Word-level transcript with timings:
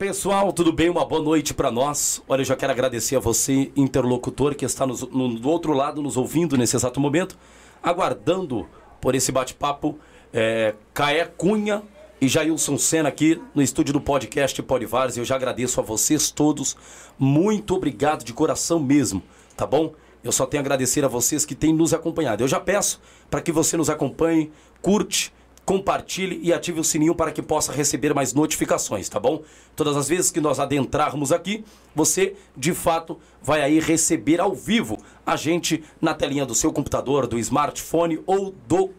Pessoal, 0.00 0.50
tudo 0.50 0.72
bem? 0.72 0.88
Uma 0.88 1.04
boa 1.04 1.22
noite 1.22 1.52
para 1.52 1.70
nós. 1.70 2.22
Olha, 2.26 2.40
eu 2.40 2.46
já 2.46 2.56
quero 2.56 2.72
agradecer 2.72 3.16
a 3.16 3.20
você, 3.20 3.70
interlocutor, 3.76 4.54
que 4.54 4.64
está 4.64 4.86
nos, 4.86 5.02
no, 5.02 5.38
do 5.38 5.46
outro 5.46 5.74
lado 5.74 6.00
nos 6.00 6.16
ouvindo 6.16 6.56
nesse 6.56 6.74
exato 6.74 6.98
momento, 6.98 7.36
aguardando 7.82 8.66
por 8.98 9.14
esse 9.14 9.30
bate-papo. 9.30 9.98
É, 10.32 10.74
Caé 10.94 11.26
Cunha 11.26 11.82
e 12.18 12.28
Jailson 12.28 12.78
Senna 12.78 13.10
aqui 13.10 13.42
no 13.54 13.60
estúdio 13.60 13.92
do 13.92 14.00
podcast 14.00 14.62
Podvars. 14.62 15.18
Eu 15.18 15.24
já 15.26 15.34
agradeço 15.34 15.78
a 15.78 15.82
vocês 15.82 16.30
todos. 16.30 16.78
Muito 17.18 17.74
obrigado 17.74 18.24
de 18.24 18.32
coração 18.32 18.80
mesmo, 18.80 19.22
tá 19.54 19.66
bom? 19.66 19.92
Eu 20.24 20.32
só 20.32 20.46
tenho 20.46 20.62
a 20.62 20.64
agradecer 20.64 21.04
a 21.04 21.08
vocês 21.08 21.44
que 21.44 21.54
têm 21.54 21.74
nos 21.74 21.92
acompanhado. 21.92 22.42
Eu 22.42 22.48
já 22.48 22.58
peço 22.58 23.02
para 23.28 23.42
que 23.42 23.52
você 23.52 23.76
nos 23.76 23.90
acompanhe, 23.90 24.50
curte 24.80 25.30
compartilhe 25.70 26.40
e 26.42 26.52
ative 26.52 26.80
o 26.80 26.84
sininho 26.84 27.14
para 27.14 27.30
que 27.30 27.40
possa 27.40 27.70
receber 27.70 28.12
mais 28.12 28.34
notificações, 28.34 29.08
tá 29.08 29.20
bom? 29.20 29.40
Todas 29.76 29.96
as 29.96 30.08
vezes 30.08 30.28
que 30.28 30.40
nós 30.40 30.58
adentrarmos 30.58 31.30
aqui, 31.30 31.64
você 31.94 32.34
de 32.56 32.74
fato 32.74 33.20
vai 33.40 33.62
aí 33.62 33.78
receber 33.78 34.40
ao 34.40 34.52
vivo 34.52 34.98
a 35.24 35.36
gente 35.36 35.84
na 36.00 36.12
telinha 36.12 36.44
do 36.44 36.56
seu 36.56 36.72
computador, 36.72 37.28
do 37.28 37.38
smartphone 37.38 38.20
ou 38.26 38.52
do, 38.66 38.86
uh, 38.86 38.90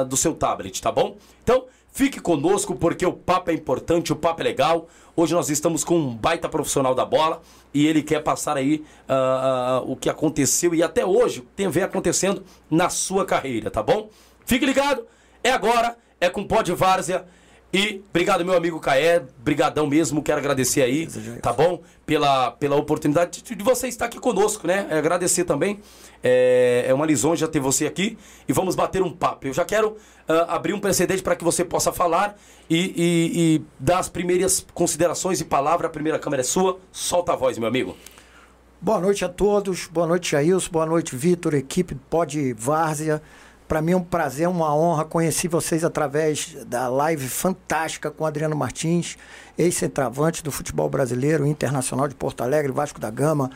uh, 0.00 0.04
do 0.06 0.16
seu 0.16 0.32
tablet, 0.32 0.80
tá 0.80 0.90
bom? 0.90 1.18
Então, 1.44 1.66
fique 1.92 2.22
conosco 2.22 2.74
porque 2.74 3.04
o 3.04 3.12
papo 3.12 3.50
é 3.50 3.52
importante, 3.52 4.14
o 4.14 4.16
papo 4.16 4.40
é 4.40 4.44
legal. 4.44 4.88
Hoje 5.14 5.34
nós 5.34 5.50
estamos 5.50 5.84
com 5.84 5.98
um 5.98 6.16
baita 6.16 6.48
profissional 6.48 6.94
da 6.94 7.04
bola 7.04 7.42
e 7.74 7.86
ele 7.86 8.02
quer 8.02 8.22
passar 8.22 8.56
aí 8.56 8.82
uh, 9.10 9.92
o 9.92 9.94
que 9.94 10.08
aconteceu 10.08 10.74
e 10.74 10.82
até 10.82 11.04
hoje 11.04 11.46
tem 11.54 11.68
vem 11.68 11.82
acontecendo 11.82 12.42
na 12.70 12.88
sua 12.88 13.26
carreira, 13.26 13.70
tá 13.70 13.82
bom? 13.82 14.08
Fique 14.46 14.64
ligado 14.64 15.04
é 15.46 15.52
agora, 15.52 15.96
é 16.20 16.28
com 16.28 16.44
Pó 16.44 16.62
de 16.62 16.72
Várzea. 16.72 17.24
E 17.72 18.02
obrigado, 18.08 18.44
meu 18.44 18.56
amigo 18.56 18.80
Caé. 18.80 19.22
Brigadão 19.38 19.86
mesmo, 19.86 20.22
quero 20.22 20.38
agradecer 20.38 20.82
aí, 20.82 21.06
tá 21.42 21.52
bom? 21.52 21.82
Pela, 22.04 22.52
pela 22.52 22.76
oportunidade 22.76 23.42
de, 23.42 23.54
de 23.54 23.62
você 23.62 23.86
estar 23.86 24.06
aqui 24.06 24.18
conosco, 24.18 24.66
né? 24.66 24.86
É 24.88 24.98
agradecer 24.98 25.44
também. 25.44 25.80
É, 26.22 26.86
é 26.88 26.94
uma 26.94 27.04
lisonja 27.04 27.46
ter 27.46 27.60
você 27.60 27.86
aqui 27.86 28.16
e 28.48 28.52
vamos 28.52 28.74
bater 28.74 29.02
um 29.02 29.12
papo. 29.12 29.46
Eu 29.46 29.52
já 29.52 29.64
quero 29.64 29.90
uh, 29.90 30.32
abrir 30.48 30.72
um 30.72 30.80
precedente 30.80 31.22
para 31.22 31.36
que 31.36 31.44
você 31.44 31.64
possa 31.64 31.92
falar 31.92 32.36
e, 32.70 32.78
e, 32.78 33.56
e, 33.56 33.62
dar 33.78 33.98
as 33.98 34.08
primeiras 34.08 34.66
considerações 34.72 35.40
e 35.40 35.44
palavra. 35.44 35.86
A 35.86 35.90
primeira 35.90 36.18
câmera 36.18 36.40
é 36.40 36.44
sua. 36.44 36.78
Solta 36.90 37.34
a 37.34 37.36
voz, 37.36 37.58
meu 37.58 37.68
amigo. 37.68 37.96
Boa 38.80 39.00
noite 39.00 39.24
a 39.24 39.28
todos. 39.28 39.86
Boa 39.86 40.06
noite, 40.06 40.30
Jailson. 40.30 40.70
Boa 40.70 40.86
noite, 40.86 41.14
Vitor, 41.14 41.54
equipe 41.54 41.94
Pod 41.94 42.54
Várzea. 42.54 43.20
Para 43.68 43.82
mim 43.82 43.92
é 43.92 43.96
um 43.96 44.02
prazer, 44.02 44.48
uma 44.48 44.74
honra. 44.74 45.04
Conheci 45.04 45.48
vocês 45.48 45.82
através 45.82 46.56
da 46.66 46.88
live 46.88 47.28
fantástica 47.28 48.10
com 48.10 48.24
Adriano 48.24 48.54
Martins, 48.54 49.18
ex-centravante 49.58 50.42
do 50.42 50.52
futebol 50.52 50.88
brasileiro, 50.88 51.44
internacional 51.44 52.06
de 52.06 52.14
Porto 52.14 52.42
Alegre, 52.42 52.70
Vasco 52.70 53.00
da 53.00 53.10
Gama, 53.10 53.50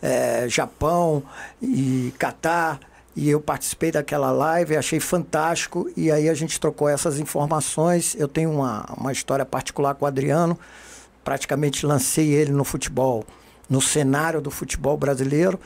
é, 0.00 0.48
Japão 0.48 1.22
e 1.60 2.14
Catar. 2.16 2.78
E 3.16 3.28
eu 3.28 3.40
participei 3.40 3.90
daquela 3.90 4.30
live, 4.30 4.76
achei 4.76 5.00
fantástico. 5.00 5.90
E 5.96 6.12
aí 6.12 6.28
a 6.28 6.34
gente 6.34 6.60
trocou 6.60 6.88
essas 6.88 7.18
informações. 7.18 8.14
Eu 8.16 8.28
tenho 8.28 8.52
uma, 8.52 8.84
uma 8.96 9.10
história 9.10 9.44
particular 9.44 9.94
com 9.94 10.04
o 10.04 10.08
Adriano. 10.08 10.56
Praticamente 11.24 11.84
lancei 11.84 12.28
ele 12.28 12.52
no 12.52 12.62
futebol, 12.62 13.24
no 13.68 13.80
cenário 13.80 14.40
do 14.40 14.50
futebol 14.50 14.96
brasileiro. 14.96 15.58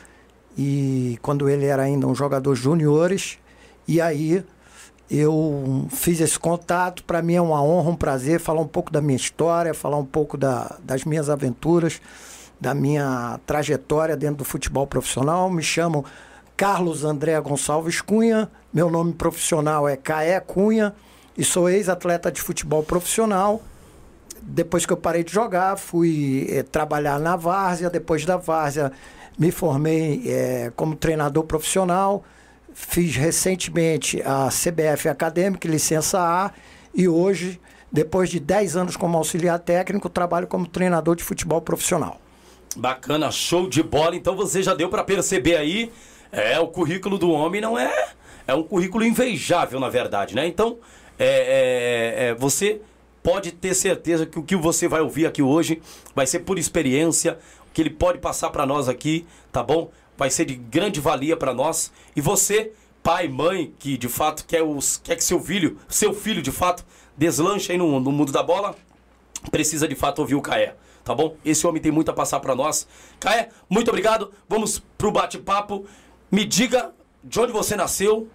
E 0.57 1.19
quando 1.21 1.47
ele 1.47 1.65
era 1.65 1.83
ainda 1.83 2.07
um 2.07 2.15
jogador 2.15 2.55
juniores, 2.55 3.37
e 3.87 3.99
aí 3.99 4.43
eu 5.09 5.87
fiz 5.89 6.21
esse 6.21 6.39
contato. 6.39 7.03
Para 7.03 7.21
mim 7.21 7.35
é 7.35 7.41
uma 7.41 7.61
honra, 7.61 7.89
um 7.89 7.95
prazer 7.95 8.39
falar 8.39 8.61
um 8.61 8.67
pouco 8.67 8.91
da 8.91 9.01
minha 9.01 9.17
história, 9.17 9.73
falar 9.73 9.97
um 9.97 10.05
pouco 10.05 10.37
da, 10.37 10.77
das 10.83 11.03
minhas 11.03 11.29
aventuras, 11.29 12.01
da 12.59 12.73
minha 12.73 13.37
trajetória 13.45 14.15
dentro 14.15 14.37
do 14.37 14.45
futebol 14.45 14.87
profissional. 14.87 15.49
Me 15.49 15.61
chamo 15.61 16.05
Carlos 16.55 17.03
André 17.03 17.39
Gonçalves 17.41 17.99
Cunha, 17.99 18.49
meu 18.73 18.89
nome 18.89 19.11
profissional 19.13 19.89
é 19.89 19.97
Caé 19.97 20.39
Cunha 20.39 20.93
e 21.37 21.43
sou 21.43 21.69
ex-atleta 21.69 22.31
de 22.31 22.39
futebol 22.39 22.83
profissional. 22.83 23.61
Depois 24.41 24.85
que 24.85 24.93
eu 24.93 24.97
parei 24.97 25.23
de 25.23 25.31
jogar, 25.33 25.77
fui 25.77 26.47
eh, 26.49 26.63
trabalhar 26.63 27.19
na 27.19 27.35
Várzea. 27.35 27.89
Depois 27.89 28.25
da 28.25 28.37
Várzea, 28.37 28.91
me 29.37 29.51
formei 29.51 30.23
eh, 30.25 30.71
como 30.75 30.95
treinador 30.95 31.43
profissional 31.43 32.23
Fiz 32.73 33.15
recentemente 33.15 34.21
a 34.23 34.49
CBF 34.49 35.09
Acadêmica, 35.09 35.67
licença 35.67 36.19
A, 36.19 36.51
e 36.93 37.07
hoje, 37.07 37.59
depois 37.91 38.29
de 38.29 38.39
10 38.39 38.75
anos 38.75 38.97
como 38.97 39.17
auxiliar 39.17 39.59
técnico, 39.59 40.09
trabalho 40.09 40.47
como 40.47 40.67
treinador 40.67 41.15
de 41.15 41.23
futebol 41.23 41.61
profissional. 41.61 42.19
Bacana, 42.75 43.31
show 43.31 43.67
de 43.67 43.83
bola. 43.83 44.15
Então 44.15 44.35
você 44.35 44.63
já 44.63 44.73
deu 44.73 44.89
para 44.89 45.03
perceber 45.03 45.57
aí, 45.57 45.91
é 46.31 46.59
o 46.59 46.67
currículo 46.67 47.17
do 47.17 47.29
homem 47.29 47.59
não 47.59 47.77
é 47.77 48.11
é 48.47 48.53
um 48.53 48.63
currículo 48.63 49.03
invejável 49.03 49.79
na 49.79 49.89
verdade, 49.89 50.35
né? 50.35 50.45
Então 50.47 50.77
é, 51.17 51.25
é, 51.25 52.25
é, 52.27 52.33
você 52.35 52.81
pode 53.23 53.51
ter 53.51 53.73
certeza 53.73 54.25
que 54.25 54.39
o 54.39 54.43
que 54.43 54.55
você 54.55 54.87
vai 54.87 55.01
ouvir 55.01 55.25
aqui 55.25 55.41
hoje 55.41 55.81
vai 56.15 56.25
ser 56.25 56.39
por 56.39 56.57
experiência, 56.57 57.37
que 57.73 57.81
ele 57.81 57.91
pode 57.91 58.17
passar 58.17 58.49
para 58.49 58.65
nós 58.65 58.89
aqui, 58.89 59.25
tá 59.51 59.61
bom? 59.61 59.91
Vai 60.21 60.29
ser 60.29 60.45
de 60.45 60.53
grande 60.53 60.99
valia 61.01 61.35
para 61.35 61.51
nós. 61.51 61.91
E 62.15 62.21
você, 62.21 62.73
pai, 63.01 63.27
mãe, 63.27 63.73
que 63.79 63.97
de 63.97 64.07
fato 64.07 64.45
quer, 64.45 64.61
os, 64.61 65.01
quer 65.03 65.15
que 65.15 65.23
seu 65.23 65.41
filho, 65.41 65.79
seu 65.89 66.13
filho 66.13 66.43
de 66.43 66.51
fato, 66.51 66.85
deslanche 67.17 67.71
aí 67.71 67.77
no, 67.79 67.99
no 67.99 68.11
mundo 68.11 68.31
da 68.31 68.43
bola, 68.43 68.75
precisa 69.49 69.87
de 69.87 69.95
fato 69.95 70.19
ouvir 70.19 70.35
o 70.35 70.41
Caé. 70.41 70.75
Tá 71.03 71.15
bom? 71.15 71.35
Esse 71.43 71.65
homem 71.65 71.81
tem 71.81 71.91
muito 71.91 72.11
a 72.11 72.13
passar 72.13 72.39
para 72.39 72.53
nós. 72.53 72.87
Caé, 73.19 73.49
muito 73.67 73.87
obrigado. 73.89 74.31
Vamos 74.47 74.77
pro 74.95 75.11
bate-papo. 75.11 75.87
Me 76.31 76.45
diga 76.45 76.91
de 77.23 77.39
onde 77.39 77.51
você 77.51 77.75
nasceu, 77.75 78.27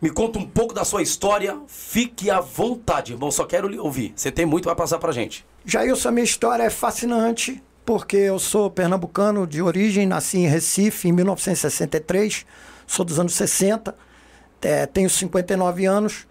me 0.00 0.08
conta 0.08 0.38
um 0.38 0.46
pouco 0.46 0.72
da 0.72 0.86
sua 0.86 1.02
história. 1.02 1.60
Fique 1.66 2.30
à 2.30 2.40
vontade, 2.40 3.12
irmão. 3.12 3.30
Só 3.30 3.44
quero 3.44 3.68
lhe 3.68 3.78
ouvir. 3.78 4.14
Você 4.16 4.32
tem 4.32 4.46
muito 4.46 4.64
para 4.64 4.74
passar 4.74 4.98
pra 4.98 5.12
gente. 5.12 5.44
Jailson, 5.66 6.08
a 6.08 6.12
minha 6.12 6.24
história 6.24 6.62
é 6.62 6.70
fascinante 6.70 7.62
porque 7.86 8.16
eu 8.16 8.38
sou 8.40 8.68
pernambucano 8.68 9.46
de 9.46 9.62
origem, 9.62 10.06
nasci 10.06 10.38
em 10.38 10.48
Recife 10.48 11.08
em 11.08 11.12
1963, 11.12 12.44
sou 12.84 13.04
dos 13.04 13.20
anos 13.20 13.32
60, 13.34 13.94
é, 14.60 14.84
tenho 14.86 15.08
59 15.08 15.86
anos, 15.86 16.26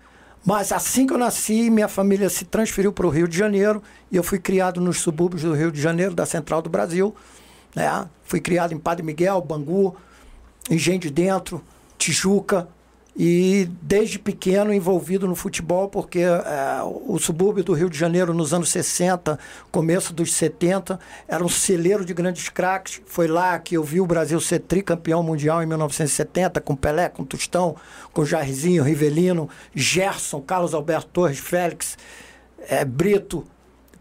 mas 0.45 0.73
assim 0.73 1.07
que 1.07 1.13
eu 1.13 1.17
nasci, 1.17 1.69
minha 1.69 1.87
família 1.87 2.29
se 2.29 2.43
transferiu 2.43 2.91
para 2.91 3.07
o 3.07 3.09
Rio 3.09 3.25
de 3.25 3.37
Janeiro 3.37 3.81
e 4.11 4.17
eu 4.17 4.23
fui 4.23 4.37
criado 4.37 4.81
nos 4.81 4.97
subúrbios 4.97 5.43
do 5.43 5.53
Rio 5.53 5.71
de 5.71 5.81
Janeiro, 5.81 6.13
da 6.13 6.25
Central 6.25 6.61
do 6.61 6.69
Brasil. 6.69 7.15
Né? 7.73 8.05
Fui 8.23 8.41
criado 8.41 8.73
em 8.73 8.77
Padre 8.77 9.03
Miguel, 9.03 9.41
Bangu, 9.41 9.95
Engenho 10.69 10.99
de 10.99 11.09
Dentro, 11.09 11.63
Tijuca, 11.97 12.67
e 13.17 13.69
desde 13.81 14.19
pequeno 14.19 14.73
envolvido 14.73 15.25
no 15.25 15.35
futebol, 15.35 15.87
porque 15.87 16.19
é, 16.19 16.41
o 16.83 17.17
subúrbio 17.17 17.63
do 17.63 17.71
Rio 17.73 17.89
de 17.89 17.97
Janeiro 17.97 18.33
nos 18.33 18.53
anos 18.53 18.69
60, 18.69 19.39
começo 19.71 20.13
dos 20.13 20.33
70, 20.33 20.99
era 21.25 21.43
um 21.43 21.47
celeiro 21.47 22.03
de 22.03 22.13
grandes 22.13 22.49
craques. 22.49 23.01
Foi 23.05 23.27
lá 23.27 23.57
que 23.57 23.77
eu 23.77 23.83
vi 23.83 24.01
o 24.01 24.05
Brasil 24.05 24.39
ser 24.41 24.59
tricampeão 24.59 25.23
mundial 25.23 25.63
em 25.63 25.65
1970, 25.65 26.59
com 26.59 26.75
Pelé, 26.75 27.07
com 27.07 27.23
Tostão, 27.23 27.77
com 28.11 28.25
Jairzinho, 28.25 28.83
Rivelino, 28.83 29.49
Gerson, 29.73 30.41
Carlos 30.41 30.73
Alberto 30.73 31.07
Torres, 31.07 31.39
Félix, 31.39 31.97
é, 32.67 32.83
Brito, 32.83 33.45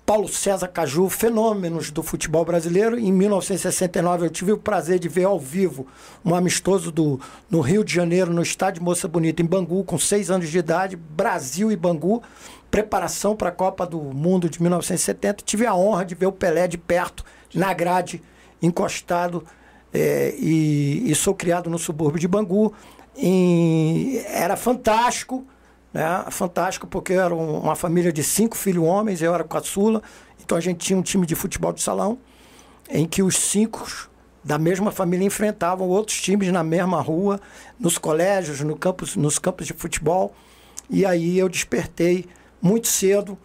Paulo 0.07 0.29
César 0.29 0.69
Caju, 0.69 1.09
fenômenos 1.09 1.91
do 1.91 2.03
futebol 2.03 2.45
brasileiro. 2.45 2.99
Em 2.99 3.11
1969 3.11 4.27
eu 4.27 4.31
tive 4.31 4.53
o 4.53 4.59
prazer 4.59 4.99
de 4.99 5.09
ver 5.09 5.25
ao 5.25 5.41
vivo 5.41 5.87
um 6.23 6.35
amistoso 6.35 6.93
do, 6.93 7.19
no 7.51 7.61
Rio 7.63 7.83
de 7.83 7.95
Janeiro, 7.95 8.31
no 8.31 8.43
estádio 8.43 8.83
Moça 8.83 9.09
Bonita, 9.09 9.41
em 9.41 9.47
Bangu, 9.47 9.83
com 9.83 9.99
seis 9.99 10.31
anos 10.31 10.51
de 10.51 10.59
idade, 10.59 10.95
Brasil 10.95 11.73
e 11.73 11.77
Bangu, 11.77 12.23
preparação 12.71 13.35
para 13.35 13.49
a 13.49 13.53
Copa 13.53 13.87
do 13.87 13.99
Mundo 13.99 14.51
de 14.51 14.61
1970. 14.61 15.43
Tive 15.43 15.65
a 15.65 15.75
honra 15.75 16.05
de 16.05 16.15
ver 16.15 16.27
o 16.27 16.33
Pelé 16.33 16.69
de 16.69 16.77
perto, 16.77 17.25
na 17.55 17.73
grade, 17.73 18.23
encostado, 18.61 19.43
é, 19.93 20.35
e, 20.39 21.11
e, 21.11 21.15
sou 21.15 21.35
criado 21.35 21.71
no 21.71 21.79
subúrbio 21.79 22.21
de 22.21 22.29
Bangu. 22.29 22.75
E 23.17 24.23
era 24.27 24.57
fantástico 24.57 25.47
né? 25.95 26.25
Fantástico, 26.31 26.89
porque 26.89 27.13
era 27.13 27.33
uma 27.33 27.77
família 27.77 28.13
de 28.13 28.25
cinco 28.25 28.57
filhos 28.57 28.85
homens, 28.85 29.23
eu 29.23 29.33
era 29.33 29.45
caçula. 29.45 30.03
Então 30.43 30.59
a 30.59 30.61
gente 30.61 30.79
tinha 30.79 30.99
um 30.99 31.03
time 31.03 31.25
de 31.25 31.37
futebol 31.37 31.73
de 31.73 31.81
salão, 31.81 32.19
em 32.91 33.07
que 33.07 33.23
os 33.23 33.37
cinco 33.37 34.11
da 34.43 34.59
mesma 34.59 34.91
família 34.91 35.25
enfrentavam 35.25 35.89
outros 35.89 36.21
times 36.21 36.53
na 36.53 36.65
mesma 36.65 37.01
rua, 37.01 37.41
nos 37.79 37.97
colégios, 37.97 38.61
no 38.61 38.77
campus, 38.77 39.17
nos 39.17 39.39
campos 39.39 39.67
de 39.67 39.73
futebol. 39.73 40.35
E 40.91 41.07
aí 41.07 41.39
eu 41.39 41.49
despertei 41.49 42.27
muito 42.61 42.89
cedo, 42.89 43.39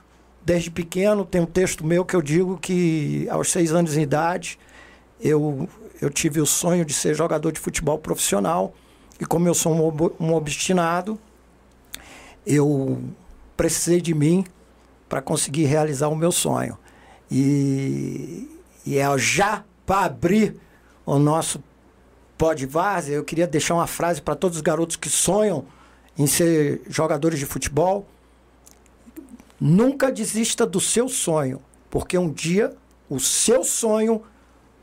desde 0.43 0.71
pequeno. 0.71 1.23
Tem 1.23 1.39
um 1.39 1.45
texto 1.45 1.85
meu 1.85 2.03
que 2.03 2.15
eu 2.15 2.21
digo 2.21 2.57
que 2.57 3.27
aos 3.29 3.51
seis 3.51 3.71
anos 3.71 3.93
de 3.93 4.01
idade 4.01 4.59
eu, 5.21 5.69
eu 6.01 6.09
tive 6.09 6.41
o 6.41 6.45
sonho 6.45 6.83
de 6.83 6.93
ser 6.93 7.13
jogador 7.13 7.51
de 7.51 7.59
futebol 7.59 7.99
profissional. 7.99 8.73
E 9.21 9.25
como 9.25 9.47
eu 9.47 9.53
sou 9.53 9.73
um, 9.73 10.25
um 10.25 10.33
obstinado, 10.33 11.17
eu 12.49 12.99
precisei 13.55 14.01
de 14.01 14.13
mim 14.13 14.43
para 15.07 15.21
conseguir 15.21 15.65
realizar 15.65 16.07
o 16.07 16.15
meu 16.15 16.31
sonho. 16.31 16.77
E, 17.29 18.49
e 18.85 18.97
é 18.97 19.17
já 19.17 19.63
para 19.85 20.05
abrir 20.05 20.55
o 21.05 21.19
nosso 21.19 21.63
Pode 22.37 22.65
Várzea, 22.65 23.15
eu 23.15 23.23
queria 23.23 23.45
deixar 23.45 23.75
uma 23.75 23.85
frase 23.85 24.21
para 24.21 24.33
todos 24.33 24.57
os 24.57 24.61
garotos 24.61 24.95
que 24.95 25.09
sonham 25.09 25.65
em 26.17 26.25
ser 26.25 26.81
jogadores 26.87 27.37
de 27.37 27.45
futebol. 27.45 28.07
Nunca 29.59 30.11
desista 30.11 30.65
do 30.65 30.79
seu 30.79 31.09
sonho, 31.09 31.61
porque 31.89 32.17
um 32.17 32.31
dia 32.31 32.73
o 33.09 33.19
seu 33.19 33.63
sonho 33.63 34.23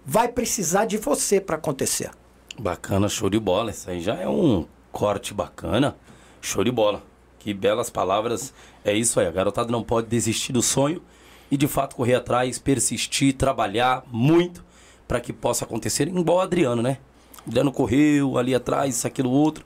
vai 0.04 0.28
precisar 0.28 0.84
de 0.84 0.98
você 0.98 1.40
para 1.40 1.56
acontecer. 1.56 2.10
Bacana, 2.58 3.08
show 3.08 3.30
de 3.30 3.40
bola. 3.40 3.70
Isso 3.70 3.88
aí 3.90 4.00
já 4.00 4.14
é 4.16 4.28
um 4.28 4.66
corte 4.92 5.32
bacana. 5.32 5.96
Show 6.42 6.62
de 6.62 6.70
bola. 6.70 7.02
Que 7.46 7.54
belas 7.54 7.88
palavras. 7.88 8.52
É 8.84 8.92
isso 8.92 9.20
aí. 9.20 9.26
A 9.28 9.30
garotada 9.30 9.70
não 9.70 9.80
pode 9.80 10.08
desistir 10.08 10.52
do 10.52 10.60
sonho 10.60 11.00
e 11.48 11.56
de 11.56 11.68
fato 11.68 11.94
correr 11.94 12.16
atrás, 12.16 12.58
persistir, 12.58 13.34
trabalhar 13.34 14.02
muito 14.10 14.64
para 15.06 15.20
que 15.20 15.32
possa 15.32 15.64
acontecer. 15.64 16.08
Igual 16.08 16.38
o 16.38 16.40
Adriano, 16.40 16.82
né? 16.82 16.98
Adriano 17.46 17.70
correu 17.70 18.36
ali 18.36 18.52
atrás, 18.52 18.96
isso, 18.96 19.06
aquilo, 19.06 19.30
outro. 19.30 19.64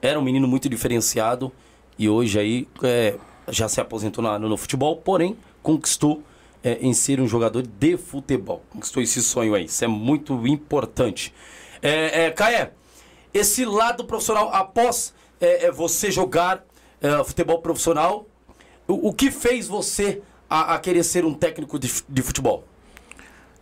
Era 0.00 0.18
um 0.18 0.22
menino 0.22 0.48
muito 0.48 0.70
diferenciado 0.70 1.52
e 1.98 2.08
hoje 2.08 2.40
aí 2.40 2.66
é, 2.82 3.18
já 3.48 3.68
se 3.68 3.78
aposentou 3.78 4.24
na, 4.24 4.38
no 4.38 4.56
futebol, 4.56 4.96
porém 4.96 5.36
conquistou 5.62 6.22
é, 6.64 6.78
em 6.80 6.94
ser 6.94 7.20
um 7.20 7.28
jogador 7.28 7.60
de 7.60 7.98
futebol. 7.98 8.62
Conquistou 8.70 9.02
esse 9.02 9.20
sonho 9.20 9.54
aí. 9.54 9.66
Isso 9.66 9.84
é 9.84 9.88
muito 9.88 10.46
importante. 10.46 11.34
É, 11.82 12.24
é 12.24 12.30
Caé, 12.30 12.72
esse 13.34 13.66
lado 13.66 14.06
profissional, 14.06 14.48
após 14.50 15.12
é, 15.38 15.66
é 15.66 15.70
você 15.70 16.10
jogar 16.10 16.64
é, 17.00 17.24
futebol 17.24 17.60
profissional, 17.60 18.26
o, 18.86 19.08
o, 19.08 19.12
que 19.12 19.30
fez 19.30 19.68
você 19.68 20.22
a, 20.48 20.74
a, 20.74 20.78
querer 20.78 21.04
ser 21.04 21.24
um 21.24 21.34
técnico 21.34 21.78
de, 21.78 21.92
de 22.08 22.22
futebol? 22.22 22.64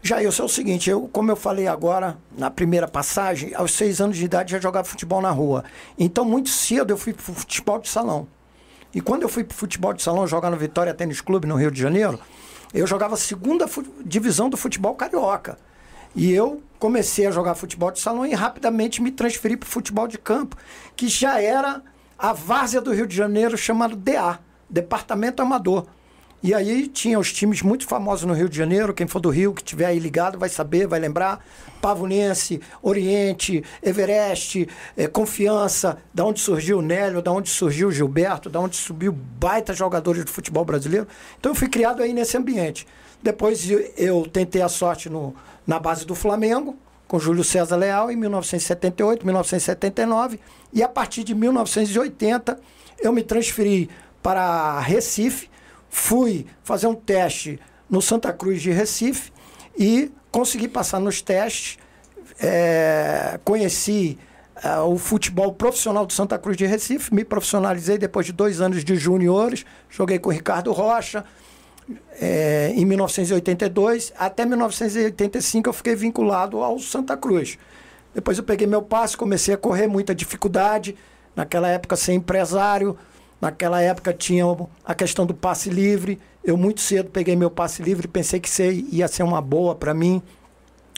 Jair, 0.03 0.27
é 0.27 0.43
o 0.43 0.49
seguinte, 0.49 0.89
eu, 0.89 1.09
como 1.09 1.33
eu 1.33 1.37
falei 1.37 1.67
agora, 1.67 2.17
na 2.37 2.51
primeira 2.51 2.87
passagem, 2.87 3.55
aos 3.55 3.73
seis 3.73 4.01
anos 4.01 4.17
de 4.17 4.25
idade 4.25 4.53
já 4.53 4.61
jogava 4.61 4.87
futebol 4.87 5.21
na 5.21 5.31
rua. 5.31 5.65
Então, 5.99 6.25
muito 6.25 6.49
cedo 6.49 6.93
eu 6.93 6.97
fui 6.97 7.13
pro 7.13 7.25
futebol 7.25 7.81
de 7.81 7.89
salão. 7.89 8.29
E 8.95 9.01
quando 9.01 9.23
eu 9.23 9.29
fui 9.29 9.43
pro 9.43 9.57
futebol 9.57 9.93
de 9.93 10.03
salão 10.03 10.27
jogar 10.27 10.51
no 10.51 10.57
Vitória 10.57 10.95
Tênis 10.95 11.21
Clube, 11.21 11.47
no 11.47 11.57
Rio 11.57 11.71
de 11.71 11.81
Janeiro, 11.81 12.21
eu 12.73 12.87
jogava 12.87 13.15
a 13.15 13.19
segunda 13.19 13.67
divisão 14.05 14.49
do 14.49 14.57
futebol 14.57 14.95
carioca. 14.95 15.59
E 16.15 16.33
eu 16.33 16.63
comecei 16.79 17.27
a 17.27 17.31
jogar 17.31 17.55
futebol 17.55 17.91
de 17.91 18.01
salão 18.01 18.25
e 18.25 18.33
rapidamente 18.33 19.03
me 19.03 19.11
transferi 19.11 19.57
para 19.57 19.69
futebol 19.69 20.07
de 20.07 20.19
campo, 20.19 20.57
que 20.95 21.09
já 21.09 21.41
era 21.41 21.83
a 22.19 22.33
várzea 22.33 22.81
do 22.81 22.93
Rio 22.93 23.07
de 23.07 23.17
Janeiro 23.17 23.57
chamado 23.57 23.97
DA, 23.97 24.39
Departamento 24.69 25.43
Amador. 25.43 25.87
E 26.43 26.55
aí 26.55 26.87
tinha 26.87 27.19
os 27.19 27.33
times 27.33 27.63
muito 27.63 27.87
famosos 27.87 28.25
no 28.25 28.35
Rio 28.35 28.49
de 28.49 28.57
Janeiro, 28.57 28.95
quem 28.95 29.07
for 29.07 29.19
do 29.19 29.31
Rio, 29.31 29.53
que 29.53 29.65
tiver 29.65 29.87
aí 29.87 29.99
ligado, 29.99 30.39
vai 30.39 30.49
saber, 30.49 30.87
vai 30.87 31.01
lembrar. 31.01 31.45
Pavunense, 31.81 32.61
Oriente, 32.83 33.65
Everest, 33.83 34.69
é, 34.97 35.09
Confiança, 35.09 35.99
da 36.13 36.25
onde 36.25 36.41
surgiu 36.41 36.79
o 36.79 36.83
Nélio, 36.83 37.23
da 37.23 37.33
onde 37.33 37.49
surgiu 37.49 37.89
o 37.89 37.93
Gilberto, 37.93 38.49
da 38.49 38.61
onde 38.61 38.77
subiu 38.77 39.13
baita 39.13 39.73
jogadores 39.73 40.25
do 40.25 40.31
futebol 40.31 40.65
brasileiro. 40.65 41.09
Então 41.39 41.53
eu 41.53 41.57
fui 41.57 41.69
criado 41.69 42.03
aí 42.03 42.13
nesse 42.13 42.37
ambiente. 42.37 42.87
Depois 43.23 43.69
eu 43.97 44.27
tentei 44.27 44.63
a 44.63 44.69
sorte 44.69 45.09
no, 45.09 45.35
na 45.67 45.81
base 45.81 46.07
do 46.07 46.15
Flamengo, 46.15 46.77
com 47.07 47.19
Júlio 47.19 47.45
César 47.45 47.77
Leal, 47.77 48.11
em 48.11 48.17
1978, 48.17 49.25
1979. 49.25 50.41
E 50.73 50.83
a 50.83 50.89
partir 50.89 51.25
de 51.25 51.35
1980 51.35 52.59
eu 52.99 53.13
me 53.13 53.23
transferi 53.23 53.89
para 54.23 54.81
Recife 54.81 55.49
Fui 55.99 56.47
fazer 56.63 56.87
um 56.87 56.95
teste 56.95 57.59
no 57.89 58.03
Santa 58.03 58.31
Cruz 58.31 58.61
de 58.61 58.71
Recife 58.71 59.33
e 59.79 60.11
consegui 60.31 60.69
passar 60.69 61.01
nos 61.01 61.23
testes. 61.23 61.79
É, 62.39 63.41
conheci 63.43 64.19
é, 64.63 64.79
o 64.81 64.99
futebol 64.99 65.55
profissional 65.55 66.05
do 66.05 66.13
Santa 66.13 66.39
Cruz 66.39 66.55
de 66.55 66.67
Recife, 66.67 67.15
me 67.15 67.25
profissionalizei 67.25 67.97
depois 67.97 68.27
de 68.27 68.33
dois 68.33 68.61
anos 68.61 68.85
de 68.85 68.97
juniores, 68.97 69.65
joguei 69.89 70.19
com 70.19 70.29
o 70.29 70.33
Ricardo 70.33 70.71
Rocha. 70.71 71.25
É, 72.21 72.73
em 72.75 72.85
1982 72.85 74.13
até 74.19 74.45
1985 74.45 75.69
eu 75.69 75.73
fiquei 75.73 75.95
vinculado 75.95 76.59
ao 76.63 76.79
Santa 76.79 77.17
Cruz. 77.17 77.59
Depois 78.15 78.39
eu 78.39 78.45
peguei 78.45 78.67
meu 78.67 78.83
passe, 78.83 79.17
comecei 79.17 79.55
a 79.55 79.59
correr 79.59 79.87
muita 79.87 80.15
dificuldade. 80.15 80.97
Naquela 81.35 81.69
época, 81.69 81.97
ser 81.97 82.15
empresário, 82.15 82.97
Naquela 83.41 83.83
época 83.83 84.13
tinha 84.13 84.45
a 84.85 84.95
questão 84.95 85.27
do 85.27 85.35
passe 85.35 85.69
livre. 85.69 86.19
Eu 86.43 86.57
muito 86.57 86.81
cedo 86.81 87.11
peguei 87.11 87.37
meu 87.37 87.51
passe 87.51 87.83
livre, 87.83 88.09
pensei 88.09 88.41
que 88.41 88.51
ia 88.91 89.07
ser 89.09 89.23
uma 89.23 89.43
boa 89.43 89.75
para 89.75 89.93
mim, 89.93 90.23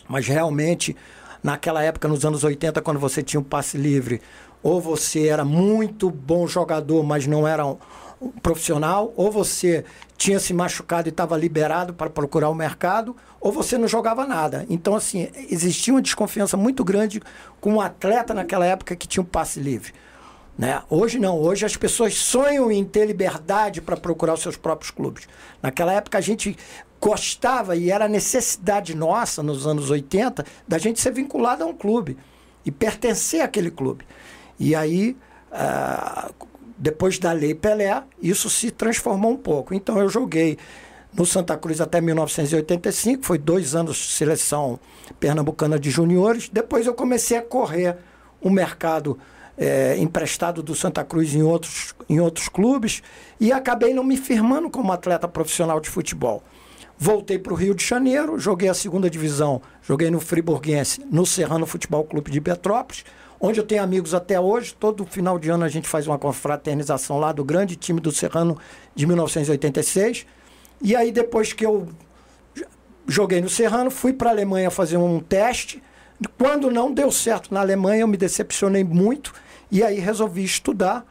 mas 0.08 0.26
realmente 0.26 0.96
naquela 1.42 1.82
época, 1.82 2.06
nos 2.06 2.24
anos 2.24 2.44
80, 2.44 2.80
quando 2.82 3.00
você 3.00 3.22
tinha 3.22 3.40
um 3.40 3.44
passe 3.44 3.76
livre, 3.76 4.20
ou 4.62 4.80
você 4.80 5.28
era 5.28 5.44
muito 5.44 6.10
bom 6.10 6.46
jogador, 6.46 7.02
mas 7.02 7.26
não 7.26 7.46
era 7.46 7.64
profissional, 8.42 9.12
ou 9.16 9.30
você 9.30 9.84
tinha 10.16 10.40
se 10.40 10.52
machucado 10.52 11.08
e 11.08 11.10
estava 11.10 11.36
liberado 11.36 11.94
para 11.94 12.10
procurar 12.10 12.48
o 12.48 12.54
mercado, 12.54 13.16
ou 13.40 13.52
você 13.52 13.78
não 13.78 13.86
jogava 13.86 14.26
nada. 14.26 14.66
Então, 14.68 14.94
assim, 14.94 15.28
existia 15.50 15.94
uma 15.94 16.02
desconfiança 16.02 16.56
muito 16.56 16.84
grande 16.84 17.22
com 17.60 17.74
um 17.74 17.80
atleta 17.80 18.34
naquela 18.34 18.66
época 18.66 18.96
que 18.96 19.06
tinha 19.06 19.22
um 19.22 19.26
passe 19.26 19.60
livre. 19.60 19.92
Né? 20.58 20.82
Hoje 20.90 21.20
não, 21.20 21.38
hoje 21.38 21.64
as 21.64 21.76
pessoas 21.76 22.14
sonham 22.14 22.70
em 22.72 22.84
ter 22.84 23.06
liberdade 23.06 23.80
para 23.80 23.96
procurar 23.96 24.34
os 24.34 24.40
seus 24.40 24.56
próprios 24.56 24.90
clubes. 24.90 25.28
Naquela 25.62 25.92
época 25.92 26.18
a 26.18 26.20
gente 26.20 26.56
gostava 27.00 27.76
e 27.76 27.92
era 27.92 28.08
necessidade 28.08 28.92
nossa, 28.94 29.40
nos 29.40 29.68
anos 29.68 29.88
80, 29.88 30.44
da 30.66 30.78
gente 30.78 31.00
ser 31.00 31.12
vinculado 31.12 31.62
a 31.62 31.66
um 31.66 31.72
clube 31.72 32.18
e 32.64 32.72
pertencer 32.72 33.40
àquele 33.40 33.70
clube. 33.70 34.04
E 34.58 34.74
aí, 34.74 35.16
uh, 35.52 36.47
depois 36.78 37.18
da 37.18 37.32
Lei 37.32 37.54
Pelé, 37.54 38.02
isso 38.22 38.48
se 38.48 38.70
transformou 38.70 39.32
um 39.32 39.36
pouco. 39.36 39.74
Então 39.74 39.98
eu 39.98 40.08
joguei 40.08 40.56
no 41.12 41.26
Santa 41.26 41.56
Cruz 41.56 41.80
até 41.80 42.00
1985, 42.00 43.24
foi 43.24 43.38
dois 43.38 43.74
anos 43.74 43.96
de 43.96 44.12
seleção 44.12 44.78
pernambucana 45.18 45.78
de 45.78 45.90
juniores. 45.90 46.48
Depois 46.48 46.86
eu 46.86 46.94
comecei 46.94 47.36
a 47.36 47.42
correr 47.42 47.96
o 48.40 48.50
mercado 48.50 49.18
é, 49.56 49.96
emprestado 49.98 50.62
do 50.62 50.74
Santa 50.74 51.02
Cruz 51.02 51.34
em 51.34 51.42
outros, 51.42 51.94
em 52.08 52.20
outros 52.20 52.48
clubes 52.48 53.02
e 53.40 53.50
acabei 53.50 53.92
não 53.92 54.04
me 54.04 54.16
firmando 54.16 54.70
como 54.70 54.92
atleta 54.92 55.26
profissional 55.26 55.80
de 55.80 55.90
futebol. 55.90 56.42
Voltei 56.96 57.38
para 57.38 57.52
o 57.52 57.56
Rio 57.56 57.74
de 57.74 57.84
Janeiro, 57.84 58.38
joguei 58.38 58.68
a 58.68 58.74
segunda 58.74 59.08
divisão, 59.08 59.62
joguei 59.82 60.10
no 60.10 60.20
Friburguense, 60.20 61.00
no 61.10 61.24
Serrano 61.24 61.66
Futebol 61.66 62.04
Clube 62.04 62.30
de 62.30 62.40
Petrópolis, 62.40 63.04
onde 63.40 63.60
eu 63.60 63.66
tenho 63.66 63.82
amigos 63.82 64.14
até 64.14 64.38
hoje. 64.38 64.74
Todo 64.74 65.04
final 65.04 65.38
de 65.38 65.48
ano 65.50 65.64
a 65.64 65.68
gente 65.68 65.88
faz 65.88 66.06
uma 66.06 66.18
confraternização 66.18 67.18
lá 67.18 67.32
do 67.32 67.44
grande 67.44 67.76
time 67.76 68.00
do 68.00 68.12
Serrano 68.12 68.58
de 68.94 69.06
1986. 69.06 70.26
E 70.80 70.94
aí, 70.94 71.10
depois 71.10 71.52
que 71.52 71.64
eu 71.64 71.88
joguei 73.06 73.40
no 73.40 73.48
Serrano, 73.48 73.90
fui 73.90 74.12
para 74.12 74.30
a 74.30 74.32
Alemanha 74.32 74.70
fazer 74.70 74.96
um 74.96 75.20
teste. 75.20 75.82
Quando 76.36 76.70
não 76.70 76.92
deu 76.92 77.10
certo 77.10 77.52
na 77.52 77.60
Alemanha, 77.60 78.02
eu 78.02 78.08
me 78.08 78.16
decepcionei 78.16 78.84
muito 78.84 79.32
e 79.70 79.82
aí 79.82 79.98
resolvi 79.98 80.44
estudar. 80.44 81.06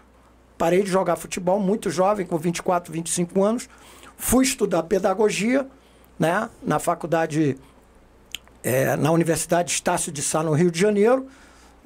Parei 0.58 0.84
de 0.84 0.90
jogar 0.90 1.16
futebol 1.16 1.60
muito 1.60 1.90
jovem, 1.90 2.26
com 2.26 2.38
24, 2.38 2.92
25 2.92 3.44
anos. 3.44 3.70
Fui 4.18 4.44
estudar 4.44 4.84
pedagogia 4.84 5.68
né, 6.18 6.50
na 6.64 6.80
faculdade, 6.80 7.58
é, 8.64 8.96
na 8.96 9.12
Universidade 9.12 9.72
Estácio 9.72 10.12
de 10.12 10.22
Sá, 10.22 10.42
no 10.42 10.54
Rio 10.54 10.72
de 10.72 10.80
Janeiro. 10.80 11.28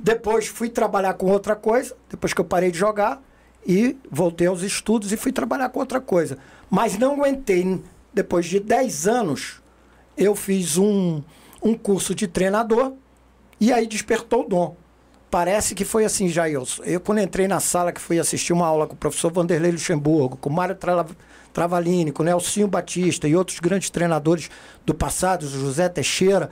Depois 0.04 0.48
fui 0.48 0.68
trabalhar 0.68 1.14
com 1.14 1.28
outra 1.28 1.56
coisa, 1.56 1.96
depois 2.10 2.34
que 2.34 2.42
eu 2.42 2.46
parei 2.46 2.72
de 2.72 2.78
jogar, 2.78 3.22
e 3.66 3.96
voltei 4.10 4.48
aos 4.48 4.64
estudos 4.64 5.12
e 5.12 5.18
fui 5.18 5.32
trabalhar 5.32 5.70
com 5.70 5.80
outra 5.80 6.02
coisa. 6.02 6.40
Mas 6.70 6.98
não 6.98 7.14
aguentei. 7.14 7.80
Depois 8.12 8.48
de 8.48 8.60
10 8.60 9.08
anos, 9.08 9.62
eu 10.18 10.36
fiz 10.36 10.76
um, 10.76 11.22
um 11.62 11.76
curso 11.76 12.16
de 12.16 12.28
treinador 12.28 12.94
e 13.60 13.72
aí 13.72 13.86
despertou 13.86 14.44
o 14.44 14.50
dom. 14.50 14.76
Parece 15.30 15.76
que 15.76 15.86
foi 15.86 16.04
assim, 16.04 16.28
Jailson. 16.28 16.84
Eu, 16.84 17.00
quando 17.00 17.22
entrei 17.22 17.48
na 17.48 17.60
sala, 17.60 17.94
que 17.94 18.02
fui 18.02 18.20
assistir 18.20 18.52
uma 18.52 18.66
aula 18.66 18.88
com 18.88 18.96
o 18.96 18.98
professor 18.98 19.32
Vanderlei 19.32 19.72
Luxemburgo, 19.72 20.36
com 20.36 20.50
o 20.50 20.54
Mário 20.54 20.76
Tra 20.76 21.06
Travalini, 21.54 22.12
com 22.12 22.24
o 22.24 22.26
Nelsinho 22.26 22.68
Batista 22.68 23.28
e 23.28 23.36
outros 23.36 23.60
grandes 23.60 23.92
treinadores 23.92 24.50
do 24.84 24.96
passado, 24.96 25.48
José 25.48 25.88
Teixeira, 25.88 26.50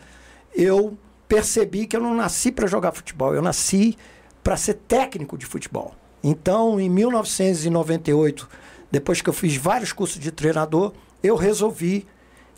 eu 0.54 0.98
percebi 1.30 1.86
que 1.86 1.96
eu 1.96 2.02
não 2.02 2.16
nasci 2.16 2.52
para 2.52 2.68
jogar 2.68 2.92
futebol, 2.92 3.36
eu 3.36 3.42
nasci 3.42 3.96
para 4.44 4.58
ser 4.58 4.74
técnico 4.74 5.38
de 5.38 5.46
futebol. 5.46 5.94
Então, 6.24 6.80
em 6.80 6.90
1998, 6.90 8.50
depois 8.92 9.22
que 9.22 9.30
eu 9.30 9.34
fiz 9.34 9.56
vários 9.56 9.94
cursos 9.94 10.20
de 10.20 10.32
treinador, 10.32 10.92
eu 11.22 11.36
resolvi 11.36 12.06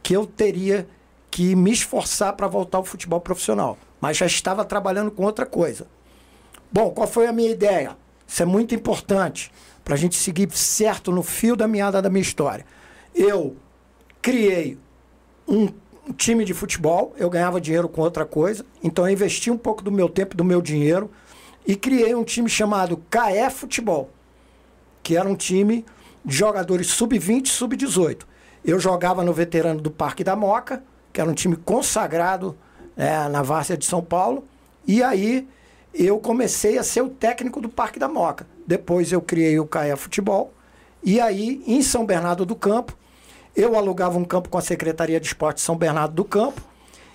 que 0.01 0.15
eu 0.15 0.25
teria 0.25 0.87
que 1.29 1.53
me 1.53 1.71
esforçar 1.71 2.33
para 2.33 2.47
voltar 2.47 2.77
ao 2.77 2.85
futebol 2.85 3.19
profissional. 3.19 3.77
Mas 3.99 4.17
já 4.17 4.25
estava 4.25 4.63
trabalhando 4.63 5.11
com 5.11 5.23
outra 5.23 5.45
coisa. 5.45 5.85
Bom, 6.71 6.91
qual 6.91 7.07
foi 7.07 7.27
a 7.27 7.33
minha 7.33 7.51
ideia? 7.51 7.97
Isso 8.25 8.41
é 8.41 8.45
muito 8.45 8.73
importante 8.73 9.51
para 9.83 9.95
a 9.95 9.97
gente 9.97 10.15
seguir 10.15 10.49
certo 10.51 11.11
no 11.11 11.21
fio 11.21 11.57
da 11.57 11.67
meada 11.67 12.01
da 12.01 12.09
minha 12.09 12.21
história. 12.21 12.65
Eu 13.13 13.57
criei 14.21 14.77
um 15.47 15.67
time 16.17 16.43
de 16.43 16.53
futebol, 16.53 17.13
eu 17.17 17.29
ganhava 17.29 17.61
dinheiro 17.61 17.87
com 17.87 18.01
outra 18.01 18.25
coisa, 18.25 18.65
então 18.83 19.07
eu 19.07 19.13
investi 19.13 19.51
um 19.51 19.57
pouco 19.57 19.83
do 19.83 19.91
meu 19.91 20.09
tempo, 20.09 20.35
do 20.35 20.43
meu 20.43 20.61
dinheiro 20.61 21.09
e 21.65 21.75
criei 21.75 22.15
um 22.15 22.23
time 22.23 22.49
chamado 22.49 23.01
KE 23.09 23.49
Futebol, 23.51 24.09
que 25.03 25.15
era 25.15 25.27
um 25.27 25.35
time 25.35 25.85
de 26.25 26.35
jogadores 26.35 26.87
sub-20 26.87 27.47
sub-18. 27.47 28.23
Eu 28.63 28.79
jogava 28.79 29.23
no 29.23 29.33
veterano 29.33 29.81
do 29.81 29.91
Parque 29.91 30.23
da 30.23 30.35
Moca, 30.35 30.83
que 31.13 31.21
era 31.21 31.29
um 31.29 31.33
time 31.33 31.55
consagrado 31.55 32.57
é, 32.95 33.27
na 33.27 33.41
Várzea 33.41 33.77
de 33.77 33.85
São 33.85 34.03
Paulo, 34.03 34.43
e 34.87 35.03
aí 35.03 35.47
eu 35.93 36.19
comecei 36.19 36.77
a 36.77 36.83
ser 36.83 37.01
o 37.01 37.09
técnico 37.09 37.61
do 37.61 37.69
Parque 37.69 37.99
da 37.99 38.07
Moca. 38.07 38.47
Depois 38.65 39.11
eu 39.11 39.21
criei 39.21 39.59
o 39.59 39.65
CAE 39.65 39.95
Futebol, 39.95 40.53
e 41.03 41.19
aí 41.19 41.63
em 41.67 41.81
São 41.81 42.05
Bernardo 42.05 42.45
do 42.45 42.55
Campo, 42.55 42.95
eu 43.55 43.75
alugava 43.75 44.17
um 44.17 44.25
campo 44.25 44.49
com 44.49 44.57
a 44.57 44.61
Secretaria 44.61 45.19
de 45.19 45.27
Esporte 45.27 45.61
São 45.61 45.75
Bernardo 45.75 46.13
do 46.13 46.25
Campo 46.25 46.61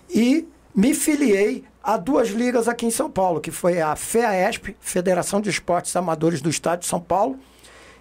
e 0.09 0.47
me 0.75 0.95
filiei 0.95 1.65
a 1.83 1.97
duas 1.97 2.29
ligas 2.29 2.69
aqui 2.69 2.85
em 2.85 2.91
São 2.91 3.11
Paulo, 3.11 3.41
que 3.41 3.51
foi 3.51 3.81
a 3.81 3.95
FEAESP, 3.95 4.77
Federação 4.81 5.41
de 5.41 5.49
Esportes 5.49 5.95
Amadores 5.95 6.41
do 6.41 6.51
Estado 6.51 6.81
de 6.81 6.87
São 6.87 7.01
Paulo, 7.01 7.39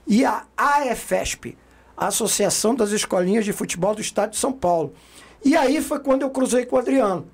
e 0.07 0.25
a 0.25 0.43
AFESP, 0.57 1.57
Associação 1.95 2.75
das 2.75 2.91
Escolinhas 2.91 3.45
de 3.45 3.53
Futebol 3.53 3.95
do 3.95 4.01
Estado 4.01 4.31
de 4.31 4.37
São 4.37 4.51
Paulo. 4.51 4.93
E 5.43 5.55
aí 5.55 5.81
foi 5.81 5.99
quando 5.99 6.23
eu 6.23 6.29
cruzei 6.29 6.65
com 6.65 6.75
o 6.75 6.79
Adriano. 6.79 7.27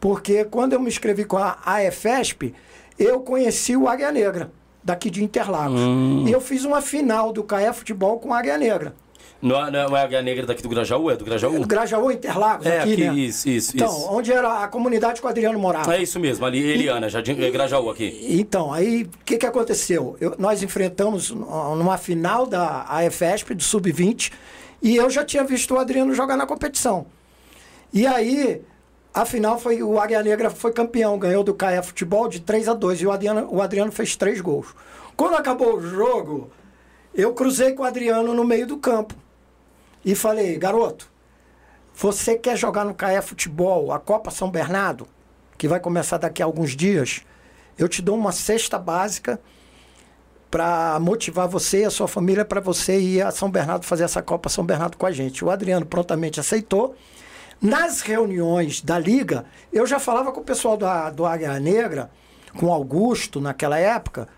Porque 0.00 0.44
quando 0.44 0.72
eu 0.72 0.80
me 0.80 0.88
inscrevi 0.88 1.24
com 1.24 1.36
a 1.36 1.58
AFESP, 1.64 2.54
eu 2.98 3.20
conheci 3.20 3.76
o 3.76 3.88
Águia 3.88 4.10
Negra, 4.10 4.52
daqui 4.82 5.10
de 5.10 5.22
Interlagos. 5.22 5.80
Hum. 5.80 6.24
E 6.26 6.32
eu 6.32 6.40
fiz 6.40 6.64
uma 6.64 6.80
final 6.80 7.32
do 7.32 7.44
CAE 7.44 7.72
Futebol 7.72 8.18
com 8.18 8.32
a 8.32 8.38
Águia 8.38 8.56
Negra. 8.56 8.94
Não, 9.42 9.66
é, 9.66 9.70
não 9.72 9.96
é 9.96 10.00
a 10.00 10.04
Águia 10.04 10.22
Negra 10.22 10.46
daqui 10.46 10.62
do 10.62 10.68
Grajaú? 10.68 11.10
É 11.10 11.16
do 11.16 11.24
Grajaú? 11.24 11.56
É 11.56 11.58
do 11.58 11.66
Grajaú, 11.66 12.12
Interlagos, 12.12 12.64
é, 12.64 12.78
aqui, 12.78 12.92
aqui, 12.92 13.04
né? 13.04 13.14
Isso, 13.14 13.48
isso, 13.48 13.72
Então, 13.74 13.88
isso. 13.88 14.06
onde 14.08 14.32
era 14.32 14.62
a 14.62 14.68
comunidade 14.68 15.20
que 15.20 15.26
o 15.26 15.28
Adriano 15.28 15.58
morava. 15.58 15.96
É 15.96 16.00
isso 16.00 16.20
mesmo, 16.20 16.46
ali, 16.46 16.62
Eliana, 16.62 17.08
já 17.08 17.18
é 17.18 17.50
Grajaú 17.50 17.90
aqui. 17.90 18.24
Então, 18.30 18.72
aí, 18.72 19.02
o 19.02 19.24
que, 19.24 19.36
que 19.36 19.44
aconteceu? 19.44 20.16
Eu, 20.20 20.36
nós 20.38 20.62
enfrentamos 20.62 21.30
numa 21.30 21.98
final 21.98 22.46
da 22.46 22.82
AFESP, 22.82 23.52
do 23.54 23.62
Sub-20, 23.64 24.30
e 24.80 24.94
eu 24.94 25.10
já 25.10 25.24
tinha 25.24 25.42
visto 25.42 25.74
o 25.74 25.78
Adriano 25.78 26.14
jogar 26.14 26.36
na 26.36 26.46
competição. 26.46 27.06
E 27.92 28.06
aí, 28.06 28.62
a 29.12 29.24
final 29.24 29.58
foi, 29.58 29.82
o 29.82 29.98
Águia 29.98 30.22
Negra 30.22 30.50
foi 30.50 30.72
campeão, 30.72 31.18
ganhou 31.18 31.42
do 31.42 31.52
CAE 31.52 31.82
Futebol 31.82 32.28
de 32.28 32.38
3 32.38 32.68
a 32.68 32.74
2 32.74 33.00
e 33.00 33.06
o 33.08 33.10
Adriano, 33.10 33.48
o 33.50 33.60
Adriano 33.60 33.90
fez 33.90 34.14
três 34.14 34.40
gols. 34.40 34.68
Quando 35.16 35.34
acabou 35.34 35.78
o 35.78 35.82
jogo, 35.82 36.48
eu 37.12 37.34
cruzei 37.34 37.72
com 37.72 37.82
o 37.82 37.86
Adriano 37.86 38.32
no 38.34 38.44
meio 38.44 38.68
do 38.68 38.76
campo 38.76 39.16
e 40.04 40.14
falei, 40.14 40.56
garoto, 40.58 41.10
você 41.94 42.36
quer 42.36 42.56
jogar 42.56 42.84
no 42.84 42.94
CAE 42.94 43.20
Futebol, 43.22 43.92
a 43.92 43.98
Copa 43.98 44.30
São 44.30 44.50
Bernardo, 44.50 45.06
que 45.56 45.68
vai 45.68 45.78
começar 45.78 46.18
daqui 46.18 46.42
a 46.42 46.46
alguns 46.46 46.74
dias, 46.74 47.22
eu 47.78 47.88
te 47.88 48.02
dou 48.02 48.16
uma 48.16 48.32
cesta 48.32 48.78
básica 48.78 49.40
para 50.50 50.98
motivar 51.00 51.48
você 51.48 51.80
e 51.80 51.84
a 51.84 51.90
sua 51.90 52.06
família 52.06 52.44
para 52.44 52.60
você 52.60 52.98
ir 53.00 53.22
a 53.22 53.30
São 53.30 53.50
Bernardo 53.50 53.86
fazer 53.86 54.04
essa 54.04 54.20
Copa 54.20 54.48
São 54.48 54.64
Bernardo 54.64 54.98
com 54.98 55.06
a 55.06 55.10
gente. 55.10 55.42
O 55.44 55.50
Adriano 55.50 55.86
prontamente 55.86 56.38
aceitou. 56.38 56.94
Nas 57.60 58.00
reuniões 58.00 58.82
da 58.82 58.98
Liga, 58.98 59.46
eu 59.72 59.86
já 59.86 59.98
falava 59.98 60.32
com 60.32 60.40
o 60.40 60.44
pessoal 60.44 60.76
do, 60.76 60.86
do 61.14 61.24
Águia 61.24 61.58
Negra, 61.58 62.10
com 62.58 62.72
Augusto 62.72 63.40
naquela 63.40 63.78
época, 63.78 64.28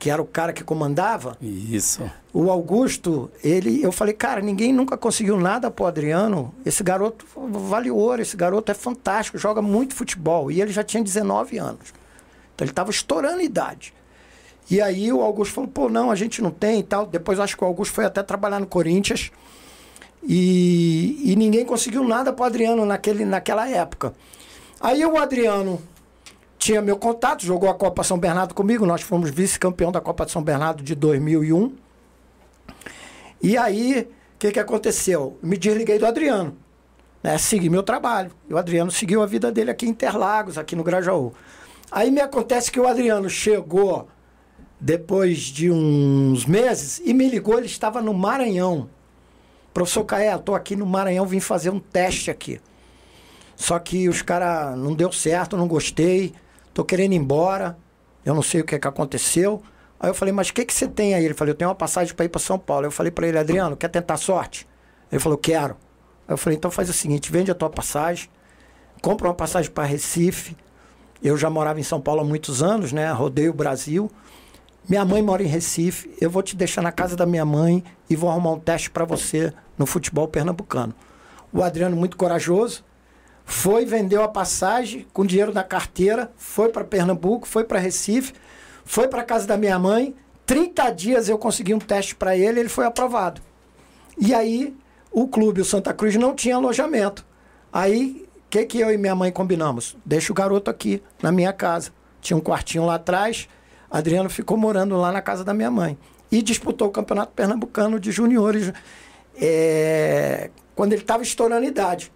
que 0.00 0.08
era 0.08 0.20
o 0.20 0.24
cara 0.24 0.50
que 0.50 0.64
comandava. 0.64 1.36
Isso. 1.42 2.10
O 2.32 2.50
Augusto, 2.50 3.30
ele, 3.44 3.82
eu 3.82 3.92
falei, 3.92 4.14
cara, 4.14 4.40
ninguém 4.40 4.72
nunca 4.72 4.96
conseguiu 4.96 5.38
nada 5.38 5.70
pro 5.70 5.84
Adriano. 5.84 6.54
Esse 6.64 6.82
garoto 6.82 7.26
vale 7.36 7.90
ouro, 7.90 8.22
esse 8.22 8.34
garoto 8.34 8.72
é 8.72 8.74
fantástico, 8.74 9.36
joga 9.36 9.60
muito 9.60 9.94
futebol. 9.94 10.50
E 10.50 10.62
ele 10.62 10.72
já 10.72 10.82
tinha 10.82 11.04
19 11.04 11.58
anos. 11.58 11.92
Então 12.54 12.64
ele 12.64 12.72
estava 12.72 12.90
estourando 12.90 13.40
a 13.40 13.44
idade. 13.44 13.92
E 14.70 14.80
aí 14.80 15.12
o 15.12 15.20
Augusto 15.20 15.52
falou, 15.52 15.68
pô, 15.68 15.90
não, 15.90 16.10
a 16.10 16.14
gente 16.14 16.40
não 16.40 16.50
tem 16.50 16.80
e 16.80 16.82
tal. 16.82 17.04
Depois 17.04 17.38
acho 17.38 17.54
que 17.54 17.62
o 17.62 17.66
Augusto 17.66 17.92
foi 17.92 18.06
até 18.06 18.22
trabalhar 18.22 18.58
no 18.58 18.66
Corinthians. 18.66 19.30
E, 20.22 21.20
e 21.30 21.36
ninguém 21.36 21.66
conseguiu 21.66 22.04
nada 22.04 22.32
pro 22.32 22.46
Adriano 22.46 22.86
naquele, 22.86 23.26
naquela 23.26 23.68
época. 23.68 24.14
Aí 24.80 25.04
o 25.04 25.18
Adriano 25.18 25.78
tinha 26.60 26.82
meu 26.82 26.98
contato, 26.98 27.42
jogou 27.42 27.70
a 27.70 27.74
Copa 27.74 28.04
São 28.04 28.18
Bernardo 28.18 28.54
comigo, 28.54 28.84
nós 28.84 29.00
fomos 29.00 29.30
vice-campeão 29.30 29.90
da 29.90 30.00
Copa 30.00 30.26
de 30.26 30.30
São 30.30 30.42
Bernardo 30.42 30.82
de 30.82 30.94
2001. 30.94 31.74
E 33.42 33.56
aí, 33.56 34.06
o 34.34 34.38
que, 34.38 34.52
que 34.52 34.60
aconteceu? 34.60 35.38
Me 35.42 35.56
desliguei 35.56 35.98
do 35.98 36.04
Adriano, 36.04 36.54
né? 37.22 37.38
segui 37.38 37.70
meu 37.70 37.82
trabalho. 37.82 38.30
E 38.46 38.52
o 38.52 38.58
Adriano 38.58 38.90
seguiu 38.90 39.22
a 39.22 39.26
vida 39.26 39.50
dele 39.50 39.70
aqui 39.70 39.86
em 39.86 39.88
Interlagos, 39.88 40.58
aqui 40.58 40.76
no 40.76 40.84
Grajaú. 40.84 41.32
Aí 41.90 42.10
me 42.10 42.20
acontece 42.20 42.70
que 42.70 42.78
o 42.78 42.86
Adriano 42.86 43.30
chegou 43.30 44.06
depois 44.78 45.38
de 45.38 45.70
uns 45.70 46.44
meses 46.44 47.00
e 47.02 47.14
me 47.14 47.26
ligou, 47.30 47.56
ele 47.56 47.66
estava 47.66 48.02
no 48.02 48.12
Maranhão. 48.12 48.90
Professor 49.72 50.04
Caé, 50.04 50.34
estou 50.36 50.54
aqui 50.54 50.76
no 50.76 50.84
Maranhão, 50.84 51.24
vim 51.24 51.40
fazer 51.40 51.70
um 51.70 51.80
teste 51.80 52.30
aqui. 52.30 52.60
Só 53.56 53.78
que 53.78 54.10
os 54.10 54.20
caras 54.20 54.76
não 54.78 54.94
deu 54.94 55.10
certo, 55.10 55.56
não 55.56 55.66
gostei 55.66 56.34
tô 56.72 56.84
querendo 56.84 57.12
ir 57.12 57.16
embora, 57.16 57.76
eu 58.24 58.34
não 58.34 58.42
sei 58.42 58.60
o 58.60 58.64
que, 58.64 58.74
é 58.74 58.78
que 58.78 58.88
aconteceu. 58.88 59.62
Aí 59.98 60.08
eu 60.08 60.14
falei, 60.14 60.32
mas 60.32 60.48
o 60.48 60.54
que, 60.54 60.64
que 60.64 60.72
você 60.72 60.88
tem 60.88 61.14
aí? 61.14 61.24
Ele 61.24 61.34
falou, 61.34 61.50
eu 61.50 61.54
tenho 61.54 61.68
uma 61.68 61.74
passagem 61.74 62.14
para 62.14 62.24
ir 62.24 62.28
para 62.28 62.40
São 62.40 62.58
Paulo. 62.58 62.86
Eu 62.86 62.90
falei 62.90 63.10
para 63.10 63.26
ele, 63.26 63.38
Adriano, 63.38 63.76
quer 63.76 63.88
tentar 63.88 64.16
sorte? 64.16 64.66
Ele 65.10 65.20
falou, 65.20 65.36
quero. 65.36 65.76
Aí 66.26 66.32
eu 66.34 66.38
falei, 66.38 66.56
então 66.56 66.70
faz 66.70 66.88
o 66.88 66.92
seguinte, 66.92 67.30
vende 67.30 67.50
a 67.50 67.54
tua 67.54 67.68
passagem, 67.68 68.30
compra 69.02 69.28
uma 69.28 69.34
passagem 69.34 69.70
para 69.70 69.84
Recife. 69.84 70.56
Eu 71.22 71.36
já 71.36 71.50
morava 71.50 71.78
em 71.78 71.82
São 71.82 72.00
Paulo 72.00 72.22
há 72.22 72.24
muitos 72.24 72.62
anos, 72.62 72.92
né? 72.92 73.10
Rodei 73.12 73.48
o 73.48 73.52
Brasil. 73.52 74.10
Minha 74.88 75.04
mãe 75.04 75.22
mora 75.22 75.42
em 75.42 75.46
Recife. 75.46 76.10
Eu 76.18 76.30
vou 76.30 76.42
te 76.42 76.56
deixar 76.56 76.80
na 76.80 76.90
casa 76.90 77.14
da 77.14 77.26
minha 77.26 77.44
mãe 77.44 77.84
e 78.08 78.16
vou 78.16 78.30
arrumar 78.30 78.52
um 78.52 78.58
teste 78.58 78.90
para 78.90 79.04
você 79.04 79.52
no 79.76 79.84
futebol 79.84 80.26
pernambucano. 80.26 80.94
O 81.52 81.62
Adriano, 81.62 81.94
muito 81.94 82.16
corajoso, 82.16 82.84
foi, 83.50 83.84
vendeu 83.84 84.22
a 84.22 84.28
passagem 84.28 85.06
com 85.12 85.26
dinheiro 85.26 85.52
da 85.52 85.64
carteira, 85.64 86.30
foi 86.36 86.68
para 86.68 86.84
Pernambuco, 86.84 87.48
foi 87.48 87.64
para 87.64 87.80
Recife, 87.80 88.32
foi 88.84 89.08
para 89.08 89.24
casa 89.24 89.44
da 89.44 89.56
minha 89.56 89.76
mãe. 89.76 90.14
30 90.46 90.90
dias 90.90 91.28
eu 91.28 91.36
consegui 91.36 91.74
um 91.74 91.80
teste 91.80 92.14
para 92.14 92.36
ele, 92.36 92.60
ele 92.60 92.68
foi 92.68 92.86
aprovado. 92.86 93.42
E 94.16 94.32
aí 94.32 94.76
o 95.10 95.26
clube, 95.26 95.60
o 95.60 95.64
Santa 95.64 95.92
Cruz, 95.92 96.14
não 96.14 96.32
tinha 96.32 96.54
alojamento. 96.54 97.26
Aí, 97.72 98.24
o 98.36 98.50
que, 98.50 98.64
que 98.64 98.78
eu 98.78 98.92
e 98.92 98.96
minha 98.96 99.16
mãe 99.16 99.32
combinamos? 99.32 99.96
Deixa 100.06 100.32
o 100.32 100.34
garoto 100.34 100.70
aqui, 100.70 101.02
na 101.20 101.32
minha 101.32 101.52
casa. 101.52 101.90
Tinha 102.20 102.36
um 102.36 102.40
quartinho 102.40 102.86
lá 102.86 102.94
atrás. 102.94 103.48
Adriano 103.90 104.30
ficou 104.30 104.56
morando 104.56 104.96
lá 104.96 105.10
na 105.10 105.20
casa 105.20 105.42
da 105.42 105.52
minha 105.52 105.70
mãe. 105.70 105.98
E 106.30 106.40
disputou 106.40 106.86
o 106.86 106.90
Campeonato 106.92 107.32
Pernambucano 107.32 107.98
de 107.98 108.12
Juniores 108.12 108.72
é, 109.34 110.50
quando 110.76 110.92
ele 110.92 111.02
estava 111.02 111.24
estourando 111.24 111.66
idade. 111.66 112.12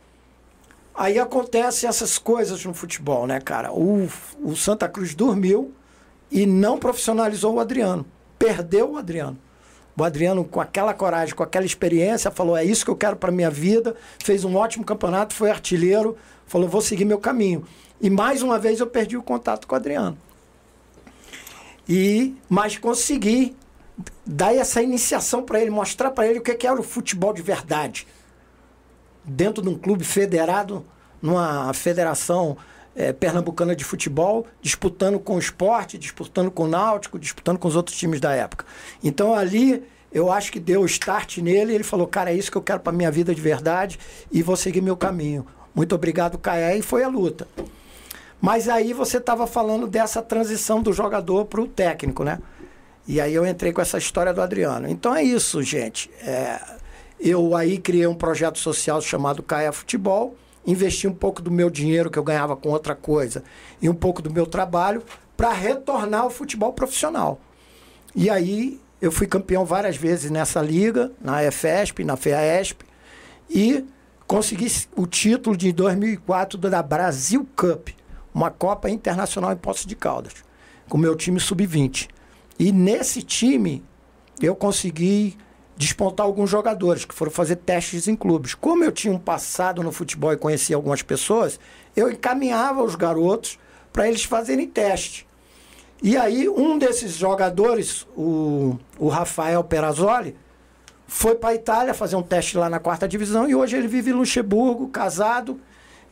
Aí 0.94 1.18
acontecem 1.18 1.88
essas 1.88 2.18
coisas 2.18 2.64
no 2.64 2.72
futebol, 2.72 3.26
né, 3.26 3.40
cara? 3.40 3.72
O, 3.72 4.08
o 4.40 4.54
Santa 4.54 4.88
Cruz 4.88 5.12
dormiu 5.12 5.72
e 6.30 6.46
não 6.46 6.78
profissionalizou 6.78 7.54
o 7.54 7.60
Adriano. 7.60 8.06
Perdeu 8.38 8.92
o 8.92 8.96
Adriano. 8.96 9.36
O 9.96 10.04
Adriano, 10.04 10.44
com 10.44 10.60
aquela 10.60 10.94
coragem, 10.94 11.34
com 11.34 11.42
aquela 11.42 11.66
experiência, 11.66 12.30
falou: 12.30 12.56
é 12.56 12.64
isso 12.64 12.84
que 12.84 12.90
eu 12.92 12.96
quero 12.96 13.16
para 13.16 13.32
minha 13.32 13.50
vida. 13.50 13.96
Fez 14.22 14.44
um 14.44 14.54
ótimo 14.54 14.84
campeonato, 14.84 15.34
foi 15.34 15.50
artilheiro. 15.50 16.16
Falou: 16.46 16.68
vou 16.68 16.80
seguir 16.80 17.04
meu 17.04 17.18
caminho. 17.18 17.64
E 18.00 18.08
mais 18.08 18.40
uma 18.40 18.58
vez 18.58 18.78
eu 18.78 18.86
perdi 18.86 19.16
o 19.16 19.22
contato 19.22 19.66
com 19.66 19.74
o 19.74 19.76
Adriano. 19.76 20.16
E, 21.88 22.34
mas 22.48 22.78
consegui 22.78 23.56
dar 24.24 24.54
essa 24.54 24.80
iniciação 24.80 25.42
para 25.42 25.60
ele, 25.60 25.70
mostrar 25.70 26.12
para 26.12 26.26
ele 26.26 26.38
o 26.38 26.42
que 26.42 26.66
era 26.66 26.78
o 26.78 26.82
futebol 26.82 27.32
de 27.32 27.42
verdade 27.42 28.06
dentro 29.24 29.62
de 29.62 29.68
um 29.68 29.74
clube 29.76 30.04
federado, 30.04 30.84
numa 31.20 31.72
federação 31.72 32.56
é, 32.94 33.12
pernambucana 33.12 33.74
de 33.74 33.84
futebol, 33.84 34.46
disputando 34.60 35.18
com 35.18 35.36
o 35.36 35.38
esporte, 35.38 35.98
disputando 35.98 36.50
com 36.50 36.64
o 36.64 36.68
náutico, 36.68 37.18
disputando 37.18 37.58
com 37.58 37.66
os 37.68 37.76
outros 37.76 37.96
times 37.96 38.20
da 38.20 38.32
época. 38.32 38.64
Então 39.02 39.34
ali 39.34 39.82
eu 40.12 40.30
acho 40.30 40.52
que 40.52 40.60
deu 40.60 40.84
start 40.84 41.38
nele, 41.38 41.74
ele 41.74 41.82
falou, 41.82 42.06
cara, 42.06 42.30
é 42.30 42.34
isso 42.34 42.50
que 42.50 42.56
eu 42.56 42.62
quero 42.62 42.80
para 42.80 42.92
minha 42.92 43.10
vida 43.10 43.34
de 43.34 43.40
verdade 43.40 43.98
e 44.30 44.42
vou 44.42 44.56
seguir 44.56 44.80
meu 44.80 44.96
caminho. 44.96 45.44
Muito 45.74 45.94
obrigado, 45.94 46.38
Caé, 46.38 46.78
e 46.78 46.82
foi 46.82 47.02
a 47.02 47.08
luta. 47.08 47.48
Mas 48.40 48.68
aí 48.68 48.92
você 48.92 49.16
estava 49.16 49.46
falando 49.46 49.86
dessa 49.86 50.22
transição 50.22 50.80
do 50.80 50.92
jogador 50.92 51.46
para 51.46 51.60
o 51.60 51.66
técnico, 51.66 52.22
né? 52.22 52.38
E 53.08 53.20
aí 53.20 53.34
eu 53.34 53.44
entrei 53.46 53.72
com 53.72 53.80
essa 53.80 53.98
história 53.98 54.32
do 54.32 54.40
Adriano. 54.40 54.88
Então 54.88 55.14
é 55.14 55.22
isso, 55.22 55.62
gente. 55.62 56.10
É, 56.22 56.60
eu 57.18 57.56
aí 57.56 57.78
criei 57.78 58.06
um 58.06 58.14
projeto 58.14 58.58
social 58.58 59.00
chamado 59.00 59.42
Caia 59.42 59.72
Futebol, 59.72 60.36
investi 60.66 61.06
um 61.06 61.14
pouco 61.14 61.42
do 61.42 61.50
meu 61.50 61.70
dinheiro 61.70 62.10
que 62.10 62.18
eu 62.18 62.24
ganhava 62.24 62.56
com 62.56 62.70
outra 62.70 62.94
coisa 62.94 63.42
e 63.80 63.88
um 63.88 63.94
pouco 63.94 64.22
do 64.22 64.30
meu 64.30 64.46
trabalho 64.46 65.02
para 65.36 65.52
retornar 65.52 66.22
ao 66.22 66.30
futebol 66.30 66.72
profissional. 66.72 67.40
E 68.14 68.30
aí 68.30 68.80
eu 69.00 69.12
fui 69.12 69.26
campeão 69.26 69.64
várias 69.64 69.96
vezes 69.96 70.30
nessa 70.30 70.62
liga, 70.62 71.12
na 71.20 71.44
EFESP, 71.44 72.04
na 72.04 72.16
FEAESP, 72.16 72.84
e 73.50 73.84
consegui 74.26 74.66
o 74.96 75.06
título 75.06 75.56
de 75.56 75.72
2004 75.72 76.58
da 76.58 76.82
Brasil 76.82 77.46
Cup, 77.54 77.88
uma 78.32 78.50
Copa 78.50 78.88
Internacional 78.88 79.52
em 79.52 79.56
Poços 79.56 79.86
de 79.86 79.94
Caldas, 79.94 80.32
com 80.88 80.96
o 80.96 81.00
meu 81.00 81.14
time 81.14 81.38
sub-20. 81.38 82.08
E 82.58 82.72
nesse 82.72 83.22
time 83.22 83.84
eu 84.40 84.54
consegui 84.54 85.36
despontar 85.76 86.24
alguns 86.24 86.50
jogadores 86.50 87.04
que 87.04 87.14
foram 87.14 87.30
fazer 87.30 87.56
testes 87.56 88.06
em 88.06 88.14
clubes. 88.14 88.54
Como 88.54 88.84
eu 88.84 88.92
tinha 88.92 89.12
um 89.12 89.18
passado 89.18 89.82
no 89.82 89.90
futebol 89.90 90.32
e 90.32 90.36
conhecia 90.36 90.76
algumas 90.76 91.02
pessoas, 91.02 91.58
eu 91.96 92.10
encaminhava 92.10 92.82
os 92.82 92.94
garotos 92.94 93.58
para 93.92 94.08
eles 94.08 94.24
fazerem 94.24 94.66
teste. 94.66 95.26
E 96.02 96.16
aí, 96.16 96.48
um 96.48 96.76
desses 96.76 97.14
jogadores, 97.14 98.06
o, 98.16 98.78
o 98.98 99.08
Rafael 99.08 99.64
Perazzoli, 99.64 100.36
foi 101.06 101.34
para 101.34 101.50
a 101.50 101.54
Itália 101.54 101.94
fazer 101.94 102.16
um 102.16 102.22
teste 102.22 102.56
lá 102.56 102.68
na 102.68 102.78
quarta 102.78 103.06
divisão 103.06 103.48
e 103.48 103.54
hoje 103.54 103.76
ele 103.76 103.86
vive 103.86 104.10
em 104.10 104.14
Luxemburgo, 104.14 104.88
casado, 104.88 105.60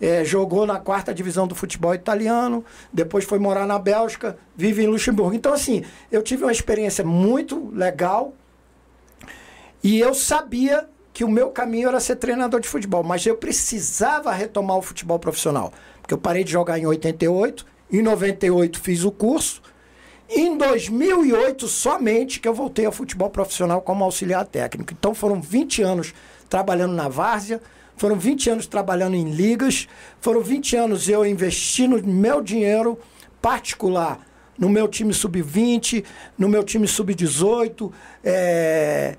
é, 0.01 0.25
jogou 0.25 0.67
na 0.67 0.79
quarta 0.79 1.15
divisão 1.15 1.47
do 1.47 1.55
futebol 1.55 1.95
italiano, 1.95 2.65
depois 2.93 3.25
foi 3.25 3.39
morar 3.39 3.67
na 3.67 3.79
Bélgica, 3.79 4.37
vive 4.57 4.83
em 4.83 4.87
Luxemburgo. 4.87 5.35
Então, 5.35 5.53
assim, 5.53 5.85
eu 6.11 6.23
tive 6.23 6.45
uma 6.45 6.53
experiência 6.53 7.05
muito 7.05 7.71
legal 7.73 8.35
e 9.83 9.99
eu 9.99 10.15
sabia 10.15 10.89
que 11.13 11.25
o 11.25 11.29
meu 11.29 11.51
caminho 11.51 11.89
era 11.89 12.01
ser 12.01 12.17
treinador 12.17 12.61
de 12.61 12.69
futebol, 12.69 13.03
mas 13.03 13.27
eu 13.27 13.37
precisava 13.37 14.33
retomar 14.33 14.79
o 14.79 14.83
futebol 14.83 15.19
profissional. 15.19 15.73
Porque 16.01 16.15
eu 16.15 16.19
parei 16.19 16.43
de 16.43 16.53
jogar 16.53 16.79
em 16.79 16.87
88, 16.87 17.67
em 17.93 18.01
98 18.01 18.81
fiz 18.81 19.05
o 19.05 19.11
curso, 19.11 19.61
em 20.29 20.57
2008 20.57 21.69
somente 21.69 22.41
que 22.41 22.49
eu 22.49 22.55
voltei 22.55 22.87
ao 22.87 22.93
futebol 22.93 23.29
profissional 23.29 23.83
como 23.83 24.03
auxiliar 24.03 24.47
técnico. 24.47 24.95
Então 24.99 25.15
foram 25.15 25.41
20 25.41 25.83
anos 25.83 26.15
trabalhando 26.49 26.95
na 26.95 27.09
várzea, 27.09 27.61
foram 27.97 28.17
20 28.17 28.51
anos 28.51 28.67
trabalhando 28.67 29.15
em 29.15 29.31
ligas, 29.31 29.87
foram 30.21 30.41
20 30.41 30.77
anos 30.77 31.09
eu 31.09 31.27
investindo 31.27 32.03
meu 32.07 32.41
dinheiro 32.41 32.99
particular 33.43 34.21
no 34.59 34.69
meu 34.69 34.87
time 34.89 35.13
sub-20, 35.13 36.05
no 36.39 36.49
meu 36.49 36.63
time 36.63 36.87
sub-18, 36.87 37.93
é 38.25 39.17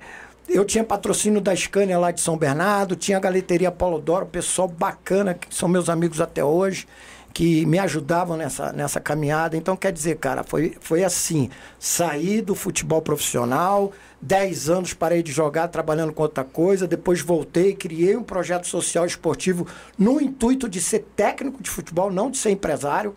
eu 0.48 0.66
tinha 0.66 0.84
patrocínio 0.84 1.40
da 1.40 1.56
Scania 1.56 1.98
lá 1.98 2.12
de 2.12 2.22
São 2.22 2.38
Bernardo, 2.38 2.96
tinha 2.96 3.18
a 3.18 3.20
Galeteria 3.20 3.72
Paulo 3.72 4.00
Doro, 4.00 4.26
pessoal 4.26 4.68
bacana, 4.68 5.34
que 5.34 5.54
são 5.54 5.70
meus 5.70 5.90
amigos 5.90 6.20
até 6.20 6.44
hoje, 6.44 6.88
que 7.34 7.66
me 7.66 7.80
ajudavam 7.80 8.38
nessa, 8.38 8.72
nessa 8.72 9.00
caminhada. 9.00 9.58
Então, 9.58 9.76
quer 9.76 9.92
dizer, 9.92 10.18
cara, 10.18 10.44
foi, 10.44 10.76
foi 10.80 11.04
assim: 11.04 11.50
saí 11.80 12.42
do 12.42 12.54
futebol 12.54 13.02
profissional, 13.02 13.92
10 14.22 14.70
anos 14.70 14.94
parei 14.94 15.24
de 15.24 15.32
jogar 15.32 15.70
trabalhando 15.70 16.14
com 16.14 16.22
outra 16.22 16.44
coisa, 16.44 16.88
depois 16.88 17.22
voltei, 17.22 17.74
criei 17.74 18.16
um 18.16 18.24
projeto 18.24 18.68
social 18.68 19.06
esportivo 19.06 19.66
no 19.98 20.22
intuito 20.22 20.70
de 20.70 20.80
ser 20.80 21.06
técnico 21.16 21.64
de 21.64 21.70
futebol, 21.70 22.12
não 22.12 22.30
de 22.30 22.38
ser 22.38 22.52
empresário. 22.52 23.16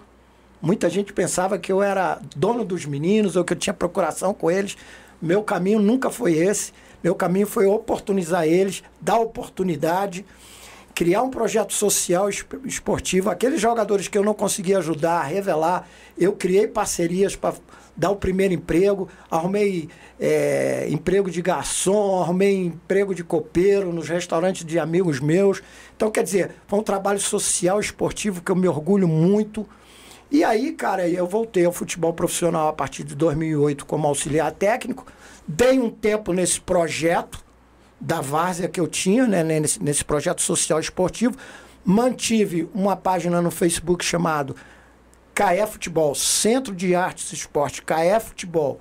Muita 0.62 0.88
gente 0.88 1.12
pensava 1.12 1.58
que 1.58 1.70
eu 1.70 1.82
era 1.82 2.18
dono 2.34 2.64
dos 2.64 2.86
meninos 2.86 3.36
ou 3.36 3.44
que 3.44 3.52
eu 3.52 3.58
tinha 3.58 3.74
procuração 3.74 4.32
com 4.32 4.50
eles. 4.50 4.76
Meu 5.20 5.42
caminho 5.42 5.78
nunca 5.78 6.10
foi 6.10 6.32
esse. 6.32 6.72
Meu 7.02 7.14
caminho 7.14 7.46
foi 7.46 7.66
oportunizar 7.66 8.46
eles, 8.46 8.82
dar 9.00 9.18
oportunidade, 9.18 10.24
criar 10.94 11.22
um 11.22 11.30
projeto 11.30 11.74
social 11.74 12.28
esportivo. 12.64 13.28
Aqueles 13.28 13.60
jogadores 13.60 14.08
que 14.08 14.16
eu 14.16 14.24
não 14.24 14.32
conseguia 14.32 14.78
ajudar, 14.78 15.22
revelar, 15.22 15.86
eu 16.18 16.32
criei 16.32 16.66
parcerias 16.66 17.36
para 17.36 17.54
dar 17.96 18.10
o 18.10 18.16
primeiro 18.16 18.54
emprego, 18.54 19.08
arrumei 19.30 19.88
é, 20.18 20.86
emprego 20.90 21.30
de 21.30 21.40
garçom, 21.42 22.22
arrumei 22.22 22.66
emprego 22.66 23.14
de 23.14 23.22
copeiro 23.22 23.92
nos 23.92 24.08
restaurantes 24.08 24.64
de 24.64 24.78
amigos 24.78 25.20
meus. 25.20 25.62
Então, 25.94 26.10
quer 26.10 26.22
dizer, 26.22 26.52
foi 26.66 26.78
um 26.78 26.82
trabalho 26.82 27.20
social 27.20 27.78
esportivo 27.80 28.42
que 28.42 28.50
eu 28.50 28.56
me 28.56 28.66
orgulho 28.68 29.06
muito. 29.06 29.68
E 30.30 30.42
aí, 30.42 30.72
cara, 30.72 31.08
eu 31.08 31.26
voltei 31.26 31.64
ao 31.64 31.72
futebol 31.72 32.12
profissional 32.12 32.68
a 32.68 32.72
partir 32.72 33.04
de 33.04 33.14
2008 33.14 33.86
como 33.86 34.06
auxiliar 34.06 34.50
técnico. 34.52 35.06
Dei 35.48 35.78
um 35.78 35.90
tempo 35.90 36.32
nesse 36.32 36.60
projeto 36.60 37.46
da 38.00 38.20
várzea 38.20 38.68
que 38.68 38.80
eu 38.80 38.86
tinha, 38.86 39.26
né, 39.26 39.42
nesse, 39.42 39.82
nesse 39.82 40.04
projeto 40.04 40.42
social 40.42 40.78
esportivo. 40.78 41.36
Mantive 41.84 42.68
uma 42.74 42.96
página 42.96 43.40
no 43.40 43.50
Facebook 43.50 44.04
chamado 44.04 44.56
CAE 45.34 45.66
Futebol, 45.66 46.14
Centro 46.14 46.74
de 46.74 46.94
Artes 46.94 47.30
e 47.32 47.36
Esporte, 47.36 47.82
CAE 47.82 48.18
Futebol, 48.20 48.80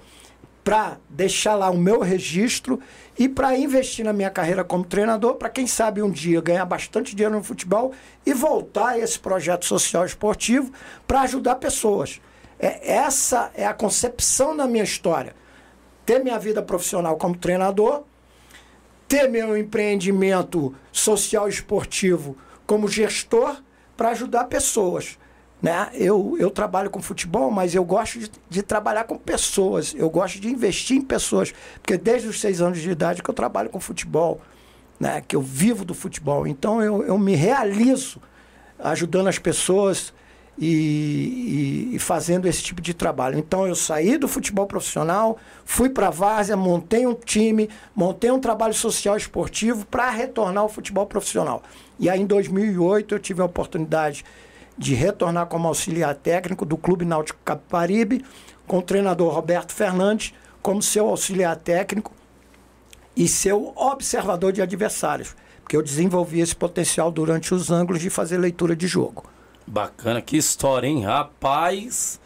para 0.63 0.97
deixar 1.07 1.53
lá 1.53 1.69
o 1.69 1.77
meu 1.77 2.01
registro 2.01 2.79
e 3.17 3.29
para 3.29 3.55
investir 3.55 4.03
na 4.03 4.11
minha 4.11 4.31
carreira 4.31 4.63
como 4.63 4.83
treinador, 4.83 5.35
para 5.35 5.49
quem 5.49 5.67
sabe 5.67 6.01
um 6.01 6.09
dia 6.09 6.41
ganhar 6.41 6.65
bastante 6.65 7.15
dinheiro 7.15 7.35
no 7.35 7.43
futebol 7.43 7.93
e 8.25 8.33
voltar 8.33 8.89
a 8.89 8.97
esse 8.97 9.19
projeto 9.19 9.65
social 9.65 10.03
esportivo 10.03 10.71
para 11.05 11.21
ajudar 11.21 11.55
pessoas. 11.55 12.19
É, 12.57 12.95
essa 12.95 13.51
é 13.53 13.67
a 13.67 13.73
concepção 13.73 14.57
da 14.57 14.65
minha 14.65 14.83
história 14.83 15.35
ter 16.05 16.23
minha 16.23 16.37
vida 16.37 16.61
profissional 16.61 17.17
como 17.17 17.35
treinador, 17.35 18.03
ter 19.07 19.27
meu 19.27 19.57
empreendimento 19.57 20.73
social 20.91 21.47
esportivo 21.47 22.37
como 22.65 22.87
gestor 22.87 23.61
para 23.95 24.09
ajudar 24.09 24.45
pessoas. 24.45 25.17
Né? 25.61 25.89
Eu, 25.93 26.35
eu 26.37 26.51
trabalho 26.51 26.89
com 26.89 27.01
futebol, 27.01 27.49
mas 27.49 27.73
eu 27.73 27.83
gosto 27.83 28.19
de, 28.19 28.31
de, 28.49 28.61
trabalhar 28.61 29.05
com 29.05 29.17
pessoas. 29.17 29.95
Eu 29.97 30.09
gosto 30.09 30.39
de 30.39 30.49
investir 30.49 30.97
em 30.97 31.01
pessoas. 31.01 31.53
Porque 31.81 31.97
desde 31.97 32.27
os 32.27 32.39
seis 32.39 32.61
anos 32.61 32.79
de 32.79 32.89
idade 32.89 33.23
que 33.23 33.29
eu 33.29 33.33
trabalho 33.33 33.69
com 33.69 33.79
futebol, 33.79 34.41
né? 34.99 35.23
que 35.27 35.35
eu 35.35 35.41
vivo 35.41 35.85
do 35.85 35.93
futebol. 35.93 36.45
Então 36.45 36.81
eu, 36.81 37.03
eu 37.03 37.17
me 37.17 37.35
realizo 37.35 38.21
ajudando 38.77 39.27
as 39.27 39.39
pessoas, 39.39 40.13
e, 40.57 41.89
e, 41.91 41.95
e, 41.95 41.99
fazendo 41.99 42.47
esse 42.47 42.63
tipo 42.63 42.81
de 42.81 42.93
trabalho. 42.93 43.37
Então 43.37 43.67
eu 43.67 43.75
saí 43.75 44.17
do 44.17 44.27
futebol 44.27 44.65
profissional, 44.65 45.37
fui 45.65 45.89
para 45.89 46.07
a 46.07 46.11
Várzea, 46.11 46.55
montei 46.55 47.05
um 47.05 47.13
time, 47.13 47.69
montei 47.93 48.31
um 48.31 48.39
trabalho 48.39 48.73
social 48.73 49.17
esportivo 49.17 49.85
para 49.85 50.09
retornar 50.09 50.63
ao 50.63 50.69
futebol 50.69 51.05
profissional. 51.05 51.61
E 51.99 52.09
aí 52.09 52.21
em 52.21 52.25
2008 52.25 53.15
eu 53.15 53.19
tive 53.19 53.41
a 53.41 53.45
oportunidade 53.45 54.23
de 54.77 54.93
retornar 54.93 55.47
como 55.47 55.67
auxiliar 55.67 56.15
técnico 56.15 56.65
do 56.65 56.77
Clube 56.77 57.05
Náutico 57.05 57.39
Caparibe, 57.43 58.23
com 58.67 58.79
o 58.79 58.81
treinador 58.81 59.33
Roberto 59.33 59.73
Fernandes 59.73 60.33
como 60.61 60.81
seu 60.81 61.07
auxiliar 61.07 61.55
técnico 61.57 62.11
e 63.15 63.27
seu 63.27 63.71
observador 63.75 64.51
de 64.51 64.61
adversários, 64.61 65.35
porque 65.61 65.77
eu 65.77 65.83
desenvolvi 65.83 66.41
esse 66.41 66.55
potencial 66.55 67.11
durante 67.11 67.53
os 67.53 67.71
ângulos 67.71 68.01
de 68.01 68.09
fazer 68.09 68.37
leitura 68.37 68.75
de 68.75 68.87
jogo. 68.87 69.34
Bacana, 69.67 70.21
que 70.21 70.37
história, 70.37 70.87
hein? 70.87 71.03
Rapaz, 71.03 72.19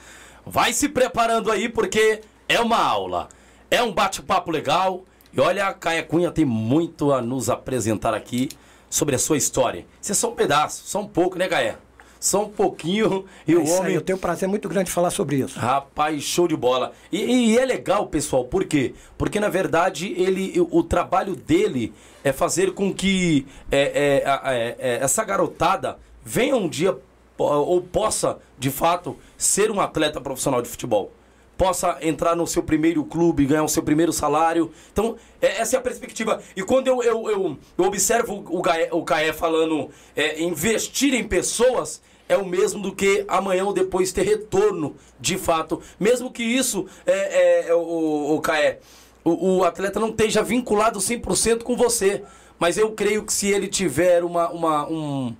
vai 0.45 0.73
se 0.73 0.89
preparando 0.89 1.49
aí 1.49 1.69
porque 1.69 2.21
é 2.49 2.60
uma 2.60 2.78
aula, 2.78 3.30
é 3.71 3.82
um 3.82 3.93
bate-papo 3.93 4.52
legal. 4.52 5.06
E 5.32 5.39
olha, 5.39 5.67
a 5.67 5.73
Caia 5.73 6.04
Cunha 6.04 6.32
tem 6.32 6.43
muito 6.43 7.13
a 7.13 7.21
nos 7.21 7.49
apresentar 7.49 8.13
aqui 8.13 8.49
sobre 8.89 9.15
a 9.15 9.19
sua 9.19 9.38
história. 9.38 9.86
Isso 10.02 10.12
é 10.12 10.15
só 10.15 10.30
um 10.30 10.36
pedaço, 10.36 10.84
só 10.86 10.99
um 10.99 11.08
pouco, 11.08 11.38
né, 11.38 11.47
Caia? 11.47 11.78
Só 12.19 12.43
um 12.43 12.49
pouquinho 12.49 13.25
e 13.47 13.54
é 13.54 13.56
o 13.56 13.65
homem. 13.65 13.86
Aí, 13.91 13.95
eu 13.95 14.02
tenho 14.02 14.17
um 14.17 14.21
prazer 14.21 14.49
muito 14.49 14.67
grande 14.67 14.88
de 14.88 14.91
falar 14.91 15.10
sobre 15.10 15.38
isso. 15.38 15.58
Rapaz, 15.58 16.21
show 16.21 16.47
de 16.47 16.58
bola. 16.58 16.91
E, 17.10 17.52
e, 17.52 17.58
é 17.58 17.63
legal, 17.63 18.08
pessoal, 18.08 18.43
por 18.43 18.65
quê? 18.65 18.93
Porque 19.17 19.39
na 19.39 19.47
verdade 19.47 20.13
ele, 20.17 20.54
o 20.69 20.84
trabalho 20.84 21.36
dele 21.38 21.93
é 22.21 22.34
fazer 22.34 22.73
com 22.73 22.93
que 22.93 23.47
é, 23.71 23.80
é, 23.80 24.23
é, 24.28 24.75
é 24.78 24.99
essa 25.02 25.23
garotada 25.23 25.97
venha 26.21 26.56
um 26.58 26.67
dia 26.67 26.97
ou 27.43 27.82
possa, 27.82 28.38
de 28.58 28.69
fato, 28.69 29.17
ser 29.38 29.71
um 29.71 29.80
atleta 29.80 30.19
profissional 30.19 30.62
de 30.62 30.69
futebol. 30.69 31.12
Possa 31.58 31.97
entrar 32.02 32.36
no 32.36 32.47
seu 32.47 32.63
primeiro 32.63 33.04
clube, 33.04 33.45
ganhar 33.45 33.63
o 33.63 33.69
seu 33.69 33.84
primeiro 33.84 34.13
salário. 34.13 34.71
Então, 34.91 35.17
é, 35.41 35.60
essa 35.60 35.75
é 35.75 35.80
a 35.80 35.82
perspectiva. 35.82 36.41
E 36.56 36.63
quando 36.63 36.88
eu, 36.88 37.04
eu, 37.04 37.30
eu, 37.30 37.58
eu 37.78 37.86
observo 37.86 38.45
o, 38.49 38.62
Gaé, 38.62 38.89
o 38.91 39.04
Caé 39.04 39.34
falando 39.34 39.89
é, 40.15 40.41
investir 40.41 41.13
em 41.13 41.28
pessoas, 41.28 42.02
é 42.30 42.38
o 42.38 42.45
mesmo 42.45 42.82
do 42.82 42.95
que 42.95 43.25
amanhã 43.28 43.65
ou 43.65 43.73
depois 43.73 44.13
ter 44.13 44.23
retorno, 44.23 44.95
de 45.19 45.38
fato. 45.38 45.82
Mesmo 45.99 46.32
que 46.32 46.43
isso, 46.43 46.86
é, 47.06 47.12
é, 47.12 47.69
é 47.69 47.73
o, 47.73 48.36
o 48.36 48.41
Caé, 48.41 48.80
o, 49.23 49.58
o 49.58 49.63
atleta 49.65 49.99
não 49.99 50.10
esteja 50.10 50.41
vinculado 50.41 50.99
100% 50.99 51.63
com 51.63 51.75
você. 51.75 52.23
Mas 52.60 52.78
eu 52.78 52.91
creio 52.91 53.23
que 53.23 53.32
se 53.32 53.47
ele 53.47 53.67
tiver 53.67 54.23
uma, 54.23 54.49
uma, 54.49 54.89
um, 54.89 55.34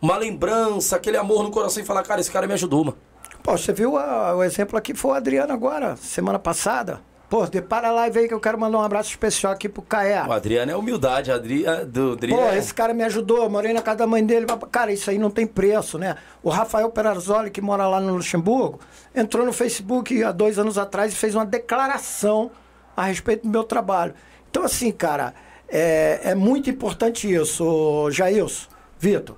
uma 0.00 0.16
lembrança, 0.16 0.96
aquele 0.96 1.16
amor 1.16 1.42
no 1.42 1.50
coração 1.50 1.82
e 1.82 1.86
falar, 1.86 2.02
cara, 2.02 2.20
esse 2.20 2.30
cara 2.30 2.46
me 2.46 2.54
ajudou, 2.54 2.84
mano. 2.84 2.96
Pô, 3.42 3.56
você 3.56 3.72
viu 3.72 3.96
a, 3.96 4.34
o 4.34 4.42
exemplo 4.42 4.76
aqui 4.76 4.94
foi 4.94 5.12
o 5.12 5.14
Adriano 5.14 5.52
agora, 5.52 5.96
semana 5.96 6.38
passada. 6.38 7.00
Pô, 7.28 7.44
depara 7.46 7.90
lá 7.90 8.06
e 8.06 8.10
vem 8.10 8.28
que 8.28 8.34
eu 8.34 8.40
quero 8.40 8.58
mandar 8.58 8.78
um 8.78 8.82
abraço 8.82 9.10
especial 9.10 9.52
aqui 9.52 9.68
pro 9.68 9.82
Caé. 9.82 10.22
O 10.22 10.32
Adriano 10.32 10.70
é 10.70 10.76
humildade, 10.76 11.32
Adri, 11.32 11.64
do 11.88 12.12
Adriano. 12.12 12.40
Pô, 12.40 12.52
esse 12.52 12.72
cara 12.72 12.94
me 12.94 13.02
ajudou, 13.02 13.42
eu 13.42 13.50
morei 13.50 13.72
na 13.72 13.82
casa 13.82 13.98
da 13.98 14.06
mãe 14.06 14.24
dele. 14.24 14.46
Cara, 14.70 14.92
isso 14.92 15.10
aí 15.10 15.18
não 15.18 15.28
tem 15.30 15.44
preço, 15.44 15.98
né? 15.98 16.16
O 16.40 16.50
Rafael 16.50 16.88
Perazzoli, 16.90 17.50
que 17.50 17.60
mora 17.60 17.88
lá 17.88 18.00
no 18.00 18.14
Luxemburgo, 18.14 18.78
entrou 19.12 19.44
no 19.44 19.52
Facebook 19.52 20.22
há 20.22 20.30
dois 20.30 20.56
anos 20.56 20.78
atrás 20.78 21.12
e 21.12 21.16
fez 21.16 21.34
uma 21.34 21.44
declaração 21.44 22.50
a 22.96 23.04
respeito 23.04 23.42
do 23.42 23.48
meu 23.48 23.64
trabalho. 23.64 24.14
Então, 24.48 24.64
assim, 24.64 24.92
cara, 24.92 25.34
é, 25.68 26.20
é 26.22 26.34
muito 26.34 26.70
importante 26.70 27.32
isso, 27.32 28.08
Jailson 28.12 28.68
Vitor, 28.98 29.36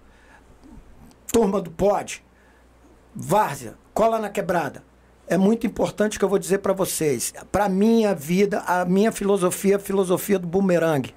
turma 1.32 1.60
do 1.60 1.70
pod, 1.70 2.24
várzea, 3.14 3.74
cola 3.94 4.18
na 4.18 4.28
quebrada. 4.28 4.82
É 5.26 5.36
muito 5.36 5.66
importante 5.66 6.18
que 6.18 6.24
eu 6.24 6.28
vou 6.28 6.38
dizer 6.38 6.58
para 6.58 6.72
vocês. 6.72 7.34
Para 7.52 7.68
minha 7.68 8.14
vida, 8.14 8.60
a 8.60 8.84
minha 8.84 9.12
filosofia 9.12 9.74
é 9.74 9.76
a 9.76 9.80
filosofia 9.80 10.38
do 10.38 10.46
bumerangue. 10.46 11.14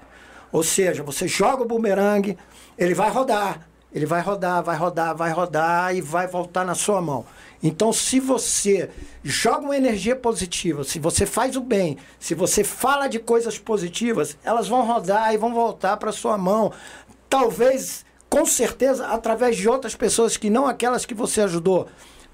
Ou 0.52 0.62
seja, 0.62 1.02
você 1.02 1.26
joga 1.26 1.62
o 1.62 1.66
bumerangue, 1.66 2.36
ele 2.76 2.92
vai 2.92 3.10
rodar, 3.10 3.66
ele 3.90 4.04
vai 4.04 4.20
rodar, 4.20 4.62
vai 4.62 4.76
rodar, 4.76 5.16
vai 5.16 5.32
rodar 5.32 5.96
e 5.96 6.02
vai 6.02 6.26
voltar 6.26 6.64
na 6.64 6.74
sua 6.74 7.00
mão. 7.00 7.24
Então, 7.62 7.90
se 7.90 8.20
você 8.20 8.90
joga 9.24 9.64
uma 9.64 9.76
energia 9.76 10.16
positiva, 10.16 10.84
se 10.84 10.98
você 10.98 11.24
faz 11.24 11.56
o 11.56 11.60
bem, 11.60 11.96
se 12.18 12.34
você 12.34 12.62
fala 12.64 13.06
de 13.06 13.18
coisas 13.18 13.58
positivas, 13.58 14.36
elas 14.44 14.68
vão 14.68 14.84
rodar 14.86 15.32
e 15.32 15.38
vão 15.38 15.54
voltar 15.54 15.96
para 15.96 16.12
sua 16.12 16.36
mão. 16.36 16.70
Talvez, 17.30 18.04
com 18.32 18.46
certeza, 18.46 19.08
através 19.08 19.58
de 19.58 19.68
outras 19.68 19.94
pessoas 19.94 20.38
que 20.38 20.48
não 20.48 20.66
aquelas 20.66 21.04
que 21.04 21.12
você 21.12 21.42
ajudou 21.42 21.86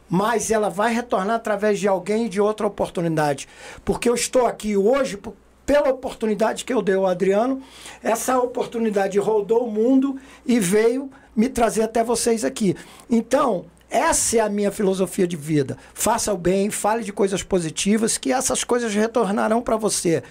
mas 0.08 0.50
ela 0.50 0.70
vai 0.70 0.94
retornar 0.94 1.34
através 1.34 1.78
de 1.78 1.86
alguém 1.86 2.24
e 2.24 2.28
de 2.30 2.40
outra 2.40 2.66
oportunidade. 2.66 3.46
Porque 3.84 4.08
eu 4.08 4.14
estou 4.14 4.46
aqui 4.46 4.74
hoje 4.74 5.18
pela 5.66 5.90
oportunidade 5.90 6.64
que 6.64 6.72
eu 6.72 6.80
dei 6.80 6.94
ao 6.94 7.06
Adriano. 7.06 7.60
Essa 8.02 8.38
oportunidade 8.38 9.18
rodou 9.18 9.66
o 9.66 9.70
mundo 9.70 10.16
e 10.46 10.58
veio 10.58 11.10
me 11.36 11.50
trazer 11.50 11.82
até 11.82 12.02
vocês 12.02 12.42
aqui. 12.42 12.74
Então, 13.10 13.66
essa 13.90 14.38
é 14.38 14.40
a 14.40 14.48
minha 14.48 14.72
filosofia 14.72 15.26
de 15.26 15.36
vida. 15.36 15.76
Faça 15.92 16.32
o 16.32 16.38
bem, 16.38 16.70
fale 16.70 17.04
de 17.04 17.12
coisas 17.12 17.42
positivas, 17.42 18.16
que 18.16 18.32
essas 18.32 18.64
coisas 18.64 18.94
retornarão 18.94 19.60
para 19.60 19.76
você, 19.76 20.22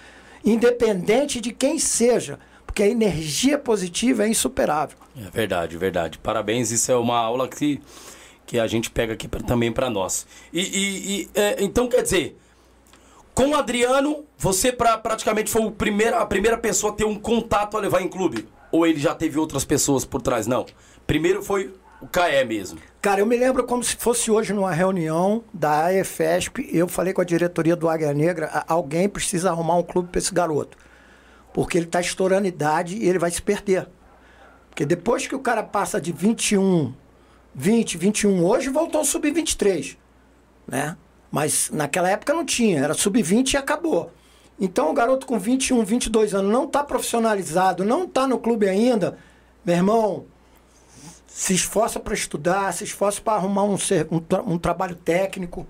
independente 0.44 1.40
de 1.40 1.52
quem 1.52 1.78
seja, 1.78 2.40
porque 2.78 2.84
a 2.84 2.88
energia 2.88 3.58
positiva 3.58 4.24
é 4.24 4.28
insuperável. 4.28 4.96
É 5.16 5.28
verdade, 5.30 5.76
verdade. 5.76 6.16
Parabéns, 6.18 6.70
isso 6.70 6.92
é 6.92 6.96
uma 6.96 7.18
aula 7.18 7.48
que 7.48 7.80
que 8.46 8.58
a 8.58 8.66
gente 8.66 8.88
pega 8.88 9.12
aqui 9.12 9.28
pra, 9.28 9.40
também 9.40 9.70
para 9.70 9.90
nós. 9.90 10.26
E, 10.50 10.60
e, 10.60 11.20
e 11.22 11.30
é, 11.34 11.62
então 11.62 11.86
quer 11.86 12.02
dizer, 12.02 12.38
com 13.34 13.48
o 13.48 13.56
Adriano, 13.56 14.24
você 14.38 14.72
pra, 14.72 14.96
praticamente 14.96 15.50
foi 15.50 15.62
o 15.62 15.70
primeiro, 15.70 16.16
a 16.16 16.24
primeira 16.24 16.56
pessoa 16.56 16.92
a 16.92 16.96
ter 16.96 17.04
um 17.04 17.16
contato 17.16 17.76
a 17.76 17.80
levar 17.80 18.00
em 18.00 18.08
clube? 18.08 18.48
Ou 18.72 18.86
ele 18.86 18.98
já 18.98 19.14
teve 19.14 19.38
outras 19.38 19.66
pessoas 19.66 20.06
por 20.06 20.22
trás? 20.22 20.46
Não. 20.46 20.64
Primeiro 21.06 21.42
foi 21.42 21.74
o 22.00 22.06
CAE 22.06 22.42
mesmo. 22.46 22.78
Cara, 23.02 23.20
eu 23.20 23.26
me 23.26 23.36
lembro 23.36 23.64
como 23.64 23.84
se 23.84 23.96
fosse 23.96 24.30
hoje 24.30 24.54
numa 24.54 24.72
reunião 24.72 25.44
da 25.52 25.86
AEFESP, 25.86 26.70
eu 26.72 26.88
falei 26.88 27.12
com 27.12 27.20
a 27.20 27.24
diretoria 27.24 27.76
do 27.76 27.88
Águia 27.88 28.14
Negra, 28.14 28.64
alguém 28.66 29.08
precisa 29.08 29.50
arrumar 29.50 29.74
um 29.74 29.82
clube 29.82 30.08
para 30.10 30.20
esse 30.20 30.32
garoto. 30.32 30.78
Porque 31.58 31.76
ele 31.76 31.86
está 31.86 32.00
estourando 32.00 32.46
idade 32.46 32.96
e 32.96 33.08
ele 33.08 33.18
vai 33.18 33.32
se 33.32 33.42
perder. 33.42 33.88
Porque 34.70 34.86
depois 34.86 35.26
que 35.26 35.34
o 35.34 35.40
cara 35.40 35.64
passa 35.64 36.00
de 36.00 36.12
21 36.12 36.94
20, 37.52 37.98
21. 37.98 38.44
Hoje 38.44 38.68
voltou 38.68 39.00
ao 39.00 39.04
sub-23, 39.04 39.96
né? 40.68 40.96
Mas 41.28 41.68
naquela 41.72 42.08
época 42.08 42.32
não 42.32 42.44
tinha, 42.44 42.78
era 42.84 42.94
sub-20 42.94 43.54
e 43.54 43.56
acabou. 43.56 44.12
Então 44.60 44.88
o 44.88 44.94
garoto 44.94 45.26
com 45.26 45.36
21, 45.36 45.84
22 45.84 46.32
anos 46.32 46.52
não 46.52 46.66
está 46.66 46.84
profissionalizado, 46.84 47.84
não 47.84 48.04
está 48.04 48.28
no 48.28 48.38
clube 48.38 48.68
ainda, 48.68 49.18
meu 49.64 49.74
irmão, 49.74 50.26
se 51.26 51.54
esforça 51.54 51.98
para 51.98 52.14
estudar, 52.14 52.72
se 52.72 52.84
esforça 52.84 53.20
para 53.20 53.32
arrumar 53.32 53.64
um, 53.64 53.74
um, 53.74 54.52
um 54.52 54.58
trabalho 54.58 54.94
técnico 54.94 55.66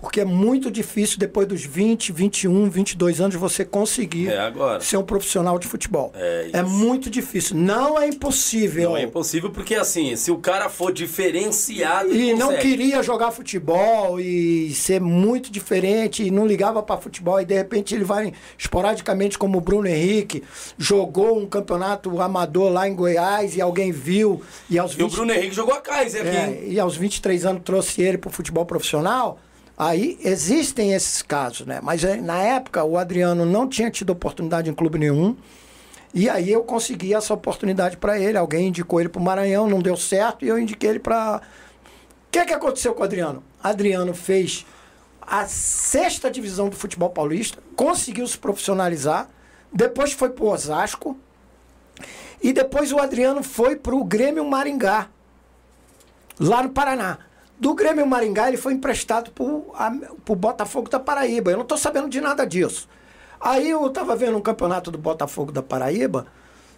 porque 0.00 0.20
é 0.20 0.24
muito 0.24 0.70
difícil 0.70 1.18
depois 1.18 1.46
dos 1.46 1.64
20, 1.64 2.12
21, 2.12 2.70
22 2.70 3.20
anos 3.20 3.36
você 3.36 3.64
conseguir 3.64 4.28
é 4.28 4.52
ser 4.80 4.96
um 4.96 5.02
profissional 5.02 5.58
de 5.58 5.68
futebol. 5.68 6.12
É, 6.14 6.50
é, 6.54 6.62
muito 6.62 7.10
difícil. 7.10 7.56
Não 7.56 8.00
é 8.00 8.08
impossível. 8.08 8.90
Não 8.90 8.96
é 8.96 9.02
impossível 9.02 9.50
porque 9.50 9.74
assim, 9.74 10.16
se 10.16 10.30
o 10.30 10.38
cara 10.38 10.68
for 10.68 10.92
diferenciado 10.92 12.14
e 12.14 12.34
não 12.34 12.56
queria 12.56 13.02
jogar 13.02 13.30
futebol 13.30 14.18
e 14.18 14.72
ser 14.74 15.00
muito 15.00 15.52
diferente 15.52 16.22
e 16.22 16.30
não 16.30 16.46
ligava 16.46 16.82
para 16.82 17.00
futebol 17.00 17.40
e 17.40 17.44
de 17.44 17.54
repente 17.54 17.94
ele 17.94 18.04
vai 18.04 18.32
esporadicamente 18.56 19.38
como 19.38 19.58
o 19.58 19.60
Bruno 19.60 19.86
Henrique 19.86 20.42
jogou 20.78 21.38
um 21.38 21.46
campeonato 21.46 22.20
amador 22.20 22.72
lá 22.72 22.88
em 22.88 22.94
Goiás 22.94 23.56
e 23.56 23.60
alguém 23.60 23.92
viu 23.92 24.42
e 24.68 24.78
aos 24.78 24.94
20... 24.94 25.00
E 25.00 25.04
o 25.04 25.08
Bruno 25.16 25.32
Henrique 25.32 25.54
jogou 25.54 25.74
a 25.74 25.80
Kaiser 25.80 26.22
aqui. 26.22 26.36
É, 26.36 26.64
e 26.66 26.80
aos 26.80 26.96
23 26.96 27.44
anos 27.44 27.62
trouxe 27.64 28.02
ele 28.02 28.16
para 28.16 28.28
o 28.28 28.32
futebol 28.32 28.64
profissional 28.64 29.38
Aí 29.80 30.18
existem 30.22 30.92
esses 30.92 31.22
casos, 31.22 31.66
né? 31.66 31.80
Mas 31.82 32.04
eh, 32.04 32.16
na 32.16 32.36
época 32.36 32.84
o 32.84 32.98
Adriano 32.98 33.46
não 33.46 33.66
tinha 33.66 33.90
tido 33.90 34.10
oportunidade 34.10 34.68
em 34.68 34.74
clube 34.74 34.98
nenhum. 34.98 35.34
E 36.12 36.28
aí 36.28 36.52
eu 36.52 36.62
consegui 36.62 37.14
essa 37.14 37.32
oportunidade 37.32 37.96
para 37.96 38.18
ele. 38.20 38.36
Alguém 38.36 38.68
indicou 38.68 39.00
ele 39.00 39.08
para 39.08 39.18
o 39.18 39.24
Maranhão, 39.24 39.66
não 39.66 39.80
deu 39.80 39.96
certo, 39.96 40.44
e 40.44 40.48
eu 40.48 40.58
indiquei 40.58 40.90
ele 40.90 40.98
para. 40.98 41.40
O 41.40 42.30
que, 42.30 42.44
que 42.44 42.52
aconteceu 42.52 42.92
com 42.92 43.00
o 43.00 43.04
Adriano? 43.04 43.42
Adriano 43.62 44.12
fez 44.12 44.66
a 45.22 45.46
sexta 45.46 46.30
divisão 46.30 46.68
do 46.68 46.76
futebol 46.76 47.08
paulista, 47.08 47.58
conseguiu 47.74 48.26
se 48.26 48.36
profissionalizar, 48.36 49.30
depois 49.72 50.12
foi 50.12 50.28
para 50.28 50.44
o 50.44 50.48
Osasco, 50.48 51.16
e 52.42 52.52
depois 52.52 52.92
o 52.92 52.98
Adriano 52.98 53.42
foi 53.42 53.76
para 53.76 53.94
o 53.94 54.04
Grêmio 54.04 54.44
Maringá, 54.44 55.08
lá 56.38 56.62
no 56.62 56.68
Paraná. 56.68 57.29
Do 57.60 57.74
Grêmio 57.74 58.06
Maringá, 58.06 58.48
ele 58.48 58.56
foi 58.56 58.72
emprestado 58.72 59.30
para 59.32 60.32
o 60.32 60.34
Botafogo 60.34 60.88
da 60.88 60.98
Paraíba. 60.98 61.50
Eu 61.50 61.58
não 61.58 61.62
estou 61.62 61.76
sabendo 61.76 62.08
de 62.08 62.18
nada 62.18 62.46
disso. 62.46 62.88
Aí 63.38 63.68
eu 63.68 63.86
estava 63.86 64.16
vendo 64.16 64.38
um 64.38 64.40
campeonato 64.40 64.90
do 64.90 64.96
Botafogo 64.96 65.52
da 65.52 65.62
Paraíba, 65.62 66.26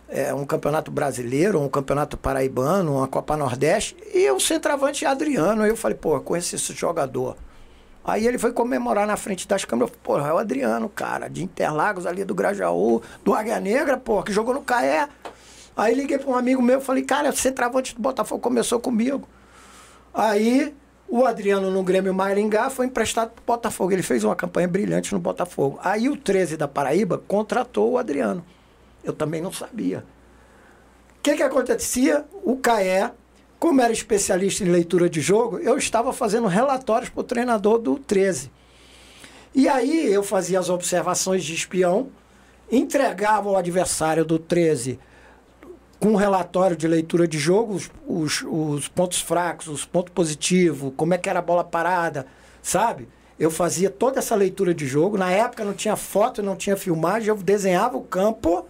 é, 0.09 0.35
um 0.35 0.45
campeonato 0.45 0.91
brasileiro, 0.91 1.61
um 1.61 1.69
campeonato 1.69 2.17
paraibano, 2.17 2.97
uma 2.97 3.07
Copa 3.07 3.37
Nordeste, 3.37 3.97
e 4.13 4.29
o 4.29 4.41
centroavante 4.41 5.07
Adriano. 5.07 5.63
Aí 5.63 5.71
eu 5.71 5.77
falei, 5.77 5.97
pô, 5.97 6.21
conheci 6.21 6.57
esse 6.57 6.73
jogador. 6.73 7.37
Aí 8.05 8.27
ele 8.27 8.37
foi 8.37 8.53
comemorar 8.53 9.07
na 9.07 9.17
frente 9.17 9.47
das 9.47 9.65
câmeras. 9.65 9.93
Pô, 10.03 10.19
é 10.19 10.33
o 10.33 10.39
Adriano, 10.39 10.89
cara, 10.89 11.29
de 11.29 11.45
Interlagos, 11.45 12.07
ali 12.07 12.25
do 12.25 12.35
Grajaú, 12.35 13.01
do 13.23 13.33
Águia 13.33 13.61
Negra, 13.61 13.97
pô, 13.97 14.21
que 14.21 14.33
jogou 14.33 14.53
no 14.53 14.63
Caé. 14.63 15.09
Aí 15.77 15.95
liguei 15.95 16.19
para 16.19 16.29
um 16.29 16.35
amigo 16.35 16.61
meu 16.61 16.81
falei, 16.81 17.05
cara, 17.05 17.31
o 17.31 17.37
centroavante 17.37 17.95
do 17.95 18.03
Botafogo 18.03 18.41
começou 18.43 18.81
comigo. 18.81 19.29
Aí 20.15 20.75
o 21.09 21.27
Adriano 21.27 21.71
no 21.71 21.83
Grêmio 21.83 22.15
Maringá 22.15 22.71
foi 22.71 22.87
emprestado 22.87 23.31
para 23.31 23.43
o 23.43 23.47
Botafogo. 23.47 23.93
Ele 23.93 24.03
fez 24.03 24.25
uma 24.25 24.37
campanha 24.37 24.69
brilhante 24.69 25.13
no 25.13 25.21
Botafogo. 25.21 25.79
Aí 25.83 26.09
o 26.09 26.17
13 26.17 26.57
da 26.57 26.67
Paraíba 26.67 27.23
contratou 27.29 27.93
o 27.93 27.99
Adriano. 27.99 28.45
Eu 29.05 29.13
também 29.13 29.41
não 29.41 29.53
sabia. 29.53 30.05
O 31.19 31.23
que, 31.23 31.37
que 31.37 31.43
acontecia? 31.43 32.25
O 32.43 32.57
Caé, 32.57 33.13
como 33.59 33.81
era 33.81 33.93
especialista 33.93 34.65
em 34.65 34.69
leitura 34.69 35.09
de 35.09 35.21
jogo, 35.21 35.59
eu 35.59 35.77
estava 35.77 36.13
fazendo 36.13 36.47
relatórios 36.47 37.11
para 37.11 37.21
o 37.21 37.25
treinador 37.25 37.79
do 37.79 37.99
13. 37.99 38.51
E 39.55 39.69
aí 39.69 40.11
eu 40.11 40.23
fazia 40.23 40.59
as 40.59 40.71
observações 40.71 41.45
de 41.45 41.55
espião, 41.55 42.09
entregava 42.71 43.51
ao 43.51 43.57
adversário 43.57 44.25
do 44.25 44.39
13 44.39 44.99
com 46.03 46.15
um 46.15 46.17
relatório 46.17 46.77
de 46.77 46.89
leitura 46.89 47.29
de 47.29 47.39
jogo, 47.39 47.75
os, 47.75 47.89
os, 48.09 48.45
os, 48.45 48.89
pontos 48.89 49.21
fracos, 49.21 49.69
os 49.69 49.85
pontos 49.85 50.13
positivos, 50.13 50.93
como 50.97 51.15
é 51.15 51.19
que 51.19 51.31
era 51.31 51.39
a 51.39 51.43
bola 51.43 51.63
parada, 51.63 52.27
sabe? 52.61 53.09
Eu 53.39 53.53
fazia 53.53 53.89
toda 53.89 54.19
essa 54.19 54.35
leitura 54.35 54.75
de 54.75 54.85
jogo. 54.85 55.17
Na 55.17 55.31
época 55.31 55.65
não 55.65 55.73
tinha 55.73 55.95
foto, 55.95 56.43
não 56.43 56.57
tinha 56.57 56.77
filmagem, 56.77 57.29
eu 57.29 57.37
desenhava 57.37 57.97
o 57.97 58.03
campo 58.03 58.67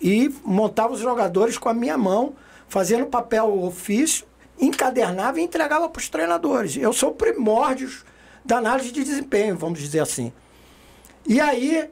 e 0.00 0.28
montava 0.44 0.94
os 0.94 0.98
jogadores 0.98 1.56
com 1.56 1.68
a 1.68 1.74
minha 1.74 1.96
mão, 1.96 2.34
fazendo 2.66 3.06
papel 3.06 3.62
ofício, 3.62 4.26
encadernava 4.60 5.38
e 5.38 5.44
entregava 5.44 5.88
para 5.88 6.00
os 6.00 6.08
treinadores. 6.08 6.76
Eu 6.76 6.92
sou 6.92 7.12
primórdios 7.12 8.04
da 8.44 8.56
análise 8.56 8.90
de 8.90 9.04
desempenho, 9.04 9.56
vamos 9.56 9.78
dizer 9.78 10.00
assim. 10.00 10.32
E 11.28 11.40
aí 11.40 11.88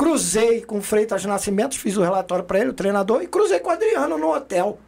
Cruzei 0.00 0.62
com 0.62 0.78
o 0.78 0.80
Freitas 0.80 1.26
Nascimento, 1.26 1.78
fiz 1.78 1.94
o 1.98 2.02
relatório 2.02 2.42
para 2.42 2.58
ele, 2.58 2.70
o 2.70 2.72
treinador, 2.72 3.20
e 3.20 3.26
cruzei 3.26 3.58
com 3.58 3.68
o 3.68 3.72
Adriano 3.72 4.16
no 4.16 4.34
hotel. 4.34 4.78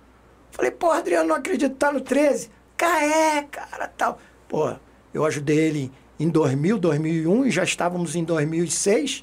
Falei, 0.51 0.71
pô, 0.71 0.91
Adriano, 0.91 1.29
não 1.29 1.37
acredito, 1.37 1.75
tá 1.75 1.93
no 1.93 2.01
13. 2.01 2.51
Caé, 2.79 3.47
cara, 3.51 3.89
tal. 3.89 4.19
Pô, 4.49 4.73
eu 5.13 5.27
ajudei 5.27 5.59
ele 5.59 5.93
em 6.19 6.31
2000, 6.31 6.79
2001 6.79 7.45
e 7.45 7.51
já 7.51 7.63
estávamos 7.63 8.17
em 8.17 8.25
2006. 8.25 9.23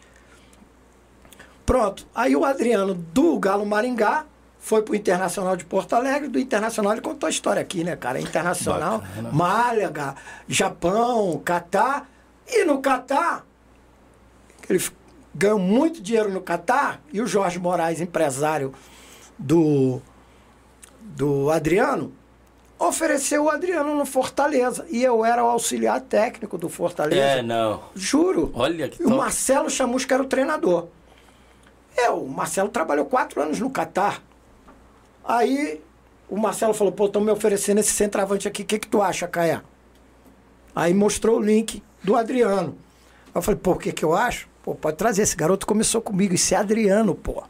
Pronto. 1.65 2.07
Aí 2.13 2.35
o 2.35 2.45
Adriano 2.45 2.93
do 2.93 3.39
Galo 3.39 3.65
Maringá 3.65 4.27
foi 4.59 4.83
pro 4.83 4.93
Internacional 4.93 5.57
de 5.57 5.65
Porto 5.65 5.93
Alegre. 5.93 6.27
Do 6.27 6.37
Internacional 6.37 6.91
ele 6.91 7.01
contou 7.01 7.25
a 7.25 7.31
história 7.31 7.63
aqui, 7.63 7.83
né, 7.83 7.95
cara? 7.95 8.21
Internacional, 8.21 8.99
Bacana. 8.99 9.31
Málaga, 9.31 10.15
Japão, 10.47 11.41
Catar. 11.43 12.07
E 12.47 12.63
no 12.63 12.79
Catar, 12.79 13.43
ele 14.69 14.79
ganhou 15.33 15.59
muito 15.59 16.01
dinheiro 16.01 16.31
no 16.31 16.41
Catar, 16.41 17.01
e 17.11 17.21
o 17.21 17.27
Jorge 17.27 17.59
Moraes, 17.59 18.01
empresário 18.01 18.73
do, 19.37 20.01
do 21.01 21.49
Adriano, 21.49 22.11
ofereceu 22.77 23.43
o 23.45 23.49
Adriano 23.49 23.95
no 23.95 24.05
Fortaleza. 24.05 24.85
E 24.89 25.03
eu 25.03 25.25
era 25.25 25.43
o 25.43 25.47
auxiliar 25.47 25.99
técnico 26.01 26.57
do 26.57 26.69
Fortaleza. 26.69 27.21
É, 27.21 27.41
não. 27.41 27.83
Juro. 27.93 28.51
Olha 28.53 28.87
que 28.87 29.01
E 29.03 29.05
o 29.05 29.09
Marcelo 29.09 29.69
Chamusca 29.69 30.15
era 30.15 30.23
o 30.23 30.27
treinador. 30.27 30.87
Eu, 31.97 32.23
o 32.23 32.29
Marcelo 32.29 32.69
trabalhou 32.69 33.05
quatro 33.05 33.41
anos 33.41 33.59
no 33.59 33.69
Catar. 33.69 34.23
Aí 35.25 35.81
o 36.29 36.37
Marcelo 36.37 36.73
falou, 36.73 36.93
pô, 36.93 37.07
estão 37.07 37.21
me 37.21 37.31
oferecendo 37.31 37.79
esse 37.79 37.91
centroavante 37.91 38.47
aqui, 38.47 38.61
o 38.61 38.65
que, 38.65 38.79
que 38.79 38.87
tu 38.87 39.01
acha, 39.01 39.27
Caia? 39.27 39.63
Aí 40.75 40.93
mostrou 40.93 41.37
o 41.37 41.41
link 41.41 41.83
do 42.03 42.15
Adriano. 42.15 42.77
Eu 43.33 43.41
falei, 43.41 43.59
pô, 43.59 43.71
o 43.71 43.77
que, 43.77 43.91
que 43.91 44.05
eu 44.05 44.15
acho? 44.15 44.47
Pô, 44.63 44.75
pode 44.75 44.97
trazer, 44.97 45.21
esse 45.21 45.35
garoto 45.35 45.65
começou 45.65 46.01
comigo, 46.01 46.33
esse 46.33 46.53
é 46.53 46.57
Adriano, 46.57 47.15
pô. 47.15 47.43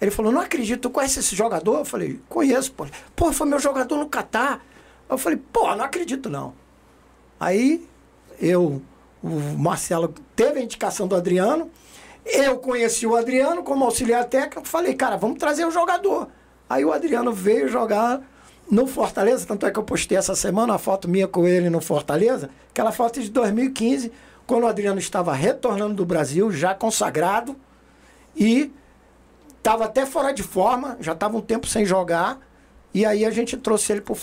Ele 0.00 0.10
falou, 0.10 0.30
não 0.30 0.40
acredito, 0.40 0.82
tu 0.82 0.90
conhece 0.90 1.18
esse 1.18 1.34
jogador? 1.34 1.78
Eu 1.78 1.84
falei, 1.84 2.20
conheço, 2.28 2.72
pô. 2.72 2.86
Pô, 3.16 3.32
foi 3.32 3.46
meu 3.46 3.58
jogador 3.58 3.96
no 3.96 4.08
Catar. 4.08 4.64
Eu 5.08 5.18
falei, 5.18 5.40
pô, 5.52 5.74
não 5.74 5.84
acredito 5.84 6.28
não. 6.28 6.54
Aí 7.40 7.88
eu, 8.40 8.82
o 9.22 9.28
Marcelo 9.58 10.14
teve 10.36 10.60
a 10.60 10.62
indicação 10.62 11.06
do 11.06 11.16
Adriano, 11.16 11.70
eu 12.24 12.58
conheci 12.58 13.06
o 13.06 13.16
Adriano 13.16 13.62
como 13.62 13.84
auxiliar 13.84 14.24
técnico, 14.26 14.68
falei, 14.68 14.94
cara, 14.94 15.16
vamos 15.16 15.38
trazer 15.38 15.64
o 15.64 15.70
jogador. 15.70 16.28
Aí 16.68 16.84
o 16.84 16.92
Adriano 16.92 17.32
veio 17.32 17.68
jogar 17.68 18.20
no 18.70 18.86
Fortaleza, 18.86 19.46
tanto 19.46 19.64
é 19.64 19.70
que 19.70 19.78
eu 19.78 19.82
postei 19.82 20.18
essa 20.18 20.34
semana 20.34 20.74
uma 20.74 20.78
foto 20.78 21.08
minha 21.08 21.26
com 21.26 21.46
ele 21.46 21.70
no 21.70 21.80
Fortaleza, 21.80 22.50
aquela 22.70 22.92
foto 22.92 23.20
de 23.20 23.30
2015, 23.30 24.12
quando 24.48 24.64
o 24.64 24.66
Adriano 24.66 24.98
estava 24.98 25.34
retornando 25.34 25.92
do 25.92 26.06
Brasil, 26.06 26.50
já 26.50 26.74
consagrado, 26.74 27.54
e 28.34 28.72
estava 29.58 29.84
até 29.84 30.06
fora 30.06 30.32
de 30.32 30.42
forma, 30.42 30.96
já 31.00 31.12
estava 31.12 31.36
um 31.36 31.42
tempo 31.42 31.66
sem 31.66 31.84
jogar, 31.84 32.40
e 32.94 33.04
aí 33.04 33.26
a 33.26 33.30
gente 33.30 33.58
trouxe 33.58 33.92
ele 33.92 34.00
para 34.00 34.16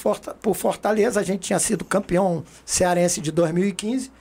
Fortaleza, 0.56 1.20
a 1.20 1.24
gente 1.24 1.42
tinha 1.42 1.60
sido 1.60 1.86
campeão 1.86 2.44
cearense 2.66 3.22
de 3.22 3.32
2015, 3.32 4.12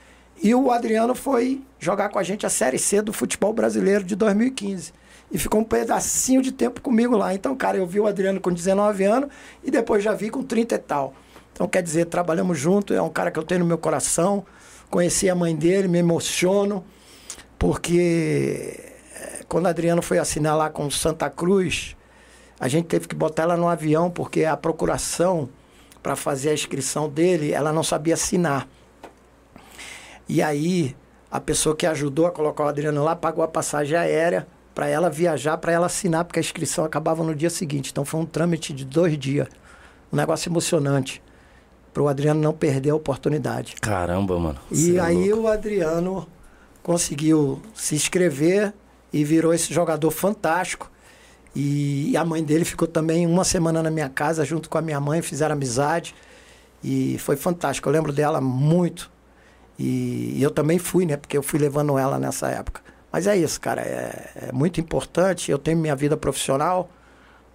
e 0.43 0.53
o 0.53 0.69
Adriano 0.69 1.15
foi 1.15 1.63
jogar 1.79 2.09
com 2.09 2.19
a 2.19 2.23
gente 2.23 2.45
a 2.45 2.49
Série 2.49 2.77
C 2.77 3.01
do 3.01 3.11
futebol 3.11 3.51
brasileiro 3.51 4.03
de 4.03 4.15
2015. 4.15 4.93
E 5.31 5.39
ficou 5.39 5.61
um 5.61 5.63
pedacinho 5.63 6.39
de 6.39 6.51
tempo 6.51 6.81
comigo 6.81 7.17
lá. 7.17 7.33
Então, 7.33 7.55
cara, 7.55 7.77
eu 7.77 7.87
vi 7.87 7.99
o 7.99 8.05
Adriano 8.05 8.39
com 8.39 8.53
19 8.53 9.03
anos 9.05 9.29
e 9.63 9.71
depois 9.71 10.03
já 10.03 10.13
vi 10.13 10.29
com 10.29 10.43
30 10.43 10.75
e 10.75 10.77
tal. 10.77 11.15
Então, 11.51 11.67
quer 11.67 11.81
dizer, 11.81 12.05
trabalhamos 12.05 12.59
junto, 12.59 12.93
é 12.93 13.01
um 13.01 13.09
cara 13.09 13.31
que 13.31 13.39
eu 13.39 13.43
tenho 13.43 13.61
no 13.61 13.65
meu 13.65 13.77
coração. 13.77 14.45
Conheci 14.95 15.29
a 15.29 15.35
mãe 15.35 15.53
dele, 15.53 15.89
me 15.89 15.97
emociono, 15.97 16.81
porque 17.59 18.79
eh, 19.13 19.43
quando 19.45 19.67
Adriano 19.67 20.01
foi 20.01 20.17
assinar 20.17 20.55
lá 20.55 20.69
com 20.69 20.89
Santa 20.89 21.29
Cruz, 21.29 21.97
a 22.57 22.69
gente 22.69 22.85
teve 22.85 23.05
que 23.05 23.13
botar 23.13 23.43
ela 23.43 23.57
no 23.57 23.67
avião, 23.67 24.09
porque 24.09 24.45
a 24.45 24.55
procuração 24.55 25.49
para 26.01 26.15
fazer 26.15 26.51
a 26.51 26.53
inscrição 26.53 27.09
dele, 27.09 27.51
ela 27.51 27.73
não 27.73 27.83
sabia 27.83 28.13
assinar. 28.13 28.69
E 30.29 30.41
aí, 30.41 30.95
a 31.29 31.41
pessoa 31.41 31.75
que 31.75 31.85
ajudou 31.85 32.25
a 32.25 32.31
colocar 32.31 32.63
o 32.63 32.67
Adriano 32.69 33.03
lá 33.03 33.17
pagou 33.17 33.43
a 33.43 33.49
passagem 33.49 33.97
aérea 33.97 34.47
para 34.73 34.87
ela 34.87 35.09
viajar, 35.09 35.57
para 35.57 35.73
ela 35.73 35.87
assinar, 35.87 36.23
porque 36.23 36.39
a 36.39 36.41
inscrição 36.41 36.85
acabava 36.85 37.21
no 37.21 37.35
dia 37.35 37.49
seguinte. 37.49 37.91
Então 37.91 38.05
foi 38.05 38.21
um 38.21 38.25
trâmite 38.25 38.71
de 38.71 38.85
dois 38.85 39.19
dias. 39.19 39.49
Um 40.09 40.15
negócio 40.15 40.47
emocionante. 40.47 41.21
Para 41.95 42.03
o 42.03 42.09
Adriano 42.09 42.41
não 42.41 42.51
perder 42.51 42.89
a 42.89 42.95
oportunidade. 42.95 43.75
Caramba, 43.79 44.37
mano. 44.37 44.59
E 44.69 44.97
é 44.97 44.99
aí 44.99 45.31
o 45.31 45.47
Adriano 45.47 46.27
conseguiu 46.83 47.61
se 47.73 47.95
inscrever 47.95 48.73
e 49.13 49.23
virou 49.23 49.53
esse 49.53 49.73
jogador 49.73 50.11
fantástico. 50.11 50.91
E 51.55 52.13
a 52.17 52.25
mãe 52.25 52.43
dele 52.43 52.65
ficou 52.65 52.85
também 52.85 53.25
uma 53.25 53.45
semana 53.45 53.81
na 53.81 53.89
minha 53.89 54.09
casa 54.09 54.43
junto 54.43 54.69
com 54.69 54.77
a 54.77 54.81
minha 54.81 54.99
mãe, 54.99 55.21
fizeram 55.21 55.53
amizade. 55.53 56.13
E 56.83 57.17
foi 57.19 57.37
fantástico. 57.37 57.87
Eu 57.87 57.93
lembro 57.93 58.11
dela 58.11 58.41
muito. 58.41 59.09
E, 59.79 60.33
e, 60.35 60.43
eu 60.43 60.51
também 60.51 60.77
fui, 60.77 61.05
né? 61.05 61.15
Porque 61.15 61.37
eu 61.37 61.41
fui 61.41 61.57
levando 61.57 61.97
ela 61.97 62.19
nessa 62.19 62.49
época. 62.49 62.81
Mas 63.09 63.25
é 63.25 63.37
isso, 63.37 63.61
cara. 63.61 63.81
É, 63.81 64.49
é 64.49 64.51
muito 64.51 64.81
importante. 64.81 65.49
Eu 65.49 65.57
tenho 65.57 65.77
minha 65.77 65.95
vida 65.95 66.17
profissional, 66.17 66.89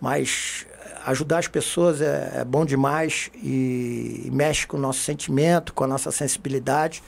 mas 0.01 0.67
ajudar 1.11 1.39
as 1.39 1.49
pessoas 1.49 2.01
é, 2.01 2.33
é 2.37 2.45
bom 2.45 2.65
demais 2.65 3.31
e, 3.35 4.25
e, 4.27 4.31
mexe 4.31 4.67
com 4.67 4.77
o 4.77 4.81
nosso 4.81 5.01
sentimento, 5.01 5.73
com 5.73 5.85
a 5.85 5.87
nossa 5.87 6.11
sensibilidade. 6.11 7.03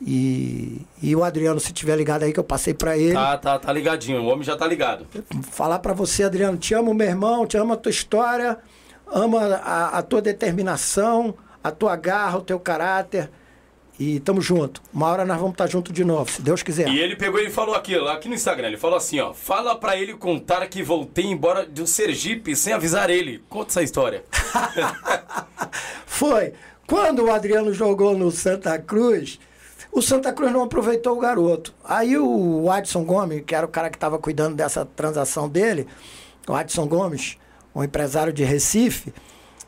E, 0.00 0.82
e 1.02 1.14
o 1.14 1.24
Adriano, 1.24 1.58
se 1.60 1.72
tiver 1.72 1.96
ligado 1.96 2.24
aí, 2.24 2.32
que 2.32 2.40
eu 2.40 2.44
passei 2.44 2.74
para 2.74 2.96
ele. 2.96 3.14
Tá, 3.14 3.38
tá, 3.38 3.58
tá 3.58 3.72
ligadinho. 3.72 4.22
O 4.22 4.26
homem 4.26 4.42
já 4.42 4.56
tá 4.56 4.66
ligado. 4.66 5.06
Falar 5.50 5.78
para 5.78 5.94
você, 5.94 6.24
Adriano, 6.24 6.58
te 6.58 6.74
amo, 6.74 6.92
meu 6.92 7.06
irmão, 7.06 7.46
te 7.46 7.56
amo 7.56 7.72
a 7.72 7.76
tua 7.76 7.90
história, 7.90 8.58
amo 9.06 9.38
a, 9.38 9.98
a 9.98 10.02
tua 10.02 10.20
determinação, 10.20 11.34
a 11.62 11.70
tua 11.70 11.96
garra, 11.96 12.38
o 12.38 12.42
teu 12.42 12.60
caráter. 12.60 13.30
E 13.98 14.18
tamo 14.20 14.40
junto. 14.40 14.82
Uma 14.92 15.06
hora 15.06 15.24
nós 15.24 15.36
vamos 15.36 15.52
estar 15.52 15.64
tá 15.64 15.70
junto 15.70 15.92
de 15.92 16.04
novo, 16.04 16.30
se 16.30 16.42
Deus 16.42 16.62
quiser. 16.62 16.88
E 16.88 16.98
ele 16.98 17.14
pegou 17.14 17.40
e 17.40 17.48
falou 17.48 17.74
aquilo, 17.74 18.08
aqui 18.08 18.28
no 18.28 18.34
Instagram, 18.34 18.68
ele 18.68 18.76
falou 18.76 18.96
assim, 18.96 19.20
ó, 19.20 19.32
fala 19.32 19.76
para 19.76 19.96
ele 19.96 20.14
contar 20.14 20.66
que 20.66 20.82
voltei 20.82 21.26
embora 21.26 21.64
do 21.64 21.86
Sergipe 21.86 22.56
sem 22.56 22.72
avisar 22.72 23.08
ele. 23.08 23.42
Conta 23.48 23.70
essa 23.70 23.82
história. 23.82 24.24
Foi. 26.06 26.52
Quando 26.86 27.24
o 27.24 27.32
Adriano 27.32 27.72
jogou 27.72 28.18
no 28.18 28.30
Santa 28.30 28.78
Cruz, 28.78 29.38
o 29.92 30.02
Santa 30.02 30.32
Cruz 30.32 30.52
não 30.52 30.64
aproveitou 30.64 31.16
o 31.16 31.20
garoto. 31.20 31.72
Aí 31.84 32.18
o 32.18 32.68
Adson 32.70 33.04
Gomes, 33.04 33.44
que 33.46 33.54
era 33.54 33.64
o 33.64 33.68
cara 33.68 33.88
que 33.88 33.96
estava 33.96 34.18
cuidando 34.18 34.56
dessa 34.56 34.84
transação 34.84 35.48
dele, 35.48 35.86
o 36.48 36.52
Adson 36.52 36.86
Gomes, 36.86 37.38
um 37.72 37.82
empresário 37.82 38.32
de 38.32 38.42
Recife, 38.42 39.14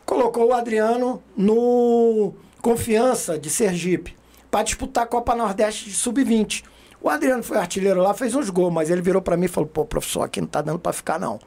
colocou 0.04 0.48
o 0.48 0.52
Adriano 0.52 1.22
no 1.36 2.34
Confiança 2.66 3.38
de 3.38 3.48
Sergipe 3.48 4.16
para 4.50 4.64
disputar 4.64 5.04
a 5.04 5.06
Copa 5.06 5.36
Nordeste 5.36 5.84
de 5.84 5.94
Sub-20. 5.94 6.64
O 7.00 7.08
Adriano 7.08 7.44
foi 7.44 7.58
artilheiro 7.58 8.02
lá, 8.02 8.12
fez 8.12 8.34
uns 8.34 8.50
gols, 8.50 8.74
mas 8.74 8.90
ele 8.90 9.00
virou 9.00 9.22
para 9.22 9.36
mim 9.36 9.44
e 9.44 9.48
falou: 9.48 9.70
pô, 9.70 9.84
professor, 9.84 10.22
aqui 10.22 10.40
não 10.40 10.48
tá 10.48 10.62
dando 10.62 10.80
para 10.80 10.92
ficar 10.92 11.16
não. 11.16 11.38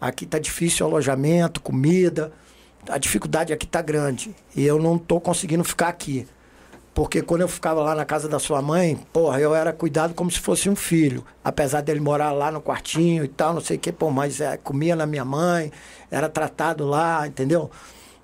Aqui 0.00 0.24
tá 0.24 0.38
difícil 0.38 0.86
o 0.86 0.90
alojamento, 0.90 1.60
comida, 1.60 2.30
a 2.88 2.98
dificuldade 2.98 3.52
aqui 3.52 3.66
tá 3.66 3.82
grande 3.82 4.32
e 4.54 4.64
eu 4.64 4.80
não 4.80 4.96
tô 4.96 5.20
conseguindo 5.20 5.64
ficar 5.64 5.88
aqui. 5.88 6.24
Porque 6.94 7.20
quando 7.20 7.40
eu 7.40 7.48
ficava 7.48 7.82
lá 7.82 7.96
na 7.96 8.04
casa 8.04 8.28
da 8.28 8.38
sua 8.38 8.62
mãe, 8.62 8.96
porra, 9.12 9.40
eu 9.40 9.52
era 9.56 9.72
cuidado 9.72 10.14
como 10.14 10.30
se 10.30 10.38
fosse 10.38 10.70
um 10.70 10.76
filho. 10.76 11.24
Apesar 11.42 11.80
dele 11.80 11.98
morar 11.98 12.30
lá 12.30 12.52
no 12.52 12.60
quartinho 12.60 13.24
e 13.24 13.28
tal, 13.28 13.54
não 13.54 13.60
sei 13.60 13.76
o 13.76 13.80
que, 13.80 13.90
pô, 13.90 14.08
mas 14.12 14.40
é, 14.40 14.56
comia 14.56 14.94
na 14.94 15.04
minha 15.04 15.24
mãe, 15.24 15.72
era 16.12 16.28
tratado 16.28 16.86
lá, 16.86 17.26
entendeu? 17.26 17.72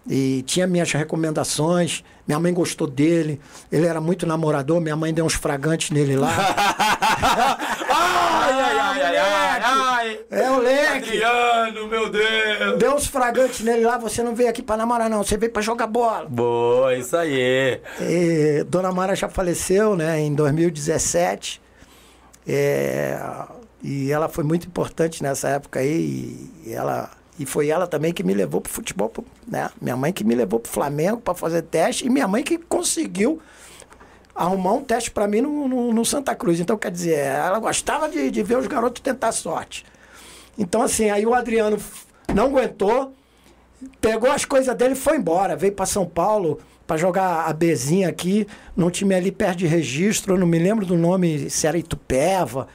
E 0.08 0.42
tinha 0.42 0.66
minhas 0.66 0.92
recomendações. 0.92 2.04
Minha 2.26 2.38
mãe 2.38 2.52
gostou 2.52 2.86
dele. 2.86 3.40
Ele 3.70 3.86
era 3.86 4.00
muito 4.00 4.26
namorador. 4.26 4.80
Minha 4.80 4.96
mãe 4.96 5.12
deu 5.12 5.24
uns 5.24 5.34
fragantes 5.34 5.90
nele 5.90 6.16
lá. 6.16 6.30
ai, 7.90 8.52
ai, 8.52 8.78
ai, 8.78 9.02
ai, 9.02 9.16
ai, 9.16 9.60
ai. 9.64 10.20
É 10.30 10.50
o 10.50 10.58
leque. 10.58 11.22
Adriano, 11.22 11.88
meu 11.88 12.10
Deus. 12.10 12.78
Deu 12.78 12.94
uns 12.94 13.06
fragantes 13.06 13.60
nele 13.60 13.84
lá. 13.84 13.96
Você 13.98 14.22
não 14.22 14.34
veio 14.34 14.50
aqui 14.50 14.62
pra 14.62 14.76
namorar, 14.76 15.08
não. 15.08 15.22
Você 15.22 15.36
veio 15.36 15.52
pra 15.52 15.62
jogar 15.62 15.86
bola. 15.86 16.26
Boa, 16.28 16.94
isso 16.94 17.16
aí. 17.16 17.80
E, 18.00 18.64
Dona 18.68 18.92
Mara 18.92 19.14
já 19.14 19.28
faleceu, 19.28 19.96
né, 19.96 20.20
em 20.20 20.34
2017. 20.34 21.62
É, 22.46 23.18
e 23.82 24.10
ela 24.12 24.28
foi 24.28 24.44
muito 24.44 24.66
importante 24.66 25.22
nessa 25.22 25.48
época 25.48 25.80
aí. 25.80 26.50
E 26.66 26.72
ela 26.72 27.10
e 27.38 27.44
foi 27.44 27.68
ela 27.68 27.86
também 27.86 28.12
que 28.12 28.22
me 28.22 28.32
levou 28.32 28.60
pro 28.60 28.72
futebol, 28.72 29.12
né? 29.46 29.68
Minha 29.80 29.96
mãe 29.96 30.12
que 30.12 30.22
me 30.22 30.34
levou 30.34 30.60
pro 30.60 30.70
Flamengo 30.70 31.20
para 31.20 31.34
fazer 31.34 31.62
teste 31.62 32.06
e 32.06 32.10
minha 32.10 32.28
mãe 32.28 32.42
que 32.42 32.58
conseguiu 32.58 33.40
arrumar 34.34 34.72
um 34.72 34.84
teste 34.84 35.10
para 35.10 35.26
mim 35.26 35.40
no, 35.40 35.68
no, 35.68 35.92
no, 35.92 36.04
Santa 36.04 36.34
Cruz. 36.34 36.60
Então, 36.60 36.76
quer 36.76 36.90
dizer, 36.90 37.18
ela 37.18 37.58
gostava 37.58 38.08
de, 38.08 38.30
de 38.30 38.42
ver 38.42 38.58
os 38.58 38.66
garotos 38.66 39.02
tentar 39.02 39.32
sorte. 39.32 39.84
Então, 40.58 40.82
assim, 40.82 41.10
aí 41.10 41.26
o 41.26 41.34
Adriano 41.34 41.78
não 42.32 42.46
aguentou, 42.46 43.12
pegou 44.00 44.30
as 44.30 44.44
coisas 44.44 44.74
dele 44.76 44.92
e 44.92 44.96
foi 44.96 45.16
embora. 45.16 45.56
Veio 45.56 45.72
para 45.72 45.86
São 45.86 46.06
Paulo 46.06 46.60
para 46.86 46.96
jogar 46.96 47.48
a 47.48 47.52
Bezinha 47.52 48.08
aqui, 48.08 48.46
num 48.76 48.90
time 48.90 49.14
ali 49.14 49.32
perto 49.32 49.58
de 49.58 49.66
registro, 49.66 50.34
eu 50.34 50.38
não 50.38 50.46
me 50.46 50.58
lembro 50.58 50.84
do 50.84 50.96
nome, 50.96 51.48
se 51.48 51.66
era 51.66 51.78
Itupeva, 51.78 52.68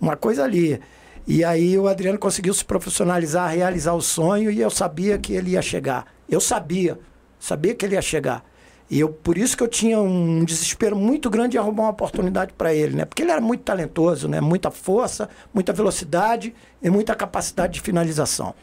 uma 0.00 0.16
coisa 0.16 0.44
ali. 0.44 0.80
E 1.26 1.44
aí 1.44 1.76
o 1.76 1.88
Adriano 1.88 2.18
conseguiu 2.18 2.54
se 2.54 2.64
profissionalizar, 2.64 3.52
realizar 3.52 3.94
o 3.94 4.00
sonho 4.00 4.50
e 4.50 4.60
eu 4.60 4.70
sabia 4.70 5.18
que 5.18 5.32
ele 5.32 5.50
ia 5.50 5.62
chegar. 5.62 6.06
Eu 6.28 6.40
sabia, 6.40 6.98
sabia 7.40 7.74
que 7.74 7.84
ele 7.84 7.96
ia 7.96 8.02
chegar. 8.02 8.44
E 8.88 9.00
eu, 9.00 9.08
por 9.08 9.36
isso 9.36 9.56
que 9.56 9.62
eu 9.62 9.68
tinha 9.68 10.00
um 10.00 10.44
desespero 10.44 10.94
muito 10.94 11.28
grande 11.28 11.52
de 11.52 11.58
arrumar 11.58 11.84
uma 11.84 11.90
oportunidade 11.90 12.52
para 12.52 12.72
ele, 12.72 12.94
né? 12.94 13.04
Porque 13.04 13.22
ele 13.22 13.32
era 13.32 13.40
muito 13.40 13.64
talentoso, 13.64 14.28
né? 14.28 14.40
Muita 14.40 14.70
força, 14.70 15.28
muita 15.52 15.72
velocidade 15.72 16.54
e 16.80 16.88
muita 16.88 17.12
capacidade 17.14 17.74
de 17.74 17.80
finalização. 17.80 18.54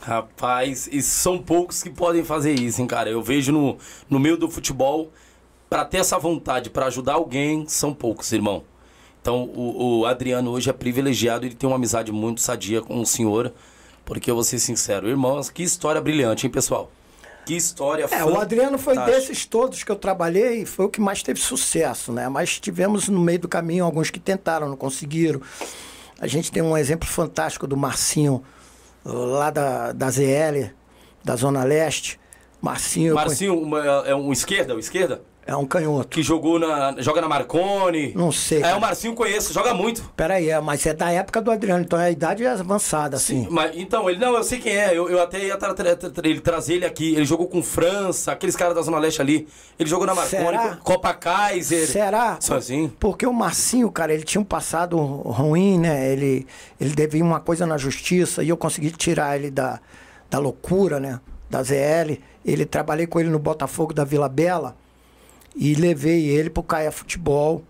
Rapaz, 0.00 0.88
e 0.92 1.02
são 1.02 1.38
poucos 1.38 1.82
que 1.82 1.90
podem 1.90 2.22
fazer 2.22 2.52
isso, 2.54 2.80
hein, 2.80 2.86
cara? 2.86 3.10
Eu 3.10 3.20
vejo 3.20 3.50
no, 3.50 3.76
no 4.08 4.20
meio 4.20 4.36
do 4.36 4.48
futebol, 4.48 5.10
para 5.68 5.84
ter 5.84 5.98
essa 5.98 6.16
vontade, 6.18 6.70
para 6.70 6.86
ajudar 6.86 7.14
alguém, 7.14 7.66
são 7.66 7.92
poucos, 7.92 8.32
irmão. 8.32 8.62
Então, 9.20 9.44
o, 9.44 10.00
o, 10.00 10.06
Adriano 10.06 10.50
hoje 10.50 10.70
é 10.70 10.72
privilegiado, 10.72 11.44
ele 11.44 11.54
tem 11.54 11.68
uma 11.68 11.76
amizade 11.76 12.12
muito 12.12 12.40
sadia 12.40 12.80
com 12.80 13.00
o 13.00 13.06
senhor, 13.06 13.52
porque 14.04 14.30
eu 14.30 14.34
vou 14.34 14.44
ser 14.44 14.58
sincero, 14.58 15.08
irmãos, 15.08 15.50
que 15.50 15.62
história 15.62 16.00
brilhante, 16.00 16.46
hein, 16.46 16.52
pessoal? 16.52 16.90
Que 17.44 17.56
história 17.56 18.06
É, 18.10 18.24
o 18.24 18.38
Adriano 18.38 18.78
foi 18.78 18.94
desses 19.06 19.46
todos 19.46 19.82
que 19.82 19.90
eu 19.90 19.96
trabalhei, 19.96 20.66
foi 20.66 20.84
o 20.84 20.88
que 20.88 21.00
mais 21.00 21.22
teve 21.22 21.40
sucesso, 21.40 22.12
né? 22.12 22.28
Mas 22.28 22.60
tivemos 22.60 23.08
no 23.08 23.20
meio 23.20 23.38
do 23.38 23.48
caminho 23.48 23.84
alguns 23.84 24.10
que 24.10 24.20
tentaram, 24.20 24.68
não 24.68 24.76
conseguiram. 24.76 25.40
A 26.20 26.26
gente 26.26 26.52
tem 26.52 26.62
um 26.62 26.76
exemplo 26.76 27.08
fantástico 27.08 27.66
do 27.66 27.76
Marcinho, 27.76 28.42
lá 29.04 29.50
da, 29.50 29.92
da 29.92 30.10
ZL, 30.10 30.74
da 31.24 31.36
Zona 31.36 31.64
Leste. 31.64 32.20
Marcinho. 32.60 33.14
Marcinho 33.14 33.58
uma, 33.58 33.80
é 33.80 34.14
um 34.14 34.32
esquerda, 34.32 34.74
o 34.74 34.78
esquerda? 34.78 35.22
É 35.48 35.56
um 35.56 35.64
canhoto. 35.64 36.08
Que 36.08 36.22
jogou 36.22 36.58
na. 36.58 36.94
joga 36.98 37.22
na 37.22 37.26
Marconi. 37.26 38.12
Não 38.14 38.30
sei. 38.30 38.62
É, 38.62 38.74
o 38.74 38.80
Marcinho 38.82 39.14
conheço, 39.14 39.50
joga 39.50 39.72
muito. 39.72 40.02
Peraí, 40.14 40.50
é, 40.50 40.60
mas 40.60 40.84
é 40.84 40.92
da 40.92 41.10
época 41.10 41.40
do 41.40 41.50
Adriano, 41.50 41.82
então 41.82 41.98
a 41.98 42.10
idade 42.10 42.44
é 42.44 42.50
avançada, 42.50 43.16
assim. 43.16 43.44
Sim, 43.44 43.48
mas, 43.50 43.74
então, 43.74 44.10
ele 44.10 44.18
não, 44.18 44.34
eu 44.34 44.44
sei 44.44 44.58
quem 44.58 44.76
é. 44.76 44.90
Eu, 44.94 45.08
eu 45.08 45.22
até 45.22 45.42
ia 45.42 45.56
tra 45.56 45.72
tra 45.72 45.96
tra 45.96 46.28
ele 46.28 46.42
trazer 46.42 46.74
ele 46.74 46.84
aqui. 46.84 47.14
Ele 47.14 47.24
jogou 47.24 47.48
com 47.48 47.62
França, 47.62 48.30
aqueles 48.30 48.54
caras 48.54 48.74
da 48.74 48.82
Zona 48.82 48.98
Leste 48.98 49.22
ali. 49.22 49.48
Ele 49.78 49.88
jogou 49.88 50.06
na 50.06 50.14
Marconi, 50.14 50.44
Será? 50.44 50.76
Copa 50.84 51.14
Kaiser. 51.14 51.86
Será? 51.86 52.36
Sozinho. 52.42 52.92
Porque 53.00 53.26
o 53.26 53.32
Marcinho, 53.32 53.90
cara, 53.90 54.12
ele 54.12 54.24
tinha 54.24 54.42
um 54.42 54.44
passado 54.44 54.98
ruim, 54.98 55.78
né? 55.78 56.12
Ele, 56.12 56.46
ele 56.78 56.90
devia 56.90 57.24
uma 57.24 57.40
coisa 57.40 57.64
na 57.64 57.78
justiça 57.78 58.42
e 58.42 58.50
eu 58.50 58.56
consegui 58.58 58.90
tirar 58.90 59.38
ele 59.38 59.50
da, 59.50 59.80
da 60.28 60.38
loucura, 60.38 61.00
né? 61.00 61.18
Da 61.48 61.62
ZL. 61.62 62.18
Ele 62.44 62.66
trabalhei 62.66 63.06
com 63.06 63.18
ele 63.18 63.30
no 63.30 63.38
Botafogo 63.38 63.94
da 63.94 64.04
Vila 64.04 64.28
Bela 64.28 64.76
e 65.58 65.74
levei 65.74 66.28
ele 66.28 66.48
pro 66.48 66.62
Caia 66.62 66.92
Futebol 66.92 67.64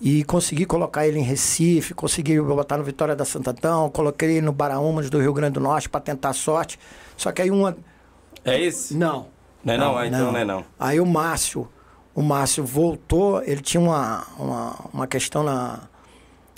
e 0.00 0.22
consegui 0.24 0.64
colocar 0.64 1.06
ele 1.06 1.18
em 1.18 1.22
Recife, 1.22 1.92
consegui 1.92 2.40
botar 2.40 2.78
no 2.78 2.84
Vitória 2.84 3.16
da 3.16 3.24
Santo 3.24 3.50
Antão, 3.50 3.90
coloquei 3.90 4.30
ele 4.30 4.40
no 4.42 4.52
Baraumas 4.52 5.10
do 5.10 5.20
Rio 5.20 5.32
Grande 5.32 5.54
do 5.54 5.60
Norte 5.60 5.88
para 5.88 6.00
tentar 6.00 6.32
sorte. 6.34 6.78
Só 7.16 7.32
que 7.32 7.42
aí 7.42 7.50
uma 7.50 7.76
É 8.44 8.60
esse? 8.60 8.96
não. 8.96 9.26
Não 9.64 9.74
é 9.74 9.76
não? 9.78 9.98
Ah, 9.98 10.06
então 10.06 10.32
não 10.32 10.38
é 10.38 10.44
não. 10.44 10.64
Aí 10.78 11.00
o 11.00 11.06
Márcio, 11.06 11.68
o 12.14 12.22
Márcio 12.22 12.64
voltou, 12.64 13.42
ele 13.42 13.60
tinha 13.60 13.80
uma, 13.80 14.24
uma, 14.38 14.76
uma 14.92 15.06
questão 15.06 15.42
na, 15.42 15.80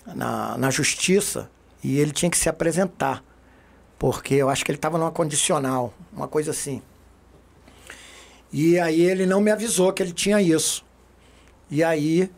na, 0.07 0.57
na 0.59 0.71
justiça 0.71 1.51
e 1.83 1.99
ele 1.99 2.13
tinha 2.13 2.31
que 2.31 2.39
se 2.39 2.49
apresentar. 2.49 3.23
Porque 3.99 4.35
eu 4.35 4.51
acho 4.51 4.65
que 4.65 4.71
ele 4.71 4.79
estava 4.79 4.99
numa 4.99 5.11
condicional, 5.11 5.95
uma 6.13 6.29
coisa 6.29 6.51
assim. 6.51 6.83
E 8.57 8.79
aí 8.79 9.01
ele 9.01 9.27
não 9.27 9.41
me 9.41 9.51
avisou 9.51 9.93
que 9.93 10.01
ele 10.01 10.13
tinha 10.13 10.41
isso. 10.41 10.85
E 11.69 11.83
aí 11.83 12.31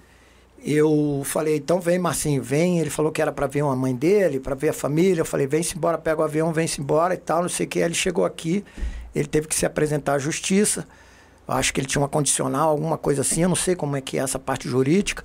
eu 0.64 1.20
falei, 1.26 1.56
então 1.56 1.78
vem, 1.78 1.98
Marcinho, 1.98 2.42
vem. 2.42 2.78
Ele 2.80 2.88
falou 2.88 3.12
que 3.12 3.20
era 3.20 3.30
para 3.30 3.46
ver 3.46 3.60
uma 3.60 3.76
mãe 3.76 3.94
dele, 3.94 4.40
para 4.40 4.54
ver 4.54 4.70
a 4.70 4.72
família. 4.72 5.20
Eu 5.20 5.26
falei, 5.26 5.46
vem-se 5.46 5.76
embora, 5.76 5.98
pega 5.98 6.22
o 6.22 6.24
avião, 6.24 6.54
vem-se 6.54 6.80
embora 6.80 7.12
e 7.12 7.18
tal, 7.18 7.42
não 7.42 7.50
sei 7.50 7.66
o 7.66 7.68
que. 7.68 7.80
Ele 7.80 7.92
chegou 7.92 8.24
aqui, 8.24 8.64
ele 9.14 9.28
teve 9.28 9.46
que 9.46 9.54
se 9.54 9.66
apresentar 9.66 10.14
à 10.14 10.18
justiça. 10.18 10.88
Eu 11.46 11.52
acho 11.52 11.70
que 11.74 11.80
ele 11.80 11.86
tinha 11.86 12.00
uma 12.00 12.08
condicional, 12.08 12.70
alguma 12.70 12.96
coisa 12.96 13.20
assim, 13.20 13.42
eu 13.42 13.50
não 13.50 13.54
sei 13.54 13.76
como 13.76 13.94
é 13.94 14.00
que 14.00 14.18
é 14.18 14.22
essa 14.22 14.38
parte 14.38 14.66
jurídica. 14.66 15.22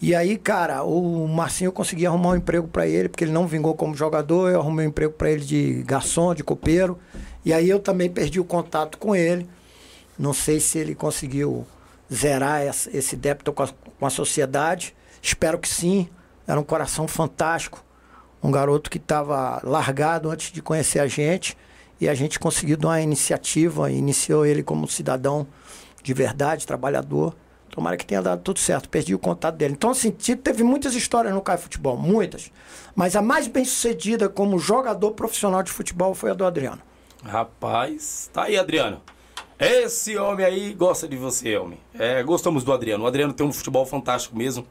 E 0.00 0.14
aí, 0.14 0.38
cara, 0.38 0.82
o 0.82 1.28
Marcinho 1.28 1.68
eu 1.68 1.72
consegui 1.72 2.06
arrumar 2.06 2.30
um 2.30 2.36
emprego 2.36 2.66
para 2.66 2.88
ele, 2.88 3.10
porque 3.10 3.22
ele 3.22 3.32
não 3.32 3.46
vingou 3.46 3.74
como 3.74 3.94
jogador, 3.94 4.50
eu 4.50 4.60
arrumei 4.60 4.86
um 4.86 4.88
emprego 4.88 5.12
para 5.12 5.30
ele 5.30 5.44
de 5.44 5.82
garçom, 5.82 6.34
de 6.34 6.42
copeiro. 6.42 6.98
E 7.44 7.52
aí 7.52 7.68
eu 7.68 7.78
também 7.78 8.08
perdi 8.08 8.40
o 8.40 8.44
contato 8.44 8.96
com 8.96 9.14
ele. 9.14 9.46
Não 10.18 10.32
sei 10.32 10.60
se 10.60 10.78
ele 10.78 10.94
conseguiu 10.94 11.66
zerar 12.12 12.62
esse 12.62 13.16
débito 13.16 13.52
com 13.52 13.62
a, 13.62 13.68
com 13.68 14.06
a 14.06 14.10
sociedade. 14.10 14.94
Espero 15.20 15.58
que 15.58 15.68
sim. 15.68 16.08
Era 16.46 16.60
um 16.60 16.64
coração 16.64 17.08
fantástico. 17.08 17.82
Um 18.42 18.50
garoto 18.50 18.90
que 18.90 18.98
estava 18.98 19.60
largado 19.62 20.30
antes 20.30 20.52
de 20.52 20.60
conhecer 20.60 20.98
a 20.98 21.06
gente. 21.06 21.56
E 22.00 22.08
a 22.08 22.14
gente 22.14 22.38
conseguiu 22.38 22.76
dar 22.76 22.88
uma 22.88 23.00
iniciativa, 23.00 23.90
iniciou 23.90 24.44
ele 24.44 24.62
como 24.62 24.88
cidadão 24.88 25.46
de 26.02 26.12
verdade, 26.12 26.66
trabalhador. 26.66 27.34
Tomara 27.70 27.96
que 27.96 28.04
tenha 28.04 28.20
dado 28.20 28.42
tudo 28.42 28.58
certo. 28.58 28.88
Perdi 28.88 29.14
o 29.14 29.18
contato 29.18 29.54
dele. 29.56 29.72
Então, 29.72 29.90
assim, 29.90 30.10
teve 30.10 30.62
muitas 30.62 30.94
histórias 30.94 31.32
no 31.32 31.40
Caio 31.40 31.58
Futebol, 31.58 31.96
muitas. 31.96 32.50
Mas 32.94 33.16
a 33.16 33.22
mais 33.22 33.46
bem 33.46 33.64
sucedida 33.64 34.28
como 34.28 34.58
jogador 34.58 35.12
profissional 35.12 35.62
de 35.62 35.70
futebol 35.70 36.14
foi 36.14 36.32
a 36.32 36.34
do 36.34 36.44
Adriano. 36.44 36.82
Rapaz, 37.24 38.28
tá 38.32 38.42
aí, 38.42 38.58
Adriano. 38.58 39.00
Esse 39.62 40.16
homem 40.18 40.44
aí 40.44 40.74
gosta 40.74 41.06
de 41.06 41.16
você, 41.16 41.56
homem. 41.56 41.78
É, 41.96 42.20
gostamos 42.22 42.64
do 42.64 42.72
Adriano. 42.72 43.04
O 43.04 43.06
Adriano 43.06 43.32
tem 43.32 43.46
um 43.46 43.52
futebol 43.52 43.86
fantástico 43.86 44.36
mesmo. 44.36 44.66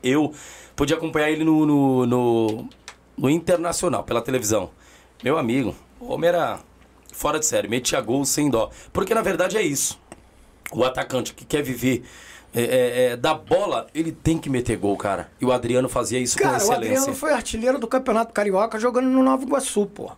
Eu 0.00 0.32
podia 0.76 0.96
acompanhar 0.96 1.28
ele 1.30 1.42
no, 1.42 1.66
no, 1.66 2.06
no, 2.06 2.68
no 3.16 3.28
Internacional, 3.30 4.04
pela 4.04 4.22
televisão. 4.22 4.70
Meu 5.24 5.36
amigo, 5.36 5.74
o 5.98 6.12
homem 6.12 6.28
era 6.28 6.60
fora 7.12 7.40
de 7.40 7.46
série, 7.46 7.66
metia 7.66 8.00
gol 8.00 8.24
sem 8.24 8.48
dó. 8.48 8.70
Porque 8.92 9.12
na 9.12 9.22
verdade 9.22 9.56
é 9.56 9.62
isso. 9.62 10.00
O 10.72 10.84
atacante 10.84 11.34
que 11.34 11.44
quer 11.44 11.62
viver 11.62 12.04
é, 12.54 12.62
é, 12.62 13.04
é, 13.04 13.16
da 13.16 13.34
bola, 13.34 13.88
ele 13.92 14.12
tem 14.12 14.38
que 14.38 14.48
meter 14.48 14.76
gol, 14.76 14.96
cara. 14.96 15.32
E 15.40 15.44
o 15.44 15.50
Adriano 15.50 15.88
fazia 15.88 16.20
isso 16.20 16.38
Cara, 16.38 16.50
com 16.50 16.54
o 16.54 16.62
excelência. 16.62 16.96
Adriano 16.96 17.14
foi 17.14 17.32
artilheiro 17.32 17.78
do 17.78 17.88
Campeonato 17.88 18.32
Carioca 18.32 18.78
jogando 18.78 19.08
no 19.08 19.22
Nova 19.22 19.42
Iguaçu, 19.42 19.86
pô. 19.86 20.12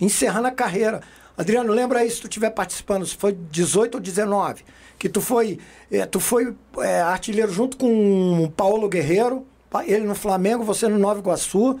Encerrando 0.00 0.48
a 0.48 0.52
carreira. 0.52 1.02
Adriano, 1.38 1.72
lembra 1.72 2.00
aí 2.00 2.10
se 2.10 2.20
tu 2.20 2.26
estiver 2.26 2.50
participando, 2.50 3.06
se 3.06 3.16
foi 3.16 3.32
18 3.32 3.94
ou 3.94 4.00
19, 4.00 4.64
que 4.98 5.08
tu 5.08 5.20
foi, 5.20 5.60
é, 5.88 6.04
tu 6.04 6.18
foi 6.18 6.52
é, 6.78 7.00
artilheiro 7.00 7.52
junto 7.52 7.76
com 7.76 8.42
o 8.42 8.50
Paulo 8.50 8.88
Guerreiro, 8.88 9.46
ele 9.86 10.04
no 10.04 10.16
Flamengo, 10.16 10.64
você 10.64 10.88
no 10.88 10.98
Nova 10.98 11.20
Iguaçu. 11.20 11.78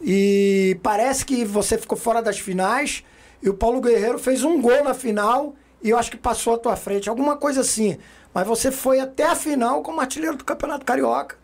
E 0.00 0.78
parece 0.82 1.26
que 1.26 1.44
você 1.44 1.76
ficou 1.76 1.98
fora 1.98 2.22
das 2.22 2.38
finais 2.38 3.04
e 3.42 3.50
o 3.50 3.54
Paulo 3.54 3.78
Guerreiro 3.82 4.18
fez 4.18 4.42
um 4.42 4.58
gol 4.58 4.82
na 4.82 4.94
final 4.94 5.54
e 5.82 5.90
eu 5.90 5.98
acho 5.98 6.10
que 6.10 6.16
passou 6.16 6.54
à 6.54 6.58
tua 6.58 6.74
frente, 6.74 7.10
alguma 7.10 7.36
coisa 7.36 7.60
assim. 7.60 7.98
Mas 8.32 8.46
você 8.46 8.70
foi 8.70 9.00
até 9.00 9.24
a 9.24 9.34
final 9.34 9.82
como 9.82 10.00
artilheiro 10.00 10.36
do 10.36 10.44
Campeonato 10.44 10.86
Carioca, 10.86 11.36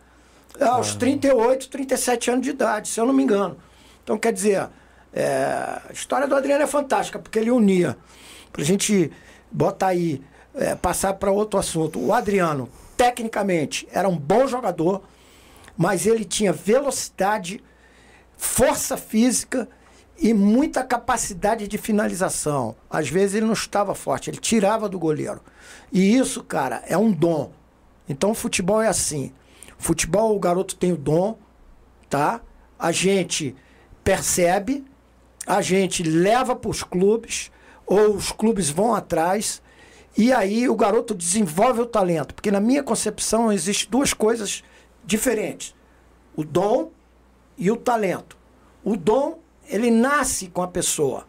aos 0.59 0.95
38, 0.95 1.69
37 1.69 2.31
anos 2.31 2.41
de 2.41 2.49
idade, 2.49 2.87
se 2.87 2.99
eu 2.99 3.05
não 3.05 3.13
me 3.13 3.21
engano. 3.21 3.57
Então, 4.03 4.17
quer 4.17 4.33
dizer, 4.33 4.67
é, 5.15 5.81
a 5.89 5.93
história 5.93 6.27
do 6.27 6.35
Adriano 6.35 6.63
é 6.63 6.67
fantástica, 6.67 7.17
porque 7.17 7.39
ele 7.39 7.49
unia. 7.49 7.97
Pra 8.51 8.63
gente 8.65 9.09
botar 9.49 9.87
aí, 9.87 10.21
é, 10.53 10.75
passar 10.75 11.13
para 11.13 11.31
outro 11.31 11.57
assunto. 11.57 11.97
O 11.99 12.13
Adriano, 12.13 12.69
tecnicamente, 12.97 13.87
era 13.93 14.09
um 14.09 14.17
bom 14.17 14.45
jogador, 14.45 15.03
mas 15.77 16.05
ele 16.05 16.25
tinha 16.25 16.51
velocidade, 16.51 17.63
força 18.37 18.97
física 18.97 19.69
e 20.17 20.33
muita 20.33 20.83
capacidade 20.83 21.65
de 21.65 21.77
finalização. 21.77 22.75
Às 22.89 23.07
vezes 23.07 23.35
ele 23.35 23.45
não 23.45 23.53
estava 23.53 23.95
forte, 23.95 24.29
ele 24.29 24.37
tirava 24.37 24.89
do 24.89 24.99
goleiro. 24.99 25.39
E 25.93 26.17
isso, 26.17 26.43
cara, 26.43 26.83
é 26.87 26.97
um 26.97 27.11
dom. 27.11 27.53
Então 28.07 28.31
o 28.31 28.35
futebol 28.35 28.81
é 28.81 28.87
assim. 28.87 29.31
Futebol, 29.77 30.35
o 30.35 30.39
garoto 30.39 30.75
tem 30.75 30.91
o 30.91 30.97
dom, 30.97 31.37
tá? 32.09 32.41
A 32.77 32.91
gente 32.91 33.55
percebe, 34.03 34.85
a 35.45 35.61
gente 35.61 36.03
leva 36.03 36.55
para 36.55 36.69
os 36.69 36.83
clubes, 36.83 37.51
ou 37.85 38.15
os 38.15 38.31
clubes 38.31 38.69
vão 38.69 38.95
atrás, 38.95 39.61
e 40.17 40.31
aí 40.31 40.67
o 40.67 40.75
garoto 40.75 41.13
desenvolve 41.13 41.81
o 41.81 41.85
talento. 41.85 42.33
Porque 42.33 42.51
na 42.51 42.59
minha 42.59 42.83
concepção 42.83 43.51
existem 43.51 43.89
duas 43.89 44.13
coisas 44.13 44.63
diferentes: 45.03 45.75
o 46.35 46.43
dom 46.43 46.91
e 47.57 47.69
o 47.69 47.77
talento. 47.77 48.37
O 48.83 48.95
dom, 48.95 49.39
ele 49.67 49.89
nasce 49.89 50.47
com 50.47 50.61
a 50.61 50.67
pessoa, 50.67 51.27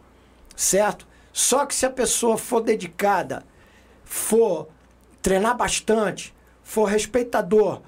certo? 0.55 1.07
Só 1.33 1.65
que 1.65 1.75
se 1.75 1.85
a 1.85 1.89
pessoa 1.89 2.37
for 2.37 2.61
dedicada, 2.61 3.43
for 4.03 4.67
treinar 5.21 5.55
bastante, 5.57 6.33
for 6.63 6.85
respeitador 6.85 7.81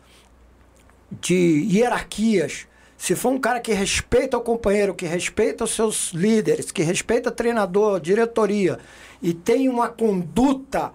de 1.12 1.68
hierarquias, 1.70 2.68
se 3.00 3.16
for 3.16 3.30
um 3.30 3.40
cara 3.40 3.62
que 3.62 3.72
respeita 3.72 4.38
o 4.38 4.42
companheiro, 4.42 4.94
que 4.94 5.06
respeita 5.06 5.64
os 5.64 5.72
seus 5.72 6.12
líderes, 6.12 6.70
que 6.70 6.84
respeita 6.84 7.32
treinador, 7.32 7.98
diretoria 7.98 8.78
e 9.22 9.34
tem 9.34 9.70
uma 9.70 9.88
conduta 9.88 10.92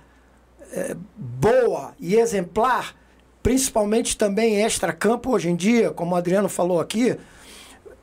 eh, 0.71 0.95
boa 1.17 1.95
e 1.99 2.17
exemplar, 2.17 2.95
principalmente 3.43 4.19
também 4.19 4.63
extra-campo 4.63 5.31
hoje 5.31 5.49
em 5.49 5.57
dia, 5.57 5.93
como 5.93 6.15
o 6.15 6.19
Adriano 6.19 6.49
falou 6.49 6.79
aqui, 6.79 7.17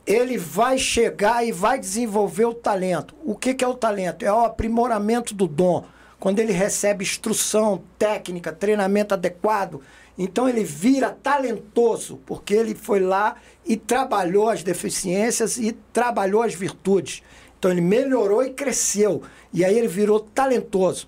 ele 0.04 0.36
vai 0.36 0.78
chegar 0.78 1.46
e 1.46 1.52
vai 1.52 1.78
desenvolver 1.78 2.46
o 2.46 2.54
talento. 2.54 3.14
O 3.24 3.36
que, 3.36 3.54
que 3.54 3.64
é 3.64 3.68
o 3.68 3.74
talento? 3.74 4.24
É 4.24 4.32
o 4.32 4.44
aprimoramento 4.44 5.32
do 5.32 5.46
dom. 5.46 5.84
Quando 6.18 6.40
ele 6.40 6.52
recebe 6.52 7.04
instrução 7.04 7.84
técnica, 7.96 8.52
treinamento 8.52 9.14
adequado, 9.14 9.80
então 10.18 10.48
ele 10.48 10.62
vira 10.62 11.10
talentoso, 11.10 12.20
porque 12.26 12.54
ele 12.54 12.74
foi 12.74 13.00
lá 13.00 13.36
e 13.64 13.76
trabalhou 13.76 14.48
as 14.48 14.62
deficiências 14.62 15.56
e 15.56 15.72
trabalhou 15.92 16.42
as 16.42 16.54
virtudes. 16.54 17.22
Então 17.58 17.70
ele 17.70 17.80
melhorou 17.80 18.44
e 18.44 18.50
cresceu. 18.50 19.22
E 19.52 19.64
aí 19.64 19.76
ele 19.76 19.88
virou 19.88 20.20
talentoso. 20.20 21.06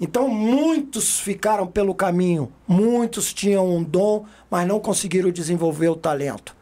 Então 0.00 0.28
muitos 0.28 1.20
ficaram 1.20 1.66
pelo 1.66 1.94
caminho, 1.94 2.52
muitos 2.66 3.32
tinham 3.32 3.68
um 3.68 3.82
dom, 3.82 4.26
mas 4.50 4.66
não 4.66 4.80
conseguiram 4.80 5.30
desenvolver 5.30 5.88
o 5.88 5.96
talento. 5.96 6.56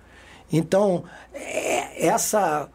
Então, 0.52 1.04
é- 1.32 2.06
essa 2.06 2.68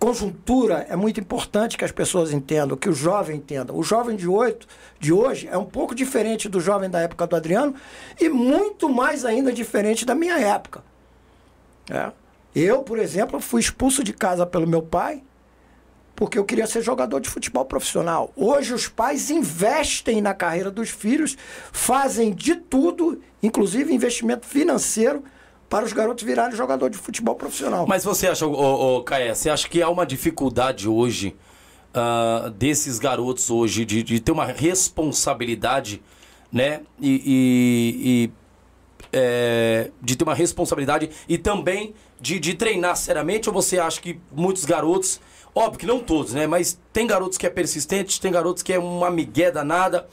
conjuntura 0.00 0.86
é 0.88 0.96
muito 0.96 1.20
importante 1.20 1.76
que 1.76 1.84
as 1.84 1.92
pessoas 1.92 2.32
entendam, 2.32 2.76
que 2.76 2.88
o 2.88 2.94
jovem 2.94 3.36
entenda. 3.36 3.72
O 3.74 3.82
jovem 3.82 4.16
de, 4.16 4.26
oito, 4.26 4.66
de 4.98 5.12
hoje 5.12 5.46
é 5.46 5.58
um 5.58 5.64
pouco 5.64 5.94
diferente 5.94 6.48
do 6.48 6.58
jovem 6.58 6.88
da 6.88 7.00
época 7.00 7.26
do 7.26 7.36
Adriano 7.36 7.74
e 8.18 8.30
muito 8.30 8.88
mais 8.88 9.26
ainda 9.26 9.52
diferente 9.52 10.06
da 10.06 10.14
minha 10.14 10.38
época. 10.40 10.82
É. 11.90 12.10
Eu, 12.54 12.82
por 12.82 12.98
exemplo, 12.98 13.38
fui 13.40 13.60
expulso 13.60 14.02
de 14.02 14.14
casa 14.14 14.46
pelo 14.46 14.66
meu 14.66 14.82
pai 14.82 15.22
porque 16.16 16.38
eu 16.38 16.44
queria 16.44 16.66
ser 16.66 16.82
jogador 16.82 17.20
de 17.20 17.30
futebol 17.30 17.64
profissional. 17.64 18.30
Hoje 18.36 18.74
os 18.74 18.86
pais 18.86 19.30
investem 19.30 20.20
na 20.20 20.34
carreira 20.34 20.70
dos 20.70 20.90
filhos, 20.90 21.36
fazem 21.72 22.34
de 22.34 22.56
tudo, 22.56 23.22
inclusive 23.42 23.94
investimento 23.94 24.46
financeiro, 24.46 25.24
para 25.70 25.86
os 25.86 25.92
garotos 25.92 26.24
virarem 26.24 26.56
jogador 26.56 26.90
de 26.90 26.98
futebol 26.98 27.36
profissional. 27.36 27.86
Mas 27.88 28.04
você 28.04 28.26
acha, 28.26 28.44
ô, 28.44 28.98
ô, 28.98 29.04
você 29.32 29.48
acha 29.48 29.68
que 29.68 29.80
há 29.80 29.88
uma 29.88 30.04
dificuldade 30.04 30.88
hoje 30.88 31.36
uh, 31.94 32.50
desses 32.50 32.98
garotos 32.98 33.48
hoje 33.50 33.84
de, 33.84 34.02
de, 34.02 34.18
ter 34.18 34.32
uma 34.32 34.46
responsabilidade, 34.46 36.02
né? 36.52 36.80
E, 37.00 37.22
e, 37.24 37.94
e 38.04 38.32
é, 39.12 39.90
de 40.02 40.16
ter 40.16 40.24
uma 40.24 40.34
responsabilidade 40.34 41.08
e 41.28 41.38
também 41.38 41.94
de, 42.20 42.40
de 42.40 42.54
treinar 42.54 42.96
seriamente? 42.96 43.48
Ou 43.48 43.54
você 43.54 43.78
acha 43.78 44.00
que 44.00 44.20
muitos 44.32 44.64
garotos 44.64 45.20
Óbvio 45.54 45.80
que 45.80 45.86
não 45.86 45.98
todos, 45.98 46.32
né? 46.32 46.46
Mas 46.46 46.78
tem 46.92 47.06
garotos 47.06 47.36
que 47.36 47.46
é 47.46 47.50
persistente, 47.50 48.20
tem 48.20 48.30
garotos 48.30 48.62
que 48.62 48.72
é 48.72 48.78
uma 48.78 49.10
migué 49.10 49.50
danada. 49.50 50.06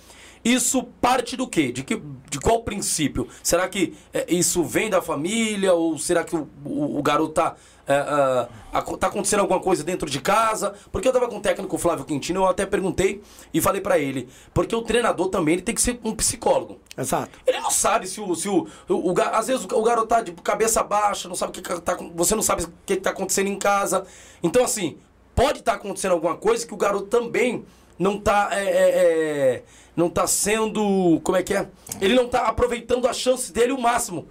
Isso 0.47 0.81
parte 1.01 1.35
do 1.35 1.45
quê? 1.45 1.73
De, 1.73 1.83
que, 1.83 2.01
de 2.29 2.39
qual 2.39 2.63
princípio? 2.63 3.27
Será 3.43 3.67
que 3.67 3.93
é, 4.13 4.33
isso 4.33 4.63
vem 4.63 4.89
da 4.89 5.01
família? 5.01 5.73
Ou 5.73 5.97
será 5.97 6.23
que 6.23 6.37
o, 6.37 6.47
o, 6.63 6.97
o 6.97 7.03
garoto 7.03 7.33
tá, 7.33 7.55
é, 7.85 7.93
é, 7.93 8.97
tá 8.97 9.07
acontecendo 9.07 9.41
alguma 9.41 9.59
coisa 9.59 9.83
dentro 9.83 10.09
de 10.09 10.21
casa? 10.21 10.73
Porque 10.89 11.05
eu 11.05 11.11
tava 11.11 11.27
com 11.27 11.39
o 11.39 11.41
técnico 11.41 11.77
Flávio 11.77 12.05
Quintino, 12.05 12.39
eu 12.39 12.47
até 12.47 12.65
perguntei 12.65 13.21
e 13.53 13.59
falei 13.59 13.81
para 13.81 13.99
ele. 13.99 14.29
Porque 14.53 14.73
o 14.73 14.81
treinador 14.81 15.27
também 15.27 15.55
ele 15.55 15.63
tem 15.63 15.75
que 15.75 15.81
ser 15.81 15.99
um 16.01 16.15
psicólogo. 16.15 16.79
Exato. 16.97 17.37
Ele 17.45 17.59
não 17.59 17.69
sabe 17.71 18.07
se 18.07 18.21
o. 18.21 18.33
Se 18.33 18.47
o, 18.47 18.65
o, 18.87 19.11
o 19.11 19.21
às 19.21 19.47
vezes 19.47 19.65
o, 19.65 19.83
garoto 19.83 20.07
tá 20.07 20.21
de 20.21 20.31
cabeça 20.31 20.81
baixa, 20.81 21.27
não 21.27 21.35
sabe 21.35 21.59
o 21.59 21.61
que 21.61 21.81
tá. 21.81 21.97
Você 22.15 22.35
não 22.35 22.41
sabe 22.41 22.63
o 22.63 22.67
que, 22.85 22.95
que 22.95 23.01
tá 23.01 23.09
acontecendo 23.09 23.47
em 23.47 23.59
casa. 23.59 24.05
Então, 24.41 24.63
assim, 24.63 24.97
pode 25.35 25.59
estar 25.59 25.73
tá 25.73 25.77
acontecendo 25.77 26.13
alguma 26.13 26.37
coisa 26.37 26.65
que 26.65 26.73
o 26.73 26.77
garoto 26.77 27.07
também 27.07 27.65
não 27.99 28.15
está 28.15 28.49
é, 28.51 28.63
é, 28.63 28.89
é, 28.89 29.63
não 29.97 30.09
tá 30.09 30.27
sendo. 30.27 31.19
Como 31.23 31.35
é 31.35 31.41
que 31.43 31.55
é? 31.55 31.67
Ele 31.99 32.13
não 32.13 32.27
está 32.27 32.47
aproveitando 32.47 33.07
a 33.07 33.13
chance 33.13 33.51
dele 33.51 33.73
o 33.73 33.81
máximo 33.81 34.27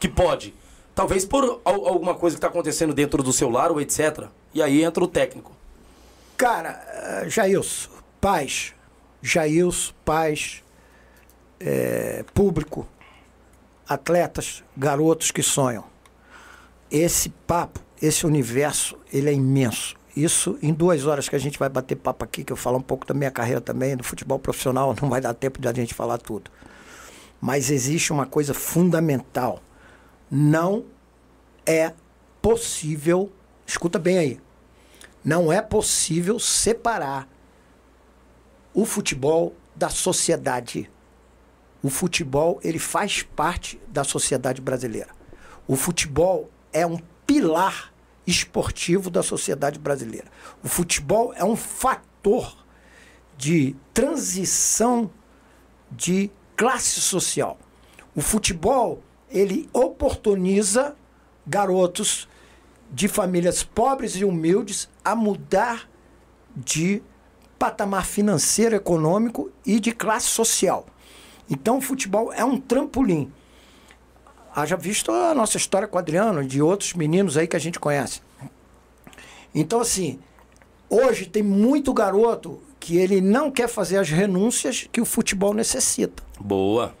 que 0.00 0.08
pode. 0.08 0.54
Talvez 0.94 1.26
por 1.26 1.60
alguma 1.62 2.14
coisa 2.14 2.34
que 2.34 2.38
está 2.38 2.48
acontecendo 2.48 2.94
dentro 2.94 3.22
do 3.22 3.32
seu 3.32 3.50
lar 3.50 3.70
ou 3.70 3.80
etc. 3.80 4.28
E 4.54 4.62
aí 4.62 4.82
entra 4.82 5.04
o 5.04 5.06
técnico. 5.06 5.54
Cara, 6.36 6.82
eh, 6.88 7.28
Jailson, 7.28 7.90
paz. 8.18 8.74
Jailson, 9.22 9.92
paz, 10.02 10.62
é, 11.60 12.24
público, 12.32 12.88
atletas, 13.86 14.64
garotos 14.74 15.30
que 15.30 15.42
sonham. 15.42 15.84
Esse 16.90 17.28
papo, 17.28 17.80
esse 18.00 18.24
universo, 18.24 18.96
ele 19.12 19.28
é 19.28 19.34
imenso. 19.34 19.99
Isso 20.16 20.58
em 20.62 20.72
duas 20.72 21.06
horas 21.06 21.28
que 21.28 21.36
a 21.36 21.38
gente 21.38 21.58
vai 21.58 21.68
bater 21.68 21.96
papo 21.96 22.24
aqui, 22.24 22.42
que 22.42 22.52
eu 22.52 22.56
falo 22.56 22.78
um 22.78 22.82
pouco 22.82 23.06
da 23.06 23.14
minha 23.14 23.30
carreira 23.30 23.60
também, 23.60 23.96
do 23.96 24.04
futebol 24.04 24.38
profissional, 24.38 24.94
não 25.00 25.08
vai 25.08 25.20
dar 25.20 25.34
tempo 25.34 25.60
de 25.60 25.68
a 25.68 25.72
gente 25.72 25.94
falar 25.94 26.18
tudo. 26.18 26.50
Mas 27.40 27.70
existe 27.70 28.12
uma 28.12 28.26
coisa 28.26 28.52
fundamental. 28.52 29.62
Não 30.30 30.84
é 31.64 31.92
possível, 32.42 33.30
escuta 33.66 33.98
bem 33.98 34.18
aí, 34.18 34.40
não 35.24 35.52
é 35.52 35.60
possível 35.60 36.38
separar 36.38 37.28
o 38.72 38.84
futebol 38.84 39.54
da 39.74 39.88
sociedade. 39.88 40.90
O 41.82 41.88
futebol, 41.88 42.60
ele 42.62 42.78
faz 42.78 43.22
parte 43.22 43.80
da 43.88 44.04
sociedade 44.04 44.60
brasileira. 44.60 45.10
O 45.66 45.76
futebol 45.76 46.50
é 46.72 46.86
um 46.86 46.98
pilar 47.26 47.92
esportivo 48.26 49.10
da 49.10 49.22
sociedade 49.22 49.78
brasileira. 49.78 50.26
O 50.62 50.68
futebol 50.68 51.32
é 51.34 51.44
um 51.44 51.56
fator 51.56 52.56
de 53.36 53.74
transição 53.94 55.10
de 55.90 56.30
classe 56.56 57.00
social. 57.00 57.58
O 58.14 58.20
futebol, 58.20 59.02
ele 59.30 59.68
oportuniza 59.72 60.94
garotos 61.46 62.28
de 62.92 63.08
famílias 63.08 63.62
pobres 63.62 64.16
e 64.16 64.24
humildes 64.24 64.88
a 65.04 65.14
mudar 65.14 65.88
de 66.54 67.02
patamar 67.58 68.04
financeiro, 68.04 68.74
econômico 68.74 69.50
e 69.64 69.78
de 69.78 69.92
classe 69.92 70.26
social. 70.26 70.86
Então, 71.48 71.78
o 71.78 71.80
futebol 71.80 72.32
é 72.32 72.44
um 72.44 72.58
trampolim. 72.60 73.32
Haja 74.54 74.76
visto 74.76 75.12
a 75.12 75.34
nossa 75.34 75.56
história 75.56 75.86
com 75.86 75.96
o 75.96 75.98
Adriano, 75.98 76.44
de 76.44 76.60
outros 76.60 76.94
meninos 76.94 77.36
aí 77.36 77.46
que 77.46 77.56
a 77.56 77.60
gente 77.60 77.78
conhece. 77.78 78.20
Então, 79.54 79.80
assim, 79.80 80.18
hoje 80.88 81.26
tem 81.26 81.42
muito 81.42 81.92
garoto 81.92 82.60
que 82.78 82.96
ele 82.96 83.20
não 83.20 83.50
quer 83.50 83.68
fazer 83.68 83.98
as 83.98 84.08
renúncias 84.08 84.88
que 84.90 85.00
o 85.00 85.04
futebol 85.04 85.54
necessita. 85.54 86.22
Boa. 86.38 86.94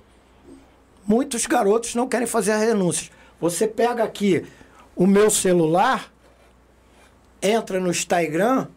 Muitos 1.06 1.46
garotos 1.46 1.94
não 1.94 2.08
querem 2.08 2.26
fazer 2.26 2.52
as 2.52 2.60
renúncias. 2.60 3.10
Você 3.40 3.66
pega 3.66 4.04
aqui 4.04 4.46
o 4.94 5.06
meu 5.06 5.30
celular, 5.30 6.12
entra 7.42 7.80
no 7.80 7.90
Instagram 7.90 8.68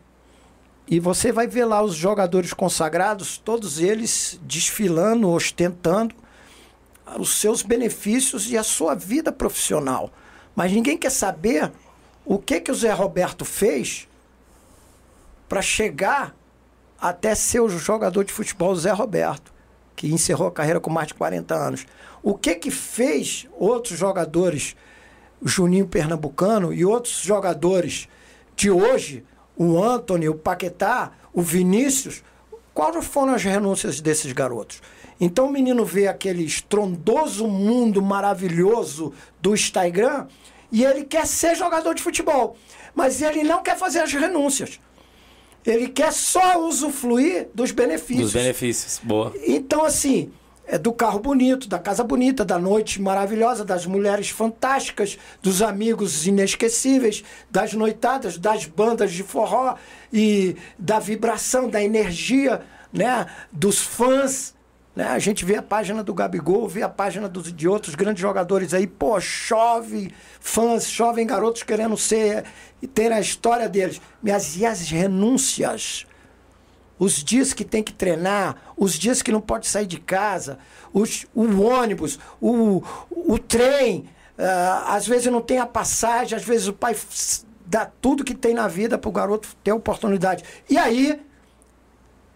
e 0.88 1.00
você 1.00 1.32
vai 1.32 1.46
ver 1.48 1.66
lá 1.66 1.84
os 1.84 1.94
jogadores 1.96 2.54
consagrados, 2.54 3.38
todos 3.38 3.80
eles 3.80 4.40
desfilando, 4.44 5.30
ostentando 5.30 6.16
os 7.20 7.38
seus 7.38 7.62
benefícios 7.62 8.50
e 8.50 8.58
a 8.58 8.64
sua 8.64 8.96
vida 8.96 9.32
profissional. 9.32 10.12
Mas 10.56 10.72
ninguém 10.72 10.98
quer 10.98 11.12
saber 11.12 11.72
o 12.26 12.38
que 12.38 12.60
que 12.60 12.72
o 12.72 12.76
Zé 12.76 12.92
Roberto 12.92 13.44
fez 13.44 14.08
para 15.50 15.62
chegar 15.62 16.36
até 17.00 17.36
ser 17.36 17.60
o 17.60 17.70
jogador 17.70 18.24
de 18.24 18.32
futebol 18.32 18.76
Zé 18.76 18.92
Roberto, 18.92 19.54
que 19.96 20.08
encerrou 20.08 20.48
a 20.48 20.52
carreira 20.52 20.80
com 20.80 20.90
mais 20.90 21.10
de 21.10 21.14
40 21.16 21.54
anos. 21.54 21.86
O 22.22 22.34
que 22.34 22.56
que 22.56 22.72
fez 22.72 23.48
outros 23.58 24.00
jogadores, 24.00 24.76
Juninho 25.44 25.86
Pernambucano 25.86 26.74
e 26.74 26.86
outros 26.86 27.20
jogadores 27.22 28.08
de 28.56 28.72
hoje, 28.72 29.26
o 29.58 29.84
Anthony, 29.84 30.30
o 30.30 30.36
Paquetá, 30.36 31.12
o 31.34 31.42
Vinícius, 31.42 32.24
quais 32.74 33.06
foram 33.06 33.34
as 33.34 33.44
renúncias 33.44 34.02
desses 34.02 34.32
garotos? 34.32 34.82
Então 35.20 35.48
o 35.48 35.52
menino 35.52 35.86
vê 35.86 36.08
aquele 36.08 36.44
estrondoso 36.44 37.48
mundo 37.48 38.02
maravilhoso 38.02 39.14
do 39.42 39.54
Instagram 39.54 40.28
e 40.72 40.84
ele 40.84 41.04
quer 41.04 41.26
ser 41.28 41.56
jogador 41.56 41.94
de 41.94 42.02
futebol. 42.02 42.58
Mas 42.96 43.22
ele 43.22 43.44
não 43.44 43.62
quer 43.64 43.78
fazer 43.78 44.00
as 44.00 44.12
renúncias. 44.12 44.80
Ele 45.66 45.88
quer 45.88 46.12
só 46.12 46.60
usufruir 46.60 47.48
dos 47.54 47.72
benefícios. 47.72 48.32
Dos 48.32 48.42
benefícios, 48.42 49.00
boa. 49.02 49.34
Então, 49.48 49.86
assim, 49.86 50.32
é 50.66 50.78
do 50.78 50.94
carro 50.94 51.20
bonito, 51.20 51.68
da 51.68 51.78
casa 51.78 52.04
bonita, 52.04 52.46
da 52.46 52.58
noite 52.58 53.02
maravilhosa, 53.02 53.66
das 53.66 53.86
mulheres 53.86 54.30
fantásticas, 54.30 55.18
dos 55.42 55.62
amigos 55.62 56.26
inesquecíveis, 56.26 57.24
das 57.50 57.74
noitadas, 57.74 58.38
das 58.38 58.66
bandas 58.66 59.12
de 59.12 59.24
forró 59.24 59.76
e 60.12 60.56
da 60.78 61.00
vibração, 61.00 61.70
da 61.70 61.84
energia, 61.84 62.62
né, 62.92 63.26
dos 63.52 63.80
fãs. 63.80 64.56
Né? 64.96 65.06
A 65.06 65.20
gente 65.20 65.44
vê 65.44 65.58
a 65.58 65.62
página 65.62 66.04
do 66.04 66.14
Gabigol, 66.14 66.68
vê 66.68 66.82
a 66.82 66.90
página 66.90 67.28
dos, 67.28 67.52
de 67.52 67.68
outros 67.68 67.96
grandes 67.96 68.22
jogadores 68.22 68.74
aí, 68.74 68.88
pô, 68.88 69.20
chove 69.20 70.14
fãs, 70.40 70.90
chovem 70.90 71.28
garotos 71.28 71.64
querendo 71.64 71.98
ser 71.98 72.46
e 72.82 72.88
ter 72.88 73.12
a 73.12 73.20
história 73.20 73.68
deles. 73.68 74.00
Mas 74.22 74.56
e 74.56 74.66
as 74.66 74.90
renúncias? 74.90 76.06
Os 77.04 77.22
dias 77.22 77.52
que 77.52 77.66
tem 77.66 77.84
que 77.84 77.92
treinar, 77.92 78.56
os 78.78 78.94
dias 78.94 79.22
que 79.22 79.30
não 79.30 79.42
pode 79.42 79.68
sair 79.68 79.86
de 79.86 80.00
casa, 80.00 80.58
os, 80.94 81.26
o 81.36 81.62
ônibus, 81.62 82.18
o, 82.40 82.82
o 83.10 83.38
trem, 83.38 84.10
uh, 84.38 84.88
às 84.88 85.06
vezes 85.06 85.30
não 85.30 85.42
tem 85.42 85.60
a 85.60 85.66
passagem, 85.66 86.38
às 86.38 86.46
vezes 86.46 86.68
o 86.68 86.74
pai 86.74 86.96
dá 87.66 87.86
tudo 88.00 88.24
que 88.24 88.34
tem 88.34 88.54
na 88.54 88.70
vida 88.70 88.98
para 88.98 89.10
o 89.10 89.12
garoto 89.12 89.50
ter 89.62 89.74
oportunidade. 89.74 90.46
E 90.70 90.78
aí 90.78 91.20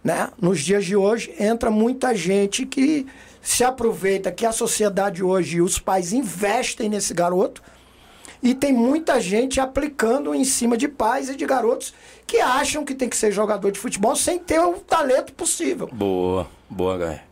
né? 0.03 0.29
Nos 0.39 0.61
dias 0.61 0.85
de 0.85 0.95
hoje, 0.95 1.33
entra 1.39 1.69
muita 1.69 2.15
gente 2.15 2.65
que 2.65 3.05
se 3.41 3.63
aproveita 3.63 4.31
que 4.31 4.45
a 4.45 4.51
sociedade 4.51 5.23
hoje, 5.23 5.61
os 5.61 5.79
pais 5.79 6.13
investem 6.13 6.87
nesse 6.87 7.13
garoto, 7.13 7.61
e 8.41 8.53
tem 8.53 8.71
muita 8.71 9.19
gente 9.19 9.59
aplicando 9.59 10.33
em 10.33 10.45
cima 10.45 10.77
de 10.77 10.87
pais 10.87 11.29
e 11.29 11.35
de 11.35 11.45
garotos 11.45 11.93
que 12.27 12.41
acham 12.41 12.83
que 12.83 12.93
tem 12.93 13.07
que 13.07 13.15
ser 13.15 13.31
jogador 13.31 13.71
de 13.71 13.79
futebol 13.79 14.15
sem 14.15 14.37
ter 14.37 14.59
o 14.59 14.73
talento 14.73 15.31
possível. 15.33 15.89
Boa, 15.91 16.45
boa, 16.69 16.97
Gai. 16.97 17.23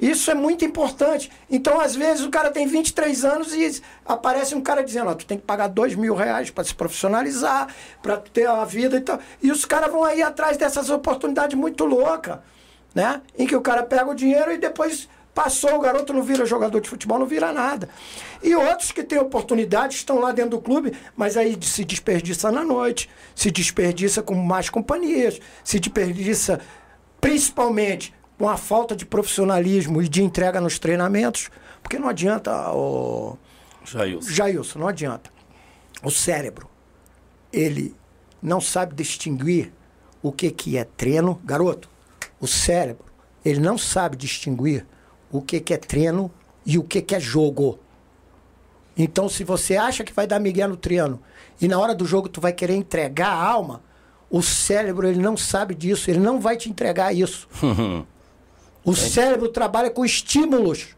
Isso 0.00 0.30
é 0.30 0.34
muito 0.34 0.64
importante. 0.64 1.30
Então, 1.50 1.80
às 1.80 1.94
vezes, 1.94 2.24
o 2.24 2.30
cara 2.30 2.50
tem 2.50 2.66
23 2.66 3.24
anos 3.24 3.52
e 3.52 3.82
aparece 4.04 4.54
um 4.54 4.60
cara 4.60 4.82
dizendo: 4.82 5.10
Ó, 5.10 5.14
tu 5.14 5.26
tem 5.26 5.38
que 5.38 5.44
pagar 5.44 5.68
2 5.68 5.96
mil 5.96 6.14
reais 6.14 6.50
para 6.50 6.64
se 6.64 6.74
profissionalizar, 6.74 7.68
para 8.02 8.16
ter 8.16 8.46
a 8.46 8.64
vida 8.64 8.96
e 8.96 9.00
tal. 9.00 9.18
E 9.42 9.50
os 9.50 9.64
caras 9.64 9.90
vão 9.90 10.04
aí 10.04 10.22
atrás 10.22 10.56
dessas 10.56 10.90
oportunidades 10.90 11.56
muito 11.56 11.84
loucas, 11.84 12.38
né? 12.94 13.22
Em 13.36 13.46
que 13.46 13.56
o 13.56 13.60
cara 13.60 13.82
pega 13.82 14.10
o 14.10 14.14
dinheiro 14.14 14.52
e 14.52 14.58
depois 14.58 15.08
Passou, 15.34 15.74
o 15.74 15.80
garoto 15.80 16.12
não 16.12 16.22
vira 16.22 16.46
jogador 16.46 16.80
de 16.80 16.88
futebol, 16.88 17.18
não 17.18 17.26
vira 17.26 17.52
nada. 17.52 17.88
E 18.44 18.54
outros 18.54 18.92
que 18.92 19.02
têm 19.02 19.18
oportunidade 19.18 19.94
estão 19.94 20.20
lá 20.20 20.30
dentro 20.30 20.50
do 20.50 20.60
clube, 20.60 20.92
mas 21.16 21.34
aí 21.34 21.56
se 21.62 21.82
desperdiça 21.82 22.52
na 22.52 22.62
noite, 22.62 23.08
se 23.34 23.50
desperdiça 23.50 24.22
com 24.22 24.34
mais 24.34 24.68
companhias, 24.68 25.40
se 25.64 25.80
desperdiça 25.80 26.60
principalmente 27.22 28.14
com 28.38 28.46
a 28.46 28.58
falta 28.58 28.94
de 28.94 29.06
profissionalismo 29.06 30.02
e 30.02 30.08
de 30.10 30.22
entrega 30.22 30.60
nos 30.60 30.78
treinamentos, 30.78 31.50
porque 31.82 31.98
não 31.98 32.06
adianta 32.06 32.70
o 32.72 33.38
Jailson. 33.82 34.30
Jailson, 34.30 34.78
não 34.78 34.88
adianta. 34.88 35.30
O 36.02 36.10
cérebro, 36.10 36.68
ele 37.50 37.96
não 38.42 38.60
sabe 38.60 38.94
distinguir 38.94 39.72
o 40.22 40.30
que 40.30 40.50
que 40.50 40.76
é 40.76 40.84
treino, 40.84 41.40
garoto. 41.44 41.88
O 42.38 42.46
cérebro, 42.46 43.06
ele 43.42 43.60
não 43.60 43.78
sabe 43.78 44.18
distinguir 44.18 44.86
o 45.32 45.40
que 45.40 45.60
que 45.60 45.72
é 45.72 45.78
treino 45.78 46.30
e 46.66 46.76
o 46.76 46.84
que 46.84 47.00
que 47.00 47.14
é 47.14 47.20
jogo. 47.20 47.78
Então, 48.96 49.28
se 49.28 49.42
você 49.42 49.76
acha 49.76 50.04
que 50.04 50.12
vai 50.12 50.26
dar 50.26 50.38
migué 50.38 50.66
no 50.66 50.76
treino 50.76 51.20
e 51.60 51.66
na 51.66 51.78
hora 51.78 51.94
do 51.94 52.06
jogo 52.06 52.28
tu 52.28 52.40
vai 52.40 52.52
querer 52.52 52.74
entregar 52.74 53.28
a 53.28 53.44
alma, 53.44 53.82
o 54.30 54.42
cérebro 54.42 55.08
ele 55.08 55.20
não 55.20 55.36
sabe 55.36 55.74
disso, 55.74 56.10
ele 56.10 56.20
não 56.20 56.40
vai 56.40 56.56
te 56.56 56.70
entregar 56.70 57.12
isso. 57.14 57.48
o 58.84 58.94
cérebro 58.94 59.48
trabalha 59.48 59.90
com 59.90 60.04
estímulos, 60.04 60.88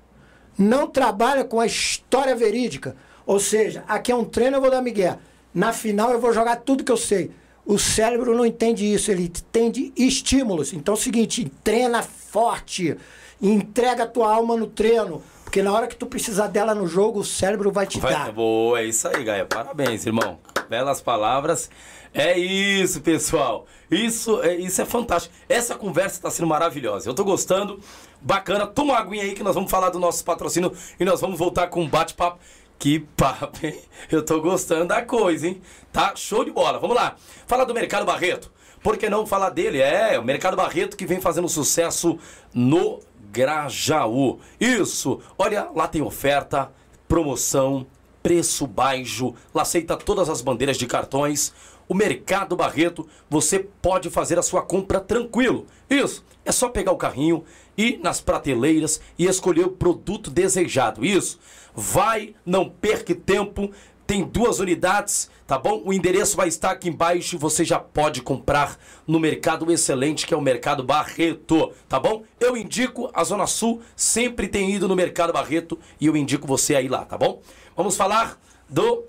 não 0.58 0.86
trabalha 0.86 1.44
com 1.44 1.60
a 1.60 1.66
história 1.66 2.34
verídica. 2.34 2.96
Ou 3.26 3.40
seja, 3.40 3.84
aqui 3.88 4.12
é 4.12 4.14
um 4.14 4.24
treino, 4.24 4.56
eu 4.56 4.60
vou 4.60 4.70
dar 4.70 4.82
migué. 4.82 5.18
Na 5.52 5.72
final 5.72 6.12
eu 6.12 6.20
vou 6.20 6.32
jogar 6.32 6.56
tudo 6.56 6.84
que 6.84 6.92
eu 6.92 6.96
sei. 6.96 7.30
O 7.64 7.78
cérebro 7.78 8.36
não 8.36 8.46
entende 8.46 8.84
isso, 8.84 9.10
ele 9.10 9.24
entende 9.24 9.92
estímulos. 9.96 10.72
Então 10.72 10.94
é 10.94 10.96
o 10.96 11.00
seguinte, 11.00 11.50
treina 11.64 12.02
forte, 12.02 12.96
entrega 13.42 14.04
a 14.04 14.06
tua 14.06 14.32
alma 14.32 14.56
no 14.56 14.66
treino. 14.66 15.20
Porque 15.56 15.64
na 15.64 15.72
hora 15.72 15.86
que 15.86 15.96
tu 15.96 16.04
precisar 16.04 16.48
dela 16.48 16.74
no 16.74 16.86
jogo, 16.86 17.20
o 17.20 17.24
cérebro 17.24 17.72
vai 17.72 17.86
te 17.86 17.98
Vai, 17.98 18.12
dar. 18.12 18.30
boa, 18.30 18.78
é 18.78 18.84
isso 18.84 19.08
aí, 19.08 19.24
Gaia. 19.24 19.46
Parabéns, 19.46 20.04
irmão. 20.04 20.38
Belas 20.68 21.00
palavras. 21.00 21.70
É 22.12 22.38
isso, 22.38 23.00
pessoal. 23.00 23.64
Isso 23.90 24.42
é, 24.42 24.54
isso 24.54 24.82
é 24.82 24.84
fantástico. 24.84 25.34
Essa 25.48 25.74
conversa 25.74 26.16
está 26.16 26.30
sendo 26.30 26.46
maravilhosa. 26.46 27.08
Eu 27.08 27.14
tô 27.14 27.24
gostando. 27.24 27.80
Bacana. 28.20 28.66
Toma 28.66 28.92
uma 28.92 28.98
aguinha 29.00 29.22
aí 29.22 29.32
que 29.32 29.42
nós 29.42 29.54
vamos 29.54 29.70
falar 29.70 29.88
do 29.88 29.98
nosso 29.98 30.22
patrocínio 30.26 30.70
e 31.00 31.06
nós 31.06 31.22
vamos 31.22 31.38
voltar 31.38 31.68
com 31.68 31.80
um 31.80 31.88
bate-papo. 31.88 32.38
Que 32.78 32.98
papo, 33.16 33.64
hein? 33.64 33.80
Eu 34.12 34.22
tô 34.22 34.42
gostando 34.42 34.84
da 34.84 35.00
coisa, 35.00 35.48
hein? 35.48 35.62
Tá 35.90 36.14
show 36.14 36.44
de 36.44 36.50
bola. 36.50 36.78
Vamos 36.78 36.96
lá. 36.96 37.16
Fala 37.46 37.64
do 37.64 37.72
Mercado 37.72 38.04
Barreto. 38.04 38.52
Por 38.82 38.98
que 38.98 39.08
não 39.08 39.26
falar 39.26 39.48
dele? 39.50 39.80
É, 39.80 40.18
o 40.18 40.22
Mercado 40.22 40.54
Barreto 40.54 40.98
que 40.98 41.06
vem 41.06 41.18
fazendo 41.18 41.48
sucesso 41.48 42.18
no 42.52 43.00
Grajaú. 43.36 44.38
Isso. 44.58 45.20
Olha, 45.36 45.68
lá 45.74 45.86
tem 45.86 46.00
oferta, 46.00 46.72
promoção, 47.06 47.86
preço 48.22 48.66
baixo. 48.66 49.34
Lá 49.54 49.60
aceita 49.60 49.94
todas 49.94 50.30
as 50.30 50.40
bandeiras 50.40 50.78
de 50.78 50.86
cartões. 50.86 51.52
O 51.86 51.94
Mercado 51.94 52.56
Barreto, 52.56 53.06
você 53.28 53.58
pode 53.58 54.08
fazer 54.08 54.38
a 54.38 54.42
sua 54.42 54.62
compra 54.62 55.00
tranquilo. 55.00 55.66
Isso, 55.88 56.24
é 56.46 56.50
só 56.50 56.70
pegar 56.70 56.92
o 56.92 56.96
carrinho, 56.96 57.44
ir 57.76 58.00
nas 58.02 58.22
prateleiras 58.22 59.02
e 59.18 59.26
escolher 59.26 59.66
o 59.66 59.70
produto 59.70 60.30
desejado. 60.30 61.04
Isso, 61.04 61.38
vai, 61.74 62.34
não 62.44 62.70
perca 62.70 63.14
tempo. 63.14 63.70
Tem 64.06 64.24
duas 64.24 64.60
unidades, 64.60 65.30
tá 65.46 65.58
bom? 65.58 65.82
O 65.84 65.92
endereço 65.92 66.36
vai 66.36 66.48
estar 66.48 66.72
aqui 66.72 66.88
embaixo 66.88 67.36
e 67.36 67.38
você 67.38 67.64
já 67.64 67.78
pode 67.78 68.20
comprar 68.20 68.78
no 69.06 69.20
Mercado 69.20 69.70
Excelente, 69.70 70.26
que 70.26 70.34
é 70.34 70.36
o 70.36 70.40
Mercado 70.40 70.82
Barreto, 70.82 71.72
tá 71.88 72.00
bom? 72.00 72.24
Eu 72.40 72.56
indico, 72.56 73.08
a 73.14 73.22
Zona 73.22 73.46
Sul 73.46 73.80
sempre 73.94 74.48
tem 74.48 74.74
ido 74.74 74.88
no 74.88 74.96
Mercado 74.96 75.32
Barreto 75.32 75.78
e 76.00 76.06
eu 76.06 76.16
indico 76.16 76.46
você 76.46 76.74
aí 76.74 76.88
lá, 76.88 77.04
tá 77.04 77.16
bom? 77.16 77.40
Vamos 77.76 77.96
falar 77.96 78.38
do 78.68 79.04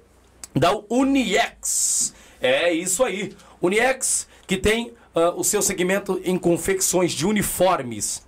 da 0.56 0.72
Uniex. 0.90 2.14
É 2.42 2.72
isso 2.72 3.04
aí. 3.04 3.36
Uniex 3.62 4.28
que 4.46 4.58
tem 4.58 4.94
ah, 5.16 5.34
o 5.36 5.44
seu 5.44 5.62
segmento 5.62 6.22
em 6.24 6.38
confecções 6.38 7.12
de 7.12 7.26
uniformes. 7.26 8.26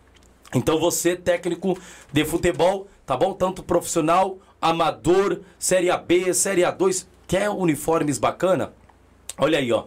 Então 0.53 0.80
você, 0.80 1.16
técnico 1.16 1.78
de 2.12 2.26
futebol, 2.26 2.88
tá 3.05 3.16
bom? 3.16 3.34
Tanto 3.34 3.62
profissional, 3.62 4.39
amador, 4.60 5.41
Série 5.60 5.91
AB, 5.91 6.34
Série 6.34 6.64
A2, 6.64 7.05
quer 7.30 7.47
uniformes 7.51 8.17
bacana? 8.17 8.73
Olha 9.38 9.59
aí, 9.59 9.71
ó. 9.71 9.86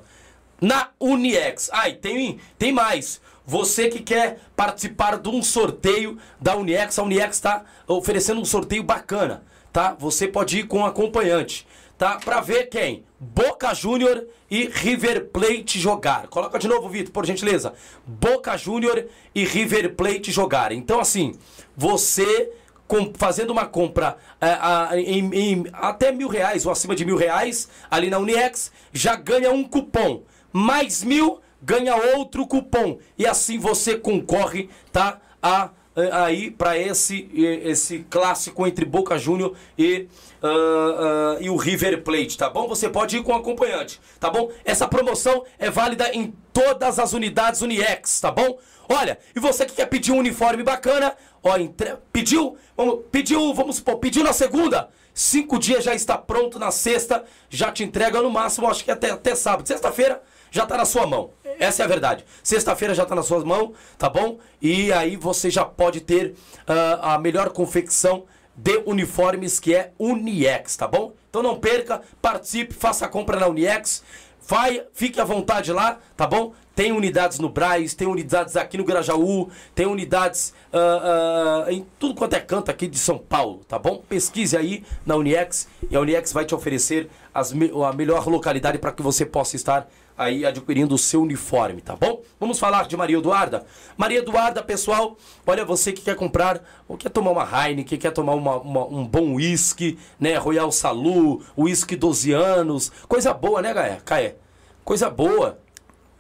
Na 0.61 0.91
Uniex. 0.99 1.69
Ai, 1.73 1.95
tem, 1.95 2.39
tem 2.57 2.73
mais. 2.73 3.21
Você 3.45 3.89
que 3.89 3.99
quer 3.99 4.39
participar 4.55 5.19
de 5.19 5.29
um 5.29 5.43
sorteio 5.43 6.17
da 6.41 6.57
Uniex, 6.57 6.97
a 6.97 7.03
Uniex 7.03 7.37
está 7.37 7.65
oferecendo 7.89 8.41
um 8.41 8.45
sorteio 8.45 8.85
bacana, 8.85 9.43
tá? 9.73 9.97
Você 9.99 10.29
pode 10.29 10.61
ir 10.61 10.69
com 10.69 10.79
um 10.79 10.87
acompanhante, 10.87 11.67
tá? 11.99 12.21
Pra 12.25 12.41
ver 12.41 12.67
quem? 12.67 13.05
Boca 13.19 13.75
Júnior 13.75 14.25
e 14.49 14.69
River 14.69 15.27
Plate 15.31 15.81
jogar. 15.81 16.29
Coloca 16.29 16.61
de 16.61 16.69
novo, 16.69 16.89
Vitor, 16.89 17.13
por 17.13 17.27
gentileza. 17.27 17.75
Boca 18.07 18.57
Júnior 18.57 19.07
e 19.35 19.45
River 19.45 19.97
Plate 19.97 20.31
jogar. 20.31 20.71
Então, 20.71 21.01
assim, 21.01 21.35
você 21.77 22.53
com- 22.93 23.11
fazendo 23.17 23.51
uma 23.51 23.65
compra 23.65 24.19
é, 24.39 24.47
a- 24.61 24.91
em, 24.95 25.31
em 25.35 25.65
até 25.73 26.13
mil 26.13 26.29
reais 26.29 26.67
ou 26.67 26.73
acima 26.73 26.95
de 26.95 27.07
mil 27.07 27.17
reais 27.17 27.67
ali 27.91 28.11
na 28.11 28.19
Uniex, 28.19 28.71
já 28.93 29.17
ganha 29.17 29.51
um 29.51 29.65
cupom. 29.65 30.23
Mais 30.53 31.03
mil, 31.03 31.41
ganha 31.63 31.97
outro 32.19 32.47
cupom. 32.47 32.99
E 33.17 33.27
assim 33.27 33.59
você 33.59 33.97
concorre, 33.97 34.69
tá? 34.93 35.19
A, 35.43 35.71
a- 35.97 36.25
aí 36.27 36.51
para 36.51 36.77
esse, 36.77 37.31
esse 37.35 38.01
clássico 38.11 38.67
entre 38.67 38.85
Boca 38.85 39.17
Júnior 39.19 39.55
e, 39.79 40.07
ah, 40.43 40.49
ah, 40.49 41.37
e 41.41 41.49
o 41.49 41.57
River 41.57 42.03
Plate, 42.03 42.37
tá 42.37 42.51
bom? 42.51 42.69
Você 42.69 42.91
pode 42.91 43.17
ir 43.17 43.23
com 43.23 43.35
acompanhante, 43.35 43.99
tá 44.21 44.29
bom? 44.29 44.51
Essa 44.67 44.87
promoção 44.87 45.45
é 45.59 45.71
válida 45.71 46.11
em 46.13 46.35
todas 46.53 46.99
as 46.99 47.15
unidades 47.15 47.63
Uniex, 47.63 48.21
tá 48.21 48.31
bom? 48.31 48.59
Olha, 48.93 49.19
e 49.35 49.41
você 49.41 49.65
que 49.65 49.75
quer 49.75 49.87
pedir 49.87 50.13
um 50.13 50.19
uniforme 50.19 50.63
bacana, 50.63 51.17
ó, 51.43 51.57
entre... 51.57 51.97
pediu, 52.13 52.57
vamos, 52.77 53.01
pediu, 53.11 53.55
vamos 53.55 53.77
supor, 53.77 53.97
pediu 53.97 54.23
na 54.23 54.33
segunda, 54.33 54.91
cinco 55.15 55.59
dias 55.59 55.83
já 55.83 55.95
está 55.95 56.19
pronto, 56.19 56.59
na 56.59 56.71
sexta 56.71 57.25
já 57.49 57.73
te 57.73 57.83
entrega 57.83 58.21
no 58.21 58.31
máximo, 58.31 58.69
acho 58.69 58.85
que 58.85 58.91
até, 58.91 59.11
até 59.11 59.35
sábado, 59.35 59.67
sexta-feira 59.67 60.23
já 60.51 60.67
tá 60.67 60.77
na 60.77 60.85
sua 60.85 61.07
mão. 61.07 61.31
Essa 61.59 61.83
é 61.83 61.85
a 61.85 61.89
verdade. 61.89 62.25
Sexta-feira 62.43 62.95
já 62.95 63.07
tá 63.07 63.15
na 63.15 63.23
sua 63.23 63.43
mão, 63.45 63.73
tá 63.97 64.09
bom? 64.11 64.39
E 64.61 64.93
aí 64.93 65.17
você 65.17 65.51
já 65.51 65.65
pode 65.65 66.01
ter 66.03 66.35
ah, 66.67 67.15
a 67.15 67.19
melhor 67.19 67.51
confecção 67.51 68.25
de 68.55 68.83
uniformes 68.85 69.59
que 69.59 69.75
é 69.75 69.93
Uniex, 69.99 70.77
tá 70.77 70.87
bom? 70.87 71.15
Então 71.31 71.43
não 71.43 71.59
perca, 71.59 72.03
participe, 72.21 72.75
faça 72.75 73.07
a 73.07 73.09
compra 73.09 73.41
na 73.41 73.47
Uniex. 73.47 74.03
Vai, 74.47 74.83
fique 74.93 75.21
à 75.21 75.25
vontade 75.25 75.73
lá, 75.73 75.99
tá 76.17 76.27
bom? 76.27 76.53
Tem 76.75 76.91
unidades 76.91 77.39
no 77.39 77.49
Braz, 77.49 77.95
tem 77.95 78.09
unidades 78.09 78.57
aqui 78.57 78.79
no 78.79 78.85
Grajaú, 78.85 79.51
tem 79.75 79.87
unidades 79.87 80.55
ah, 80.73 81.65
ah, 81.67 81.73
em 81.73 81.87
tudo 81.99 82.15
quanto 82.15 82.35
é 82.35 82.41
canto 82.41 82.71
aqui 82.71 82.87
de 82.87 82.99
São 82.99 83.19
Paulo, 83.19 83.63
tá 83.69 83.79
bom? 83.79 84.03
Pesquise 84.09 84.57
aí 84.57 84.83
na 85.05 85.17
Uniex 85.17 85.69
e 85.91 85.95
a 85.95 86.01
Uniex 86.01 86.33
vai 86.33 86.45
te 86.45 86.55
oferecer 86.55 87.11
as 87.35 87.53
a 87.53 87.93
melhor 87.93 88.27
localidade 88.27 88.79
para 88.79 88.93
que 88.93 89.03
você 89.03 89.27
possa 89.27 89.55
estar 89.55 89.87
aí 90.23 90.45
adquirindo 90.47 90.95
o 90.95 90.99
seu 90.99 91.23
uniforme, 91.23 91.81
tá 91.81 91.95
bom? 91.97 92.23
Vamos 92.39 92.59
falar 92.59 92.87
de 92.87 92.97
Maria 92.97 93.19
Eduarda? 93.19 93.65
Maria 93.97 94.19
Eduarda, 94.21 94.63
pessoal, 94.63 95.17
olha, 95.47 95.65
você 95.65 95.93
que 95.93 96.03
quer 96.03 96.17
comprar, 96.17 96.63
ou 96.89 96.97
quer 96.97 97.11
tomar 97.11 97.31
uma 97.31 97.45
Heineken, 97.69 97.99
quer 97.99 98.11
tomar 98.13 98.35
uma- 98.35 98.57
uma- 98.59 98.87
um 98.87 99.07
bom 99.07 99.35
uísque, 99.35 99.99
né? 100.19 100.37
Royal 100.37 100.71
Salu, 100.73 101.43
uísque 101.57 101.97
12 101.97 102.33
anos, 102.33 102.91
coisa 103.09 103.33
boa, 103.35 103.61
né? 103.63 103.73
Caé? 104.05 104.37
Coisa 104.85 105.09
boa. 105.11 105.59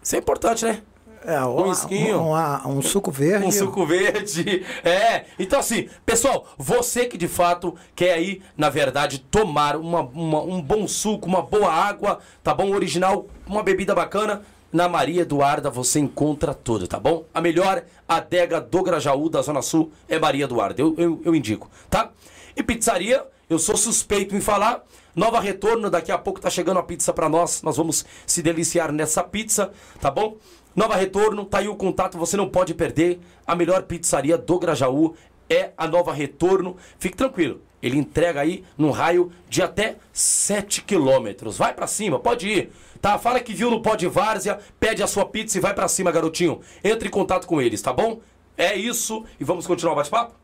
Isso 0.02 0.16
é 0.16 0.18
importante, 0.18 0.64
né? 0.64 0.82
É, 1.24 1.44
Um 1.44 1.70
esquinho. 1.72 2.20
Um, 2.20 2.32
um- 2.34 2.78
um 2.78 2.82
suco 2.82 3.10
verde. 3.10 3.46
Um 3.46 3.50
suco 3.52 3.86
verde. 3.86 4.64
É. 4.84 5.24
Então, 5.38 5.58
assim, 5.60 5.88
pessoal, 6.04 6.46
você 6.58 7.06
que 7.06 7.16
de 7.16 7.28
fato 7.28 7.74
quer 7.94 8.14
aí, 8.14 8.42
na 8.56 8.68
verdade, 8.70 9.18
tomar 9.18 9.76
uma, 9.76 10.00
uma- 10.00 10.42
um 10.42 10.60
bom 10.60 10.86
suco, 10.88 11.26
uma 11.26 11.42
boa 11.42 11.72
água, 11.72 12.18
tá 12.42 12.52
bom? 12.54 12.70
Original, 12.72 13.26
uma 13.46 13.62
bebida 13.62 13.94
bacana. 13.94 14.42
Na 14.72 14.88
Maria 14.88 15.20
Eduarda 15.20 15.68
você 15.68 16.00
encontra 16.00 16.54
tudo, 16.54 16.88
tá 16.88 16.98
bom? 16.98 17.24
A 17.34 17.42
melhor 17.42 17.82
adega 18.08 18.58
do 18.58 18.82
Grajaú, 18.82 19.28
da 19.28 19.42
Zona 19.42 19.60
Sul, 19.60 19.92
é 20.08 20.18
Maria 20.18 20.44
Eduarda. 20.44 20.80
Eu, 20.80 20.94
eu, 20.96 21.20
eu 21.26 21.34
indico, 21.34 21.70
tá? 21.90 22.10
E 22.56 22.62
pizzaria, 22.62 23.22
eu 23.50 23.58
sou 23.58 23.76
suspeito 23.76 24.34
em 24.34 24.40
falar. 24.40 24.82
Nova 25.14 25.38
Retorno, 25.40 25.90
daqui 25.90 26.10
a 26.10 26.16
pouco 26.16 26.40
tá 26.40 26.48
chegando 26.48 26.78
a 26.78 26.82
pizza 26.82 27.12
pra 27.12 27.28
nós. 27.28 27.60
Nós 27.60 27.76
vamos 27.76 28.02
se 28.26 28.40
deliciar 28.42 28.90
nessa 28.90 29.22
pizza, 29.22 29.70
tá 30.00 30.10
bom? 30.10 30.36
Nova 30.74 30.96
Retorno, 30.96 31.44
tá 31.44 31.58
aí 31.58 31.68
o 31.68 31.76
contato, 31.76 32.16
você 32.16 32.36
não 32.36 32.48
pode 32.48 32.74
perder. 32.74 33.20
A 33.46 33.54
melhor 33.54 33.82
pizzaria 33.82 34.38
do 34.38 34.58
Grajaú 34.58 35.14
é 35.48 35.72
a 35.76 35.86
Nova 35.86 36.12
Retorno. 36.12 36.76
Fique 36.98 37.16
tranquilo, 37.16 37.60
ele 37.82 37.98
entrega 37.98 38.40
aí 38.40 38.64
num 38.78 38.90
raio 38.90 39.30
de 39.48 39.62
até 39.62 39.96
7 40.12 40.82
quilômetros. 40.82 41.58
Vai 41.58 41.74
pra 41.74 41.86
cima, 41.86 42.18
pode 42.18 42.48
ir. 42.48 42.72
Tá? 43.00 43.18
Fala 43.18 43.40
que 43.40 43.52
viu 43.52 43.68
no 43.70 43.82
Pode 43.82 44.06
Várzea, 44.06 44.60
pede 44.78 45.02
a 45.02 45.08
sua 45.08 45.26
pizza 45.26 45.58
e 45.58 45.60
vai 45.60 45.74
pra 45.74 45.88
cima, 45.88 46.12
garotinho. 46.12 46.60
Entre 46.84 47.08
em 47.08 47.10
contato 47.10 47.46
com 47.46 47.60
eles, 47.60 47.82
tá 47.82 47.92
bom? 47.92 48.20
É 48.56 48.76
isso 48.76 49.24
e 49.40 49.44
vamos 49.44 49.66
continuar 49.66 49.94
o 49.94 49.96
bate-papo? 49.96 50.34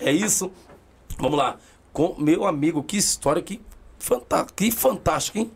É 0.00 0.10
isso. 0.10 0.50
Vamos 1.16 1.38
lá. 1.38 1.58
Com 1.92 2.16
meu 2.18 2.44
amigo, 2.44 2.82
que 2.82 2.96
história, 2.96 3.40
que, 3.40 3.60
fantá 3.98 4.44
que 4.56 4.70
fantástico, 4.70 5.38
hein? 5.38 5.52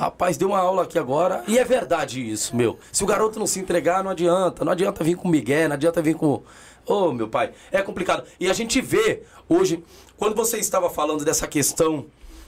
Rapaz, 0.00 0.38
deu 0.38 0.48
uma 0.48 0.58
aula 0.58 0.84
aqui 0.84 0.98
agora. 0.98 1.44
E 1.46 1.58
é 1.58 1.64
verdade 1.64 2.26
isso, 2.26 2.56
meu. 2.56 2.78
Se 2.90 3.04
o 3.04 3.06
garoto 3.06 3.38
não 3.38 3.46
se 3.46 3.60
entregar, 3.60 4.02
não 4.02 4.10
adianta. 4.10 4.64
Não 4.64 4.72
adianta 4.72 5.04
vir 5.04 5.14
com 5.14 5.28
Miguel, 5.28 5.68
não 5.68 5.74
adianta 5.74 6.00
vir 6.00 6.14
com. 6.14 6.26
Ô, 6.26 6.42
oh, 6.86 7.12
meu 7.12 7.28
pai, 7.28 7.52
é 7.70 7.82
complicado. 7.82 8.24
E 8.40 8.48
a 8.48 8.54
gente 8.54 8.80
vê 8.80 9.24
hoje, 9.46 9.84
quando 10.16 10.34
você 10.34 10.56
estava 10.56 10.88
falando 10.88 11.22
dessa 11.22 11.46
questão 11.46 12.06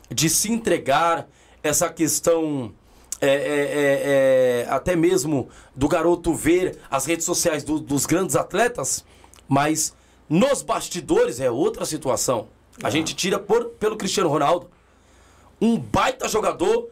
de 0.08 0.30
se 0.30 0.50
entregar, 0.50 1.28
essa 1.62 1.90
questão 1.90 2.72
é, 3.20 3.28
é, 3.28 3.34
é, 3.34 4.62
é 4.62 4.66
até 4.70 4.96
mesmo 4.96 5.50
do 5.76 5.88
garoto 5.88 6.32
ver 6.32 6.78
as 6.90 7.04
redes 7.04 7.26
sociais 7.26 7.62
do, 7.62 7.78
dos 7.78 8.06
grandes 8.06 8.34
atletas, 8.34 9.04
mas 9.46 9.94
nos 10.26 10.62
bastidores 10.62 11.38
é 11.38 11.50
outra 11.50 11.84
situação. 11.84 12.48
A 12.82 12.88
gente 12.88 13.14
tira 13.14 13.38
por, 13.38 13.66
pelo 13.78 13.98
Cristiano 13.98 14.30
Ronaldo. 14.30 14.70
Um 15.60 15.78
baita 15.78 16.26
jogador 16.30 16.88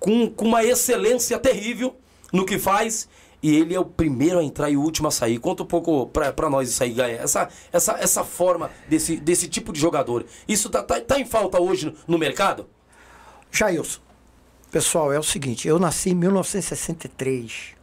com, 0.00 0.28
com 0.28 0.46
uma 0.46 0.64
excelência 0.64 1.38
terrível 1.38 1.94
no 2.32 2.44
que 2.44 2.58
faz. 2.58 3.08
E 3.42 3.56
ele 3.56 3.74
é 3.74 3.80
o 3.80 3.84
primeiro 3.84 4.38
a 4.38 4.44
entrar 4.44 4.68
e 4.68 4.76
o 4.76 4.82
último 4.82 5.08
a 5.08 5.10
sair. 5.10 5.38
Conta 5.38 5.62
um 5.62 5.66
pouco 5.66 6.06
pra, 6.08 6.32
pra 6.32 6.50
nós 6.50 6.68
isso 6.68 6.82
aí, 6.82 6.92
Gaia. 6.92 7.20
Essa, 7.22 7.48
essa, 7.72 7.92
essa 7.92 8.24
forma 8.24 8.70
desse, 8.88 9.16
desse 9.16 9.48
tipo 9.48 9.72
de 9.72 9.80
jogador. 9.80 10.26
Isso 10.46 10.68
tá, 10.68 10.82
tá, 10.82 11.00
tá 11.00 11.18
em 11.18 11.24
falta 11.24 11.60
hoje 11.60 11.86
no, 11.86 11.94
no 12.08 12.18
mercado? 12.18 12.66
Jailson, 13.50 14.00
pessoal, 14.70 15.12
é 15.12 15.18
o 15.18 15.22
seguinte. 15.22 15.66
Eu 15.66 15.78
nasci 15.78 16.10
em 16.10 16.14
1963. 16.14 17.74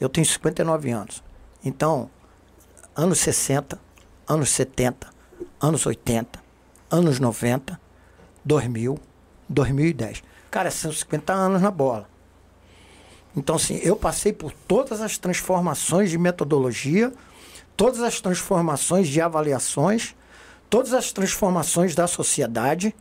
Eu 0.00 0.08
tenho 0.08 0.26
59 0.26 0.90
anos. 0.90 1.22
Então, 1.64 2.10
anos 2.96 3.18
60, 3.20 3.80
anos 4.26 4.50
70, 4.50 5.08
anos 5.60 5.86
80, 5.86 6.42
anos 6.90 7.20
90, 7.20 7.80
2000, 8.44 8.98
2010. 9.48 10.22
Cara, 10.56 10.70
são 10.70 10.90
50 10.90 11.34
anos 11.34 11.60
na 11.60 11.70
bola. 11.70 12.08
Então, 13.36 13.56
assim, 13.56 13.78
eu 13.82 13.94
passei 13.94 14.32
por 14.32 14.50
todas 14.66 15.02
as 15.02 15.18
transformações 15.18 16.08
de 16.08 16.16
metodologia, 16.16 17.12
todas 17.76 18.00
as 18.00 18.22
transformações 18.22 19.06
de 19.06 19.20
avaliações, 19.20 20.14
todas 20.70 20.94
as 20.94 21.12
transformações 21.12 21.94
da 21.94 22.06
sociedade, 22.06 22.96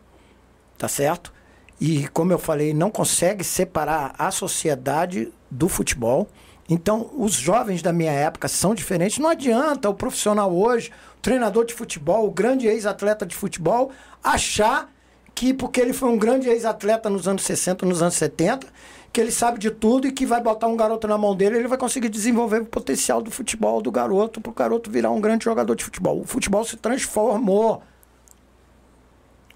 tá 0.78 0.89
certo? 0.89 1.32
E, 1.80 2.10
como 2.10 2.34
eu 2.34 2.38
falei, 2.38 2.74
não 2.74 2.91
consegue 2.91 3.41
separar 3.41 4.14
a 4.20 4.32
sociedade 4.32 5.32
do 5.49 5.70
futebol. 5.70 6.28
Então, 6.70 7.10
os 7.18 7.36
jovens 7.36 7.82
da 7.82 7.93
minha 7.93 8.12
época 8.12 8.49
são 8.49 8.76
diferentes. 8.76 9.18
Não 9.18 9.30
adianta 9.30 9.89
o 9.89 9.93
profissional 9.93 10.53
hoje, 10.53 10.91
o 11.18 11.22
treinador 11.22 11.64
de 11.64 11.74
futebol, 11.74 12.28
o 12.28 12.32
grande 12.32 12.68
ex-atleta 12.68 13.26
de 13.26 13.34
futebol, 13.34 13.93
achar 14.22 14.93
que 15.36 15.54
porque 15.54 15.82
ele 15.82 15.92
foi 15.92 16.10
um 16.10 16.18
grande 16.18 16.48
ex-atleta 16.48 17.10
nos 17.10 17.28
anos 17.28 17.44
60, 17.44 17.86
nos 17.86 18.02
anos 18.02 18.16
70, 18.16 18.68
que 19.12 19.20
ele 19.20 19.32
sabe 19.32 19.60
de 19.60 19.70
tudo 19.70 20.08
e 20.08 20.12
que 20.12 20.26
vai 20.26 20.42
botar 20.42 20.68
um 20.68 20.78
garoto 20.78 21.08
na 21.08 21.18
mão 21.18 21.36
dele, 21.36 21.58
ele 21.58 21.68
vai 21.68 21.78
conseguir 21.78 22.08
desenvolver 22.08 22.62
o 22.62 22.66
potencial 22.66 23.22
do 23.22 23.30
futebol 23.30 23.82
do 23.82 23.92
garoto 23.92 24.40
para 24.40 24.50
o 24.50 24.54
garoto 24.54 24.90
virar 24.90 25.12
um 25.12 25.20
grande 25.20 25.44
jogador 25.44 25.76
de 25.76 25.84
futebol. 25.84 26.22
O 26.22 26.26
futebol 26.26 26.64
se 26.64 26.78
transformou. 26.78 27.84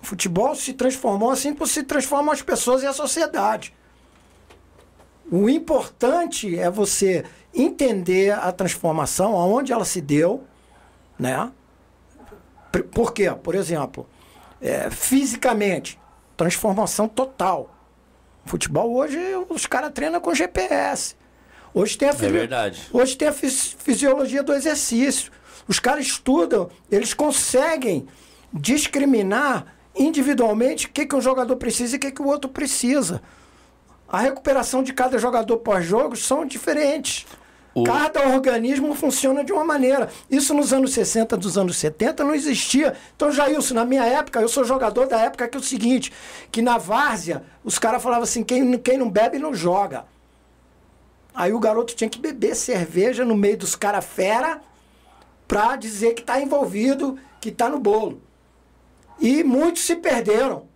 O 0.01 0.05
futebol 0.05 0.53
se 0.53 0.73
transformou 0.73 1.31
assim 1.31 1.53
como 1.53 1.65
se 1.65 1.83
transformam 1.83 2.33
as 2.33 2.41
pessoas 2.41 2.83
e 2.83 2.85
a 2.85 2.93
sociedade. 2.93 3.73
O 5.31 5.49
importante 5.49 6.57
é 6.57 6.69
você 6.69 7.23
entender 7.53 8.31
a 8.31 8.51
transformação, 8.51 9.35
aonde 9.37 9.71
ela 9.71 9.85
se 9.85 10.01
deu, 10.01 10.43
né? 11.17 11.51
Por 12.91 13.13
quê? 13.13 13.31
Por 13.31 13.55
exemplo, 13.55 14.07
é, 14.61 14.89
fisicamente, 14.89 15.99
transformação 16.35 17.07
total. 17.07 17.75
Futebol 18.45 18.95
hoje 18.95 19.17
os 19.49 19.65
caras 19.65 19.91
treinam 19.93 20.19
com 20.19 20.33
GPS. 20.33 21.15
Hoje 21.73 21.97
tem 21.97 22.09
a, 22.09 22.11
é 22.11 22.15
verdade. 22.15 22.81
Hoje 22.91 23.15
tem 23.15 23.27
a 23.27 23.33
fisi 23.33 23.75
fisiologia 23.77 24.41
do 24.41 24.53
exercício. 24.53 25.31
Os 25.67 25.79
caras 25.79 26.05
estudam, 26.05 26.69
eles 26.89 27.13
conseguem 27.13 28.07
discriminar 28.51 29.75
individualmente 29.95 30.87
o 30.87 30.89
que, 30.89 31.05
que 31.05 31.15
um 31.15 31.21
jogador 31.21 31.55
precisa 31.57 31.95
e 31.95 31.97
o 31.97 31.99
que, 31.99 32.11
que 32.11 32.21
o 32.21 32.27
outro 32.27 32.49
precisa. 32.49 33.21
A 34.07 34.19
recuperação 34.19 34.81
de 34.81 34.93
cada 34.93 35.19
jogador 35.19 35.57
pós-jogo 35.57 36.15
são 36.15 36.45
diferentes. 36.45 37.27
O... 37.73 37.83
Cada 37.83 38.27
organismo 38.29 38.93
funciona 38.95 39.43
de 39.43 39.53
uma 39.53 39.63
maneira. 39.63 40.09
Isso 40.29 40.53
nos 40.53 40.73
anos 40.73 40.91
60, 40.93 41.37
dos 41.37 41.57
anos 41.57 41.77
70 41.77 42.23
não 42.23 42.33
existia. 42.33 42.95
Então, 43.15 43.31
Jailson, 43.31 43.75
na 43.75 43.85
minha 43.85 44.03
época, 44.05 44.41
eu 44.41 44.47
sou 44.47 44.63
jogador 44.63 45.07
da 45.07 45.19
época 45.21 45.47
que 45.47 45.55
é 45.55 45.59
o 45.59 45.63
seguinte, 45.63 46.11
que 46.51 46.61
na 46.61 46.77
várzea, 46.77 47.43
os 47.63 47.77
caras 47.77 48.01
falavam 48.01 48.23
assim, 48.23 48.43
quem, 48.43 48.77
quem 48.79 48.97
não 48.97 49.09
bebe 49.09 49.37
não 49.37 49.53
joga. 49.53 50.05
Aí 51.33 51.53
o 51.53 51.59
garoto 51.59 51.95
tinha 51.95 52.09
que 52.09 52.19
beber 52.19 52.55
cerveja 52.55 53.23
no 53.23 53.35
meio 53.35 53.57
dos 53.57 53.75
caras 53.75 54.03
fera 54.03 54.61
pra 55.47 55.75
dizer 55.75 56.13
que 56.13 56.23
tá 56.23 56.41
envolvido, 56.41 57.17
que 57.39 57.51
tá 57.51 57.69
no 57.69 57.79
bolo. 57.79 58.21
E 59.19 59.43
muitos 59.43 59.83
se 59.83 59.95
perderam, 59.95 60.67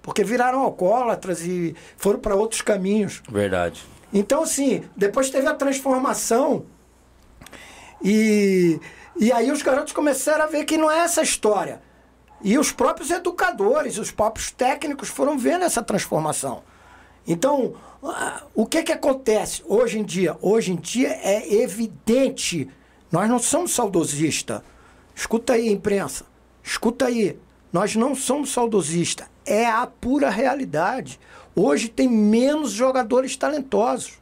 porque 0.00 0.22
viraram 0.22 0.60
alcoólatras 0.60 1.42
e 1.42 1.74
foram 1.96 2.18
para 2.18 2.34
outros 2.34 2.60
caminhos. 2.60 3.22
Verdade. 3.28 3.84
Então, 4.12 4.42
assim, 4.42 4.84
depois 4.96 5.30
teve 5.30 5.46
a 5.46 5.54
transformação 5.54 6.66
e, 8.02 8.78
e 9.16 9.32
aí 9.32 9.50
os 9.50 9.62
garotos 9.62 9.92
começaram 9.92 10.44
a 10.44 10.48
ver 10.48 10.64
que 10.64 10.76
não 10.76 10.90
é 10.90 10.98
essa 10.98 11.22
história. 11.22 11.80
E 12.42 12.58
os 12.58 12.72
próprios 12.72 13.10
educadores, 13.10 13.98
os 13.98 14.10
próprios 14.10 14.50
técnicos 14.50 15.08
foram 15.08 15.38
vendo 15.38 15.64
essa 15.64 15.82
transformação. 15.82 16.62
Então, 17.26 17.74
o 18.54 18.66
que 18.66 18.82
que 18.82 18.92
acontece 18.92 19.62
hoje 19.66 20.00
em 20.00 20.02
dia? 20.02 20.36
Hoje 20.42 20.72
em 20.72 20.76
dia 20.76 21.08
é 21.22 21.54
evidente, 21.62 22.68
nós 23.12 23.28
não 23.28 23.38
somos 23.38 23.72
saudosistas. 23.72 24.60
Escuta 25.14 25.52
aí, 25.52 25.68
imprensa. 25.70 26.24
Escuta 26.62 27.06
aí. 27.06 27.38
Nós 27.72 27.94
não 27.94 28.14
somos 28.14 28.50
saudosistas. 28.50 29.26
É 29.44 29.66
a 29.66 29.86
pura 29.86 30.30
realidade. 30.30 31.20
Hoje 31.54 31.88
tem 31.88 32.08
menos 32.08 32.72
jogadores 32.72 33.36
talentosos. 33.36 34.18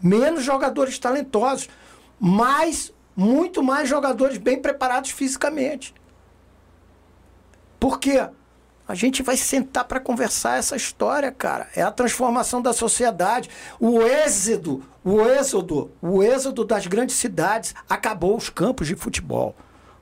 Menos 0.00 0.44
jogadores 0.44 0.98
talentosos. 0.98 1.68
Mas 2.18 2.92
muito 3.16 3.62
mais 3.62 3.88
jogadores 3.88 4.38
bem 4.38 4.60
preparados 4.60 5.10
fisicamente. 5.10 5.94
Por 7.78 7.98
quê? 7.98 8.28
A 8.86 8.94
gente 8.94 9.22
vai 9.22 9.36
sentar 9.36 9.84
para 9.84 10.00
conversar 10.00 10.58
essa 10.58 10.76
história, 10.76 11.30
cara. 11.30 11.68
É 11.74 11.82
a 11.82 11.90
transformação 11.90 12.60
da 12.60 12.72
sociedade. 12.72 13.48
O 13.80 14.02
êxodo, 14.02 14.84
o 15.04 15.22
êxodo, 15.22 15.90
o 16.00 16.22
êxodo 16.22 16.64
das 16.64 16.86
grandes 16.86 17.16
cidades 17.16 17.74
acabou 17.88 18.36
os 18.36 18.50
campos 18.50 18.86
de 18.86 18.94
futebol. 18.94 19.54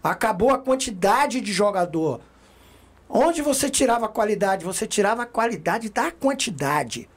Acabou 0.02 0.50
a 0.50 0.58
quantidade 0.58 1.40
de 1.40 1.52
jogador. 1.52 2.20
Onde 3.12 3.42
você 3.42 3.68
tirava 3.68 4.06
a 4.06 4.08
qualidade? 4.08 4.64
Você 4.64 4.86
tirava 4.86 5.24
a 5.24 5.26
qualidade 5.26 5.90
da 5.90 6.12
quantidade. 6.12 7.08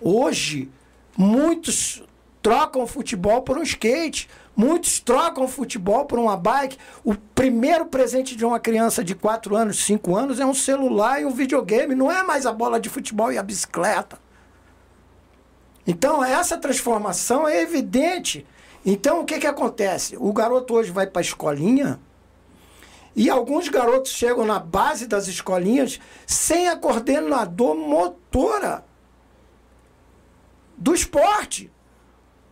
Hoje, 0.00 0.70
muitos 1.18 2.04
trocam 2.40 2.86
futebol 2.86 3.42
por 3.42 3.58
um 3.58 3.62
skate, 3.62 4.30
muitos 4.54 5.00
trocam 5.00 5.48
futebol 5.48 6.04
por 6.04 6.18
uma 6.18 6.36
bike. 6.36 6.78
O 7.02 7.16
primeiro 7.34 7.86
presente 7.86 8.36
de 8.36 8.44
uma 8.44 8.60
criança 8.60 9.02
de 9.02 9.16
4 9.16 9.56
anos, 9.56 9.84
5 9.84 10.16
anos 10.16 10.38
é 10.38 10.46
um 10.46 10.54
celular 10.54 11.20
e 11.20 11.24
um 11.24 11.32
videogame, 11.32 11.96
não 11.96 12.10
é 12.10 12.22
mais 12.22 12.46
a 12.46 12.52
bola 12.52 12.78
de 12.78 12.88
futebol 12.88 13.32
e 13.32 13.36
a 13.36 13.42
bicicleta. 13.42 14.16
Então, 15.84 16.24
essa 16.24 16.56
transformação 16.56 17.48
é 17.48 17.60
evidente. 17.60 18.46
Então, 18.86 19.20
o 19.20 19.24
que, 19.24 19.40
que 19.40 19.46
acontece? 19.46 20.16
O 20.18 20.32
garoto 20.32 20.74
hoje 20.74 20.92
vai 20.92 21.06
para 21.06 21.20
a 21.20 21.22
escolinha, 21.22 21.98
e 23.14 23.28
alguns 23.28 23.68
garotos 23.68 24.12
chegam 24.12 24.44
na 24.44 24.58
base 24.58 25.06
das 25.06 25.26
escolinhas 25.26 25.98
sem 26.26 26.68
a 26.68 26.76
coordenador 26.76 27.74
motora 27.74 28.84
do 30.76 30.94
esporte. 30.94 31.70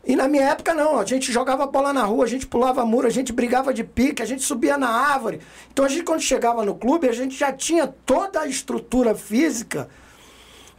E 0.05 0.17
na 0.17 0.27
minha 0.27 0.45
época 0.45 0.75
não, 0.75 0.99
a 0.99 1.05
gente 1.05 1.31
jogava 1.31 1.67
bola 1.67 1.93
na 1.93 2.03
rua, 2.05 2.25
a 2.25 2.29
gente 2.29 2.47
pulava 2.47 2.85
muro, 2.85 3.07
a 3.07 3.11
gente 3.11 3.33
brigava 3.33 3.75
de 3.75 3.85
pique, 3.85 4.23
a 4.23 4.27
gente 4.27 4.43
subia 4.43 4.79
na 4.79 4.89
árvore. 4.89 5.41
Então 5.71 5.85
a 5.85 5.89
gente 5.89 6.05
quando 6.05 6.23
chegava 6.23 6.65
no 6.65 6.75
clube, 6.75 7.09
a 7.09 7.13
gente 7.13 7.37
já 7.37 7.53
tinha 7.53 7.87
toda 7.87 8.41
a 8.41 8.47
estrutura 8.47 9.15
física 9.15 9.89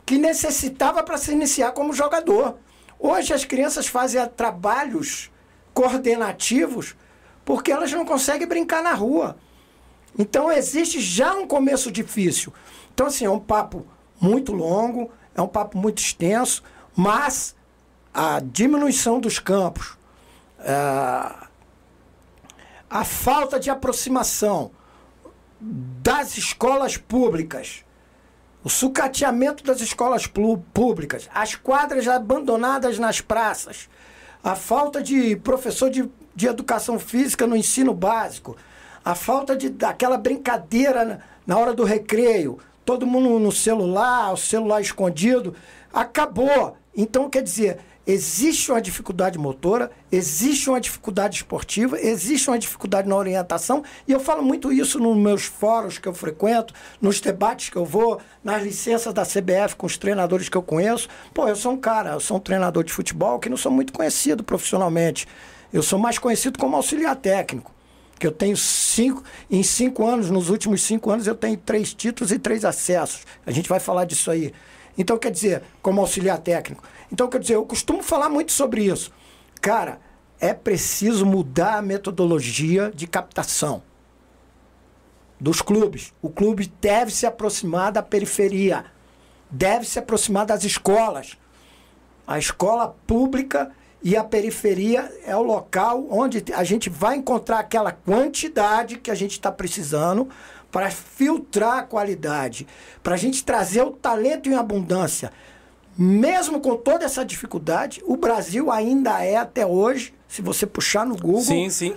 que 0.06 0.18
necessitava 0.18 1.04
para 1.04 1.18
se 1.18 1.32
iniciar 1.32 1.72
como 1.74 1.94
jogador. 1.94 2.58
Hoje 2.98 3.34
as 3.34 3.46
crianças 3.46 3.88
fazem 3.88 4.26
trabalhos 4.30 5.32
coordenativos 5.74 6.96
porque 7.46 7.72
elas 7.72 7.92
não 7.92 8.06
conseguem 8.06 8.48
brincar 8.48 8.82
na 8.82 8.94
rua. 8.94 9.38
Então 10.18 10.52
existe 10.52 11.00
já 11.00 11.34
um 11.34 11.48
começo 11.48 11.92
difícil. 11.92 12.54
Então, 12.94 13.08
assim, 13.08 13.26
é 13.26 13.30
um 13.30 13.40
papo 13.40 13.86
muito 14.20 14.52
longo, 14.52 15.10
é 15.34 15.42
um 15.42 15.48
papo 15.48 15.78
muito 15.78 16.00
extenso, 16.00 16.64
mas 16.96 17.56
a 18.14 18.40
diminuição 18.40 19.20
dos 19.20 19.40
campos, 19.40 19.98
a, 20.60 21.48
a 22.90 23.04
falta 23.06 23.60
de 23.60 23.70
aproximação 23.70 24.72
das 25.62 26.38
escolas 26.38 26.98
públicas, 26.98 27.86
o 28.64 28.70
sucateamento 28.70 29.64
das 29.64 29.80
escolas 29.80 30.28
públicas, 30.28 31.30
as 31.34 31.56
quadras 31.56 32.08
abandonadas 32.08 33.00
nas 33.00 33.22
praças, 33.22 33.90
a 34.44 34.56
falta 34.56 35.02
de 35.02 35.36
professor 35.38 35.90
de, 35.90 36.10
de 36.36 36.48
educação 36.48 37.00
física 37.00 37.48
no 37.48 37.56
ensino 37.56 37.94
básico, 37.94 38.58
a 39.04 39.16
falta 39.16 39.56
de 39.56 39.70
daquela 39.70 40.18
brincadeira 40.18 41.06
na, 41.06 41.20
na 41.46 41.58
hora 41.58 41.74
do 41.74 41.84
recreio, 41.84 42.60
todo 42.86 43.06
mundo 43.06 43.40
no 43.40 43.52
celular, 43.52 44.34
o 44.34 44.38
celular 44.38 44.82
escondido, 44.82 45.56
acabou. 45.94 46.76
Então, 46.96 47.30
quer 47.30 47.44
dizer, 47.44 47.78
existe 48.06 48.72
uma 48.72 48.82
dificuldade 48.82 49.38
motora, 49.38 49.92
existe 50.12 50.70
uma 50.70 50.82
dificuldade 50.82 51.36
esportiva, 51.36 52.00
existe 52.02 52.50
uma 52.50 52.58
dificuldade 52.58 53.08
na 53.08 53.16
orientação, 53.16 53.84
e 54.08 54.12
eu 54.12 54.20
falo 54.20 54.42
muito 54.42 54.74
isso 54.74 55.00
nos 55.00 55.16
meus 55.16 55.44
fóruns 55.44 56.00
que 56.00 56.08
eu 56.08 56.14
frequento, 56.14 56.74
nos 57.00 57.22
debates 57.22 57.70
que 57.70 57.76
eu 57.76 57.86
vou, 57.86 58.20
nas 58.44 58.64
licenças 58.64 59.14
da 59.14 59.24
CBF 59.24 59.76
com 59.78 59.86
os 59.86 59.98
treinadores 59.98 60.50
que 60.50 60.58
eu 60.58 60.64
conheço. 60.64 61.08
Pô, 61.34 61.48
eu 61.48 61.56
sou 61.56 61.74
um 61.74 61.78
cara, 61.78 62.14
eu 62.14 62.20
sou 62.20 62.38
um 62.38 62.40
treinador 62.40 62.84
de 62.84 62.92
futebol 62.92 63.38
que 63.38 63.50
não 63.50 63.58
sou 63.58 63.72
muito 63.72 63.94
conhecido 63.94 64.44
profissionalmente. 64.44 65.28
Eu 65.72 65.84
sou 65.84 66.00
mais 66.00 66.18
conhecido 66.18 66.58
como 66.58 66.76
auxiliar 66.76 67.16
técnico. 67.16 67.72
Que 68.20 68.28
eu 68.28 68.32
tenho 68.32 68.58
cinco, 68.58 69.24
em 69.50 69.64
cinco 69.64 70.06
anos, 70.06 70.30
nos 70.30 70.50
últimos 70.50 70.82
cinco 70.82 71.10
anos, 71.10 71.26
eu 71.26 71.36
tenho 71.36 71.58
três 71.58 71.94
títulos 71.94 72.32
e 72.32 72.38
três 72.38 72.66
acessos. 72.66 73.26
A 73.46 73.52
gente 73.52 73.70
vai 73.70 73.80
falar 73.80 74.04
disso 74.04 74.30
aí. 74.30 74.54
Então, 74.98 75.18
quer 75.18 75.32
dizer, 75.32 75.64
como 75.82 76.02
auxiliar 76.02 76.38
técnico. 76.40 76.84
Então, 77.12 77.30
quer 77.30 77.40
dizer, 77.40 77.56
eu 77.56 77.66
costumo 77.66 78.04
falar 78.04 78.30
muito 78.30 78.52
sobre 78.52 78.84
isso. 78.84 79.12
Cara, 79.62 80.02
é 80.40 80.54
preciso 80.54 81.26
mudar 81.26 81.78
a 81.78 81.82
metodologia 81.82 82.92
de 82.94 83.08
captação 83.08 83.82
dos 85.40 85.62
clubes. 85.62 86.14
O 86.22 86.30
clube 86.30 86.72
deve 86.82 87.12
se 87.12 87.26
aproximar 87.26 87.92
da 87.92 88.04
periferia, 88.04 88.86
deve 89.50 89.86
se 89.86 89.98
aproximar 89.98 90.46
das 90.46 90.66
escolas. 90.66 91.38
A 92.28 92.38
escola 92.38 92.96
pública 93.08 93.72
e 94.02 94.16
a 94.16 94.24
periferia 94.24 95.12
é 95.26 95.36
o 95.36 95.42
local 95.42 96.08
onde 96.10 96.44
a 96.54 96.64
gente 96.64 96.90
vai 96.90 97.18
encontrar 97.18 97.60
aquela 97.60 97.92
quantidade 97.92 98.98
que 98.98 99.12
a 99.12 99.16
gente 99.16 99.32
está 99.32 99.52
precisando 99.52 100.30
para 100.72 100.90
filtrar 100.90 101.80
a 101.80 101.84
qualidade, 101.84 102.68
para 103.04 103.16
a 103.16 103.18
gente 103.18 103.44
trazer 103.44 103.82
o 103.82 103.92
talento 103.92 104.50
em 104.50 104.56
abundância. 104.56 105.32
Mesmo 105.98 106.62
com 106.62 106.78
toda 106.78 107.04
essa 107.04 107.26
dificuldade, 107.26 108.02
o 108.06 108.16
Brasil 108.16 108.72
ainda 108.72 109.24
é 109.24 109.36
até 109.36 109.66
hoje, 109.66 110.14
se 110.28 110.42
você 110.42 110.66
puxar 110.66 111.06
no 111.06 111.18
Google, 111.18 111.42
sim, 111.42 111.70
sim. 111.70 111.94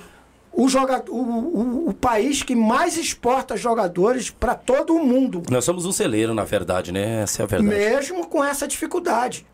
O, 0.52 0.68
jogador, 0.68 1.10
o, 1.10 1.16
o, 1.16 1.88
o 1.90 1.94
país 1.94 2.42
que 2.42 2.54
mais 2.54 2.96
exporta 2.96 3.56
jogadores 3.56 4.28
para 4.28 4.54
todo 4.54 4.94
o 4.94 5.04
mundo. 5.04 5.42
Nós 5.48 5.64
somos 5.64 5.86
um 5.86 5.92
celeiro, 5.92 6.34
na 6.34 6.44
verdade, 6.44 6.92
né? 6.92 7.22
Essa 7.22 7.42
é 7.42 7.44
a 7.44 7.46
verdade. 7.46 7.74
Mesmo 7.74 8.26
com 8.26 8.44
essa 8.44 8.66
dificuldade. 8.66 9.46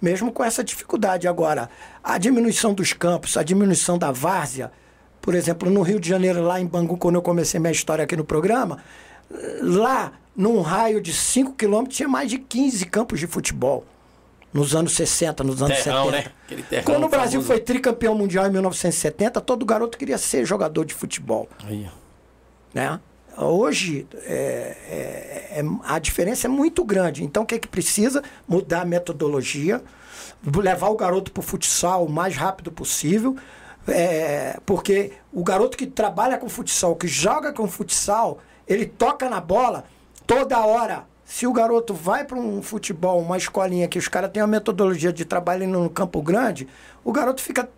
Mesmo 0.00 0.30
com 0.30 0.44
essa 0.44 0.62
dificuldade. 0.62 1.26
Agora, 1.26 1.68
a 2.02 2.18
diminuição 2.18 2.72
dos 2.72 2.92
campos, 2.92 3.36
a 3.36 3.42
diminuição 3.42 3.98
da 3.98 4.12
várzea, 4.12 4.70
por 5.20 5.34
exemplo, 5.34 5.70
no 5.70 5.82
Rio 5.82 6.00
de 6.00 6.08
Janeiro, 6.08 6.42
lá 6.42 6.60
em 6.60 6.66
Bangu, 6.66 6.96
quando 6.96 7.16
eu 7.16 7.22
comecei 7.22 7.58
minha 7.58 7.72
história 7.72 8.04
aqui 8.04 8.16
no 8.16 8.24
programa, 8.24 8.78
lá, 9.60 10.12
num 10.34 10.60
raio 10.60 11.00
de 11.00 11.12
5 11.12 11.54
quilômetros, 11.54 11.96
tinha 11.96 12.08
mais 12.08 12.30
de 12.30 12.38
15 12.38 12.86
campos 12.86 13.20
de 13.20 13.26
futebol. 13.26 13.84
Nos 14.52 14.74
anos 14.74 14.92
60, 14.92 15.44
nos 15.44 15.62
anos 15.62 15.82
terrão, 15.82 16.10
70. 16.10 16.32
Né? 16.70 16.82
Quando 16.82 17.04
o 17.04 17.08
Brasil 17.08 17.42
famoso. 17.42 17.46
foi 17.48 17.60
tricampeão 17.60 18.14
mundial 18.14 18.46
em 18.46 18.50
1970, 18.50 19.40
todo 19.42 19.66
garoto 19.66 19.98
queria 19.98 20.16
ser 20.16 20.46
jogador 20.46 20.86
de 20.86 20.94
futebol. 20.94 21.48
Aí. 21.66 21.86
Né? 22.72 22.98
Hoje, 23.40 24.04
é, 24.24 24.76
é, 24.90 25.60
é, 25.60 25.64
a 25.84 25.98
diferença 26.00 26.48
é 26.48 26.50
muito 26.50 26.84
grande. 26.84 27.22
Então, 27.22 27.44
o 27.44 27.46
que 27.46 27.54
é 27.54 27.58
que 27.58 27.68
precisa? 27.68 28.22
Mudar 28.48 28.80
a 28.80 28.84
metodologia, 28.84 29.80
levar 30.44 30.88
o 30.88 30.96
garoto 30.96 31.30
para 31.30 31.40
o 31.40 31.42
futsal 31.42 32.04
o 32.04 32.10
mais 32.10 32.34
rápido 32.34 32.72
possível, 32.72 33.36
é, 33.86 34.58
porque 34.66 35.12
o 35.32 35.44
garoto 35.44 35.76
que 35.76 35.86
trabalha 35.86 36.36
com 36.36 36.48
futsal, 36.48 36.96
que 36.96 37.06
joga 37.06 37.52
com 37.52 37.68
futsal, 37.68 38.38
ele 38.66 38.86
toca 38.86 39.30
na 39.30 39.40
bola 39.40 39.84
toda 40.26 40.58
hora. 40.58 41.06
Se 41.24 41.46
o 41.46 41.52
garoto 41.52 41.92
vai 41.94 42.24
para 42.24 42.38
um 42.38 42.60
futebol, 42.62 43.20
uma 43.20 43.36
escolinha 43.36 43.86
que 43.86 43.98
os 43.98 44.08
caras 44.08 44.30
têm 44.32 44.42
uma 44.42 44.48
metodologia 44.48 45.12
de 45.12 45.26
trabalho 45.26 45.68
no 45.68 45.88
campo 45.90 46.22
grande, 46.22 46.66
o 47.04 47.12
garoto 47.12 47.42
fica 47.42 47.68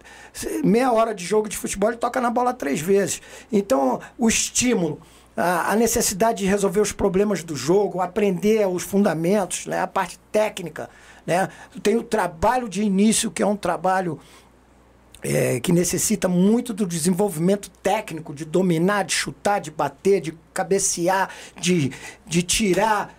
meia 0.64 0.92
hora 0.92 1.12
de 1.12 1.24
jogo 1.24 1.48
de 1.48 1.56
futebol 1.56 1.92
e 1.92 1.96
toca 1.96 2.20
na 2.20 2.30
bola 2.30 2.54
três 2.54 2.80
vezes. 2.80 3.20
Então, 3.50 4.00
o 4.16 4.28
estímulo, 4.28 5.00
a, 5.36 5.74
necessidade 5.76 6.38
de 6.38 6.46
resolver 6.46 6.80
os 6.80 6.92
problemas 6.92 7.42
do 7.42 7.56
jogo, 7.56 8.00
aprender 8.00 8.66
os 8.68 8.82
fundamentos, 8.82 9.66
né, 9.66 9.80
a 9.80 9.86
parte 9.86 10.18
técnica. 10.30 10.90
Né? 11.26 11.48
Tem 11.82 11.96
o 11.96 12.02
trabalho 12.02 12.68
de 12.68 12.82
início, 12.82 13.30
que 13.30 13.42
é 13.42 13.46
um 13.46 13.56
trabalho 13.56 14.18
é, 15.22 15.60
que 15.60 15.72
necessita 15.72 16.28
muito 16.28 16.72
do 16.72 16.86
desenvolvimento 16.86 17.70
técnico, 17.82 18.34
de 18.34 18.44
dominar, 18.44 19.04
de 19.04 19.12
chutar, 19.12 19.60
de 19.60 19.70
bater, 19.70 20.20
de 20.20 20.36
cabecear, 20.52 21.30
de, 21.58 21.92
de 22.26 22.42
tirar, 22.42 23.14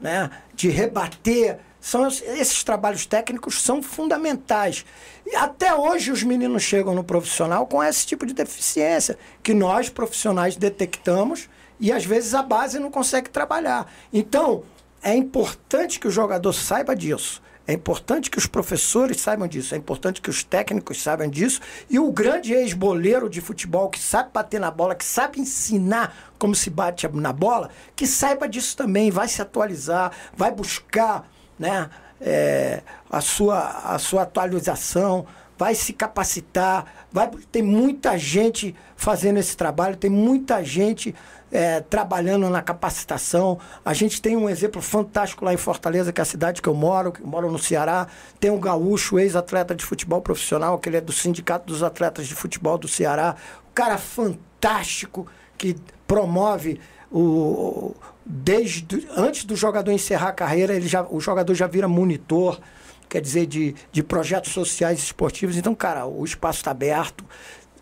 né, 0.00 0.30
de 0.54 0.68
rebater. 0.68 1.58
São 1.80 2.06
esses 2.06 2.62
trabalhos 2.62 3.06
técnicos 3.06 3.62
são 3.62 3.82
fundamentais. 3.82 4.84
E 5.26 5.34
até 5.34 5.74
hoje 5.74 6.10
os 6.10 6.22
meninos 6.22 6.62
chegam 6.62 6.94
no 6.94 7.02
profissional 7.02 7.66
com 7.66 7.82
esse 7.82 8.06
tipo 8.06 8.26
de 8.26 8.34
deficiência 8.34 9.18
que 9.42 9.54
nós 9.54 9.88
profissionais 9.88 10.56
detectamos 10.56 11.48
e 11.78 11.90
às 11.90 12.04
vezes 12.04 12.34
a 12.34 12.42
base 12.42 12.78
não 12.78 12.90
consegue 12.90 13.30
trabalhar. 13.30 13.90
Então, 14.12 14.62
é 15.02 15.14
importante 15.14 15.98
que 15.98 16.06
o 16.06 16.10
jogador 16.10 16.52
saiba 16.52 16.94
disso. 16.94 17.42
É 17.66 17.72
importante 17.72 18.30
que 18.30 18.38
os 18.38 18.46
professores 18.46 19.20
saibam 19.20 19.46
disso, 19.46 19.74
é 19.74 19.78
importante 19.78 20.20
que 20.20 20.28
os 20.28 20.42
técnicos 20.42 21.00
saibam 21.00 21.28
disso. 21.28 21.60
E 21.88 21.98
o 21.98 22.10
grande 22.10 22.52
ex-boleiro 22.52 23.30
de 23.30 23.40
futebol 23.40 23.88
que 23.88 24.00
sabe 24.00 24.30
bater 24.32 24.58
na 24.58 24.70
bola, 24.70 24.94
que 24.94 25.04
sabe 25.04 25.40
ensinar 25.40 26.32
como 26.36 26.54
se 26.54 26.68
bate 26.68 27.06
na 27.08 27.32
bola, 27.32 27.70
que 27.94 28.06
saiba 28.06 28.48
disso 28.48 28.76
também, 28.76 29.10
vai 29.10 29.28
se 29.28 29.40
atualizar, 29.40 30.10
vai 30.36 30.50
buscar 30.50 31.30
né, 31.60 31.90
é, 32.20 32.82
a, 33.10 33.20
sua, 33.20 33.58
a 33.84 33.98
sua 33.98 34.22
atualização, 34.22 35.26
vai 35.58 35.74
se 35.74 35.92
capacitar, 35.92 36.86
vai 37.12 37.30
tem 37.52 37.62
muita 37.62 38.16
gente 38.16 38.74
fazendo 38.96 39.38
esse 39.38 39.54
trabalho, 39.54 39.94
tem 39.94 40.10
muita 40.10 40.64
gente 40.64 41.14
é, 41.52 41.80
trabalhando 41.80 42.48
na 42.48 42.62
capacitação. 42.62 43.58
A 43.84 43.92
gente 43.92 44.22
tem 44.22 44.38
um 44.38 44.48
exemplo 44.48 44.80
fantástico 44.80 45.44
lá 45.44 45.52
em 45.52 45.58
Fortaleza, 45.58 46.14
que 46.14 46.20
é 46.20 46.22
a 46.22 46.24
cidade 46.24 46.62
que 46.62 46.68
eu 46.68 46.74
moro, 46.74 47.12
que 47.12 47.20
eu 47.20 47.26
moro 47.26 47.52
no 47.52 47.58
Ceará. 47.58 48.06
Tem 48.38 48.50
um 48.50 48.58
gaúcho, 48.58 49.18
ex-atleta 49.18 49.74
de 49.74 49.84
futebol 49.84 50.22
profissional, 50.22 50.78
que 50.78 50.88
ele 50.88 50.96
é 50.96 51.00
do 51.00 51.12
Sindicato 51.12 51.66
dos 51.66 51.82
Atletas 51.82 52.26
de 52.26 52.34
Futebol 52.34 52.78
do 52.78 52.88
Ceará. 52.88 53.36
Um 53.68 53.74
cara 53.74 53.98
fantástico 53.98 55.26
que 55.58 55.76
promove 56.06 56.80
o 57.12 57.94
desde 58.24 59.08
antes 59.16 59.44
do 59.44 59.56
jogador 59.56 59.92
encerrar 59.92 60.28
a 60.28 60.32
carreira, 60.32 60.74
ele 60.74 60.86
já, 60.86 61.02
o 61.02 61.20
jogador 61.20 61.54
já 61.54 61.66
vira 61.66 61.88
monitor, 61.88 62.60
quer 63.08 63.20
dizer, 63.20 63.46
de, 63.46 63.74
de 63.90 64.02
projetos 64.02 64.52
sociais 64.52 64.98
e 65.00 65.02
esportivos. 65.02 65.56
Então, 65.56 65.74
cara, 65.74 66.06
o 66.06 66.24
espaço 66.24 66.58
está 66.58 66.70
aberto, 66.70 67.24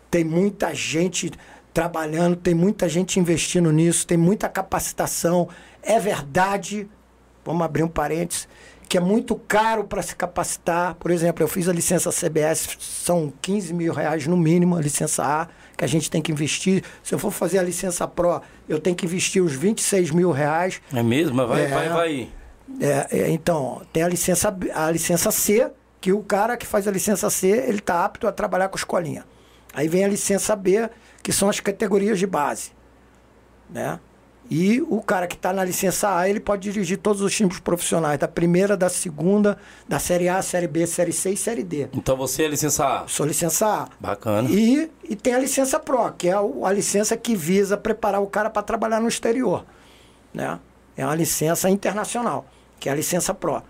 tem 0.09 0.23
muita 0.23 0.73
gente 0.73 1.31
trabalhando, 1.73 2.35
tem 2.35 2.53
muita 2.53 2.89
gente 2.89 3.19
investindo 3.19 3.71
nisso, 3.71 4.07
tem 4.07 4.17
muita 4.17 4.49
capacitação. 4.49 5.47
É 5.83 5.99
verdade, 5.99 6.89
vamos 7.45 7.61
abrir 7.61 7.83
um 7.83 7.87
parênteses, 7.87 8.47
que 8.87 8.97
é 8.97 9.01
muito 9.01 9.35
caro 9.35 9.83
para 9.83 10.01
se 10.01 10.15
capacitar. 10.15 10.95
Por 10.95 11.11
exemplo, 11.11 11.43
eu 11.43 11.47
fiz 11.47 11.69
a 11.69 11.73
licença 11.73 12.11
CBS, 12.11 12.75
são 12.79 13.31
15 13.41 13.73
mil 13.73 13.93
reais 13.93 14.25
no 14.25 14.35
mínimo, 14.35 14.75
a 14.75 14.81
licença 14.81 15.23
A, 15.23 15.47
que 15.79 15.85
a 15.85 15.87
gente 15.87 16.11
tem 16.11 16.21
que 16.21 16.29
investir. 16.29 16.83
Se 17.01 17.15
eu 17.15 17.19
for 17.19 17.31
fazer 17.31 17.57
a 17.57 17.63
licença 17.63 18.05
Pro, 18.05 18.41
eu 18.67 18.79
tenho 18.81 18.95
que 18.97 19.05
investir 19.05 19.41
os 19.41 19.53
26 19.53 20.11
mil 20.11 20.29
reais. 20.29 20.81
É 20.93 21.01
mesmo? 21.01 21.47
Vai, 21.47 21.63
é, 21.63 21.67
vai, 21.69 21.89
vai. 21.89 22.29
É, 22.81 23.07
é, 23.09 23.29
então, 23.29 23.81
tem 23.93 24.03
a 24.03 24.07
licença, 24.09 24.55
a 24.75 24.91
licença 24.91 25.31
C, 25.31 25.71
que 26.01 26.11
o 26.11 26.21
cara 26.21 26.57
que 26.57 26.65
faz 26.65 26.85
a 26.85 26.91
licença 26.91 27.29
C, 27.29 27.47
ele 27.47 27.79
está 27.79 28.03
apto 28.03 28.27
a 28.27 28.31
trabalhar 28.31 28.67
com 28.67 28.75
escolinha. 28.75 29.23
Aí 29.73 29.87
vem 29.87 30.03
a 30.03 30.07
licença 30.09 30.53
B, 30.53 30.89
que 31.23 31.31
são 31.31 31.47
as 31.47 31.61
categorias 31.61 32.19
de 32.19 32.27
base. 32.27 32.71
Né? 33.69 33.97
E 34.49 34.81
o 34.81 34.99
cara 34.99 35.27
que 35.27 35.35
está 35.35 35.53
na 35.53 35.63
licença 35.63 36.17
A, 36.17 36.27
ele 36.27 36.39
pode 36.39 36.71
dirigir 36.71 36.97
todos 36.97 37.21
os 37.21 37.35
times 37.35 37.59
profissionais, 37.59 38.17
da 38.17 38.27
primeira, 38.27 38.75
da 38.75 38.89
segunda, 38.89 39.59
da 39.87 39.99
Série 39.99 40.27
A, 40.27 40.41
Série 40.41 40.67
B, 40.67 40.87
Série 40.87 41.13
C 41.13 41.31
e 41.31 41.37
Série 41.37 41.63
D. 41.63 41.87
Então 41.93 42.17
você 42.17 42.43
é 42.43 42.47
licença 42.47 42.83
A? 42.85 43.07
Sou 43.07 43.27
licença 43.27 43.67
A. 43.67 43.87
Bacana. 43.99 44.49
E, 44.49 44.89
e 45.07 45.15
tem 45.15 45.35
a 45.35 45.39
licença 45.39 45.79
Pro, 45.79 46.11
que 46.13 46.29
é 46.29 46.33
a, 46.33 46.39
a 46.39 46.73
licença 46.73 47.15
que 47.15 47.35
visa 47.35 47.77
preparar 47.77 48.21
o 48.21 48.27
cara 48.27 48.49
para 48.49 48.63
trabalhar 48.63 48.99
no 48.99 49.07
exterior. 49.07 49.65
Né? 50.33 50.59
É 50.97 51.05
uma 51.05 51.15
licença 51.15 51.69
internacional, 51.69 52.45
que 52.79 52.89
é 52.89 52.91
a 52.91 52.95
licença 52.95 53.35
Pro. 53.35 53.61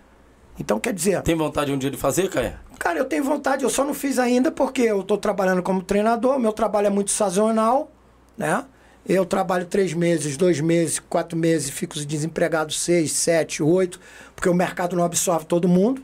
Então 0.58 0.80
quer 0.80 0.94
dizer. 0.94 1.20
Tem 1.22 1.36
vontade 1.36 1.70
um 1.72 1.78
dia 1.78 1.90
de 1.90 1.98
fazer, 1.98 2.30
Caia? 2.30 2.58
Cara, 2.78 2.98
eu 2.98 3.04
tenho 3.04 3.22
vontade, 3.22 3.64
eu 3.64 3.70
só 3.70 3.84
não 3.84 3.92
fiz 3.92 4.18
ainda 4.18 4.50
porque 4.50 4.80
eu 4.80 5.00
estou 5.00 5.18
trabalhando 5.18 5.62
como 5.62 5.82
treinador, 5.82 6.38
meu 6.38 6.52
trabalho 6.52 6.86
é 6.86 6.90
muito 6.90 7.10
sazonal, 7.10 7.90
né? 8.36 8.64
Eu 9.08 9.24
trabalho 9.24 9.66
três 9.66 9.92
meses, 9.92 10.36
dois 10.36 10.60
meses, 10.60 10.98
quatro 10.98 11.36
meses, 11.36 11.70
fico 11.70 11.98
desempregado 12.04 12.72
seis, 12.72 13.12
sete, 13.12 13.62
oito, 13.62 13.98
porque 14.36 14.48
o 14.48 14.54
mercado 14.54 14.94
não 14.94 15.04
absorve 15.04 15.46
todo 15.46 15.66
mundo. 15.66 16.02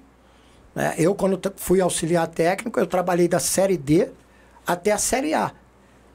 Né? 0.74 0.94
Eu, 0.99 1.14
quando 1.14 1.40
fui 1.57 1.80
auxiliar 1.80 2.26
técnico, 2.26 2.80
eu 2.80 2.86
trabalhei 2.86 3.28
da 3.28 3.38
Série 3.38 3.76
D 3.76 4.09
até 4.66 4.92
a 4.92 4.99
Série 4.99 5.34
A, 5.34 5.53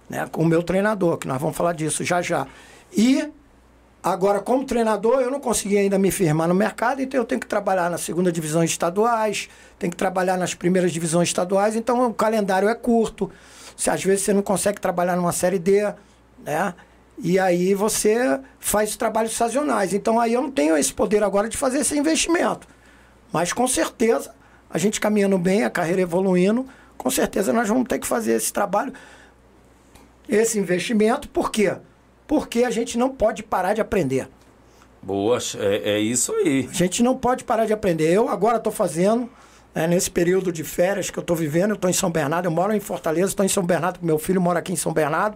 né? 0.10 0.28
com 0.32 0.44
o 0.44 0.46
meu 0.46 0.64
treinador, 0.64 1.18
que 1.18 1.28
nós 1.28 1.40
vamos 1.40 1.56
falar 1.56 1.74
disso 1.74 2.04
já 2.04 2.22
já. 2.22 2.48
E 2.92 3.32
Agora, 4.04 4.40
como 4.40 4.66
treinador, 4.66 5.22
eu 5.22 5.30
não 5.30 5.40
consegui 5.40 5.78
ainda 5.78 6.00
me 6.00 6.10
firmar 6.10 6.48
no 6.48 6.56
mercado, 6.56 7.04
então 7.04 7.20
eu 7.20 7.26
tenho 7.26 7.40
que 7.40 7.46
trabalhar 7.46 7.88
na 7.88 8.00
segunda 8.00 8.32
divisão 8.32 8.64
estaduais, 8.64 9.48
tenho 9.78 9.92
que 9.92 9.98
trabalhar 9.98 10.38
nas 10.38 10.56
primeiras 10.56 10.92
divisões 10.92 11.30
estaduais, 11.30 11.76
então 11.76 12.08
o 12.08 12.14
calendário 12.14 12.68
é 12.68 12.74
curto. 12.74 13.32
Se 13.78 13.92
às 13.92 14.04
vezes 14.04 14.26
você 14.26 14.34
não 14.34 14.42
consegue 14.42 14.82
trabalhar 14.82 15.16
numa 15.16 15.32
série 15.32 15.60
D, 15.60 15.94
né? 16.44 16.74
E 17.18 17.38
aí 17.38 17.74
você 17.76 18.40
faz 18.60 18.96
trabalhos 18.96 19.34
sazonais. 19.34 19.94
Então 19.94 20.20
aí 20.20 20.34
eu 20.34 20.42
não 20.42 20.52
tenho 20.52 20.76
esse 20.78 20.94
poder 20.94 21.24
agora 21.24 21.48
de 21.48 21.58
fazer 21.58 21.80
esse 21.80 21.98
investimento. 21.98 22.68
Mas 23.32 23.54
com 23.54 23.68
certeza, 23.68 24.34
a 24.70 24.78
gente 24.78 25.00
caminhando 25.00 25.38
bem, 25.38 25.64
a 25.64 25.70
carreira 25.70 26.02
evoluindo, 26.02 26.68
com 26.98 27.10
certeza 27.10 27.54
nós 27.54 27.68
vamos 27.68 27.88
ter 27.88 28.00
que 28.00 28.08
fazer 28.08 28.34
esse 28.34 28.52
trabalho, 28.52 28.94
esse 30.28 30.58
investimento, 30.58 31.30
por 31.30 31.52
quê? 31.52 31.76
porque 32.32 32.64
a 32.64 32.70
gente 32.70 32.98
não 32.98 33.10
pode 33.10 33.44
parar 33.44 33.74
de 33.74 33.82
aprender. 33.82 34.26
Boa, 35.04 35.38
é, 35.58 35.96
é 35.96 36.00
isso 36.00 36.32
aí. 36.32 36.66
A 36.72 36.74
gente 36.74 37.04
não 37.04 37.14
pode 37.14 37.44
parar 37.44 37.66
de 37.66 37.74
aprender. 37.74 38.10
Eu 38.10 38.30
agora 38.30 38.56
estou 38.56 38.72
fazendo, 38.72 39.30
é, 39.76 39.86
nesse 39.86 40.10
período 40.10 40.50
de 40.50 40.64
férias 40.64 41.10
que 41.10 41.20
eu 41.20 41.22
estou 41.22 41.36
vivendo, 41.36 41.72
eu 41.72 41.76
estou 41.76 41.90
em 41.90 41.94
São 41.94 42.10
Bernardo, 42.10 42.46
eu 42.46 42.52
moro 42.52 42.74
em 42.74 42.80
Fortaleza, 42.80 43.28
estou 43.28 43.46
em 43.46 43.50
São 43.50 43.66
Bernardo, 43.66 44.00
meu 44.02 44.18
filho 44.18 44.40
mora 44.40 44.60
aqui 44.60 44.72
em 44.72 44.78
São 44.78 44.94
Bernardo. 44.94 45.36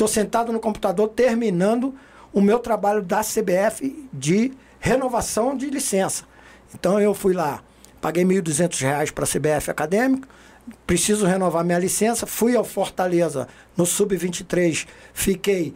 Estou 0.00 0.08
sentado 0.08 0.50
no 0.50 0.58
computador 0.58 1.08
terminando 1.08 1.94
o 2.32 2.40
meu 2.40 2.58
trabalho 2.58 3.02
da 3.02 3.20
CBF 3.20 4.08
de 4.10 4.50
renovação 4.78 5.54
de 5.54 5.68
licença. 5.68 6.24
Então 6.74 6.98
eu 6.98 7.12
fui 7.12 7.34
lá, 7.34 7.62
paguei 8.00 8.24
R$ 8.24 8.40
1.200 8.40 9.12
para 9.12 9.24
a 9.24 9.28
CBF 9.28 9.70
Acadêmico, 9.70 10.26
preciso 10.86 11.26
renovar 11.26 11.62
minha 11.66 11.78
licença, 11.78 12.26
fui 12.26 12.56
ao 12.56 12.64
Fortaleza 12.64 13.46
no 13.76 13.84
Sub-23, 13.84 14.86
fiquei 15.12 15.74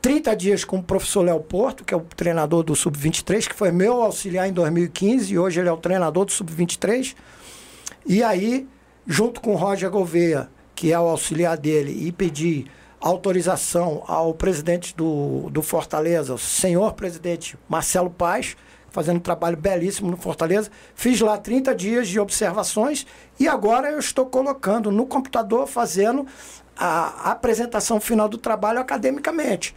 30 0.00 0.36
dias 0.36 0.64
com 0.64 0.76
o 0.76 0.82
professor 0.84 1.22
Léo 1.22 1.40
Porto, 1.40 1.82
que 1.82 1.92
é 1.92 1.96
o 1.96 2.02
treinador 2.02 2.62
do 2.62 2.76
Sub-23, 2.76 3.48
que 3.48 3.54
foi 3.56 3.72
meu 3.72 4.00
auxiliar 4.00 4.48
em 4.48 4.52
2015 4.52 5.34
e 5.34 5.36
hoje 5.40 5.58
ele 5.58 5.68
é 5.68 5.72
o 5.72 5.76
treinador 5.76 6.24
do 6.24 6.30
Sub-23. 6.30 7.16
E 8.06 8.22
aí, 8.22 8.68
junto 9.04 9.40
com 9.40 9.54
o 9.54 9.56
Roger 9.56 9.90
Gouveia, 9.90 10.48
que 10.72 10.92
é 10.92 11.00
o 11.00 11.08
auxiliar 11.08 11.56
dele, 11.56 12.06
e 12.06 12.12
pedi 12.12 12.66
autorização 13.04 14.02
ao 14.06 14.32
presidente 14.32 14.96
do, 14.96 15.50
do 15.50 15.60
Fortaleza, 15.60 16.32
o 16.32 16.38
senhor 16.38 16.94
presidente 16.94 17.54
Marcelo 17.68 18.08
Paz, 18.08 18.56
fazendo 18.90 19.18
um 19.18 19.20
trabalho 19.20 19.58
belíssimo 19.58 20.10
no 20.10 20.16
Fortaleza. 20.16 20.70
Fiz 20.94 21.20
lá 21.20 21.36
30 21.36 21.74
dias 21.74 22.08
de 22.08 22.18
observações 22.18 23.06
e 23.38 23.46
agora 23.46 23.90
eu 23.90 23.98
estou 23.98 24.24
colocando 24.24 24.90
no 24.90 25.04
computador, 25.04 25.66
fazendo 25.66 26.26
a 26.74 27.30
apresentação 27.30 28.00
final 28.00 28.26
do 28.26 28.38
trabalho 28.38 28.80
academicamente. 28.80 29.74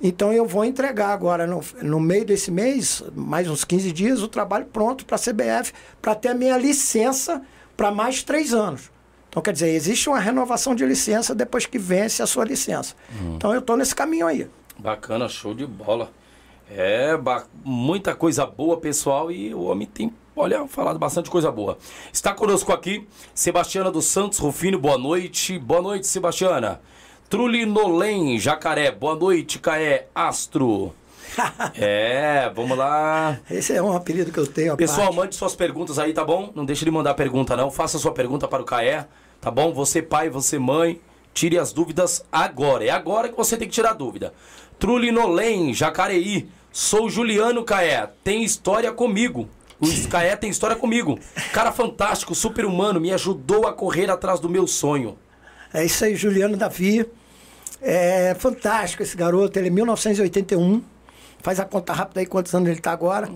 Então 0.00 0.32
eu 0.32 0.46
vou 0.46 0.64
entregar 0.64 1.10
agora, 1.10 1.46
no, 1.46 1.60
no 1.82 2.00
meio 2.00 2.24
desse 2.24 2.50
mês, 2.50 3.04
mais 3.14 3.50
uns 3.50 3.64
15 3.64 3.92
dias, 3.92 4.22
o 4.22 4.28
trabalho 4.28 4.64
pronto 4.64 5.04
para 5.04 5.16
a 5.16 5.18
CBF, 5.18 5.74
para 6.00 6.14
ter 6.14 6.28
a 6.28 6.34
minha 6.34 6.56
licença 6.56 7.42
para 7.76 7.90
mais 7.90 8.22
três 8.22 8.54
anos. 8.54 8.91
Então, 9.32 9.42
quer 9.42 9.54
dizer, 9.54 9.70
existe 9.70 10.10
uma 10.10 10.20
renovação 10.20 10.74
de 10.74 10.84
licença 10.84 11.34
depois 11.34 11.64
que 11.64 11.78
vence 11.78 12.22
a 12.22 12.26
sua 12.26 12.44
licença. 12.44 12.94
Uhum. 13.18 13.36
Então, 13.36 13.54
eu 13.54 13.60
estou 13.60 13.78
nesse 13.78 13.94
caminho 13.94 14.26
aí. 14.26 14.46
Bacana, 14.78 15.26
show 15.26 15.54
de 15.54 15.64
bola. 15.64 16.10
É, 16.70 17.18
muita 17.64 18.14
coisa 18.14 18.44
boa, 18.44 18.76
pessoal, 18.76 19.32
e 19.32 19.54
o 19.54 19.62
homem 19.62 19.88
tem, 19.88 20.12
olha, 20.36 20.66
falado 20.66 20.98
bastante 20.98 21.30
coisa 21.30 21.50
boa. 21.50 21.78
Está 22.12 22.34
conosco 22.34 22.74
aqui, 22.74 23.08
Sebastiana 23.34 23.90
dos 23.90 24.04
Santos 24.04 24.38
Rufino, 24.38 24.78
boa 24.78 24.98
noite. 24.98 25.58
Boa 25.58 25.80
noite, 25.80 26.06
Sebastiana. 26.06 26.82
Trulinolém, 27.30 28.38
Jacaré. 28.38 28.90
Boa 28.90 29.16
noite, 29.16 29.58
Caé 29.58 30.08
Astro. 30.14 30.92
é, 31.74 32.52
vamos 32.54 32.76
lá. 32.76 33.40
Esse 33.50 33.72
é 33.72 33.82
um 33.82 33.96
apelido 33.96 34.30
que 34.30 34.38
eu 34.38 34.46
tenho. 34.46 34.76
Pessoal, 34.76 35.06
parte. 35.06 35.16
mande 35.16 35.34
suas 35.36 35.54
perguntas 35.54 35.98
aí, 35.98 36.12
tá 36.12 36.22
bom? 36.22 36.52
Não 36.54 36.66
deixe 36.66 36.84
de 36.84 36.90
mandar 36.90 37.14
pergunta, 37.14 37.56
não. 37.56 37.70
Faça 37.70 37.98
sua 37.98 38.12
pergunta 38.12 38.46
para 38.46 38.62
o 38.62 38.66
Caé, 38.66 39.06
tá 39.42 39.50
bom? 39.50 39.74
Você 39.74 40.00
pai, 40.00 40.30
você 40.30 40.56
mãe, 40.56 41.00
tire 41.34 41.58
as 41.58 41.72
dúvidas 41.72 42.24
agora. 42.30 42.84
É 42.84 42.90
agora 42.90 43.28
que 43.28 43.36
você 43.36 43.56
tem 43.56 43.66
que 43.66 43.74
tirar 43.74 43.90
a 43.90 43.94
dúvida. 43.94 44.32
Trulinolém, 44.78 45.74
Jacareí. 45.74 46.48
Sou 46.70 47.10
Juliano 47.10 47.64
Caé. 47.64 48.08
Tem 48.24 48.44
história 48.44 48.90
comigo. 48.92 49.48
O 49.80 49.86
Caé 50.08 50.36
tem 50.36 50.48
história 50.48 50.76
comigo. 50.76 51.18
Cara 51.52 51.72
fantástico, 51.72 52.34
super 52.36 52.64
humano, 52.64 53.00
me 53.00 53.12
ajudou 53.12 53.66
a 53.66 53.72
correr 53.72 54.08
atrás 54.08 54.38
do 54.38 54.48
meu 54.48 54.66
sonho. 54.66 55.18
É 55.74 55.84
isso 55.84 56.04
aí, 56.04 56.14
Juliano 56.14 56.56
Davi. 56.56 57.04
É 57.80 58.36
fantástico 58.38 59.02
esse 59.02 59.16
garoto, 59.16 59.58
ele 59.58 59.66
é 59.66 59.70
1981. 59.70 60.82
Faz 61.40 61.58
a 61.58 61.64
conta 61.64 61.92
rápida 61.92 62.20
aí 62.20 62.26
quantos 62.26 62.54
anos 62.54 62.68
ele 62.68 62.78
está 62.78 62.92
agora. 62.92 63.28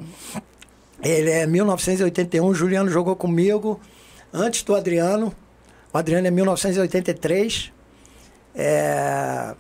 Ele 1.02 1.30
é 1.30 1.46
1981, 1.46 2.54
Juliano 2.54 2.88
jogou 2.88 3.16
comigo 3.16 3.80
antes 4.32 4.62
do 4.62 4.74
Adriano. 4.76 5.34
O 5.97 5.99
Adriano 5.99 6.26
é 6.26 6.30
1983. 6.30 7.72
É... 8.55 9.55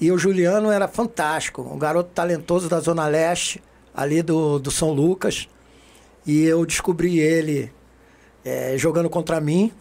E 0.00 0.12
o 0.12 0.16
Juliano 0.16 0.70
era 0.70 0.86
fantástico, 0.86 1.62
um 1.62 1.76
garoto 1.76 2.10
talentoso 2.14 2.68
da 2.68 2.78
Zona 2.78 3.08
Leste, 3.08 3.60
ali 3.92 4.22
do, 4.22 4.60
do 4.60 4.70
São 4.70 4.92
Lucas. 4.92 5.48
E 6.24 6.44
eu 6.44 6.64
descobri 6.64 7.18
ele 7.18 7.72
é, 8.44 8.78
jogando 8.78 9.10
contra 9.10 9.40
mim 9.40 9.72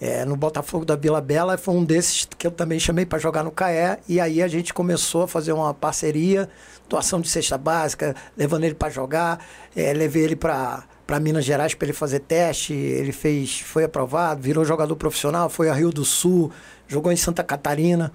é, 0.00 0.24
no 0.24 0.36
Botafogo 0.36 0.84
da 0.84 0.94
Vila 0.94 1.20
Bela, 1.20 1.58
foi 1.58 1.74
um 1.74 1.84
desses 1.84 2.28
que 2.38 2.46
eu 2.46 2.52
também 2.52 2.78
chamei 2.78 3.04
para 3.04 3.18
jogar 3.18 3.42
no 3.42 3.50
CAE, 3.50 3.98
e 4.08 4.20
aí 4.20 4.40
a 4.40 4.46
gente 4.46 4.72
começou 4.72 5.24
a 5.24 5.28
fazer 5.28 5.52
uma 5.52 5.74
parceria, 5.74 6.48
doação 6.88 7.20
de 7.20 7.28
cesta 7.28 7.58
básica, 7.58 8.14
levando 8.36 8.62
ele 8.62 8.76
para 8.76 8.90
jogar, 8.90 9.44
é, 9.74 9.92
levei 9.92 10.22
ele 10.22 10.36
para 10.36 10.84
para 11.06 11.20
Minas 11.20 11.44
Gerais 11.44 11.74
para 11.74 11.86
ele 11.86 11.92
fazer 11.92 12.20
teste, 12.20 12.72
ele 12.72 13.12
fez, 13.12 13.60
foi 13.60 13.84
aprovado, 13.84 14.40
virou 14.40 14.64
jogador 14.64 14.96
profissional, 14.96 15.48
foi 15.48 15.68
a 15.68 15.74
Rio 15.74 15.90
do 15.90 16.04
Sul, 16.04 16.50
jogou 16.88 17.12
em 17.12 17.16
Santa 17.16 17.42
Catarina, 17.42 18.12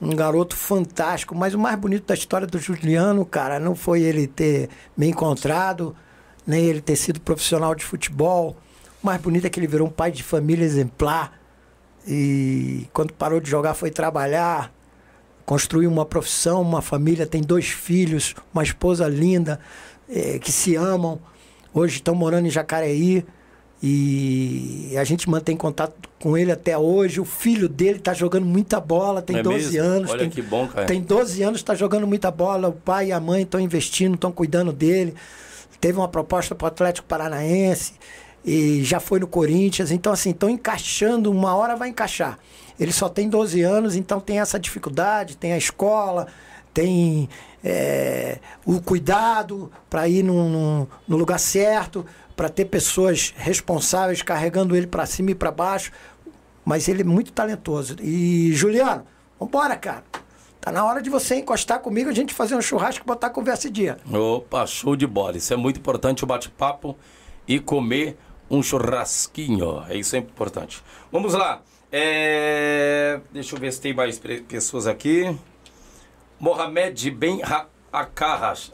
um 0.00 0.14
garoto 0.14 0.56
fantástico, 0.56 1.34
mas 1.34 1.54
o 1.54 1.58
mais 1.58 1.78
bonito 1.78 2.06
da 2.06 2.14
história 2.14 2.46
do 2.46 2.58
Juliano, 2.58 3.26
cara, 3.26 3.58
não 3.58 3.74
foi 3.74 4.02
ele 4.02 4.26
ter 4.26 4.68
me 4.96 5.08
encontrado, 5.08 5.94
nem 6.46 6.64
ele 6.64 6.80
ter 6.80 6.96
sido 6.96 7.20
profissional 7.20 7.74
de 7.74 7.84
futebol, 7.84 8.56
o 9.02 9.06
mais 9.06 9.20
bonito 9.20 9.46
é 9.46 9.50
que 9.50 9.58
ele 9.58 9.66
virou 9.66 9.88
um 9.88 9.90
pai 9.90 10.12
de 10.12 10.22
família 10.22 10.64
exemplar. 10.64 11.40
E 12.06 12.86
quando 12.92 13.14
parou 13.14 13.40
de 13.40 13.48
jogar 13.48 13.72
foi 13.72 13.90
trabalhar, 13.90 14.72
construiu 15.46 15.90
uma 15.90 16.04
profissão, 16.04 16.60
uma 16.60 16.82
família, 16.82 17.26
tem 17.26 17.40
dois 17.40 17.68
filhos, 17.68 18.34
uma 18.52 18.62
esposa 18.62 19.08
linda, 19.08 19.58
é, 20.08 20.38
que 20.38 20.52
se 20.52 20.76
amam. 20.76 21.18
Hoje 21.72 21.96
estão 21.96 22.14
morando 22.14 22.46
em 22.46 22.50
Jacareí 22.50 23.24
e 23.82 24.94
a 24.98 25.04
gente 25.04 25.30
mantém 25.30 25.56
contato 25.56 26.08
com 26.18 26.36
ele 26.36 26.52
até 26.52 26.76
hoje. 26.76 27.20
O 27.20 27.24
filho 27.24 27.68
dele 27.68 27.98
está 27.98 28.12
jogando 28.12 28.44
muita 28.44 28.78
bola, 28.80 29.22
tem 29.22 29.38
é 29.38 29.42
12 29.42 29.72
mesmo? 29.72 29.88
anos. 29.88 30.10
Olha 30.10 30.20
tem, 30.20 30.30
que 30.30 30.42
bom, 30.42 30.68
cara. 30.68 30.86
Tem 30.86 31.00
12 31.00 31.42
anos, 31.42 31.60
está 31.60 31.74
jogando 31.74 32.06
muita 32.06 32.30
bola. 32.30 32.68
O 32.68 32.72
pai 32.72 33.08
e 33.08 33.12
a 33.12 33.20
mãe 33.20 33.42
estão 33.42 33.60
investindo, 33.60 34.14
estão 34.14 34.30
cuidando 34.30 34.72
dele. 34.72 35.14
Teve 35.80 35.98
uma 35.98 36.08
proposta 36.08 36.54
para 36.54 36.66
o 36.66 36.68
Atlético 36.68 37.08
Paranaense 37.08 37.94
e 38.44 38.82
já 38.84 39.00
foi 39.00 39.18
no 39.18 39.26
Corinthians. 39.26 39.90
Então, 39.90 40.12
assim, 40.12 40.30
estão 40.30 40.50
encaixando, 40.50 41.30
uma 41.30 41.54
hora 41.54 41.74
vai 41.76 41.88
encaixar. 41.88 42.38
Ele 42.78 42.92
só 42.92 43.08
tem 43.08 43.28
12 43.28 43.62
anos, 43.62 43.96
então 43.96 44.20
tem 44.20 44.40
essa 44.40 44.58
dificuldade, 44.58 45.36
tem 45.36 45.52
a 45.52 45.58
escola, 45.58 46.26
tem 46.72 47.28
é, 47.62 48.38
o 48.64 48.80
cuidado 48.80 49.70
para 49.88 50.08
ir 50.08 50.22
no, 50.22 50.48
no, 50.48 50.88
no, 51.06 51.16
lugar 51.16 51.38
certo, 51.38 52.04
para 52.36 52.48
ter 52.48 52.66
pessoas 52.66 53.34
responsáveis 53.36 54.22
carregando 54.22 54.74
ele 54.76 54.86
para 54.86 55.06
cima 55.06 55.30
e 55.30 55.34
para 55.34 55.50
baixo. 55.50 55.92
Mas 56.64 56.88
ele 56.88 57.02
é 57.02 57.04
muito 57.04 57.32
talentoso. 57.32 57.96
E, 58.00 58.52
Juliano, 58.52 59.04
vambora, 59.38 59.76
cara. 59.76 60.04
Tá 60.60 60.70
na 60.70 60.84
hora 60.84 61.00
de 61.00 61.08
você 61.08 61.36
encostar 61.36 61.80
comigo, 61.80 62.10
a 62.10 62.12
gente 62.12 62.34
fazer 62.34 62.54
um 62.54 62.60
churrasco 62.60 63.06
botar 63.06 63.30
conversa 63.30 63.68
em 63.68 63.72
dia. 63.72 63.96
Opa, 64.12 64.66
show 64.66 64.94
de 64.94 65.06
bola. 65.06 65.38
Isso 65.38 65.54
é 65.54 65.56
muito 65.56 65.80
importante, 65.80 66.22
o 66.22 66.26
bate-papo 66.26 66.96
e 67.48 67.58
comer 67.58 68.18
um 68.50 68.62
churrasquinho. 68.62 69.82
É 69.88 69.96
isso 69.96 70.14
é 70.16 70.18
importante. 70.18 70.82
Vamos 71.10 71.32
lá. 71.32 71.62
É... 71.90 73.20
Deixa 73.32 73.56
eu 73.56 73.60
ver 73.60 73.72
se 73.72 73.80
tem 73.80 73.94
mais 73.94 74.20
pessoas 74.46 74.86
aqui. 74.86 75.34
Mohamed 76.40 77.10
Ben 77.10 77.40
Akarracha. 77.92 78.72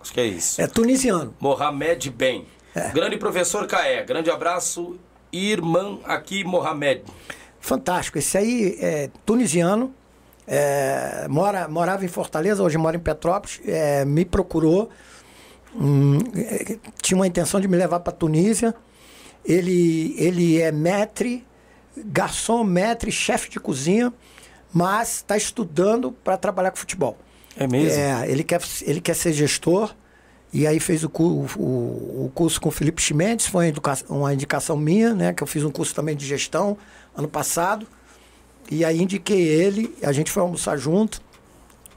Acho 0.00 0.12
que 0.12 0.20
é 0.20 0.26
isso. 0.26 0.60
É 0.60 0.66
tunisiano. 0.66 1.34
Mohamed 1.40 2.10
Ben. 2.10 2.46
É. 2.74 2.90
Grande 2.90 3.16
professor 3.16 3.66
Caé, 3.66 4.04
grande 4.04 4.30
abraço. 4.30 4.98
Irmã 5.32 5.98
aqui 6.04 6.44
Mohamed. 6.44 7.02
Fantástico. 7.60 8.18
Esse 8.18 8.36
aí 8.38 8.76
é 8.80 9.10
tunisiano, 9.24 9.94
é, 10.46 11.26
mora, 11.28 11.68
morava 11.68 12.04
em 12.04 12.08
Fortaleza, 12.08 12.62
hoje 12.62 12.76
mora 12.76 12.96
em 12.96 13.00
Petrópolis, 13.00 13.60
é, 13.64 14.04
me 14.04 14.24
procurou, 14.24 14.90
hum, 15.74 16.18
é, 16.34 16.76
tinha 17.00 17.16
uma 17.16 17.26
intenção 17.26 17.60
de 17.60 17.68
me 17.68 17.76
levar 17.76 18.00
para 18.00 18.12
Tunísia. 18.12 18.74
Ele, 19.44 20.14
ele 20.18 20.60
é 20.60 20.72
maître, 20.72 21.46
garçom, 21.96 22.64
maître, 22.64 23.12
chefe 23.12 23.48
de 23.48 23.60
cozinha, 23.60 24.12
mas 24.72 25.16
está 25.16 25.36
estudando 25.36 26.12
para 26.12 26.36
trabalhar 26.36 26.70
com 26.70 26.76
futebol. 26.76 27.16
É 27.56 27.66
mesmo? 27.66 27.98
É, 27.98 28.30
ele 28.30 28.44
quer, 28.44 28.60
ele 28.82 29.00
quer 29.00 29.14
ser 29.14 29.32
gestor. 29.32 29.94
E 30.52 30.66
aí 30.66 30.80
fez 30.80 31.04
o, 31.04 31.10
o, 31.16 32.24
o 32.26 32.32
curso 32.34 32.60
com 32.60 32.70
o 32.70 32.72
Felipe 32.72 33.00
Chimendes, 33.00 33.46
foi 33.46 33.72
uma 34.08 34.34
indicação 34.34 34.76
minha, 34.76 35.14
né? 35.14 35.32
Que 35.32 35.44
eu 35.44 35.46
fiz 35.46 35.62
um 35.62 35.70
curso 35.70 35.94
também 35.94 36.16
de 36.16 36.26
gestão 36.26 36.76
ano 37.14 37.28
passado. 37.28 37.86
E 38.68 38.84
aí 38.84 39.00
indiquei 39.00 39.40
ele, 39.40 39.94
a 40.02 40.12
gente 40.12 40.30
foi 40.30 40.42
almoçar 40.42 40.76
junto, 40.76 41.20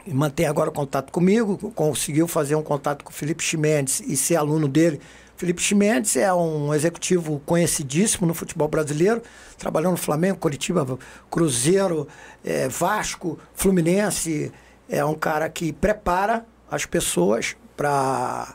e 0.06 0.12
mantém 0.12 0.46
agora 0.46 0.70
contato 0.70 1.10
comigo, 1.10 1.56
conseguiu 1.72 2.28
fazer 2.28 2.54
um 2.56 2.62
contato 2.62 3.04
com 3.04 3.10
o 3.10 3.14
Felipe 3.14 3.42
Chimendes 3.42 4.00
e 4.00 4.16
ser 4.16 4.36
aluno 4.36 4.68
dele. 4.68 5.00
Felipe 5.36 5.60
Chimendes 5.60 6.16
é 6.16 6.32
um 6.32 6.72
executivo 6.72 7.40
conhecidíssimo 7.44 8.26
no 8.26 8.34
futebol 8.34 8.68
brasileiro, 8.68 9.22
trabalhou 9.58 9.90
no 9.90 9.96
Flamengo, 9.96 10.38
Curitiba, 10.38 10.98
Cruzeiro, 11.30 12.06
é, 12.44 12.68
Vasco, 12.68 13.38
Fluminense. 13.54 14.52
É 14.88 15.04
um 15.04 15.14
cara 15.14 15.48
que 15.48 15.72
prepara 15.72 16.46
as 16.70 16.86
pessoas 16.86 17.56
para 17.76 18.54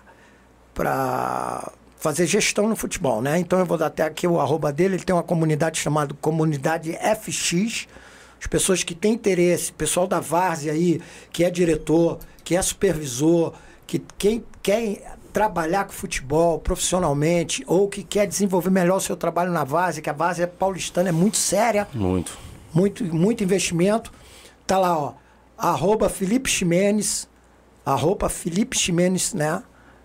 para 0.74 1.74
fazer 1.98 2.26
gestão 2.26 2.70
no 2.70 2.76
futebol, 2.76 3.22
né? 3.22 3.38
Então 3.38 3.60
eu 3.60 3.66
vou 3.66 3.78
dar 3.78 3.88
até 3.88 4.04
aqui 4.04 4.26
o 4.26 4.40
arroba 4.40 4.72
dele, 4.72 4.96
ele 4.96 5.04
tem 5.04 5.14
uma 5.14 5.24
comunidade 5.24 5.78
chamada 5.78 6.14
Comunidade 6.22 6.94
FX. 6.94 7.88
As 8.40 8.48
pessoas 8.48 8.86
que 8.86 8.96
têm 8.96 9.14
interesse, 9.14 9.74
pessoal 9.74 10.08
da 10.08 10.22
Várzea 10.22 10.72
aí, 10.72 11.02
que 11.34 11.44
é 11.44 11.50
diretor, 11.50 12.20
que 12.42 12.56
é 12.56 12.62
supervisor, 12.62 13.54
que 13.86 14.02
quem 14.18 14.46
quer 14.64 15.18
trabalhar 15.32 15.86
com 15.86 15.92
futebol 15.92 16.60
profissionalmente 16.60 17.64
ou 17.68 17.88
que 17.88 18.04
quer 18.04 18.28
desenvolver 18.28 18.70
melhor 18.70 18.98
o 18.98 19.02
seu 19.02 19.16
trabalho 19.16 19.52
na 19.52 19.64
Várzea, 19.64 20.02
que 20.02 20.10
a 20.10 20.14
Várzea 20.14 20.48
paulistana 20.48 21.10
é 21.10 21.12
muito 21.12 21.38
séria. 21.38 21.88
Muito. 21.94 22.38
Muito, 22.74 23.04
muito 23.04 23.44
investimento. 23.44 24.12
Tá 24.66 24.78
lá, 24.78 24.98
ó, 24.98 25.14
arroba 25.58 26.10
Felipe 26.10 26.50
Ximenes, 26.50 27.28
arroba 27.86 28.30
Felipe 28.30 28.78
Ximenes, 28.78 29.34
né? 29.34 29.64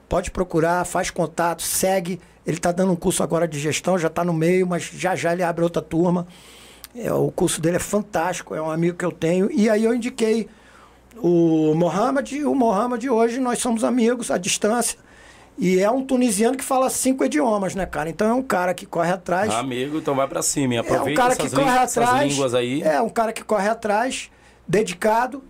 Pode 0.08 0.30
procurar, 0.30 0.84
faz 0.84 1.10
contato, 1.10 1.62
segue. 1.62 2.20
Ele 2.46 2.56
está 2.56 2.72
dando 2.72 2.92
um 2.92 2.96
curso 2.96 3.22
agora 3.22 3.48
de 3.48 3.58
gestão, 3.58 3.98
já 3.98 4.08
está 4.08 4.24
no 4.24 4.32
meio, 4.32 4.66
mas 4.66 4.84
já 4.84 5.16
já 5.16 5.32
ele 5.32 5.42
abre 5.42 5.64
outra 5.64 5.82
turma. 5.82 6.26
É, 6.94 7.12
o 7.12 7.30
curso 7.30 7.60
dele 7.60 7.76
é 7.76 7.80
fantástico, 7.80 8.54
é 8.54 8.62
um 8.62 8.70
amigo 8.70 8.96
que 8.96 9.04
eu 9.04 9.12
tenho. 9.12 9.50
E 9.50 9.68
aí 9.68 9.84
eu 9.84 9.94
indiquei 9.94 10.48
o 11.16 11.74
Mohamed. 11.74 12.44
O 12.44 12.54
Mohamed 12.54 13.08
hoje 13.08 13.40
nós 13.40 13.58
somos 13.58 13.82
amigos 13.84 14.30
à 14.30 14.38
distância. 14.38 14.98
E 15.56 15.78
é 15.78 15.90
um 15.90 16.04
tunisiano 16.04 16.56
que 16.56 16.64
fala 16.64 16.90
cinco 16.90 17.24
idiomas, 17.24 17.74
né, 17.74 17.86
cara? 17.86 18.10
Então 18.10 18.28
é 18.28 18.34
um 18.34 18.42
cara 18.42 18.74
que 18.74 18.86
corre 18.86 19.12
atrás. 19.12 19.52
amigo, 19.52 19.98
então 19.98 20.14
vai 20.14 20.26
para 20.26 20.42
cima. 20.42 20.80
Aproveita 20.80 21.10
é 21.10 21.12
um 21.12 21.28
cara 21.28 21.36
que 21.36 21.50
corre 21.50 21.78
atrás, 21.78 22.32
línguas 22.32 22.54
aí. 22.54 22.82
É 22.82 23.00
um 23.00 23.08
cara 23.08 23.32
que 23.32 23.44
corre 23.44 23.68
atrás, 23.68 24.30
dedicado 24.66 25.42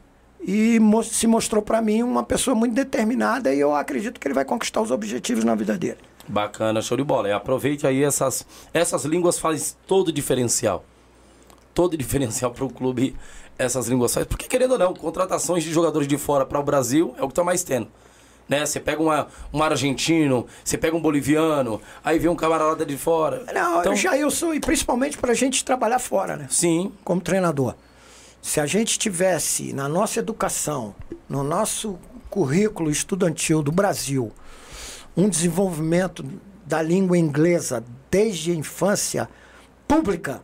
e 0.47 0.79
se 1.05 1.27
mostrou 1.27 1.63
para 1.63 1.81
mim 1.81 2.03
uma 2.03 2.23
pessoa 2.23 2.55
muito 2.55 2.75
determinada 2.75 3.55
e 3.55 3.59
eu 3.61 3.75
acredito 3.75 4.21
que 4.21 4.29
ele 4.29 4.35
vai 4.35 4.45
conquistar 4.45 4.83
os 4.83 4.91
objetivos 4.91 5.43
na 5.43 5.55
vida 5.55 5.77
dele. 5.79 5.99
Bacana, 6.29 6.83
show 6.83 6.97
de 6.97 7.05
bola. 7.05 7.29
E 7.29 7.33
aproveite 7.33 7.87
aí 7.87 8.03
essas 8.03 8.47
essas 8.73 9.05
línguas 9.05 9.39
faz 9.39 9.77
todo 9.87 10.09
o 10.09 10.13
diferencial. 10.13 10.85
Todo 11.73 11.95
o 11.95 11.97
diferencial 11.97 12.51
para 12.51 12.65
o 12.65 12.71
clube 12.71 13.17
essas 13.59 13.89
línguas 13.89 14.13
faz, 14.13 14.27
porque 14.27 14.47
querendo 14.47 14.73
ou 14.73 14.79
não, 14.79 14.93
contratações 14.93 15.65
de 15.65 15.73
jogadores 15.73 16.09
de 16.09 16.19
fora 16.19 16.45
para 16.45 16.59
o 16.59 16.63
Brasil 16.63 17.15
é 17.17 17.23
o 17.23 17.27
que 17.27 17.33
está 17.33 17.45
mais 17.45 17.63
tendo. 17.63 17.89
Né? 18.49 18.65
Você 18.65 18.79
pega 18.79 19.03
uma, 19.03 19.29
um 19.53 19.63
argentino, 19.63 20.47
você 20.63 20.77
pega 20.77 20.97
um 20.97 21.01
boliviano, 21.01 21.81
aí 22.05 22.19
vem 22.19 22.31
um 22.31 22.37
camarada 22.37 22.85
de 22.85 22.97
fora. 22.97 23.45
Não, 23.53 23.81
então... 23.81 23.97
já 23.97 24.17
eu 24.17 24.31
sou, 24.31 24.55
e 24.55 24.61
principalmente 24.61 25.17
para 25.17 25.33
a 25.33 25.35
gente 25.35 25.65
trabalhar 25.65 25.99
fora, 25.99 26.37
né? 26.37 26.47
Sim. 26.51 26.93
Como 27.03 27.21
treinador. 27.21 27.75
Se 28.43 28.61
a 28.61 28.67
gente 28.67 28.99
tivesse 28.99 29.73
na 29.73 29.89
nossa 29.89 30.19
educação, 30.19 30.95
no 31.29 31.43
nosso 31.43 31.99
currículo 32.29 32.91
estudantil 32.91 33.63
do 33.63 33.73
Brasil, 33.73 34.31
um 35.17 35.29
desenvolvimento 35.29 36.25
da 36.67 36.83
língua 36.83 37.17
inglesa 37.17 37.83
desde 38.11 38.53
a 38.53 38.55
infância 38.55 39.29
pública, 39.89 40.43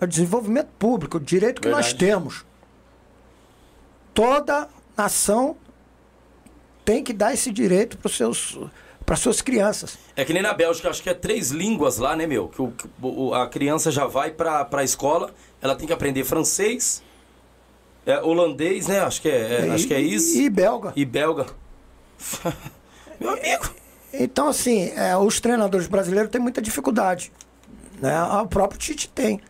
é 0.00 0.04
o 0.04 0.06
desenvolvimento 0.06 0.68
público, 0.78 1.16
o 1.16 1.20
direito 1.20 1.60
que 1.60 1.68
Verdade. 1.68 1.88
nós 1.88 1.92
temos. 1.92 2.44
Toda 4.14 4.68
nação 4.96 5.56
tem 6.90 7.04
que 7.04 7.12
dar 7.12 7.32
esse 7.32 7.52
direito 7.52 7.96
para 7.96 8.08
os 8.08 8.16
seus 8.16 8.58
para 9.06 9.14
suas 9.16 9.40
crianças. 9.40 9.96
É 10.16 10.24
que 10.24 10.32
nem 10.32 10.42
na 10.42 10.52
Bélgica, 10.52 10.90
acho 10.90 11.02
que 11.02 11.08
é 11.08 11.14
três 11.14 11.50
línguas 11.50 11.98
lá, 11.98 12.14
né, 12.16 12.26
meu? 12.26 12.48
Que 12.48 12.62
o, 13.02 13.32
a 13.32 13.48
criança 13.48 13.90
já 13.90 14.06
vai 14.06 14.30
para 14.32 14.68
a 14.70 14.84
escola, 14.84 15.32
ela 15.60 15.74
tem 15.74 15.86
que 15.86 15.92
aprender 15.92 16.24
francês, 16.24 17.02
é, 18.04 18.20
holandês, 18.20 18.88
né? 18.88 19.00
Acho 19.00 19.22
que 19.22 19.28
é, 19.28 19.62
é 19.62 19.66
e, 19.66 19.70
acho 19.70 19.86
que 19.86 19.94
é 19.94 20.00
isso. 20.00 20.36
E 20.36 20.50
belga. 20.50 20.92
E 20.96 21.04
belga. 21.04 21.46
meu 23.20 23.30
amigo. 23.30 23.72
Então, 24.12 24.48
assim, 24.48 24.92
é, 24.96 25.16
os 25.16 25.40
treinadores 25.40 25.86
brasileiros 25.86 26.30
têm 26.30 26.40
muita 26.40 26.60
dificuldade. 26.60 27.32
Né? 28.00 28.20
O 28.22 28.46
próprio 28.46 28.78
Tite 28.78 29.08
tem. 29.08 29.40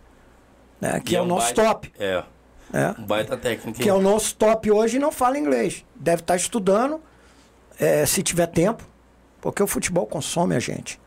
Né? 0.80 1.01
Que 1.01 1.16
é, 1.16 1.18
é 1.18 1.22
o 1.22 1.26
nosso 1.26 1.55
baita, 1.55 1.64
top. 1.64 1.93
É. 1.99 2.22
é. 2.72 2.95
Um 2.99 3.05
baita 3.05 3.36
técnico. 3.36 3.78
Que 3.78 3.88
é 3.88 3.95
o 3.95 4.01
nosso 4.01 4.36
top 4.36 4.70
hoje 4.70 4.97
e 4.97 5.01
não 5.01 5.11
fala 5.11 5.38
inglês. 5.38 5.84
Deve 5.95 6.22
estar 6.22 6.36
estudando, 6.36 7.01
é, 7.81 8.05
se 8.05 8.22
tiver 8.22 8.47
tempo. 8.47 8.85
Porque 9.41 9.62
o 9.62 9.66
futebol 9.66 10.07
consome 10.07 10.55
a 10.55 10.61
gente. 10.61 11.01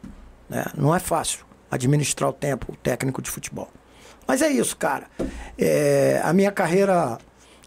Né? 0.49 0.65
Não 0.75 0.93
é 0.93 0.99
fácil 0.99 1.45
administrar 1.69 2.29
o 2.29 2.33
tempo 2.33 2.73
o 2.73 2.75
técnico 2.75 3.21
de 3.21 3.29
futebol. 3.29 3.69
Mas 4.27 4.41
é 4.41 4.49
isso, 4.49 4.75
cara. 4.75 5.07
É, 5.57 6.19
a 6.23 6.33
minha 6.33 6.51
carreira, 6.51 7.17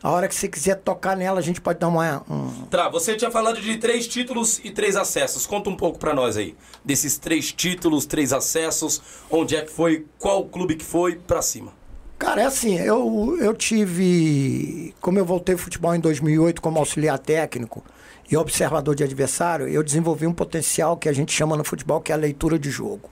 a 0.03 0.11
hora 0.11 0.27
que 0.27 0.35
você 0.35 0.49
quiser 0.49 0.77
tocar 0.77 1.17
nela, 1.17 1.39
a 1.39 1.43
gente 1.43 1.61
pode 1.61 1.79
dar 1.79 1.89
uma. 1.89 2.25
Um... 2.29 2.67
Tá, 2.67 2.89
você 2.89 3.15
tinha 3.15 3.31
falado 3.31 3.61
de 3.61 3.77
três 3.77 4.09
títulos 4.09 4.61
e 4.65 4.71
três 4.71 4.97
acessos. 4.97 5.47
Conta 5.47 5.71
um 5.71 5.77
pouco 5.77 5.99
para 5.99 6.15
nós 6.15 6.37
aí. 6.37 6.57
Desses 6.85 7.19
três 7.19 7.53
títulos, 7.53 8.07
três 8.07 8.33
acessos, 8.33 9.01
onde 9.31 9.55
é 9.55 9.63
que 9.63 9.71
foi, 9.71 10.07
qual 10.19 10.45
clube 10.47 10.77
que 10.77 10.85
foi, 10.85 11.17
para 11.17 11.43
cima. 11.43 11.73
Cara, 12.19 12.43
é 12.43 12.47
assim, 12.47 12.79
eu, 12.79 13.37
eu 13.39 13.55
tive. 13.55 14.95
Como 15.01 15.19
eu 15.19 15.25
voltei 15.25 15.55
ao 15.55 15.59
futebol 15.59 15.95
em 15.95 16.01
2008 16.01 16.63
como 16.63 16.79
auxiliar 16.79 17.19
técnico, 17.19 17.85
e 18.31 18.37
observador 18.37 18.95
de 18.95 19.05
adversário, 19.05 19.69
eu 19.69 19.83
desenvolvi 19.83 20.27
um 20.27 20.33
potencial 20.33 20.97
que 20.97 21.09
a 21.09 21.13
gente 21.13 21.33
chama 21.33 21.57
no 21.57 21.65
futebol 21.65 22.01
que 22.01 22.11
é 22.11 22.15
a 22.15 22.19
leitura 22.19 22.59
de 22.59 22.71
jogo. 22.71 23.11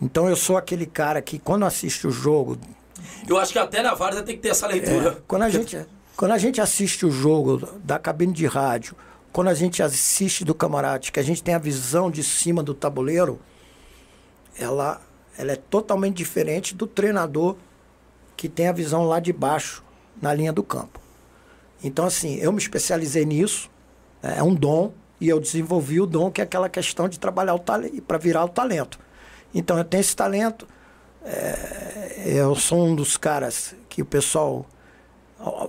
Então 0.00 0.28
eu 0.28 0.36
sou 0.36 0.56
aquele 0.56 0.86
cara 0.86 1.20
que 1.22 1.38
quando 1.38 1.64
assiste 1.64 2.06
o 2.06 2.10
jogo. 2.10 2.58
Eu 3.28 3.38
acho 3.38 3.52
que 3.52 3.58
até 3.58 3.82
na 3.82 3.94
Várzea 3.94 4.22
tem 4.22 4.36
que 4.36 4.42
ter 4.42 4.48
essa 4.48 4.66
leitura. 4.66 5.10
É, 5.10 5.16
quando, 5.26 5.42
a 5.42 5.50
gente, 5.50 5.86
quando 6.16 6.32
a 6.32 6.38
gente 6.38 6.60
assiste 6.60 7.04
o 7.04 7.10
jogo 7.10 7.68
da 7.84 7.98
cabine 7.98 8.32
de 8.32 8.46
rádio, 8.46 8.96
quando 9.32 9.48
a 9.48 9.54
gente 9.54 9.82
assiste 9.82 10.44
do 10.44 10.54
camarote, 10.54 11.12
que 11.12 11.20
a 11.20 11.22
gente 11.22 11.42
tem 11.42 11.54
a 11.54 11.58
visão 11.58 12.10
de 12.10 12.22
cima 12.22 12.62
do 12.62 12.72
tabuleiro, 12.72 13.38
ela, 14.58 15.00
ela 15.36 15.52
é 15.52 15.56
totalmente 15.56 16.16
diferente 16.16 16.74
do 16.74 16.86
treinador 16.86 17.56
que 18.36 18.48
tem 18.48 18.68
a 18.68 18.72
visão 18.72 19.04
lá 19.04 19.18
de 19.20 19.32
baixo, 19.32 19.82
na 20.20 20.32
linha 20.32 20.52
do 20.52 20.62
campo. 20.62 21.00
Então, 21.82 22.06
assim, 22.06 22.36
eu 22.36 22.52
me 22.52 22.58
especializei 22.58 23.24
nisso. 23.24 23.70
É 24.36 24.42
um 24.42 24.54
dom 24.54 24.92
e 25.20 25.28
eu 25.28 25.40
desenvolvi 25.40 26.00
o 26.00 26.06
dom 26.06 26.30
que 26.30 26.40
é 26.40 26.44
aquela 26.44 26.68
questão 26.68 27.08
de 27.08 27.18
trabalhar 27.18 27.54
o 27.54 27.58
talento 27.58 28.02
para 28.02 28.18
virar 28.18 28.44
o 28.44 28.48
talento. 28.48 28.98
Então 29.54 29.78
eu 29.78 29.84
tenho 29.84 30.00
esse 30.00 30.14
talento. 30.14 30.66
É, 31.24 32.22
eu 32.26 32.54
sou 32.54 32.86
um 32.86 32.94
dos 32.94 33.16
caras 33.16 33.74
que 33.88 34.02
o 34.02 34.04
pessoal 34.04 34.66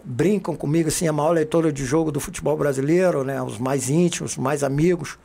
brincam 0.04 0.56
comigo 0.56 0.88
assim 0.88 1.08
a 1.08 1.14
maior 1.14 1.32
leitora 1.32 1.72
de 1.72 1.84
jogo 1.86 2.12
do 2.12 2.20
futebol 2.20 2.56
brasileiro, 2.56 3.24
né? 3.24 3.42
Os 3.42 3.58
mais 3.58 3.90
íntimos, 3.90 4.32
os 4.32 4.38
mais 4.38 4.64
amigos. 4.64 5.18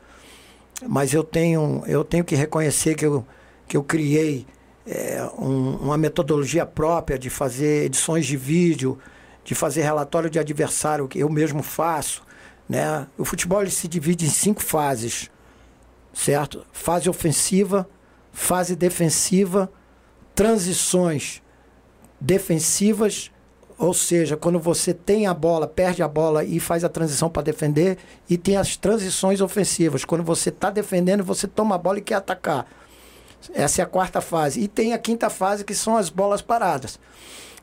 Mas 0.87 1.13
eu 1.13 1.23
tenho 1.23 1.83
eu 1.87 2.03
tenho 2.03 2.23
que 2.23 2.35
reconhecer 2.35 2.95
que 2.95 3.05
eu 3.05 3.25
que 3.67 3.77
eu 3.77 3.83
criei 3.83 4.45
é, 4.85 5.23
um, 5.37 5.77
uma 5.77 5.97
metodologia 5.97 6.65
própria 6.65 7.17
de 7.17 7.29
fazer 7.29 7.85
edições 7.85 8.25
de 8.25 8.35
vídeo, 8.35 8.97
de 9.43 9.55
fazer 9.55 9.81
relatório 9.81 10.29
de 10.29 10.39
adversário 10.39 11.07
que 11.07 11.19
eu 11.19 11.29
mesmo 11.29 11.63
faço 11.63 12.23
né? 12.67 13.07
O 13.17 13.25
futebol 13.25 13.65
se 13.67 13.87
divide 13.87 14.25
em 14.25 14.29
cinco 14.29 14.61
fases, 14.61 15.29
certo? 16.13 16.65
Fase 16.71 17.09
ofensiva, 17.09 17.87
fase 18.31 18.75
defensiva, 18.75 19.71
transições 20.33 21.41
defensivas, 22.19 23.31
ou 23.77 23.93
seja, 23.93 24.37
quando 24.37 24.59
você 24.59 24.93
tem 24.93 25.27
a 25.27 25.33
bola, 25.33 25.67
perde 25.67 26.01
a 26.01 26.07
bola 26.07 26.43
e 26.43 26.59
faz 26.59 26.83
a 26.83 26.89
transição 26.89 27.29
para 27.29 27.41
defender, 27.41 27.97
e 28.29 28.37
tem 28.37 28.55
as 28.55 28.77
transições 28.77 29.41
ofensivas, 29.41 30.05
quando 30.05 30.23
você 30.23 30.49
está 30.49 30.69
defendendo, 30.69 31.23
você 31.23 31.47
toma 31.47 31.75
a 31.75 31.77
bola 31.77 31.97
e 31.97 32.01
quer 32.01 32.15
atacar. 32.15 32.65
Essa 33.53 33.81
é 33.81 33.83
a 33.83 33.87
quarta 33.87 34.21
fase. 34.21 34.61
E 34.61 34.67
tem 34.67 34.93
a 34.93 34.97
quinta 34.97 35.29
fase, 35.29 35.65
que 35.65 35.75
são 35.75 35.97
as 35.97 36.09
bolas 36.09 36.41
paradas. 36.41 36.99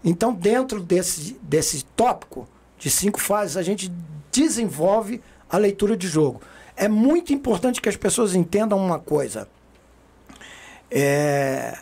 Então, 0.05 0.33
dentro 0.33 0.81
desse, 0.81 1.39
desse 1.43 1.85
tópico 1.97 2.47
de 2.79 2.91
cinco 2.91 3.21
fases, 3.21 3.57
a 3.57 3.63
gente 3.63 3.91
desenvolve 4.31 5.23
a 5.49 5.57
leitura 5.59 5.97
de 5.97 6.07
jogo. 6.09 6.41
É 6.77 6.89
muito 6.89 7.33
importante 7.33 7.81
que 7.81 7.89
as 7.89 7.97
pessoas 7.97 8.35
entendam 8.35 8.79
uma 8.79 8.99
coisa. 8.99 9.49
É... 10.91 11.79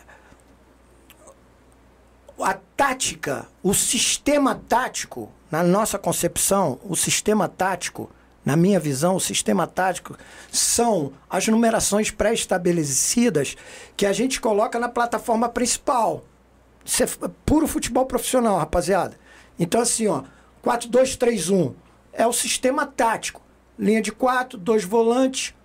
A 2.41 2.53
tática, 2.75 3.47
o 3.61 3.73
sistema 3.73 4.55
tático, 4.55 5.31
na 5.51 5.61
nossa 5.61 5.99
concepção, 5.99 6.79
o 6.83 6.95
sistema 6.95 7.49
tático, 7.49 8.09
na 8.45 8.55
minha 8.55 8.79
visão, 8.79 9.15
o 9.15 9.19
sistema 9.19 9.67
tático 9.67 10.17
são 10.51 11.11
as 11.29 11.47
numerações 11.47 12.11
pré-estabelecidas 12.11 13.55
que 13.97 14.05
a 14.05 14.13
gente 14.13 14.39
coloca 14.39 14.79
na 14.79 14.87
plataforma 14.87 15.49
principal. 15.49 16.23
Isso 16.85 17.03
é 17.03 17.07
puro 17.45 17.67
futebol 17.67 18.05
profissional, 18.05 18.57
rapaziada. 18.57 19.17
Então, 19.59 19.81
assim, 19.81 20.07
ó, 20.07 20.23
4-2-3-1 20.63 21.73
é 22.19 22.27
o 22.27 22.33
sistema 22.33 22.85
tático. 22.85 23.41
Linha 23.77 24.01
de 24.01 24.11
4, 24.11 24.59
dois 24.59 24.83
volantes, 24.83 25.55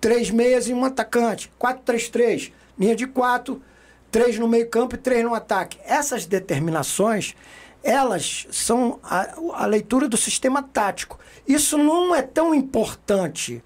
três 0.00 0.28
meias 0.28 0.68
e 0.68 0.74
um 0.74 0.84
atacante. 0.84 1.50
4-3-3, 1.60 2.52
linha 2.76 2.96
de 2.96 3.06
4, 3.06 3.62
três 4.10 4.36
no 4.36 4.48
meio-campo 4.48 4.96
e 4.96 4.98
três 4.98 5.22
no 5.22 5.32
ataque. 5.32 5.78
Essas 5.84 6.26
determinações, 6.26 7.36
elas 7.84 8.48
são 8.50 8.98
a, 9.04 9.36
a 9.54 9.66
leitura 9.66 10.08
do 10.08 10.16
sistema 10.16 10.60
tático. 10.60 11.20
Isso 11.46 11.78
não 11.78 12.12
é 12.12 12.20
tão 12.20 12.52
importante 12.52 13.62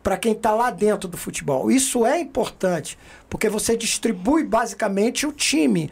para 0.00 0.16
quem 0.16 0.34
está 0.34 0.52
lá 0.52 0.70
dentro 0.70 1.08
do 1.08 1.16
futebol. 1.16 1.68
Isso 1.68 2.06
é 2.06 2.20
importante, 2.20 2.96
porque 3.28 3.48
você 3.48 3.76
distribui 3.76 4.44
basicamente 4.44 5.26
o 5.26 5.32
time 5.32 5.90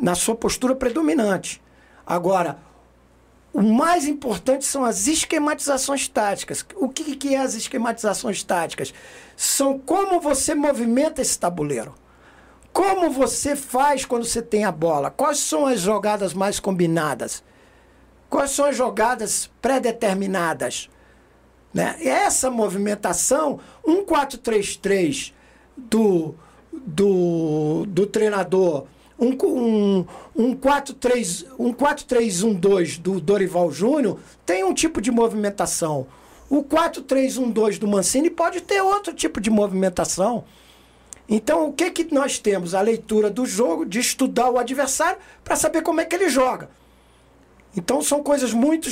na 0.00 0.14
sua 0.14 0.36
postura 0.36 0.76
predominante. 0.76 1.60
Agora, 2.06 2.58
o 3.56 3.62
mais 3.62 4.06
importante 4.06 4.66
são 4.66 4.84
as 4.84 5.06
esquematizações 5.06 6.06
táticas. 6.06 6.62
O 6.74 6.90
que, 6.90 7.16
que 7.16 7.34
é 7.34 7.38
as 7.38 7.54
esquematizações 7.54 8.42
táticas? 8.42 8.92
São 9.34 9.78
como 9.78 10.20
você 10.20 10.54
movimenta 10.54 11.22
esse 11.22 11.38
tabuleiro. 11.38 11.94
Como 12.70 13.08
você 13.08 13.56
faz 13.56 14.04
quando 14.04 14.26
você 14.26 14.42
tem 14.42 14.66
a 14.66 14.70
bola? 14.70 15.10
Quais 15.10 15.38
são 15.38 15.64
as 15.64 15.80
jogadas 15.80 16.34
mais 16.34 16.60
combinadas? 16.60 17.42
Quais 18.28 18.50
são 18.50 18.66
as 18.66 18.76
jogadas 18.76 19.50
pré-determinadas? 19.62 20.90
Né? 21.72 21.96
Essa 22.02 22.50
movimentação, 22.50 23.58
um 23.82 24.04
4-3-3 24.04 25.32
do, 25.74 26.34
do, 26.70 27.86
do 27.86 28.06
treinador, 28.06 28.86
um, 29.18 29.30
um, 29.30 30.06
um 30.36 30.54
4-3-1-2 30.54 32.38
um 32.38 33.00
do 33.00 33.20
Dorival 33.20 33.70
Júnior, 33.72 34.18
tem 34.44 34.62
um 34.64 34.74
tipo 34.74 35.00
de 35.00 35.10
movimentação. 35.10 36.06
O 36.48 36.62
4-3-1-2 36.62 37.78
do 37.78 37.88
Mancini 37.88 38.30
pode 38.30 38.60
ter 38.60 38.80
outro 38.80 39.12
tipo 39.12 39.40
de 39.40 39.50
movimentação. 39.50 40.44
Então, 41.28 41.68
o 41.68 41.72
que, 41.72 41.90
que 41.90 42.14
nós 42.14 42.38
temos? 42.38 42.72
A 42.74 42.80
leitura 42.80 43.28
do 43.28 43.44
jogo, 43.44 43.84
de 43.84 43.98
estudar 43.98 44.48
o 44.48 44.58
adversário 44.58 45.18
para 45.42 45.56
saber 45.56 45.82
como 45.82 46.00
é 46.00 46.04
que 46.04 46.14
ele 46.14 46.28
joga. 46.28 46.70
Então, 47.76 48.00
são 48.00 48.22
coisas 48.22 48.52
muito, 48.52 48.88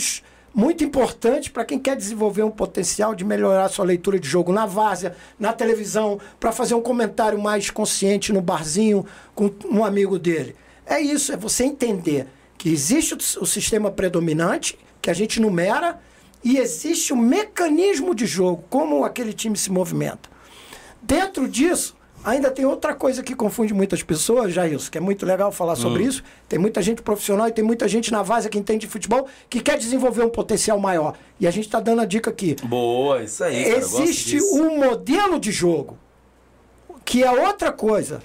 muito 0.55 0.85
importantes 0.85 1.49
para 1.49 1.65
quem 1.65 1.79
quer 1.79 1.97
desenvolver 1.97 2.45
um 2.45 2.51
potencial 2.51 3.15
de 3.15 3.25
melhorar 3.25 3.69
sua 3.69 3.85
leitura 3.85 4.21
de 4.21 4.29
jogo 4.29 4.53
na 4.53 4.67
várzea, 4.67 5.17
na 5.39 5.53
televisão, 5.53 6.21
para 6.39 6.53
fazer 6.53 6.75
um 6.75 6.81
comentário 6.81 7.39
mais 7.39 7.71
consciente 7.71 8.33
no 8.33 8.41
barzinho 8.41 9.05
com 9.35 9.51
um 9.69 9.85
amigo 9.85 10.19
dele. 10.19 10.55
É 10.87 11.01
isso, 11.01 11.33
é 11.33 11.37
você 11.37 11.65
entender 11.65 12.29
que 12.57 12.71
existe 12.71 13.15
o 13.41 13.47
sistema 13.47 13.91
predominante, 13.91 14.79
que 15.03 15.11
a 15.11 15.15
gente 15.15 15.41
numera, 15.41 15.99
e 16.43 16.59
existe 16.59 17.13
o 17.13 17.17
mecanismo 17.17 18.15
de 18.15 18.27
jogo, 18.27 18.65
como 18.71 19.05
aquele 19.05 19.33
time 19.33 19.57
se 19.57 19.73
movimenta. 19.73 20.29
Dentro 21.03 21.49
disso, 21.49 21.97
Ainda 22.25 22.51
tem 22.51 22.65
outra 22.65 22.95
coisa 22.95 23.23
que 23.23 23.35
confunde 23.35 23.75
muitas 23.75 24.03
pessoas, 24.03 24.55
já 24.55 24.67
isso, 24.67 24.91
que 24.91 24.97
é 24.97 25.01
muito 25.01 25.27
legal 25.27 25.53
falar 25.53 25.77
sobre 25.77 26.03
hum. 26.03 26.09
isso. 26.09 26.25
Tem 26.49 26.59
muita 26.59 26.81
gente 26.81 27.03
profissional 27.03 27.47
e 27.49 27.53
tem 27.53 27.63
muita 27.63 27.87
gente 27.87 28.11
na 28.11 28.23
várzea 28.23 28.51
que 28.51 28.59
entende 28.59 28.87
de 28.87 28.87
futebol 28.87 29.29
que 29.51 29.61
quer 29.61 29.77
desenvolver 29.77 30.25
um 30.25 30.31
potencial 30.31 30.81
maior. 30.81 31.19
E 31.39 31.47
a 31.47 31.51
gente 31.51 31.67
está 31.67 31.81
dando 31.81 32.01
a 32.01 32.07
dica 32.07 32.31
aqui. 32.31 32.57
Boa, 32.65 33.23
isso 33.23 33.45
aí. 33.45 33.65
Cara, 33.65 33.77
Existe 33.77 34.41
um 34.41 34.79
modelo 34.79 35.39
de 35.39 35.53
jogo, 35.53 35.99
que 37.05 37.23
é 37.23 37.31
outra 37.31 37.71
coisa. 37.71 38.23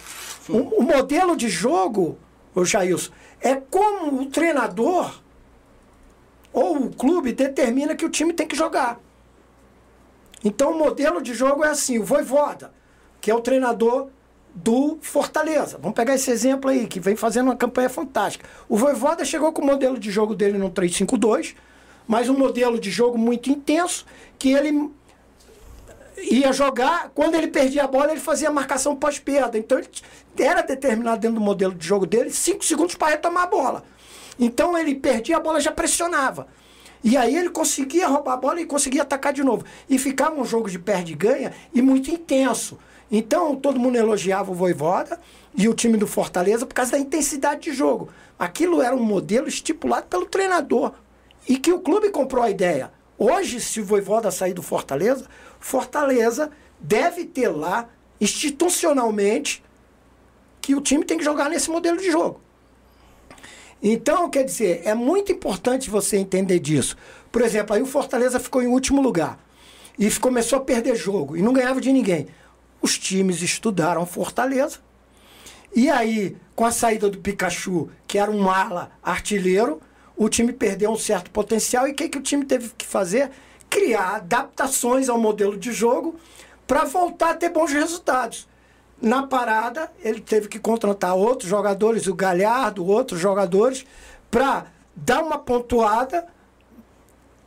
O, 0.47 0.55
um, 0.55 0.79
um 0.79 0.83
modelo 0.83 1.35
de 1.35 1.49
jogo, 1.49 2.17
o 2.55 2.63
Jailson, 2.63 3.11
é 3.41 3.55
como 3.55 4.21
o 4.21 4.25
treinador 4.27 5.19
ou 6.53 6.85
o 6.85 6.89
clube 6.89 7.33
determina 7.33 7.95
que 7.95 8.05
o 8.05 8.09
time 8.09 8.31
tem 8.31 8.47
que 8.47 8.55
jogar. 8.55 8.97
Então 10.41 10.71
o 10.71 10.79
modelo 10.79 11.21
de 11.21 11.33
jogo 11.33 11.65
é 11.65 11.69
assim, 11.69 11.99
o 11.99 12.05
Voivoda 12.05 12.78
que 13.29 13.31
é 13.31 13.35
o 13.35 13.41
treinador 13.41 14.07
do 14.55 14.97
Fortaleza. 15.03 15.77
Vamos 15.79 15.95
pegar 15.95 16.15
esse 16.15 16.31
exemplo 16.31 16.67
aí, 16.67 16.87
que 16.87 16.99
vem 16.99 17.15
fazendo 17.15 17.49
uma 17.49 17.55
campanha 17.55 17.87
fantástica. 17.87 18.49
O 18.67 18.75
Voivoda 18.75 19.23
chegou 19.23 19.53
com 19.53 19.61
o 19.61 19.65
modelo 19.67 19.99
de 19.99 20.09
jogo 20.09 20.33
dele 20.33 20.57
no 20.57 20.71
3-5-2, 20.71 21.53
mas 22.07 22.27
um 22.27 22.35
modelo 22.35 22.79
de 22.79 22.89
jogo 22.89 23.19
muito 23.19 23.51
intenso, 23.51 24.03
que 24.39 24.49
ele 24.49 24.89
ia 26.17 26.51
jogar, 26.51 27.11
quando 27.13 27.35
ele 27.35 27.49
perdia 27.49 27.83
a 27.83 27.87
bola, 27.87 28.09
ele 28.13 28.19
fazia 28.19 28.49
marcação 28.49 28.95
pós-perda. 28.95 29.59
Então 29.59 29.77
ele 29.77 29.87
era 30.39 30.63
determinado 30.63 31.21
dentro 31.21 31.35
do 31.35 31.45
modelo 31.45 31.75
de 31.75 31.85
jogo 31.85 32.07
dele, 32.07 32.31
5 32.31 32.65
segundos 32.65 32.95
para 32.95 33.09
retomar 33.09 33.43
a 33.43 33.47
bola. 33.47 33.83
Então 34.39 34.75
ele 34.75 34.95
perdia 34.95 35.37
a 35.37 35.39
bola, 35.39 35.61
já 35.61 35.71
pressionava. 35.71 36.47
E 37.03 37.15
aí 37.15 37.35
ele 37.35 37.51
conseguia 37.51 38.07
roubar 38.07 38.33
a 38.33 38.37
bola 38.37 38.59
e 38.59 38.65
conseguia 38.65 39.03
atacar 39.03 39.31
de 39.31 39.43
novo. 39.43 39.63
E 39.87 39.99
ficava 39.99 40.33
um 40.33 40.43
jogo 40.43 40.67
de 40.67 40.79
perde 40.79 41.13
e 41.13 41.15
ganha 41.15 41.53
e 41.71 41.79
muito 41.79 42.09
intenso. 42.09 42.79
Então, 43.11 43.55
todo 43.55 43.79
mundo 43.79 43.97
elogiava 43.97 44.51
o 44.51 44.55
Voivoda 44.55 45.19
e 45.55 45.67
o 45.67 45.73
time 45.73 45.97
do 45.97 46.05
Fortaleza 46.05 46.65
por 46.65 46.73
causa 46.73 46.91
da 46.91 46.99
intensidade 46.99 47.61
de 47.61 47.73
jogo. 47.73 48.09
Aquilo 48.37 48.81
era 48.81 48.95
um 48.95 49.03
modelo 49.03 49.47
estipulado 49.47 50.07
pelo 50.07 50.25
treinador 50.25 50.93
e 51.47 51.57
que 51.57 51.73
o 51.73 51.79
clube 51.79 52.11
comprou 52.11 52.43
a 52.43 52.51
ideia. 52.51 52.91
Hoje, 53.17 53.59
se 53.59 53.81
o 53.81 53.85
Voivoda 53.85 54.29
sair 54.29 54.53
do 54.53 54.61
Fortaleza, 54.61 55.25
Fortaleza 55.59 56.51
deve 56.79 57.25
ter 57.25 57.49
lá, 57.49 57.89
institucionalmente, 58.21 59.63
que 60.61 60.75
o 60.75 60.81
time 60.81 61.03
tem 61.03 61.17
que 61.17 61.23
jogar 61.23 61.49
nesse 61.49 61.69
modelo 61.69 61.97
de 61.97 62.11
jogo. 62.11 62.39
Então, 63.81 64.29
quer 64.29 64.43
dizer, 64.43 64.81
é 64.85 64.93
muito 64.93 65.31
importante 65.31 65.89
você 65.89 66.17
entender 66.17 66.59
disso. 66.59 66.95
Por 67.31 67.41
exemplo, 67.41 67.75
aí 67.75 67.81
o 67.81 67.85
Fortaleza 67.85 68.39
ficou 68.39 68.61
em 68.61 68.67
último 68.67 69.01
lugar 69.01 69.39
e 69.97 70.11
começou 70.11 70.59
a 70.59 70.61
perder 70.61 70.95
jogo 70.95 71.35
e 71.35 71.41
não 71.41 71.53
ganhava 71.53 71.81
de 71.81 71.91
ninguém 71.91 72.27
os 72.81 72.97
times 72.97 73.41
estudaram 73.41 74.05
Fortaleza. 74.05 74.79
E 75.75 75.89
aí, 75.89 76.35
com 76.55 76.65
a 76.65 76.71
saída 76.71 77.09
do 77.09 77.19
Pikachu, 77.19 77.89
que 78.07 78.17
era 78.17 78.31
um 78.31 78.49
ala 78.49 78.91
artilheiro, 79.03 79.81
o 80.17 80.27
time 80.27 80.51
perdeu 80.51 80.91
um 80.91 80.97
certo 80.97 81.31
potencial. 81.31 81.87
E 81.87 81.91
o 81.91 81.95
que, 81.95 82.09
que 82.09 82.17
o 82.17 82.21
time 82.21 82.43
teve 82.45 82.69
que 82.77 82.85
fazer? 82.85 83.31
Criar 83.69 84.15
adaptações 84.15 85.09
ao 85.09 85.17
modelo 85.17 85.57
de 85.57 85.71
jogo 85.71 86.15
para 86.65 86.85
voltar 86.85 87.31
a 87.31 87.35
ter 87.35 87.49
bons 87.49 87.71
resultados. 87.71 88.47
Na 89.01 89.23
parada, 89.23 89.89
ele 90.03 90.19
teve 90.19 90.47
que 90.47 90.59
contratar 90.59 91.15
outros 91.15 91.49
jogadores, 91.49 92.07
o 92.07 92.13
Galhardo, 92.13 92.85
outros 92.85 93.19
jogadores, 93.19 93.85
para 94.29 94.65
dar 94.95 95.23
uma 95.23 95.37
pontuada 95.37 96.27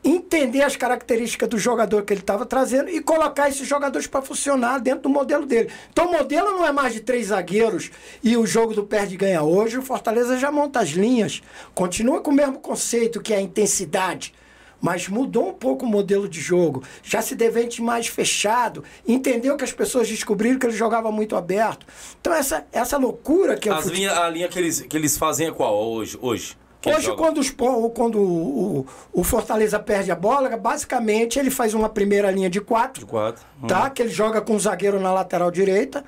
entender 0.05 0.63
as 0.63 0.77
características 0.77 1.49
do 1.49 1.59
jogador 1.59 2.03
que 2.03 2.13
ele 2.13 2.21
estava 2.21 2.45
trazendo 2.45 2.91
e 2.91 3.01
colocar 3.01 3.49
esses 3.49 3.67
jogadores 3.67 4.07
para 4.07 4.23
funcionar 4.23 4.79
dentro 4.81 5.03
do 5.03 5.09
modelo 5.09 5.47
dele. 5.47 5.71
Então 5.91 6.07
o 6.07 6.13
modelo 6.13 6.51
não 6.51 6.67
é 6.67 6.73
mais 6.73 6.93
de 6.93 7.01
três 7.01 7.27
zagueiros 7.27 7.91
e 8.23 8.37
o 8.37 8.47
jogo 8.47 8.75
do 8.75 8.85
perde 8.85 9.17
ganha 9.17 9.43
hoje. 9.43 9.79
O 9.79 9.83
Fortaleza 9.83 10.39
já 10.39 10.51
monta 10.51 10.81
as 10.81 10.91
linhas, 10.91 11.41
continua 11.75 12.21
com 12.21 12.31
o 12.31 12.35
mesmo 12.35 12.59
conceito 12.59 13.21
que 13.21 13.33
é 13.33 13.37
a 13.37 13.41
intensidade. 13.41 14.35
Mas 14.81 15.07
mudou 15.07 15.51
um 15.51 15.53
pouco 15.53 15.87
o 15.87 15.89
modelo 15.89 16.29
de 16.29 16.41
jogo. 16.41 16.83
Já 17.05 17.23
se 17.23 17.37
devente 17.37 17.81
mais 17.81 18.09
fechado. 18.09 18.83
Entendeu 19.07 19.57
que 19.57 19.63
as 19.63 19.73
pessoas 19.73 20.09
descobriram 20.09 20.59
que 20.59 20.67
ele 20.67 20.77
jogava 20.77 21.13
muito 21.13 21.37
aberto. 21.37 21.87
Então, 22.21 22.35
essa, 22.35 22.67
essa 22.73 22.99
loucura 22.99 23.57
que 23.57 23.69
é 23.69 23.73
o 23.73 23.81
linha, 23.89 24.13
A 24.13 24.29
linha 24.29 24.49
que 24.49 24.59
eles, 24.59 24.81
que 24.81 24.97
eles 24.97 25.17
fazem 25.17 25.47
é 25.47 25.53
qual 25.53 25.73
hoje? 25.73 26.19
hoje? 26.21 26.57
Hoje, 26.85 27.15
quando, 27.15 27.39
os, 27.39 27.51
quando 27.95 28.19
o, 28.19 28.87
o, 29.13 29.23
Fortaleza 29.23 29.79
perde 29.79 30.11
a 30.11 30.17
bola, 30.17 30.57
basicamente 30.57 31.39
ele 31.39 31.51
faz 31.51 31.75
uma 31.75 31.89
primeira 31.89 32.31
linha 32.31 32.51
de 32.51 32.61
quatro. 32.61 33.01
De 33.01 33.07
quatro. 33.07 33.45
Uhum. 33.61 33.69
Tá? 33.69 33.89
Que 33.89 34.03
ele 34.03 34.11
joga 34.11 34.41
com 34.41 34.57
o 34.57 34.61
zagueiro 34.61 34.99
na 34.99 35.13
lateral 35.13 35.51
direita, 35.51 36.05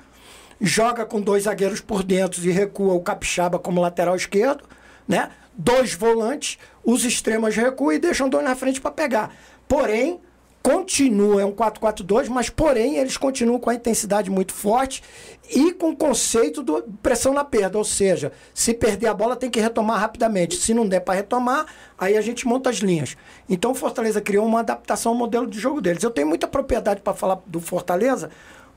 joga 0.59 1.05
com 1.05 1.21
dois 1.21 1.43
zagueiros 1.43 1.79
por 1.79 2.03
dentro 2.03 2.43
e 2.43 2.51
recua 2.51 2.93
o 2.93 2.99
Capixaba 2.99 3.57
como 3.57 3.79
lateral 3.79 4.15
esquerdo, 4.15 4.63
né? 5.07 5.29
dois 5.57 5.93
volantes, 5.93 6.57
os 6.83 7.05
extremos 7.05 7.55
recuam 7.55 7.93
e 7.93 7.99
deixam 7.99 8.27
dois 8.27 8.43
na 8.43 8.55
frente 8.55 8.81
para 8.81 8.91
pegar. 8.91 9.33
Porém, 9.67 10.19
continua, 10.65 11.43
é 11.43 11.45
um 11.45 11.51
4-4-2, 11.51 12.27
mas 12.27 12.49
porém 12.49 12.97
eles 12.97 13.17
continuam 13.17 13.59
com 13.59 13.69
a 13.69 13.75
intensidade 13.75 14.31
muito 14.31 14.51
forte 14.51 15.03
e 15.47 15.71
com 15.71 15.91
o 15.91 15.95
conceito 15.95 16.63
de 16.63 16.81
pressão 17.03 17.35
na 17.35 17.45
perda, 17.45 17.77
ou 17.77 17.83
seja, 17.83 18.31
se 18.51 18.73
perder 18.73 19.05
a 19.05 19.13
bola 19.13 19.35
tem 19.35 19.47
que 19.47 19.59
retomar 19.59 19.99
rapidamente. 19.99 20.55
Se 20.55 20.73
não 20.73 20.87
der 20.87 21.01
para 21.01 21.13
retomar, 21.13 21.67
aí 21.95 22.17
a 22.17 22.21
gente 22.21 22.47
monta 22.47 22.71
as 22.71 22.77
linhas. 22.77 23.15
Então 23.47 23.73
o 23.73 23.75
Fortaleza 23.75 24.19
criou 24.19 24.43
uma 24.43 24.61
adaptação 24.61 25.11
ao 25.11 25.17
modelo 25.19 25.45
de 25.45 25.59
jogo 25.59 25.79
deles. 25.79 26.01
Eu 26.01 26.09
tenho 26.09 26.27
muita 26.27 26.47
propriedade 26.47 26.99
para 26.99 27.13
falar 27.13 27.43
do 27.45 27.61
Fortaleza, 27.61 28.31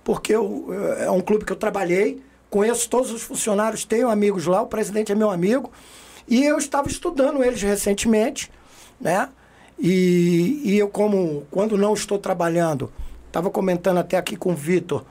porque 0.05 0.35
eu, 0.35 0.67
é 0.99 1.11
um 1.11 1.23
clube 1.23 1.47
que 1.47 1.53
eu 1.53 1.57
trabalhei, 1.57 2.23
conheço 2.51 2.91
todos 2.91 3.11
os 3.11 3.23
funcionários, 3.23 3.87
tenho 3.87 4.11
amigos 4.11 4.45
lá, 4.45 4.61
o 4.61 4.67
presidente 4.67 5.11
é 5.11 5.15
meu 5.15 5.31
amigo, 5.31 5.73
e 6.29 6.45
eu 6.45 6.59
estava 6.59 6.87
estudando 6.87 7.43
eles 7.43 7.63
recentemente, 7.63 8.51
né? 9.01 9.31
E, 9.79 10.61
e 10.65 10.79
eu, 10.79 10.89
como 10.89 11.47
quando 11.51 11.77
não 11.77 11.95
estou 11.95 12.19
trabalhando, 12.19 12.93
estava 13.27 13.51
comentando 13.51 13.99
até 13.99 14.17
aqui 14.17 14.37
com 14.37 14.53
o 14.53 14.57
Vitor, 14.57 15.05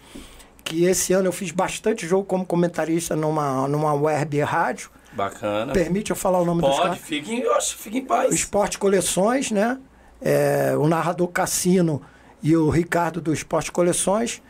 que 0.63 0.83
esse 0.83 1.13
ano 1.13 1.27
eu 1.27 1.31
fiz 1.31 1.51
bastante 1.51 2.05
jogo 2.05 2.25
como 2.25 2.45
comentarista 2.45 3.15
numa, 3.15 3.67
numa 3.67 3.93
web 3.93 4.39
rádio. 4.41 4.89
Bacana. 5.13 5.71
Permite 5.71 6.09
eu 6.11 6.15
falar 6.15 6.39
o 6.41 6.45
nome 6.45 6.61
Pode, 6.61 6.73
dos 6.75 6.83
caras? 6.83 6.97
fique, 6.99 7.33
em- 7.33 7.39
eu 7.39 7.53
acho, 7.55 7.77
fique 7.77 7.99
em 7.99 8.05
paz. 8.05 8.33
Esporte 8.33 8.77
Coleções, 8.77 9.49
né? 9.51 9.79
É, 10.21 10.73
o 10.77 10.87
narrador 10.87 11.27
Cassino 11.29 12.01
e 12.43 12.55
o 12.55 12.69
Ricardo 12.69 13.21
do 13.21 13.31
Esporte 13.33 13.71
Coleções, 13.71 14.41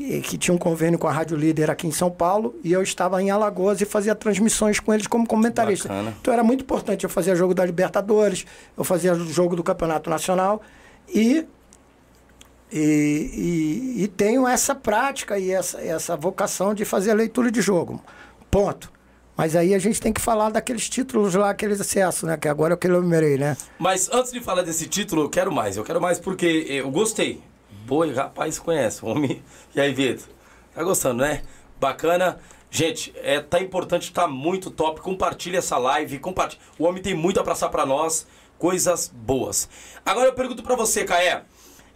e- 0.00 0.20
que 0.20 0.36
tinha 0.38 0.54
um 0.54 0.58
convênio 0.58 0.98
com 0.98 1.06
a 1.06 1.12
Rádio 1.12 1.36
Líder 1.36 1.70
aqui 1.70 1.86
em 1.86 1.92
São 1.92 2.10
Paulo, 2.10 2.54
e 2.64 2.72
eu 2.72 2.82
estava 2.82 3.22
em 3.22 3.30
Alagoas 3.30 3.80
e 3.80 3.84
fazia 3.84 4.14
transmissões 4.14 4.80
com 4.80 4.92
eles 4.94 5.06
como 5.06 5.26
comentarista. 5.26 5.88
Bacana. 5.88 6.14
Então 6.20 6.32
era 6.34 6.42
muito 6.42 6.62
importante. 6.62 7.04
Eu 7.04 7.10
fazia 7.10 7.36
jogo 7.36 7.54
da 7.54 7.64
Libertadores, 7.64 8.46
eu 8.76 8.82
fazia 8.84 9.14
jogo 9.14 9.54
do 9.54 9.62
Campeonato 9.62 10.08
Nacional 10.10 10.60
e. 11.08 11.46
E, 12.72 13.96
e, 13.98 14.04
e 14.04 14.08
tenho 14.08 14.46
essa 14.46 14.76
prática 14.76 15.36
e 15.38 15.50
essa, 15.50 15.80
essa 15.80 16.16
vocação 16.16 16.72
de 16.72 16.84
fazer 16.84 17.10
a 17.10 17.14
leitura 17.14 17.50
de 17.50 17.60
jogo. 17.60 18.00
Ponto. 18.48 18.92
Mas 19.36 19.56
aí 19.56 19.74
a 19.74 19.78
gente 19.80 20.00
tem 20.00 20.12
que 20.12 20.20
falar 20.20 20.50
daqueles 20.50 20.88
títulos 20.88 21.34
lá, 21.34 21.50
aqueles 21.50 21.80
acessos, 21.80 22.22
né? 22.24 22.36
Que 22.36 22.46
agora 22.46 22.74
é 22.74 22.76
o 22.76 22.78
que 22.78 22.86
eu 22.86 22.94
enumerei, 22.96 23.36
né? 23.38 23.56
Mas 23.78 24.08
antes 24.12 24.30
de 24.30 24.40
falar 24.40 24.62
desse 24.62 24.86
título, 24.86 25.22
eu 25.22 25.28
quero 25.28 25.50
mais. 25.50 25.76
Eu 25.76 25.82
quero 25.82 26.00
mais 26.00 26.20
porque 26.20 26.46
eu 26.68 26.88
gostei. 26.90 27.40
Boi, 27.90 28.12
rapaz, 28.12 28.56
conhece. 28.56 29.04
Homem. 29.04 29.42
E 29.74 29.80
aí, 29.80 29.92
Vitor? 29.92 30.28
Tá 30.72 30.84
gostando, 30.84 31.24
né? 31.24 31.42
Bacana. 31.80 32.38
Gente, 32.70 33.12
é, 33.16 33.40
tá 33.40 33.60
importante, 33.60 34.12
tá 34.12 34.28
muito 34.28 34.70
top. 34.70 35.00
Compartilha 35.00 35.58
essa 35.58 35.76
live. 35.76 36.20
Compartilha. 36.20 36.62
O 36.78 36.84
homem 36.84 37.02
tem 37.02 37.14
muito 37.14 37.40
a 37.40 37.42
passar 37.42 37.68
pra 37.68 37.84
nós. 37.84 38.28
Coisas 38.60 39.10
boas. 39.12 39.68
Agora 40.06 40.28
eu 40.28 40.34
pergunto 40.34 40.62
pra 40.62 40.76
você, 40.76 41.02
Caé. 41.02 41.42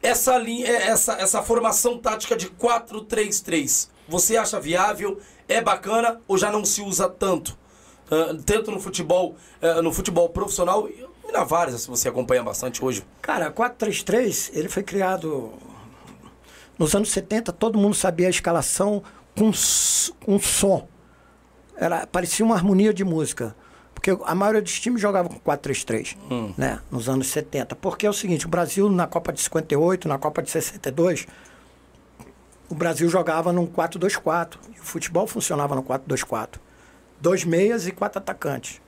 Essa, 0.02 0.36
linha, 0.36 0.66
é, 0.66 0.88
essa, 0.88 1.12
essa 1.12 1.42
formação 1.44 1.96
tática 1.96 2.34
de 2.36 2.48
4-3-3, 2.48 3.88
você 4.08 4.36
acha 4.36 4.58
viável? 4.58 5.20
É 5.46 5.60
bacana 5.60 6.20
ou 6.26 6.36
já 6.36 6.50
não 6.50 6.64
se 6.64 6.82
usa 6.82 7.08
tanto? 7.08 7.56
Ah, 8.10 8.36
tanto 8.44 8.72
no 8.72 8.80
futebol, 8.80 9.36
ah, 9.62 9.80
no 9.80 9.92
futebol 9.92 10.28
profissional 10.28 10.88
e 10.88 11.06
na 11.32 11.44
várias, 11.44 11.82
se 11.82 11.88
você 11.88 12.08
acompanha 12.08 12.42
bastante 12.42 12.84
hoje. 12.84 13.06
Cara, 13.22 13.48
433, 13.48 14.50
ele 14.54 14.68
foi 14.68 14.82
criado 14.82 15.52
nos 16.78 16.94
anos 16.94 17.10
70, 17.10 17.52
todo 17.52 17.78
mundo 17.78 17.94
sabia 17.94 18.26
a 18.26 18.30
escalação 18.30 19.02
com, 19.36 19.50
com 20.24 20.38
som. 20.38 20.88
Era, 21.76 22.06
parecia 22.06 22.44
uma 22.44 22.54
harmonia 22.54 22.92
de 22.92 23.04
música. 23.04 23.54
Porque 23.94 24.16
a 24.24 24.34
maioria 24.34 24.60
dos 24.60 24.78
times 24.78 25.00
jogava 25.00 25.28
com 25.28 25.38
4-3-3, 25.38 26.16
né? 26.58 26.80
Nos 26.90 27.08
anos 27.08 27.28
70. 27.28 27.74
Porque 27.76 28.06
é 28.06 28.10
o 28.10 28.12
seguinte, 28.12 28.44
o 28.44 28.48
Brasil 28.48 28.90
na 28.90 29.06
Copa 29.06 29.32
de 29.32 29.40
58, 29.40 30.08
na 30.08 30.18
Copa 30.18 30.42
de 30.42 30.50
62, 30.50 31.26
o 32.68 32.74
Brasil 32.74 33.08
jogava 33.08 33.52
num 33.52 33.66
4-2-4. 33.66 34.56
E 34.76 34.80
o 34.80 34.82
futebol 34.82 35.26
funcionava 35.26 35.74
no 35.74 35.82
4-2-4. 35.82 36.56
Dois 37.20 37.44
meias 37.44 37.86
e 37.86 37.92
quatro 37.92 38.18
atacantes 38.18 38.82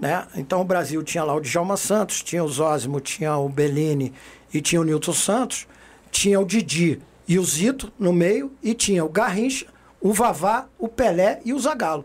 né? 0.00 0.26
Então 0.36 0.60
o 0.60 0.64
Brasil 0.64 1.02
tinha 1.02 1.24
lá 1.24 1.34
o 1.34 1.40
Djalma 1.40 1.76
Santos, 1.76 2.22
tinha 2.22 2.42
o 2.42 2.48
Zósimo, 2.48 3.00
tinha 3.00 3.36
o 3.36 3.48
Bellini 3.48 4.12
e 4.52 4.60
tinha 4.60 4.80
o 4.80 4.84
Nilton 4.84 5.12
Santos, 5.12 5.66
tinha 6.14 6.38
o 6.38 6.44
Didi 6.44 7.00
e 7.26 7.40
o 7.40 7.44
Zito 7.44 7.92
no 7.98 8.12
meio 8.12 8.52
e 8.62 8.72
tinha 8.72 9.04
o 9.04 9.08
Garrincha, 9.08 9.66
o 10.00 10.12
Vavá, 10.12 10.68
o 10.78 10.86
Pelé 10.86 11.40
e 11.44 11.52
o 11.52 11.58
Zagallo. 11.58 12.04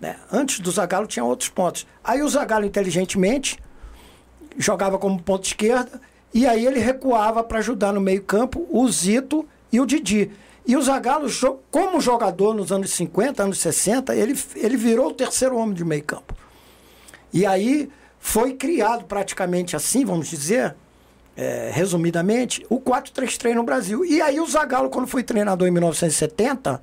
Né? 0.00 0.16
Antes 0.32 0.58
do 0.58 0.70
Zagallo 0.70 1.06
tinha 1.06 1.22
outros 1.22 1.50
pontos. 1.50 1.86
Aí 2.02 2.22
o 2.22 2.28
Zagallo 2.28 2.64
inteligentemente 2.64 3.58
jogava 4.56 4.98
como 4.98 5.22
ponta 5.22 5.46
esquerda 5.46 6.00
e 6.32 6.46
aí 6.46 6.66
ele 6.66 6.80
recuava 6.80 7.44
para 7.44 7.58
ajudar 7.58 7.92
no 7.92 8.00
meio-campo 8.00 8.66
o 8.70 8.88
Zito 8.88 9.46
e 9.70 9.78
o 9.78 9.86
Didi. 9.86 10.30
E 10.66 10.74
o 10.74 10.82
Zagallo, 10.82 11.28
como 11.70 12.00
jogador 12.00 12.54
nos 12.54 12.72
anos 12.72 12.90
50, 12.90 13.42
anos 13.42 13.58
60, 13.58 14.14
ele, 14.16 14.34
ele 14.56 14.78
virou 14.78 15.08
o 15.08 15.14
terceiro 15.14 15.58
homem 15.58 15.74
de 15.74 15.84
meio-campo. 15.84 16.34
E 17.30 17.44
aí 17.44 17.90
foi 18.18 18.54
criado 18.54 19.04
praticamente 19.04 19.76
assim, 19.76 20.06
vamos 20.06 20.28
dizer, 20.28 20.74
é, 21.36 21.70
resumidamente, 21.72 22.64
o 22.68 22.80
4-3-3 22.80 23.54
no 23.54 23.62
Brasil. 23.62 24.04
E 24.04 24.20
aí 24.20 24.40
o 24.40 24.46
Zagallo, 24.46 24.90
quando 24.90 25.06
foi 25.06 25.22
treinador 25.22 25.66
em 25.66 25.70
1970, 25.70 26.80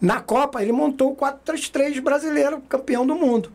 na 0.00 0.20
Copa, 0.20 0.62
ele 0.62 0.72
montou 0.72 1.12
o 1.12 1.16
4-3-3 1.16 2.00
brasileiro, 2.00 2.60
campeão 2.68 3.06
do 3.06 3.14
mundo. 3.14 3.52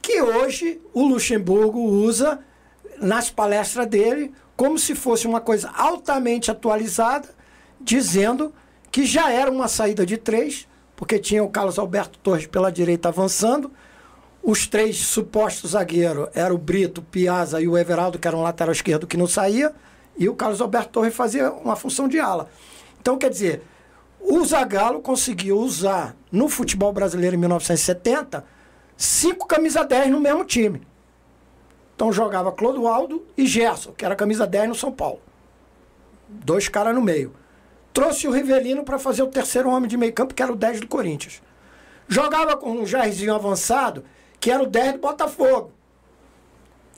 Que 0.00 0.20
hoje 0.22 0.80
o 0.92 1.06
Luxemburgo 1.06 1.78
usa 1.80 2.40
nas 3.00 3.30
palestras 3.30 3.86
dele 3.86 4.32
como 4.56 4.78
se 4.78 4.94
fosse 4.94 5.26
uma 5.26 5.40
coisa 5.40 5.70
altamente 5.70 6.50
atualizada, 6.50 7.28
dizendo 7.80 8.54
que 8.90 9.04
já 9.04 9.32
era 9.32 9.50
uma 9.50 9.66
saída 9.66 10.06
de 10.06 10.16
três, 10.16 10.68
porque 10.94 11.18
tinha 11.18 11.42
o 11.42 11.50
Carlos 11.50 11.78
Alberto 11.78 12.18
Torres 12.20 12.46
pela 12.46 12.70
direita 12.70 13.08
avançando, 13.08 13.72
os 14.44 14.66
três 14.66 14.98
supostos 14.98 15.70
zagueiros 15.70 16.28
eram 16.34 16.54
o 16.54 16.58
Brito, 16.58 17.00
o 17.00 17.04
Piazza 17.04 17.60
e 17.60 17.66
o 17.66 17.78
Everaldo, 17.78 18.18
que 18.18 18.28
era 18.28 18.36
um 18.36 18.42
lateral 18.42 18.72
esquerdo 18.72 19.06
que 19.06 19.16
não 19.16 19.26
saía, 19.26 19.74
e 20.18 20.28
o 20.28 20.34
Carlos 20.34 20.60
Alberto 20.60 20.90
Torres 20.90 21.14
fazia 21.14 21.50
uma 21.50 21.74
função 21.74 22.06
de 22.06 22.20
ala. 22.20 22.50
Então, 23.00 23.16
quer 23.16 23.30
dizer, 23.30 23.62
o 24.20 24.44
Zagallo 24.44 25.00
conseguiu 25.00 25.58
usar 25.58 26.14
no 26.30 26.48
futebol 26.48 26.92
brasileiro 26.92 27.36
em 27.36 27.38
1970 27.38 28.44
cinco 28.96 29.46
camisa 29.46 29.82
10 29.82 30.10
no 30.10 30.20
mesmo 30.20 30.44
time. 30.44 30.82
Então 31.94 32.12
jogava 32.12 32.52
Clodoaldo 32.52 33.24
e 33.36 33.46
Gerson, 33.46 33.92
que 33.92 34.04
era 34.04 34.16
camisa 34.16 34.46
10 34.46 34.68
no 34.68 34.74
São 34.74 34.90
Paulo. 34.90 35.20
Dois 36.28 36.68
caras 36.68 36.94
no 36.94 37.00
meio. 37.00 37.34
Trouxe 37.92 38.26
o 38.26 38.32
Rivelino 38.32 38.82
para 38.82 38.98
fazer 38.98 39.22
o 39.22 39.28
terceiro 39.28 39.70
homem 39.70 39.88
de 39.88 39.96
meio 39.96 40.12
campo, 40.12 40.34
que 40.34 40.42
era 40.42 40.52
o 40.52 40.56
10 40.56 40.80
do 40.80 40.88
Corinthians. 40.88 41.40
Jogava 42.08 42.56
com 42.56 42.72
um 42.72 42.86
Jairzinho 42.86 43.34
avançado, 43.34 44.04
que 44.44 44.50
era 44.50 44.62
o 44.62 44.66
10 44.66 44.92
do 44.92 44.98
Botafogo. 44.98 45.72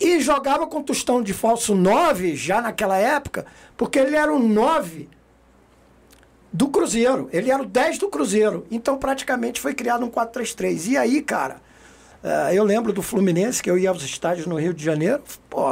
E 0.00 0.18
jogava 0.18 0.66
com 0.66 0.82
Tostão 0.82 1.22
de 1.22 1.32
falso 1.32 1.76
9, 1.76 2.34
já 2.34 2.60
naquela 2.60 2.98
época, 2.98 3.46
porque 3.76 4.00
ele 4.00 4.16
era 4.16 4.34
o 4.34 4.40
9 4.40 5.08
do 6.52 6.66
Cruzeiro. 6.66 7.28
Ele 7.32 7.48
era 7.48 7.62
o 7.62 7.64
10 7.64 7.98
do 7.98 8.08
Cruzeiro. 8.08 8.66
Então, 8.68 8.98
praticamente, 8.98 9.60
foi 9.60 9.74
criado 9.74 10.04
um 10.04 10.10
4-3-3. 10.10 10.88
E 10.88 10.96
aí, 10.96 11.22
cara, 11.22 11.62
eh, 12.24 12.50
eu 12.54 12.64
lembro 12.64 12.92
do 12.92 13.00
Fluminense, 13.00 13.62
que 13.62 13.70
eu 13.70 13.78
ia 13.78 13.90
aos 13.90 14.02
estádios 14.02 14.48
no 14.48 14.58
Rio 14.58 14.74
de 14.74 14.84
Janeiro. 14.84 15.22
Pô, 15.48 15.64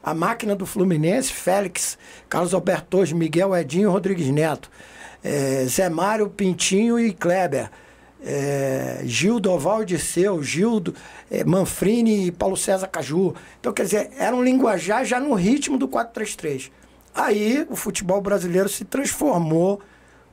a 0.00 0.14
máquina 0.14 0.54
do 0.54 0.64
Fluminense, 0.64 1.32
Félix, 1.32 1.98
Carlos 2.28 2.54
Alberto 2.54 3.02
Miguel 3.16 3.52
Edinho, 3.56 3.90
Rodrigues 3.90 4.28
Neto, 4.28 4.70
eh, 5.24 5.64
Zé 5.68 5.90
Mário, 5.90 6.30
Pintinho 6.30 7.00
e 7.00 7.12
Kleber. 7.12 7.68
É, 8.24 9.02
Gil 9.04 9.38
Doval 9.38 9.84
de 9.84 9.98
Seu, 9.98 10.42
Gildo, 10.42 10.94
é, 11.30 11.44
Manfrini 11.44 12.26
e 12.26 12.32
Paulo 12.32 12.56
César 12.56 12.88
Caju. 12.88 13.34
Então, 13.60 13.72
quer 13.72 13.84
dizer, 13.84 14.10
era 14.16 14.34
um 14.34 14.42
linguajar 14.42 15.04
já 15.04 15.20
no 15.20 15.34
ritmo 15.34 15.78
do 15.78 15.86
4-3-3. 15.86 16.70
Aí 17.14 17.66
o 17.70 17.76
futebol 17.76 18.20
brasileiro 18.20 18.68
se 18.68 18.84
transformou 18.84 19.80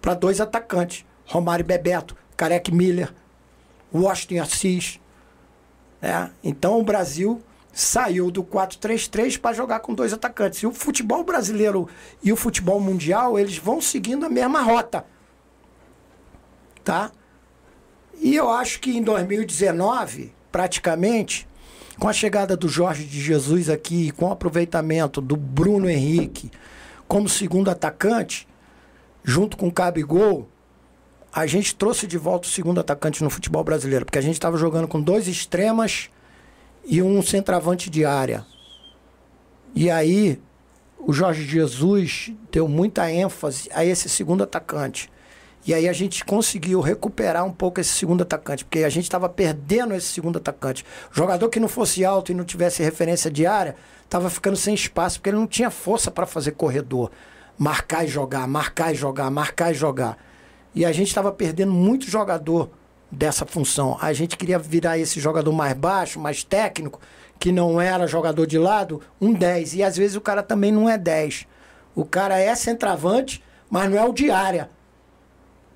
para 0.02 0.14
dois 0.14 0.42
atacantes: 0.42 1.06
Romário 1.26 1.64
Bebeto, 1.64 2.16
Careque 2.36 2.74
Miller, 2.74 3.14
Washington 3.94 4.42
Assis. 4.42 5.00
né? 6.02 6.32
Então 6.44 6.80
o 6.80 6.84
Brasil 6.84 7.42
saiu 7.72 8.30
do 8.30 8.44
4-3-3 8.44 9.40
para 9.40 9.54
jogar 9.54 9.80
com 9.80 9.94
dois 9.94 10.14
atacantes. 10.14 10.60
E 10.60 10.68
o 10.68 10.72
futebol 10.72 11.24
brasileiro 11.24 11.90
e 12.22 12.32
o 12.32 12.36
futebol 12.36 12.80
mundial, 12.80 13.40
eles 13.40 13.58
vão 13.58 13.82
seguindo 13.82 14.26
a 14.26 14.30
mesma 14.30 14.62
rota. 14.62 15.06
Tá? 16.84 17.12
E 18.24 18.36
eu 18.38 18.50
acho 18.50 18.80
que 18.80 18.98
em 18.98 19.04
2019, 19.04 20.34
praticamente, 20.50 21.46
com 22.00 22.08
a 22.08 22.14
chegada 22.14 22.56
do 22.56 22.70
Jorge 22.70 23.04
de 23.04 23.22
Jesus 23.22 23.70
aqui, 23.70 24.12
com 24.12 24.28
o 24.28 24.32
aproveitamento 24.32 25.20
do 25.20 25.36
Bruno 25.36 25.90
Henrique 25.90 26.50
como 27.06 27.28
segundo 27.28 27.70
atacante, 27.70 28.48
junto 29.26 29.58
com 29.58 29.68
o 29.68 29.72
Cabigol, 29.74 30.48
a 31.34 31.46
gente 31.46 31.76
trouxe 31.76 32.08
de 32.08 32.18
volta 32.18 32.48
o 32.48 32.52
segundo 32.52 32.80
atacante 32.80 33.22
no 33.22 33.30
futebol 33.30 33.62
brasileiro, 33.62 34.06
porque 34.06 34.20
a 34.20 34.22
gente 34.22 34.36
estava 34.36 34.58
jogando 34.58 34.88
com 34.88 35.02
dois 35.02 35.28
extremas 35.28 36.10
e 36.86 37.02
um 37.02 37.22
centroavante 37.22 37.90
de 37.90 38.06
área. 38.06 38.46
E 39.76 39.92
aí 39.92 40.40
o 40.98 41.12
Jorge 41.12 41.44
Jesus 41.46 42.32
deu 42.50 42.70
muita 42.70 43.12
ênfase 43.12 43.70
a 43.74 43.84
esse 43.84 44.08
segundo 44.08 44.46
atacante. 44.46 45.12
E 45.66 45.74
aí 45.74 45.88
a 45.88 45.94
gente 45.94 46.26
conseguiu 46.26 46.82
recuperar 46.82 47.46
um 47.46 47.52
pouco 47.52 47.80
esse 47.80 47.92
segundo 47.92 48.24
atacante, 48.24 48.66
porque 48.66 48.84
a 48.84 48.90
gente 48.90 49.06
estava 49.06 49.30
perdendo 49.30 49.94
esse 49.94 50.08
segundo 50.08 50.38
atacante. 50.38 50.86
Jogador 51.12 51.48
que 51.48 51.60
não 51.60 51.70
fosse 51.70 52.04
alto 52.04 52.32
e 52.32 52.36
não 52.36 52.44
tivesse 52.44 52.84
referência 52.84 53.32
de 53.32 53.46
área, 53.46 53.76
estava 54.04 54.30
ficando 54.30 54.58
sem 54.58 54.74
espaço, 54.74 55.20
porque 55.20 55.30
ele 55.30 55.38
não 55.38 55.48
tinha 55.48 55.72
força 55.72 56.12
para 56.12 56.26
fazer 56.26 56.52
corredor. 56.52 57.12
Marcar 57.58 58.04
e 58.04 58.08
jogar, 58.08 58.46
marcar 58.46 58.92
e 58.92 58.96
jogar, 58.96 59.32
marcar 59.32 59.72
e 59.72 59.74
jogar. 59.74 60.18
E 60.76 60.84
a 60.84 60.92
gente 60.92 61.08
estava 61.08 61.32
perdendo 61.32 61.72
muito 61.72 62.10
jogador 62.10 62.70
dessa 63.10 63.46
função. 63.46 63.98
A 64.02 64.12
gente 64.12 64.36
queria 64.36 64.60
virar 64.60 64.98
esse 64.98 65.20
jogador 65.20 65.54
mais 65.54 65.74
baixo, 65.74 66.20
mais 66.20 66.44
técnico, 66.44 67.00
que 67.40 67.52
não 67.52 67.80
era 67.80 68.08
jogador 68.08 68.46
de 68.46 68.58
lado, 68.58 69.02
um 69.22 69.32
10. 69.32 69.76
E 69.76 69.84
às 69.84 69.96
vezes 69.96 70.16
o 70.18 70.22
cara 70.22 70.44
também 70.44 70.72
não 70.72 70.90
é 70.90 70.98
10. 70.98 71.48
O 71.96 72.04
cara 72.04 72.40
é 72.40 72.54
centroavante, 72.56 73.42
mas 73.70 73.90
não 73.90 73.98
é 73.98 74.04
o 74.04 74.12
de 74.12 74.30
área. 74.30 74.70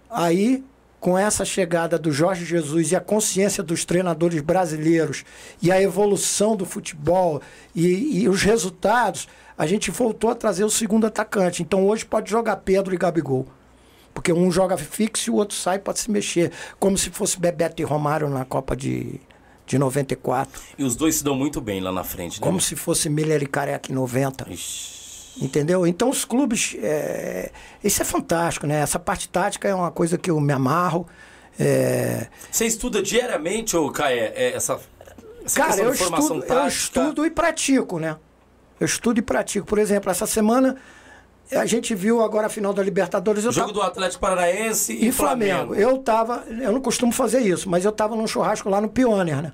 Aí, 0.10 0.64
com 1.00 1.18
essa 1.18 1.46
chegada 1.46 1.98
do 1.98 2.12
Jorge 2.12 2.46
Jesus 2.46 2.92
e 2.92 2.96
a 2.96 3.02
consciência 3.02 3.62
dos 3.62 3.86
treinadores 3.86 4.42
brasileiros 4.42 5.24
e 5.62 5.72
a 5.72 5.82
evolução 5.82 6.56
do 6.56 6.66
futebol 6.66 7.42
e, 7.76 8.22
e 8.24 8.30
os 8.30 8.42
resultados, 8.42 9.28
a 9.58 9.66
gente 9.66 9.92
voltou 9.92 10.30
a 10.30 10.36
trazer 10.36 10.64
o 10.64 10.70
segundo 10.70 11.06
atacante. 11.06 11.62
Então 11.62 11.86
hoje 11.88 12.06
pode 12.06 12.30
jogar 12.30 12.58
Pedro 12.58 12.94
e 12.94 12.98
Gabigol. 12.98 13.48
Porque 14.14 14.34
um 14.34 14.52
joga 14.52 14.78
fixo 14.78 15.30
e 15.30 15.32
o 15.32 15.36
outro 15.36 15.56
sai, 15.56 15.78
pode 15.78 16.00
se 16.00 16.10
mexer. 16.10 16.52
Como 16.80 16.98
se 16.98 17.12
fosse 17.12 17.40
Bebeto 17.40 17.82
e 17.82 17.86
Romário 17.86 18.28
na 18.28 18.44
Copa 18.44 18.76
de, 18.76 19.22
de 19.66 19.78
94. 19.78 20.60
E 20.78 20.84
os 20.84 20.96
dois 20.96 21.18
se 21.18 21.24
dão 21.24 21.36
muito 21.36 21.62
bem 21.62 21.80
lá 21.80 21.92
na 21.92 22.04
frente, 22.04 22.42
né? 22.42 22.44
Como 22.44 22.60
se 22.60 22.76
fosse 22.76 23.10
Miller 23.10 23.44
e 23.44 23.46
Careca 23.46 23.92
em 23.92 23.96
90. 23.96 24.52
Ixi. 24.52 24.97
Entendeu? 25.42 25.86
Então 25.86 26.10
os 26.10 26.26
clubes. 26.26 26.76
É... 26.80 27.52
Isso 27.84 28.02
é 28.02 28.06
fantástico, 28.06 28.66
né? 28.66 28.82
Essa 28.82 28.98
parte 28.98 29.30
tática 29.30 29.68
é 29.68 29.76
uma 29.76 29.92
coisa 29.92 30.18
que 30.18 30.32
eu 30.32 30.40
me 30.40 30.54
amarro. 30.54 31.08
É... 31.60 32.28
Você 32.52 32.66
estuda 32.66 33.02
diariamente, 33.02 33.76
ou 33.76 33.92
Caé, 33.92 34.54
essa, 34.54 34.80
essa 35.46 35.60
Cara, 35.60 35.82
eu 35.82 35.92
estudo, 35.92 36.44
eu 36.44 36.68
estudo 36.68 37.26
e 37.26 37.32
pratico, 37.32 38.00
né? 38.00 38.18
Eu 38.80 38.86
estudo 38.86 39.20
e 39.20 39.22
pratico. 39.22 39.66
Por 39.66 39.80
exemplo, 39.80 40.12
essa 40.12 40.28
semana 40.28 40.78
a 41.52 41.66
gente 41.66 41.96
viu 41.96 42.22
agora 42.22 42.48
a 42.48 42.50
final 42.50 42.74
da 42.74 42.84
Libertadores. 42.84 43.46
O 43.46 43.52
jogo 43.52 43.68
tava... 43.68 43.74
do 43.74 43.82
Atlético 43.82 44.22
Paranaense 44.22 44.94
e, 44.94 45.08
e 45.08 45.12
Flamengo. 45.12 45.68
Flamengo. 45.68 45.76
Eu 45.76 45.98
tava. 46.00 46.44
Eu 46.50 46.72
não 46.72 46.82
costumo 46.82 47.12
fazer 47.12 47.40
isso, 47.40 47.70
mas 47.70 47.86
eu 47.86 47.92
tava 47.92 48.16
num 48.16 48.28
churrasco 48.28 48.70
lá 48.70 48.82
no 48.82 48.90
Pioneer, 48.90 49.42
né? 49.42 49.54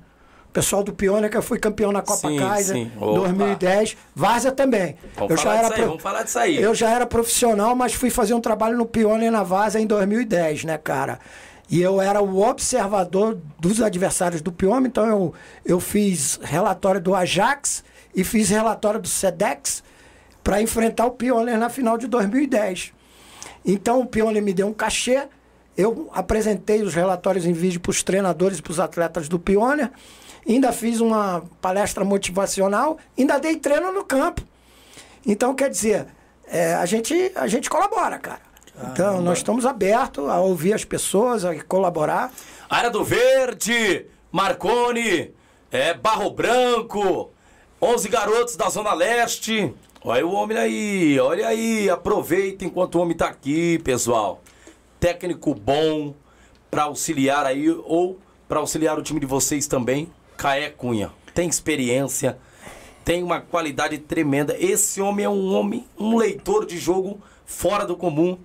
Pessoal 0.54 0.84
do 0.84 0.94
eu 1.32 1.42
fui 1.42 1.58
campeão 1.58 1.90
na 1.90 2.00
Copa 2.00 2.28
sim, 2.28 2.38
Kaiser 2.38 2.76
em 2.76 2.88
2010. 2.96 3.96
Várzea 4.14 4.52
também. 4.52 4.96
Vamos, 5.16 5.32
eu 5.32 5.36
falar 5.36 5.52
já 5.52 5.58
era 5.58 5.68
pro... 5.68 5.82
aí, 5.82 5.88
vamos 5.88 6.02
falar 6.02 6.22
disso 6.22 6.38
aí. 6.38 6.62
Eu 6.62 6.72
já 6.72 6.90
era 6.90 7.04
profissional, 7.04 7.74
mas 7.74 7.92
fui 7.92 8.08
fazer 8.08 8.34
um 8.34 8.40
trabalho 8.40 8.76
no 8.78 8.86
Pioneer 8.86 9.32
na 9.32 9.42
Várzea 9.42 9.80
em 9.80 9.86
2010, 9.86 10.62
né, 10.62 10.78
cara? 10.78 11.18
E 11.68 11.82
eu 11.82 12.00
era 12.00 12.22
o 12.22 12.40
observador 12.40 13.36
dos 13.58 13.82
adversários 13.82 14.40
do 14.40 14.52
Pioneer, 14.52 14.86
então 14.86 15.04
eu, 15.06 15.34
eu 15.64 15.80
fiz 15.80 16.38
relatório 16.40 17.00
do 17.00 17.16
Ajax 17.16 17.82
e 18.14 18.22
fiz 18.22 18.48
relatório 18.48 19.00
do 19.00 19.08
Sedex 19.08 19.82
para 20.44 20.62
enfrentar 20.62 21.06
o 21.06 21.10
Pioneer 21.10 21.58
na 21.58 21.68
final 21.68 21.98
de 21.98 22.06
2010. 22.06 22.92
Então 23.64 24.02
o 24.02 24.06
Pioneer 24.06 24.44
me 24.44 24.52
deu 24.52 24.68
um 24.68 24.72
cachê, 24.72 25.26
eu 25.76 26.08
apresentei 26.12 26.80
os 26.80 26.94
relatórios 26.94 27.44
em 27.44 27.52
vídeo 27.52 27.80
para 27.80 27.90
os 27.90 28.04
treinadores 28.04 28.60
e 28.60 28.62
para 28.62 28.70
os 28.70 28.78
atletas 28.78 29.28
do 29.28 29.40
Pioneer, 29.40 29.90
ainda 30.46 30.72
fiz 30.72 31.00
uma 31.00 31.44
palestra 31.60 32.04
motivacional, 32.04 32.98
ainda 33.18 33.38
dei 33.38 33.56
treino 33.56 33.92
no 33.92 34.04
campo. 34.04 34.42
Então, 35.26 35.54
quer 35.54 35.70
dizer, 35.70 36.06
é, 36.46 36.74
a, 36.74 36.86
gente, 36.86 37.32
a 37.34 37.46
gente 37.46 37.70
colabora, 37.70 38.18
cara. 38.18 38.40
Então, 38.90 39.20
nós 39.20 39.38
estamos 39.38 39.64
abertos 39.64 40.28
a 40.28 40.40
ouvir 40.40 40.74
as 40.74 40.84
pessoas, 40.84 41.44
a 41.44 41.54
colaborar. 41.62 42.32
Área 42.68 42.90
do 42.90 43.04
Verde, 43.04 44.06
Marconi, 44.32 45.32
é, 45.70 45.94
Barro 45.94 46.30
Branco, 46.30 47.30
11 47.80 48.08
garotos 48.08 48.56
da 48.56 48.68
Zona 48.68 48.92
Leste, 48.92 49.72
Olha 50.06 50.26
o 50.26 50.34
homem 50.34 50.58
aí, 50.58 51.18
olha 51.18 51.48
aí, 51.48 51.88
aproveita 51.88 52.62
enquanto 52.62 52.96
o 52.96 53.00
homem 53.00 53.16
tá 53.16 53.26
aqui, 53.26 53.78
pessoal. 53.78 54.42
Técnico 55.00 55.54
bom 55.54 56.14
para 56.70 56.82
auxiliar 56.82 57.46
aí 57.46 57.70
ou 57.70 58.18
para 58.46 58.60
auxiliar 58.60 58.98
o 58.98 59.02
time 59.02 59.18
de 59.18 59.24
vocês 59.24 59.66
também, 59.66 60.12
Caé 60.36 60.70
Cunha. 60.70 61.10
Tem 61.34 61.48
experiência, 61.48 62.38
tem 63.04 63.22
uma 63.22 63.40
qualidade 63.40 63.98
tremenda. 63.98 64.56
Esse 64.58 65.00
homem 65.00 65.24
é 65.24 65.28
um 65.28 65.54
homem, 65.54 65.86
um 65.98 66.16
leitor 66.16 66.66
de 66.66 66.78
jogo 66.78 67.20
fora 67.44 67.86
do 67.86 67.96
comum. 67.96 68.38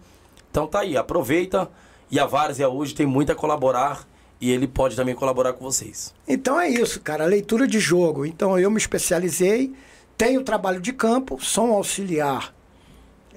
Então 0.50 0.68
tá 0.68 0.80
aí, 0.80 0.98
aproveita. 0.98 1.70
E 2.12 2.20
a 2.20 2.26
Várzea 2.26 2.70
hoje 2.70 2.96
tem 2.96 3.06
muito 3.06 3.32
a 3.32 3.36
colaborar 3.36 4.08
e 4.42 4.52
ele 4.52 4.68
pode 4.68 4.96
também 4.96 5.14
colaborar 5.14 5.54
com 5.54 5.64
vocês. 5.64 6.14
Então 6.28 6.60
é 6.60 6.68
isso, 6.68 7.00
cara, 7.02 7.26
leitura 7.26 7.68
de 7.68 7.80
jogo. 7.80 8.26
Então 8.26 8.58
eu 8.58 8.72
me 8.72 8.78
especializei 8.78 9.74
tenho 10.20 10.44
trabalho 10.44 10.82
de 10.82 10.92
campo, 10.92 11.40
sou 11.42 11.70
um 11.70 11.74
auxiliar 11.74 12.54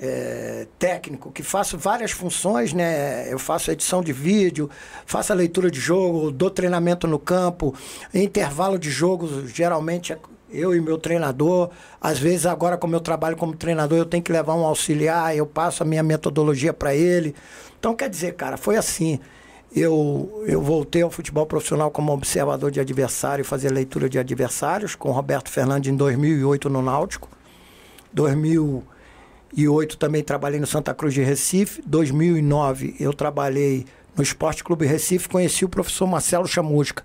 é, 0.00 0.66
técnico 0.78 1.30
que 1.30 1.42
faço 1.42 1.76
várias 1.78 2.10
funções, 2.10 2.72
né? 2.72 3.32
Eu 3.32 3.38
faço 3.38 3.70
edição 3.70 4.02
de 4.02 4.12
vídeo, 4.12 4.68
faço 5.06 5.32
a 5.32 5.36
leitura 5.36 5.70
de 5.70 5.80
jogo, 5.80 6.30
dou 6.30 6.50
treinamento 6.50 7.06
no 7.06 7.18
campo, 7.18 7.74
intervalo 8.12 8.78
de 8.78 8.90
jogos, 8.90 9.50
geralmente 9.50 10.12
é 10.12 10.18
eu 10.50 10.74
e 10.74 10.80
meu 10.80 10.98
treinador. 10.98 11.70
Às 12.00 12.18
vezes, 12.18 12.44
agora, 12.44 12.76
como 12.76 12.94
eu 12.94 13.00
trabalho 13.00 13.36
como 13.36 13.56
treinador, 13.56 13.96
eu 13.96 14.04
tenho 14.04 14.22
que 14.22 14.32
levar 14.32 14.54
um 14.54 14.66
auxiliar, 14.66 15.34
eu 15.36 15.46
passo 15.46 15.82
a 15.82 15.86
minha 15.86 16.02
metodologia 16.02 16.72
para 16.72 16.94
ele. 16.94 17.34
Então, 17.78 17.94
quer 17.94 18.10
dizer, 18.10 18.34
cara, 18.34 18.56
foi 18.56 18.76
assim 18.76 19.18
eu, 19.74 20.44
eu 20.46 20.60
voltei 20.60 21.02
ao 21.02 21.10
futebol 21.10 21.46
profissional 21.46 21.90
como 21.90 22.12
observador 22.12 22.70
de 22.70 22.78
adversário 22.78 23.44
fazer 23.44 23.70
leitura 23.70 24.08
de 24.08 24.18
adversários 24.18 24.94
com 24.94 25.10
Roberto 25.10 25.48
Fernandes 25.48 25.90
em 25.90 25.96
2008 25.96 26.68
no 26.68 26.82
Náutico. 26.82 27.28
2008 29.54 29.98
também 29.98 30.22
trabalhei 30.22 30.58
no 30.58 30.66
Santa 30.66 30.94
Cruz 30.94 31.12
de 31.12 31.22
Recife. 31.22 31.82
2009 31.86 32.96
eu 32.98 33.12
trabalhei 33.12 33.86
no 34.16 34.22
Esporte 34.22 34.64
Clube 34.64 34.86
Recife. 34.86 35.28
Conheci 35.28 35.64
o 35.64 35.68
professor 35.68 36.06
Marcelo 36.06 36.46
Chamusca, 36.46 37.04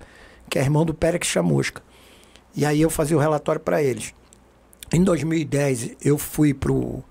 que 0.49 0.57
é 0.57 0.61
irmão 0.61 0.85
do 0.85 0.93
Pérez 0.93 1.27
Chamusca. 1.27 1.81
E 2.55 2.65
aí 2.65 2.81
eu 2.81 2.89
fazia 2.89 3.17
o 3.17 3.19
relatório 3.19 3.61
para 3.61 3.83
eles. 3.83 4.13
Em 4.91 5.03
2010 5.03 5.97
eu 6.03 6.17
fui 6.17 6.53
para 6.53 6.71
o 6.71 7.03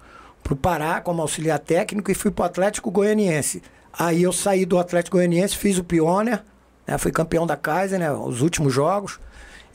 Pará 0.61 1.01
como 1.01 1.21
auxiliar 1.23 1.59
técnico 1.59 2.11
e 2.11 2.15
fui 2.15 2.31
para 2.31 2.43
o 2.43 2.47
Atlético 2.47 2.91
Goianiense 2.91 3.63
Aí 3.99 4.23
eu 4.23 4.33
saí 4.33 4.67
do 4.67 4.79
Atlético 4.79 5.17
Goianiense, 5.17 5.57
fiz 5.57 5.79
o 5.79 5.85
Pioneer, 5.85 6.43
né? 6.87 6.99
Fui 6.99 7.11
campeão 7.11 7.47
da 7.47 7.57
Kaiser, 7.57 7.99
né? 7.99 8.13
Os 8.13 8.43
últimos 8.43 8.73
jogos. 8.73 9.19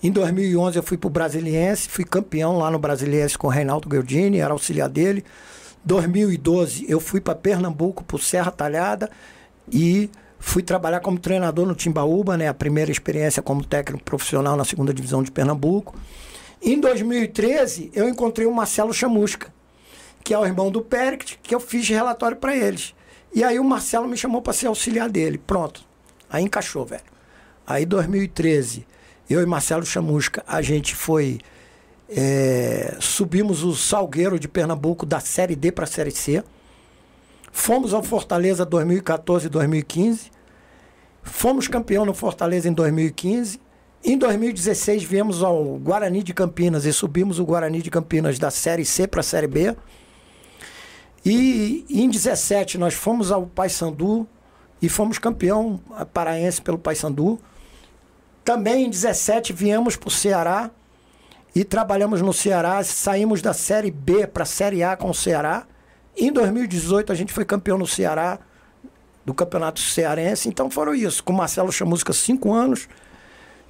Em 0.04 0.12
2011 0.12 0.78
eu 0.78 0.84
fui 0.84 0.96
pro 0.96 1.10
Brasiliense, 1.10 1.90
fui 1.90 2.06
campeão 2.06 2.58
lá 2.58 2.70
no 2.70 2.78
Brasiliense 2.78 3.36
com 3.36 3.48
o 3.48 3.50
Reinaldo 3.50 3.90
Guildini, 3.90 4.38
era 4.38 4.54
auxiliar 4.54 4.90
dele. 4.90 5.26
2012 5.84 6.86
eu 6.88 7.00
fui 7.00 7.20
para 7.20 7.36
Pernambuco, 7.36 8.04
pro 8.04 8.18
Serra 8.18 8.52
Talhada 8.52 9.10
e 9.72 10.10
fui 10.40 10.64
trabalhar 10.64 11.00
como 11.00 11.20
treinador 11.20 11.66
no 11.66 11.76
Timbaúba, 11.76 12.38
né? 12.38 12.48
A 12.48 12.54
primeira 12.54 12.92
experiência 12.92 13.42
como 13.42 13.64
técnico 13.64 14.04
profissional 14.04 14.56
na 14.56 14.66
segunda 14.66 14.94
divisão 14.94 15.24
de 15.24 15.32
Pernambuco. 15.32 15.96
Em 16.62 16.80
2013 16.80 17.92
eu 17.94 18.08
encontrei 18.08 18.46
o 18.46 18.54
Marcelo 18.54 18.94
Chamusca, 18.94 19.54
que 20.24 20.34
é 20.34 20.38
o 20.38 20.46
irmão 20.46 20.72
do 20.72 20.82
Perict, 20.82 21.40
que 21.42 21.56
eu 21.56 21.60
fiz 21.60 21.88
relatório 21.90 22.38
para 22.38 22.56
eles. 22.56 22.94
E 23.34 23.44
aí 23.44 23.60
o 23.60 23.64
Marcelo 23.64 24.08
me 24.08 24.18
chamou 24.18 24.42
para 24.42 24.54
ser 24.54 24.68
auxiliar 24.68 25.10
dele. 25.10 25.38
Pronto. 25.38 25.84
Aí 26.30 26.44
encaixou, 26.44 26.86
velho. 26.86 27.04
Aí 27.66 27.86
2013, 27.86 28.86
eu 29.30 29.42
e 29.42 29.46
Marcelo 29.46 29.86
Chamusca, 29.86 30.44
a 30.48 30.62
gente 30.62 30.96
foi. 30.96 31.40
É, 32.14 32.98
subimos 33.00 33.64
o 33.64 33.74
Salgueiro 33.74 34.38
de 34.38 34.46
Pernambuco 34.46 35.06
da 35.06 35.22
Série 35.22 35.56
D 35.56 35.72
para 35.72 35.86
a 35.86 35.88
Série 35.88 36.12
C. 36.12 36.44
Fomos 37.54 37.94
ao 37.94 38.04
Fortaleza 38.04 38.66
2014 38.66 39.46
e 39.48 39.50
2015. 39.50 40.30
Fomos 41.24 41.70
campeão 41.70 42.06
no 42.06 42.14
Fortaleza 42.14 42.68
em 42.68 42.74
2015. 42.74 43.62
Em 44.04 44.18
2016 44.18 45.04
viemos 45.06 45.42
ao 45.42 45.78
Guarani 45.78 46.22
de 46.22 46.34
Campinas 46.34 46.84
e 46.86 46.92
subimos 46.92 47.40
o 47.40 47.46
Guarani 47.46 47.82
de 47.82 47.90
Campinas 47.90 48.38
da 48.38 48.52
Série 48.52 48.84
C 48.84 49.08
para 49.08 49.22
a 49.22 49.24
Série 49.24 49.48
B. 49.48 49.74
E 51.24 51.86
em 51.90 52.10
17 52.10 52.78
nós 52.78 52.94
fomos 52.94 53.32
ao 53.32 53.46
Paysandu 53.46 54.28
e 54.82 54.90
fomos 54.90 55.18
campeão 55.18 55.80
paraense 56.14 56.62
pelo 56.62 56.78
Paysandu. 56.78 57.40
Também 58.44 58.86
em 58.86 58.90
17 58.90 59.54
viemos 59.54 59.96
para 59.96 60.10
o 60.10 60.12
Ceará 60.12 60.72
e 61.54 61.64
trabalhamos 61.64 62.22
no 62.22 62.34
Ceará, 62.34 62.84
saímos 62.84 63.42
da 63.42 63.54
Série 63.54 63.92
B 63.92 64.26
para 64.26 64.44
a 64.44 64.46
Série 64.46 64.84
A 64.84 64.96
com 64.96 65.10
o 65.10 65.14
Ceará. 65.14 65.66
Em 66.16 66.32
2018 66.32 67.12
a 67.12 67.16
gente 67.16 67.34
foi 67.34 67.46
campeão 67.46 67.78
no 67.78 67.88
Ceará, 67.88 68.40
do 69.26 69.34
Campeonato 69.34 69.80
Cearense. 69.80 70.48
Então 70.48 70.70
foram 70.70 70.94
isso, 70.96 71.24
com 71.24 71.34
Marcelo 71.34 71.72
Chamusca 71.72 72.14
cinco 72.14 72.54
anos. 72.54 72.88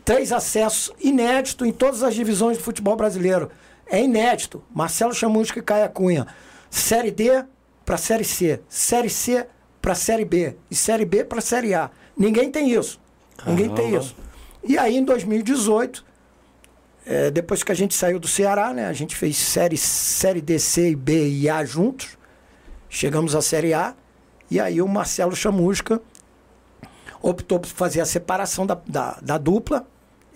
três 0.05 0.31
acessos 0.31 0.93
inédito 0.99 1.65
em 1.65 1.71
todas 1.71 2.03
as 2.03 2.15
divisões 2.15 2.57
do 2.57 2.63
futebol 2.63 2.95
brasileiro. 2.95 3.49
É 3.87 4.01
inédito. 4.01 4.63
Marcelo 4.73 5.13
Chamusca 5.13 5.59
e 5.59 5.61
Caia 5.61 5.89
Cunha. 5.89 6.25
Série 6.69 7.11
D 7.11 7.43
para 7.85 7.97
Série 7.97 8.23
C. 8.23 8.61
Série 8.69 9.09
C 9.09 9.45
para 9.81 9.95
Série 9.95 10.25
B. 10.25 10.55
E 10.69 10.75
Série 10.75 11.05
B 11.05 11.23
para 11.23 11.41
Série 11.41 11.73
A. 11.73 11.91
Ninguém 12.17 12.49
tem 12.49 12.71
isso. 12.71 12.99
Ninguém 13.45 13.69
tem 13.69 13.95
isso. 13.95 14.15
E 14.63 14.77
aí, 14.77 14.95
em 14.95 15.03
2018, 15.03 16.05
é, 17.05 17.31
depois 17.31 17.63
que 17.63 17.71
a 17.71 17.75
gente 17.75 17.95
saiu 17.95 18.19
do 18.19 18.27
Ceará, 18.27 18.73
né? 18.73 18.87
A 18.87 18.93
gente 18.93 19.15
fez 19.15 19.37
série, 19.37 19.77
série 19.77 20.41
D, 20.41 20.59
C, 20.59 20.95
B 20.95 21.29
e 21.29 21.49
A 21.49 21.65
juntos. 21.65 22.17
Chegamos 22.89 23.35
à 23.35 23.41
Série 23.41 23.73
A. 23.73 23.95
E 24.49 24.59
aí 24.59 24.81
o 24.81 24.87
Marcelo 24.87 25.35
Chamusca 25.35 26.01
optou 27.21 27.59
por 27.59 27.69
fazer 27.69 28.01
a 28.01 28.05
separação 28.05 28.65
da, 28.65 28.77
da, 28.85 29.17
da 29.21 29.37
dupla 29.37 29.87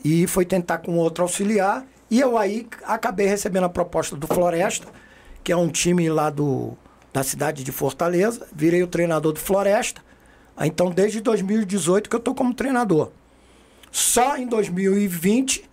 e 0.04 0.26
foi 0.28 0.46
tentar 0.46 0.80
com 0.80 0.98
outro 0.98 1.24
auxiliar. 1.24 1.86
E 2.10 2.20
eu 2.20 2.38
aí 2.38 2.68
acabei 2.84 3.28
recebendo 3.28 3.66
a 3.66 3.70
proposta 3.70 4.16
do 4.16 4.28
Floresta, 4.28 4.88
que 5.44 5.52
é 5.52 5.58
um 5.58 5.68
time 5.68 6.10
lá 6.10 6.30
do, 6.30 6.74
da 7.12 7.24
cidade 7.24 7.64
de 7.64 7.72
Fortaleza. 7.72 8.48
Virei 8.56 8.82
o 8.82 8.88
treinador 8.88 9.34
do 9.34 9.40
Floresta. 9.40 10.02
Então, 10.62 10.90
desde 10.90 11.20
2018 11.22 12.10
que 12.10 12.16
eu 12.16 12.20
estou 12.20 12.34
como 12.34 12.54
treinador. 12.54 13.12
Só 13.92 14.38
em 14.38 14.48
2020 14.48 15.70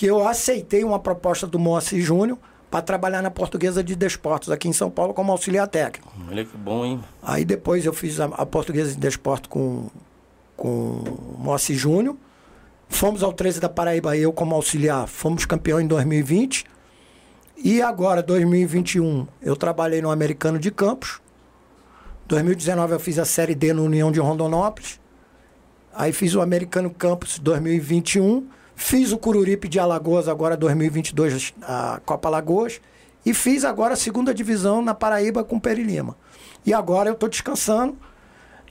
que 0.00 0.06
eu 0.06 0.26
aceitei 0.26 0.82
uma 0.82 0.98
proposta 0.98 1.46
do 1.46 1.58
Moacir 1.58 2.00
Júnior 2.00 2.38
para 2.70 2.80
trabalhar 2.80 3.20
na 3.20 3.30
Portuguesa 3.30 3.84
de 3.84 3.94
Desportos 3.94 4.50
aqui 4.50 4.66
em 4.66 4.72
São 4.72 4.90
Paulo 4.90 5.12
como 5.12 5.30
auxiliar 5.30 5.68
técnico. 5.68 6.10
Olha 6.26 6.42
que 6.42 6.56
bom, 6.56 6.86
hein? 6.86 7.04
Aí 7.22 7.44
depois 7.44 7.84
eu 7.84 7.92
fiz 7.92 8.18
a, 8.18 8.24
a 8.24 8.46
Portuguesa 8.46 8.92
de 8.92 8.96
Desportos 8.96 9.50
com, 9.50 9.90
com 10.56 10.68
o 10.68 11.36
Moacir 11.38 11.76
Júnior. 11.76 12.16
Fomos 12.88 13.22
ao 13.22 13.30
13 13.30 13.60
da 13.60 13.68
Paraíba, 13.68 14.16
eu 14.16 14.32
como 14.32 14.54
auxiliar, 14.54 15.06
fomos 15.06 15.44
campeão 15.44 15.78
em 15.78 15.86
2020. 15.86 16.64
E 17.62 17.82
agora, 17.82 18.22
2021, 18.22 19.28
eu 19.42 19.54
trabalhei 19.54 20.00
no 20.00 20.10
Americano 20.10 20.58
de 20.58 20.70
Campos. 20.70 21.20
2019 22.26 22.94
eu 22.94 23.00
fiz 23.00 23.18
a 23.18 23.26
Série 23.26 23.54
D 23.54 23.74
no 23.74 23.84
União 23.84 24.10
de 24.10 24.18
Rondonópolis. 24.18 24.98
Aí 25.94 26.10
fiz 26.10 26.34
o 26.34 26.40
Americano 26.40 26.88
Campos 26.88 27.38
2021. 27.38 28.48
Fiz 28.82 29.12
o 29.12 29.18
Cururipe 29.18 29.68
de 29.68 29.78
Alagoas 29.78 30.26
agora 30.26 30.56
2022, 30.56 31.52
a 31.62 32.00
Copa 32.04 32.28
Alagoas. 32.28 32.80
E 33.24 33.34
fiz 33.34 33.62
agora 33.62 33.92
a 33.92 33.96
segunda 33.96 34.32
divisão 34.32 34.80
na 34.80 34.94
Paraíba 34.94 35.44
com 35.44 35.56
o 35.56 35.60
Peri 35.60 35.82
Lima. 35.82 36.16
E 36.64 36.72
agora 36.72 37.10
eu 37.10 37.12
estou 37.12 37.28
descansando 37.28 37.96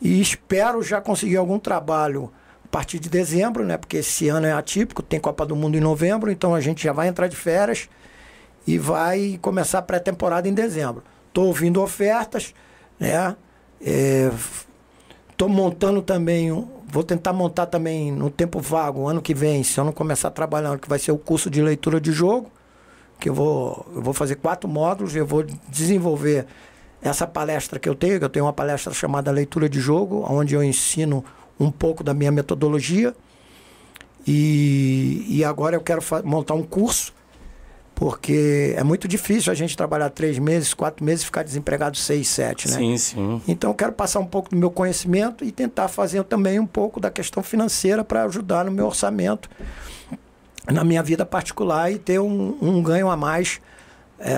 e 0.02 0.20
espero 0.20 0.82
já 0.82 1.00
conseguir 1.00 1.38
algum 1.38 1.60
trabalho 1.60 2.32
a 2.66 2.68
partir 2.68 2.98
de 2.98 3.08
dezembro, 3.08 3.64
né? 3.64 3.78
Porque 3.78 3.98
esse 3.98 4.28
ano 4.28 4.48
é 4.48 4.52
atípico, 4.52 5.04
tem 5.04 5.20
Copa 5.20 5.46
do 5.46 5.56
Mundo 5.56 5.78
em 5.78 5.80
novembro, 5.80 6.32
então 6.32 6.56
a 6.56 6.60
gente 6.60 6.84
já 6.84 6.92
vai 6.92 7.08
entrar 7.08 7.28
de 7.28 7.36
férias 7.36 7.88
e 8.66 8.80
vai 8.80 9.38
começar 9.44 9.78
a 9.78 9.84
pré-temporada 9.84 10.50
em 10.50 10.54
dezembro. 10.56 11.04
Estou 11.28 11.46
ouvindo 11.46 11.84
ofertas, 11.84 12.56
né? 13.00 13.36
Estou 13.80 15.48
é, 15.48 15.52
montando 15.52 16.02
também 16.02 16.52
Vou 16.92 17.04
tentar 17.04 17.34
montar 17.34 17.68
também 17.68 18.12
no 18.12 18.32
tempo 18.32 18.60
vago, 18.60 19.08
ano 19.08 19.22
que 19.22 19.34
vem, 19.34 19.64
se 19.64 19.80
eu 19.80 19.84
não 19.84 19.92
começar 19.92 20.32
trabalhando, 20.32 20.80
que 20.80 20.90
vai 20.90 20.98
ser 20.98 21.12
o 21.12 21.18
curso 21.18 21.50
de 21.50 21.62
leitura 21.62 22.02
de 22.02 22.12
jogo, 22.12 22.52
que 23.20 23.30
eu 23.30 23.34
vou, 23.34 23.86
eu 23.96 24.02
vou 24.02 24.14
fazer 24.14 24.36
quatro 24.36 24.68
módulos, 24.68 25.16
eu 25.16 25.26
vou 25.26 25.44
desenvolver 25.68 26.48
essa 27.02 27.28
palestra 27.28 27.80
que 27.80 27.88
eu 27.88 27.94
tenho, 27.94 28.16
eu 28.16 28.30
tenho 28.30 28.46
uma 28.46 28.54
palestra 28.54 28.94
chamada 28.94 29.32
Leitura 29.32 29.70
de 29.70 29.80
Jogo, 29.80 30.26
onde 30.28 30.56
eu 30.56 30.64
ensino 30.64 31.24
um 31.60 31.72
pouco 31.72 32.04
da 32.04 32.14
minha 32.14 32.32
metodologia. 32.32 33.14
E, 34.28 35.26
e 35.30 35.44
agora 35.44 35.76
eu 35.76 35.82
quero 35.82 36.02
montar 36.24 36.56
um 36.56 36.64
curso 36.64 37.14
porque 37.96 38.74
é 38.78 38.84
muito 38.84 39.08
difícil 39.08 39.52
a 39.52 39.56
gente 39.56 39.76
trabalhar 39.76 40.10
três 40.10 40.40
meses, 40.40 40.74
quatro 40.74 41.04
meses 41.04 41.24
e 41.24 41.26
ficar 41.26 41.44
desempregado 41.44 41.98
seis, 41.98 42.28
sete, 42.30 42.70
né? 42.70 42.78
Sim, 42.78 42.98
sim. 42.98 43.42
Então 43.48 43.72
eu 43.72 43.74
quero 43.74 43.92
passar 43.92 44.20
um 44.20 44.26
pouco 44.26 44.50
do 44.50 44.56
meu 44.56 44.72
conhecimento 44.72 45.44
e 45.44 45.52
tentar 45.52 45.88
fazer 45.90 46.24
também 46.24 46.60
um 46.60 46.66
pouco 46.66 47.00
da 47.00 47.12
questão 47.12 47.44
financeira 47.44 48.04
para 48.04 48.24
ajudar 48.24 48.66
no 48.66 48.72
meu 48.72 48.86
orçamento, 48.86 49.50
na 50.72 50.84
minha 50.84 51.04
vida 51.04 51.26
particular 51.26 51.92
e 51.92 51.98
ter 51.98 52.20
um, 52.20 52.58
um 52.62 52.82
ganho 52.82 53.10
a 53.10 53.18
mais 53.18 53.60
é, 54.20 54.32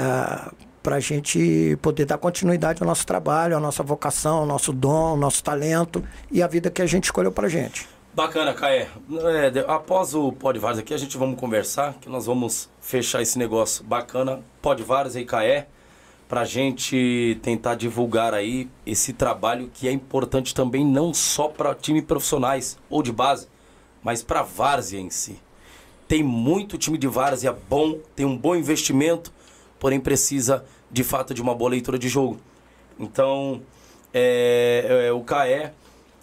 para 0.81 0.95
a 0.95 0.99
gente 0.99 1.77
poder 1.81 2.05
dar 2.05 2.17
continuidade 2.17 2.81
ao 2.81 2.87
nosso 2.87 3.05
trabalho, 3.05 3.55
à 3.55 3.59
nossa 3.59 3.83
vocação, 3.83 4.37
ao 4.37 4.45
nosso 4.45 4.73
dom, 4.73 5.09
ao 5.09 5.17
nosso 5.17 5.43
talento 5.43 6.03
e 6.31 6.41
a 6.41 6.47
vida 6.47 6.71
que 6.71 6.81
a 6.81 6.85
gente 6.87 7.05
escolheu 7.05 7.31
para 7.31 7.47
gente. 7.47 7.87
Bacana, 8.13 8.53
Caé. 8.53 8.89
É, 9.09 9.65
após 9.71 10.13
o 10.13 10.33
Podvares 10.33 10.77
aqui, 10.77 10.93
a 10.93 10.97
gente 10.97 11.17
vamos 11.17 11.39
conversar, 11.39 11.93
que 11.93 12.09
nós 12.09 12.25
vamos 12.25 12.69
fechar 12.81 13.21
esse 13.21 13.39
negócio 13.39 13.85
bacana. 13.85 14.43
Podvares 14.61 15.15
e 15.15 15.23
Caé, 15.23 15.67
pra 16.27 16.43
gente 16.43 17.39
tentar 17.41 17.75
divulgar 17.75 18.33
aí 18.33 18.69
esse 18.85 19.13
trabalho 19.13 19.71
que 19.73 19.87
é 19.87 19.93
importante 19.93 20.53
também 20.53 20.85
não 20.85 21.13
só 21.13 21.47
para 21.47 21.73
time 21.73 22.01
profissionais 22.01 22.77
ou 22.89 23.01
de 23.01 23.13
base, 23.13 23.47
mas 24.03 24.21
para 24.21 24.41
várzea 24.41 24.99
em 24.99 25.09
si. 25.09 25.39
Tem 26.05 26.21
muito 26.21 26.77
time 26.77 26.97
de 26.97 27.07
várzea 27.07 27.55
bom, 27.69 27.97
tem 28.13 28.25
um 28.25 28.37
bom 28.37 28.57
investimento, 28.57 29.31
porém 29.79 30.01
precisa 30.01 30.65
de 30.91 31.05
fato 31.05 31.33
de 31.33 31.41
uma 31.41 31.55
boa 31.55 31.71
leitura 31.71 31.97
de 31.97 32.09
jogo. 32.09 32.41
Então, 32.99 33.61
é, 34.13 35.05
é, 35.07 35.11
o 35.13 35.21
Caé 35.21 35.71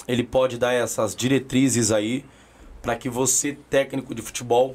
ele 0.08 0.24
pode 0.24 0.56
dar 0.56 0.72
essas 0.72 1.14
diretrizes 1.14 1.92
aí 1.92 2.24
para 2.80 2.96
que 2.96 3.08
você, 3.10 3.56
técnico 3.68 4.14
de 4.14 4.22
futebol, 4.22 4.74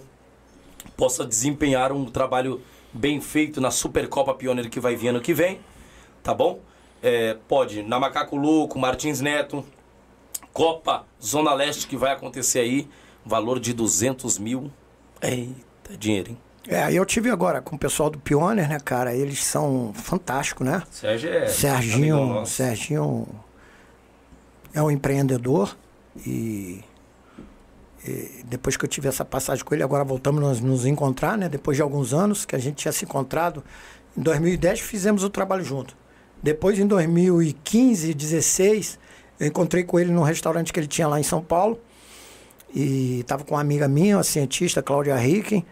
possa 0.95 1.25
desempenhar 1.25 1.91
um 1.91 2.05
trabalho 2.05 2.61
bem 2.93 3.19
feito 3.19 3.59
na 3.59 3.71
Supercopa 3.71 4.35
Pioneer 4.35 4.69
que 4.69 4.79
vai 4.79 4.95
vir 4.95 5.07
ano 5.07 5.19
que 5.19 5.33
vem, 5.33 5.59
tá 6.21 6.33
bom? 6.33 6.59
É, 7.01 7.35
pode 7.47 7.81
na 7.81 7.99
Macaco 7.99 8.35
Louco, 8.35 8.77
Martins 8.77 9.19
Neto, 9.19 9.65
Copa 10.53 11.05
Zona 11.21 11.53
Leste 11.53 11.87
que 11.87 11.97
vai 11.97 12.11
acontecer 12.11 12.59
aí, 12.59 12.87
valor 13.25 13.59
de 13.59 13.73
200 13.73 14.37
mil. 14.37 14.71
Eita, 15.21 15.97
dinheiro, 15.97 16.31
hein? 16.31 16.37
É, 16.67 16.93
eu 16.93 17.05
tive 17.05 17.29
agora 17.29 17.61
com 17.61 17.75
o 17.75 17.79
pessoal 17.79 18.09
do 18.09 18.17
Pioneer, 18.19 18.69
né, 18.69 18.79
cara? 18.79 19.13
Eles 19.13 19.43
são 19.43 19.91
fantásticos, 19.93 20.65
né? 20.65 20.83
Sérgio 20.89 21.29
é. 21.29 21.47
Serginho, 21.47 22.45
Serginho 22.45 23.27
é 24.73 24.81
um 24.81 24.89
empreendedor 24.89 25.77
e, 26.25 26.83
e, 28.05 28.43
depois 28.45 28.75
que 28.75 28.85
eu 28.85 28.89
tive 28.89 29.07
essa 29.07 29.23
passagem 29.23 29.63
com 29.63 29.73
ele, 29.73 29.83
agora 29.83 30.03
voltamos 30.03 30.59
a 30.59 30.61
nos 30.61 30.85
encontrar, 30.85 31.37
né? 31.37 31.47
Depois 31.47 31.77
de 31.77 31.83
alguns 31.83 32.13
anos 32.13 32.45
que 32.45 32.55
a 32.55 32.59
gente 32.59 32.75
tinha 32.75 32.91
se 32.91 33.05
encontrado, 33.05 33.63
em 34.17 34.21
2010 34.21 34.79
fizemos 34.79 35.23
o 35.23 35.29
trabalho 35.29 35.63
junto. 35.63 35.95
Depois, 36.41 36.77
em 36.77 36.85
2015, 36.85 38.13
16, 38.13 38.99
eu 39.39 39.47
encontrei 39.47 39.83
com 39.83 39.99
ele 39.99 40.11
num 40.11 40.23
restaurante 40.23 40.73
que 40.73 40.79
ele 40.79 40.87
tinha 40.87 41.07
lá 41.07 41.19
em 41.19 41.23
São 41.23 41.41
Paulo 41.41 41.79
e 42.73 43.21
estava 43.21 43.43
com 43.43 43.55
uma 43.55 43.61
amiga 43.61 43.87
minha, 43.87 44.17
uma 44.17 44.23
cientista, 44.23 44.81
Cláudia 44.81 45.15
Ricken, 45.15 45.65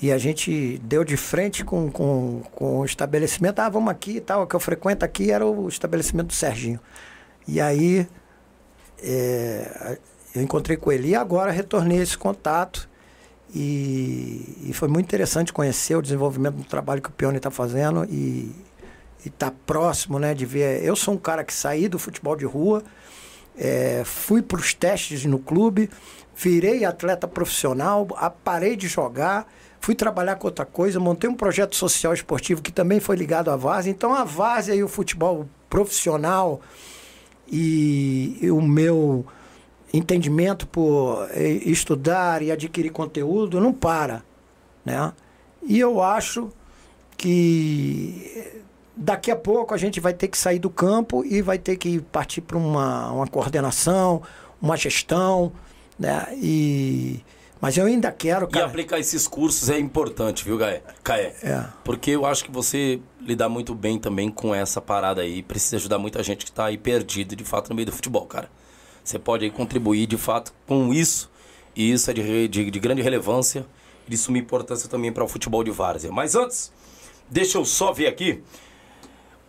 e 0.00 0.10
a 0.10 0.18
gente 0.18 0.80
deu 0.84 1.04
de 1.04 1.16
frente 1.16 1.64
com, 1.64 1.90
com, 1.90 2.42
com 2.52 2.80
o 2.80 2.84
estabelecimento. 2.84 3.58
Ah, 3.58 3.68
vamos 3.68 3.90
aqui 3.90 4.16
e 4.16 4.20
tal. 4.20 4.42
O 4.42 4.46
que 4.46 4.54
eu 4.54 4.60
frequento 4.60 5.04
aqui 5.04 5.30
era 5.30 5.44
o 5.44 5.68
estabelecimento 5.68 6.28
do 6.28 6.32
Serginho. 6.32 6.80
E 7.46 7.60
aí 7.60 8.06
é, 9.02 9.98
eu 10.34 10.42
encontrei 10.42 10.76
com 10.76 10.90
ele 10.92 11.08
e 11.08 11.14
agora 11.14 11.50
retornei 11.50 11.98
esse 11.98 12.16
contato 12.16 12.88
e, 13.54 14.66
e, 14.66 14.72
foi 14.74 14.88
muito 14.88 15.06
interessante 15.06 15.52
conhecer 15.52 15.96
o 15.96 16.02
desenvolvimento 16.02 16.56
do 16.56 16.64
trabalho 16.64 17.00
que 17.00 17.08
o 17.08 17.12
Pione 17.12 17.38
está 17.38 17.50
fazendo 17.50 18.04
e 18.04 18.54
estar 19.24 19.50
tá 19.50 19.56
próximo 19.66 20.18
né, 20.18 20.34
de 20.34 20.44
ver. 20.44 20.84
Eu 20.84 20.94
sou 20.94 21.14
um 21.14 21.18
cara 21.18 21.42
que 21.42 21.52
saí 21.52 21.88
do 21.88 21.98
futebol 21.98 22.36
de 22.36 22.44
rua, 22.44 22.84
é, 23.56 24.02
fui 24.04 24.42
para 24.42 24.58
os 24.58 24.74
testes 24.74 25.24
no 25.24 25.38
clube, 25.38 25.88
virei 26.36 26.84
atleta 26.84 27.26
profissional, 27.26 28.06
parei 28.44 28.76
de 28.76 28.86
jogar, 28.86 29.46
fui 29.80 29.94
trabalhar 29.94 30.36
com 30.36 30.46
outra 30.46 30.66
coisa, 30.66 31.00
montei 31.00 31.28
um 31.28 31.34
projeto 31.34 31.74
social 31.74 32.12
esportivo 32.12 32.60
que 32.60 32.70
também 32.70 33.00
foi 33.00 33.16
ligado 33.16 33.50
à 33.50 33.56
Várzea. 33.56 33.90
Então 33.90 34.14
a 34.14 34.24
Várzea 34.24 34.74
e 34.74 34.82
o 34.82 34.88
futebol 34.88 35.48
profissional 35.70 36.60
e, 37.50 38.38
e 38.40 38.50
o 38.50 38.60
meu 38.60 39.26
entendimento 39.92 40.66
por 40.66 41.28
eh, 41.30 41.60
estudar 41.64 42.42
e 42.42 42.52
adquirir 42.52 42.90
conteúdo 42.90 43.60
não 43.60 43.72
para, 43.72 44.22
né? 44.84 45.12
E 45.62 45.78
eu 45.78 46.02
acho 46.02 46.50
que 47.16 48.52
daqui 48.96 49.30
a 49.30 49.36
pouco 49.36 49.74
a 49.74 49.78
gente 49.78 50.00
vai 50.00 50.12
ter 50.12 50.28
que 50.28 50.36
sair 50.36 50.58
do 50.58 50.70
campo 50.70 51.24
e 51.24 51.40
vai 51.40 51.58
ter 51.58 51.76
que 51.76 52.00
partir 52.00 52.40
para 52.40 52.58
uma, 52.58 53.10
uma 53.12 53.26
coordenação, 53.26 54.22
uma 54.60 54.76
gestão, 54.76 55.52
né? 55.98 56.26
E 56.34 57.20
mas 57.60 57.76
eu 57.76 57.86
ainda 57.86 58.12
quero. 58.12 58.46
Cara... 58.46 58.66
E 58.66 58.68
aplicar 58.68 58.98
esses 58.98 59.26
cursos 59.26 59.68
é 59.68 59.78
importante, 59.78 60.44
viu, 60.44 60.56
Gaé? 60.56 60.82
Caé? 61.02 61.34
É. 61.42 61.64
Porque 61.84 62.12
eu 62.12 62.24
acho 62.24 62.44
que 62.44 62.50
você 62.50 63.00
lidar 63.28 63.48
muito 63.48 63.74
bem 63.74 63.98
também 63.98 64.30
com 64.30 64.54
essa 64.54 64.80
parada 64.80 65.22
aí. 65.22 65.42
Precisa 65.42 65.76
ajudar 65.76 65.98
muita 65.98 66.22
gente 66.22 66.44
que 66.44 66.50
está 66.50 66.66
aí 66.66 66.78
perdido, 66.78 67.36
de 67.36 67.44
fato, 67.44 67.68
no 67.68 67.76
meio 67.76 67.86
do 67.86 67.92
futebol, 67.92 68.26
cara. 68.26 68.50
Você 69.04 69.18
pode 69.18 69.44
aí 69.44 69.50
contribuir, 69.50 70.06
de 70.06 70.16
fato, 70.16 70.52
com 70.66 70.92
isso 70.92 71.30
E 71.74 71.92
isso 71.92 72.10
é 72.10 72.14
de, 72.14 72.48
de, 72.48 72.70
de 72.70 72.80
grande 72.80 73.00
relevância 73.00 73.64
e 74.06 74.10
de 74.10 74.16
suma 74.16 74.38
importância 74.38 74.88
também 74.88 75.12
para 75.12 75.24
o 75.24 75.28
futebol 75.28 75.62
de 75.62 75.70
várzea. 75.70 76.10
Mas 76.10 76.34
antes, 76.34 76.72
deixa 77.30 77.58
eu 77.58 77.64
só 77.64 77.92
ver 77.92 78.08
aqui. 78.08 78.42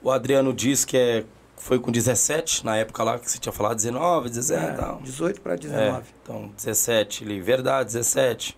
O 0.02 0.12
Adriano 0.12 0.54
diz 0.54 0.86
que 0.86 0.96
é, 0.96 1.26
foi 1.58 1.80
com 1.80 1.92
17, 1.92 2.66
na 2.66 2.78
época 2.78 3.04
lá 3.04 3.20
que 3.20 3.30
você 3.30 3.38
tinha 3.38 3.52
falado, 3.52 3.76
19, 3.76 4.30
17 4.30 4.64
é, 4.64 4.72
tal. 4.74 5.02
18 5.02 5.42
para 5.42 5.56
19. 5.56 5.82
É, 5.82 6.02
então, 6.24 6.52
17 6.56 7.24
ali, 7.24 7.42
verdade, 7.42 7.88
17. 7.88 8.58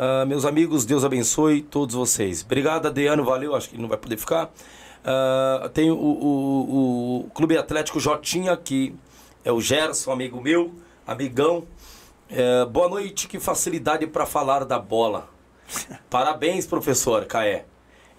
Uh, 0.00 0.24
meus 0.26 0.46
amigos, 0.46 0.86
Deus 0.86 1.04
abençoe 1.04 1.60
todos 1.60 1.94
vocês. 1.94 2.42
Obrigado, 2.42 2.86
Adriano, 2.86 3.22
valeu, 3.22 3.54
acho 3.54 3.68
que 3.68 3.74
ele 3.74 3.82
não 3.82 3.88
vai 3.88 3.98
poder 3.98 4.16
ficar. 4.16 4.46
Uh, 4.46 5.68
tem 5.68 5.90
o, 5.90 5.94
o, 5.94 7.26
o, 7.26 7.30
Clube 7.34 7.54
Atlético 7.58 8.00
Jotinha, 8.00 8.56
que 8.56 8.94
é 9.44 9.52
o 9.52 9.60
Gerson, 9.60 10.10
amigo 10.10 10.40
meu, 10.40 10.72
amigão. 11.06 11.66
Uh, 12.30 12.66
boa 12.70 12.88
noite, 12.88 13.28
que 13.28 13.38
facilidade 13.38 14.06
para 14.06 14.24
falar 14.24 14.64
da 14.64 14.78
bola. 14.78 15.28
Parabéns, 16.08 16.64
professor 16.64 17.26
Caé. 17.26 17.66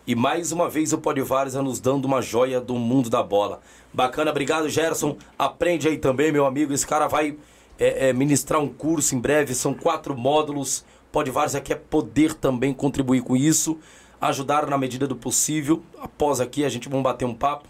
E 0.05 0.13
mais 0.13 0.51
uma 0.51 0.69
vez 0.69 0.93
o 0.93 0.99
Podvarza 0.99 1.63
nos 1.63 1.79
dando 1.79 2.05
uma 2.05 2.21
joia 2.21 2.61
do 2.61 2.75
mundo 2.75 3.09
da 3.09 3.23
bola. 3.23 3.59
Bacana, 3.91 4.29
obrigado, 4.29 4.69
Gerson. 4.69 5.17
Aprende 5.35 5.87
aí 5.87 5.97
também, 5.97 6.31
meu 6.31 6.45
amigo. 6.45 6.73
Esse 6.73 6.85
cara 6.85 7.07
vai 7.07 7.39
é, 7.79 8.09
é, 8.09 8.13
ministrar 8.13 8.61
um 8.61 8.67
curso 8.67 9.15
em 9.15 9.19
breve. 9.19 9.55
São 9.55 9.73
quatro 9.73 10.15
módulos. 10.15 10.85
Podvarza 11.11 11.59
quer 11.59 11.75
poder 11.75 12.33
também 12.33 12.73
contribuir 12.73 13.21
com 13.21 13.35
isso, 13.35 13.77
ajudar 14.19 14.67
na 14.67 14.77
medida 14.77 15.07
do 15.07 15.15
possível. 15.15 15.83
Após 15.99 16.39
aqui, 16.39 16.63
a 16.63 16.69
gente 16.69 16.87
vai 16.87 17.01
bater 17.01 17.25
um 17.25 17.33
papo 17.33 17.67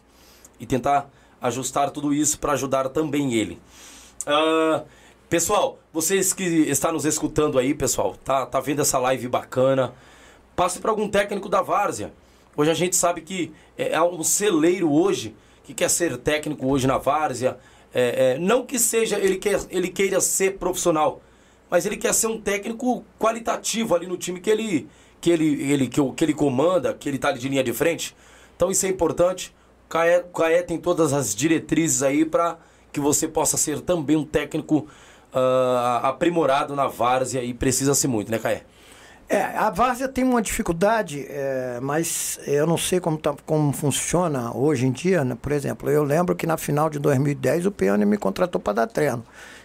e 0.59 0.65
tentar 0.65 1.09
ajustar 1.41 1.89
tudo 1.89 2.13
isso 2.13 2.39
para 2.39 2.53
ajudar 2.53 2.89
também 2.89 3.34
ele. 3.34 3.59
Uh, 4.22 4.85
pessoal, 5.27 5.80
vocês 5.91 6.34
que 6.34 6.43
estão 6.43 6.91
nos 6.91 7.05
escutando 7.05 7.57
aí, 7.57 7.73
pessoal, 7.73 8.15
tá, 8.23 8.45
tá 8.45 8.59
vendo 8.59 8.81
essa 8.81 8.99
live 8.99 9.27
bacana? 9.27 9.93
Passe 10.55 10.80
para 10.80 10.91
algum 10.91 11.09
técnico 11.09 11.49
da 11.49 11.61
Várzea. 11.61 12.13
Hoje 12.55 12.69
a 12.69 12.76
gente 12.76 12.95
sabe 12.95 13.22
que 13.22 13.51
é, 13.76 13.93
é 13.93 14.01
um 14.03 14.23
celeiro 14.23 14.91
hoje 14.91 15.35
que 15.63 15.73
quer 15.73 15.89
ser 15.89 16.18
técnico 16.18 16.68
hoje 16.68 16.85
na 16.85 16.97
Várzea. 16.97 17.57
É, 17.93 18.34
é, 18.34 18.38
não 18.38 18.65
que 18.65 18.77
seja 18.77 19.18
ele, 19.18 19.38
quer, 19.38 19.59
ele 19.69 19.88
queira 19.88 20.22
ser 20.22 20.57
profissional, 20.57 21.22
mas 21.72 21.85
ele 21.85 21.95
quer 21.95 22.14
ser 22.14 22.27
um 22.27 22.39
técnico 22.39 23.06
qualitativo 23.18 23.95
ali 23.95 24.06
no 24.06 24.18
time 24.18 24.41
que 24.41 24.49
ele 24.49 24.89
que 25.22 25.30
ele, 25.30 25.72
ele, 25.72 25.88
que, 25.88 26.02
que 26.14 26.26
ele 26.26 26.34
comanda, 26.34 26.95
que 26.95 27.07
ele 27.07 27.18
está 27.18 27.31
de 27.31 27.48
linha 27.48 27.64
de 27.64 27.72
frente. 27.72 28.15
Então 28.56 28.72
isso 28.72 28.85
é 28.88 28.89
importante. 28.89 29.56
O 29.85 29.89
Caé, 29.89 30.26
Caé 30.34 30.64
tem 30.64 30.80
todas 30.80 31.14
as 31.14 31.35
diretrizes 31.35 32.02
aí 32.02 32.26
para 32.26 32.57
que 32.91 32.99
você 32.99 33.27
possa 33.27 33.56
ser 33.56 33.81
também 33.81 34.18
um 34.18 34.26
técnico 34.26 34.88
uh, 35.31 36.06
aprimorado 36.06 36.76
na 36.76 36.88
várzea 36.88 37.43
e 37.43 37.53
precisa-se 37.53 38.07
muito, 38.07 38.31
né, 38.31 38.39
Caé? 38.39 38.64
É, 39.30 39.43
a 39.43 39.69
várzea 39.69 40.10
tem 40.10 40.26
uma 40.26 40.41
dificuldade, 40.41 41.26
é, 41.30 41.80
mas 41.81 42.38
eu 42.45 42.68
não 42.68 42.77
sei 42.77 42.99
como, 42.99 43.18
tá, 43.18 43.34
como 43.45 43.72
funciona 43.72 44.53
hoje 44.53 44.85
em 44.85 44.91
dia. 44.91 45.23
Né? 45.23 45.38
Por 45.41 45.53
exemplo, 45.53 45.89
eu 45.89 46.03
lembro 46.03 46.35
que 46.35 46.45
na 46.45 46.57
final 46.57 46.89
de 46.89 46.99
2010 46.99 47.68
o 47.68 47.72
Peone 47.72 48.06
me 48.06 48.18
contratou 48.18 48.60
para 48.60 48.73
dar 48.73 48.88
treino. 48.88 49.23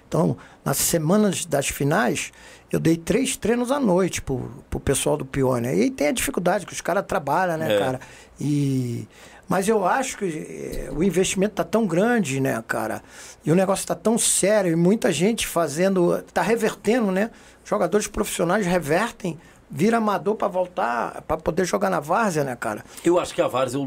Então, 0.09 0.37
nas 0.65 0.77
semanas 0.77 1.45
das 1.45 1.69
finais, 1.69 2.33
eu 2.71 2.79
dei 2.79 2.97
três 2.97 3.37
treinos 3.37 3.71
à 3.71 3.81
noite 3.81 4.23
pro, 4.23 4.51
pro 4.71 4.81
pessoal 4.81 5.17
do 5.17 5.25
Pione. 5.25 5.69
E 5.69 5.91
tem 5.91 6.09
a 6.09 6.13
dificuldade, 6.13 6.67
que 6.67 6.73
os 6.73 6.81
caras 6.81 7.05
trabalham, 7.07 7.57
né, 7.57 7.75
é. 7.75 7.79
cara? 7.79 8.01
E... 8.41 9.07
Mas 9.49 9.69
eu 9.69 9.85
acho 9.85 10.19
que 10.19 10.25
eh, 10.25 10.91
o 10.91 11.05
investimento 11.05 11.55
tá 11.55 11.63
tão 11.63 11.87
grande, 11.87 12.41
né, 12.41 12.63
cara? 12.67 13.01
E 13.45 13.53
o 13.53 13.55
negócio 13.55 13.87
tá 13.87 13.95
tão 13.95 14.19
sério 14.19 14.73
e 14.73 14.75
muita 14.75 15.13
gente 15.13 15.47
fazendo, 15.47 16.21
tá 16.35 16.43
revertendo, 16.43 17.13
né? 17.13 17.31
Jogadores 17.65 18.09
profissionais 18.09 18.67
revertem 18.67 19.39
vira 19.71 19.99
amador 19.99 20.35
para 20.35 20.49
voltar, 20.49 21.23
para 21.23 21.37
poder 21.37 21.65
jogar 21.65 21.91
na 21.91 22.01
várzea, 22.01 22.45
né, 22.45 22.57
cara? 22.57 22.85
Eu 23.05 23.19
acho 23.19 23.35
que 23.35 23.43
a 23.43 23.49
várzea 23.49 23.81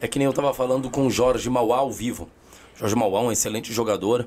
é 0.00 0.08
que 0.08 0.18
nem 0.18 0.26
eu 0.26 0.32
tava 0.32 0.52
falando 0.54 0.90
com 0.90 1.06
o 1.06 1.10
Jorge 1.10 1.48
Mauá 1.48 1.78
ao 1.78 1.90
vivo. 1.90 2.28
Jorge 2.76 2.94
Mauá, 2.94 3.20
um 3.20 3.32
excelente 3.32 3.72
jogador. 3.72 4.26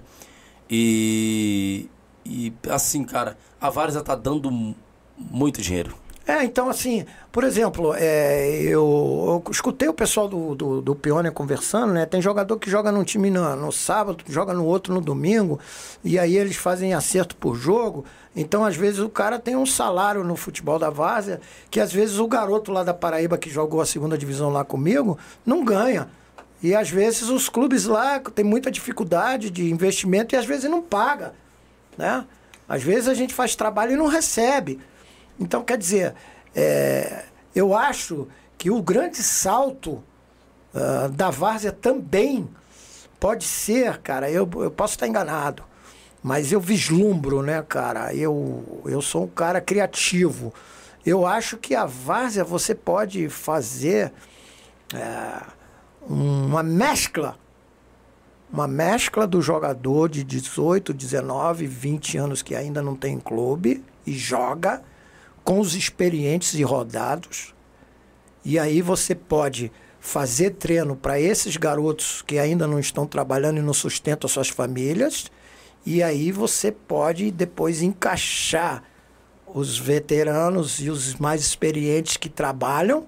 E, 0.69 1.89
e 2.25 2.53
assim, 2.69 3.03
cara, 3.03 3.37
a 3.59 3.69
Várzea 3.69 4.01
tá 4.01 4.15
dando 4.15 4.75
muito 5.17 5.61
dinheiro. 5.61 5.95
É, 6.27 6.43
então 6.43 6.69
assim, 6.69 7.05
por 7.31 7.45
exemplo, 7.45 7.93
é, 7.95 8.61
eu, 8.63 9.41
eu, 9.45 9.51
escutei 9.51 9.87
o 9.87 9.93
pessoal 9.93 10.27
do, 10.27 10.53
do, 10.53 10.81
do 10.81 10.93
Peônia 10.93 11.31
conversando, 11.31 11.93
né? 11.93 12.05
Tem 12.05 12.21
jogador 12.21 12.59
que 12.59 12.69
joga 12.69 12.91
num 12.91 13.05
time 13.05 13.31
no, 13.31 13.55
no, 13.55 13.71
sábado, 13.71 14.21
joga 14.27 14.53
no 14.53 14.65
outro 14.65 14.93
no 14.93 14.99
domingo, 14.99 15.57
e 16.03 16.19
aí 16.19 16.35
eles 16.35 16.57
fazem 16.57 16.93
acerto 16.93 17.33
por 17.37 17.55
jogo. 17.55 18.03
Então, 18.35 18.65
às 18.65 18.75
vezes, 18.75 18.99
o 18.99 19.07
cara 19.07 19.39
tem 19.39 19.55
um 19.55 19.65
salário 19.65 20.21
no 20.21 20.35
futebol 20.35 20.77
da 20.77 20.89
Várzea, 20.89 21.39
que 21.71 21.79
às 21.79 21.93
vezes 21.93 22.19
o 22.19 22.27
garoto 22.27 22.73
lá 22.73 22.83
da 22.83 22.93
Paraíba 22.93 23.37
que 23.37 23.49
jogou 23.49 23.79
a 23.79 23.85
segunda 23.85 24.17
divisão 24.17 24.49
lá 24.49 24.65
comigo, 24.65 25.17
não 25.45 25.63
ganha. 25.63 26.09
E 26.61 26.75
às 26.75 26.89
vezes 26.89 27.23
os 27.29 27.49
clubes 27.49 27.85
lá 27.85 28.19
têm 28.19 28.43
muita 28.43 28.71
dificuldade 28.71 29.49
de 29.49 29.69
investimento 29.71 30.33
e 30.33 30.37
às 30.37 30.45
vezes 30.45 30.69
não 30.69 30.81
paga, 30.81 31.33
né? 31.97 32.25
Às 32.67 32.83
vezes 32.83 33.07
a 33.07 33.13
gente 33.13 33.33
faz 33.33 33.55
trabalho 33.55 33.93
e 33.93 33.95
não 33.95 34.07
recebe. 34.07 34.79
Então, 35.39 35.63
quer 35.63 35.77
dizer, 35.77 36.15
é, 36.55 37.25
eu 37.55 37.75
acho 37.75 38.27
que 38.57 38.71
o 38.71 38.81
grande 38.81 39.21
salto 39.23 40.03
uh, 40.73 41.09
da 41.09 41.29
várzea 41.29 41.71
também 41.71 42.49
pode 43.19 43.45
ser, 43.45 43.99
cara, 43.99 44.29
eu, 44.29 44.49
eu 44.55 44.71
posso 44.71 44.95
estar 44.95 45.07
enganado, 45.07 45.63
mas 46.21 46.51
eu 46.51 46.59
vislumbro, 46.59 47.41
né, 47.41 47.63
cara? 47.67 48.13
Eu, 48.13 48.81
eu 48.85 49.01
sou 49.01 49.23
um 49.23 49.27
cara 49.27 49.61
criativo. 49.61 50.53
Eu 51.05 51.25
acho 51.25 51.57
que 51.57 51.73
a 51.73 51.85
várzea 51.85 52.43
você 52.43 52.75
pode 52.75 53.29
fazer. 53.29 54.11
É, 54.93 55.56
uma 56.09 56.63
mescla. 56.63 57.37
Uma 58.51 58.67
mescla 58.67 59.27
do 59.27 59.41
jogador 59.41 60.09
de 60.09 60.23
18, 60.23 60.93
19, 60.93 61.67
20 61.67 62.17
anos 62.17 62.41
que 62.41 62.55
ainda 62.55 62.81
não 62.81 62.95
tem 62.95 63.19
clube 63.19 63.83
e 64.05 64.13
joga 64.13 64.81
com 65.43 65.59
os 65.59 65.75
experientes 65.75 66.53
e 66.53 66.63
rodados. 66.63 67.53
E 68.45 68.57
aí 68.57 68.81
você 68.81 69.13
pode 69.13 69.71
fazer 69.99 70.51
treino 70.51 70.95
para 70.95 71.19
esses 71.19 71.57
garotos 71.57 72.21
que 72.21 72.39
ainda 72.39 72.65
não 72.65 72.79
estão 72.79 73.05
trabalhando 73.05 73.57
e 73.57 73.61
não 73.61 73.73
sustentam 73.73 74.29
suas 74.29 74.47
famílias. 74.47 75.29
E 75.85 76.01
aí 76.01 76.31
você 76.31 76.71
pode 76.71 77.29
depois 77.31 77.81
encaixar 77.81 78.83
os 79.45 79.77
veteranos 79.77 80.79
e 80.79 80.89
os 80.89 81.15
mais 81.15 81.41
experientes 81.41 82.15
que 82.15 82.29
trabalham 82.29 83.05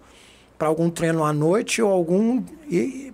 para 0.60 0.68
algum 0.68 0.90
treino 0.90 1.24
à 1.24 1.32
noite 1.32 1.82
ou 1.82 1.90
algum 1.90 2.44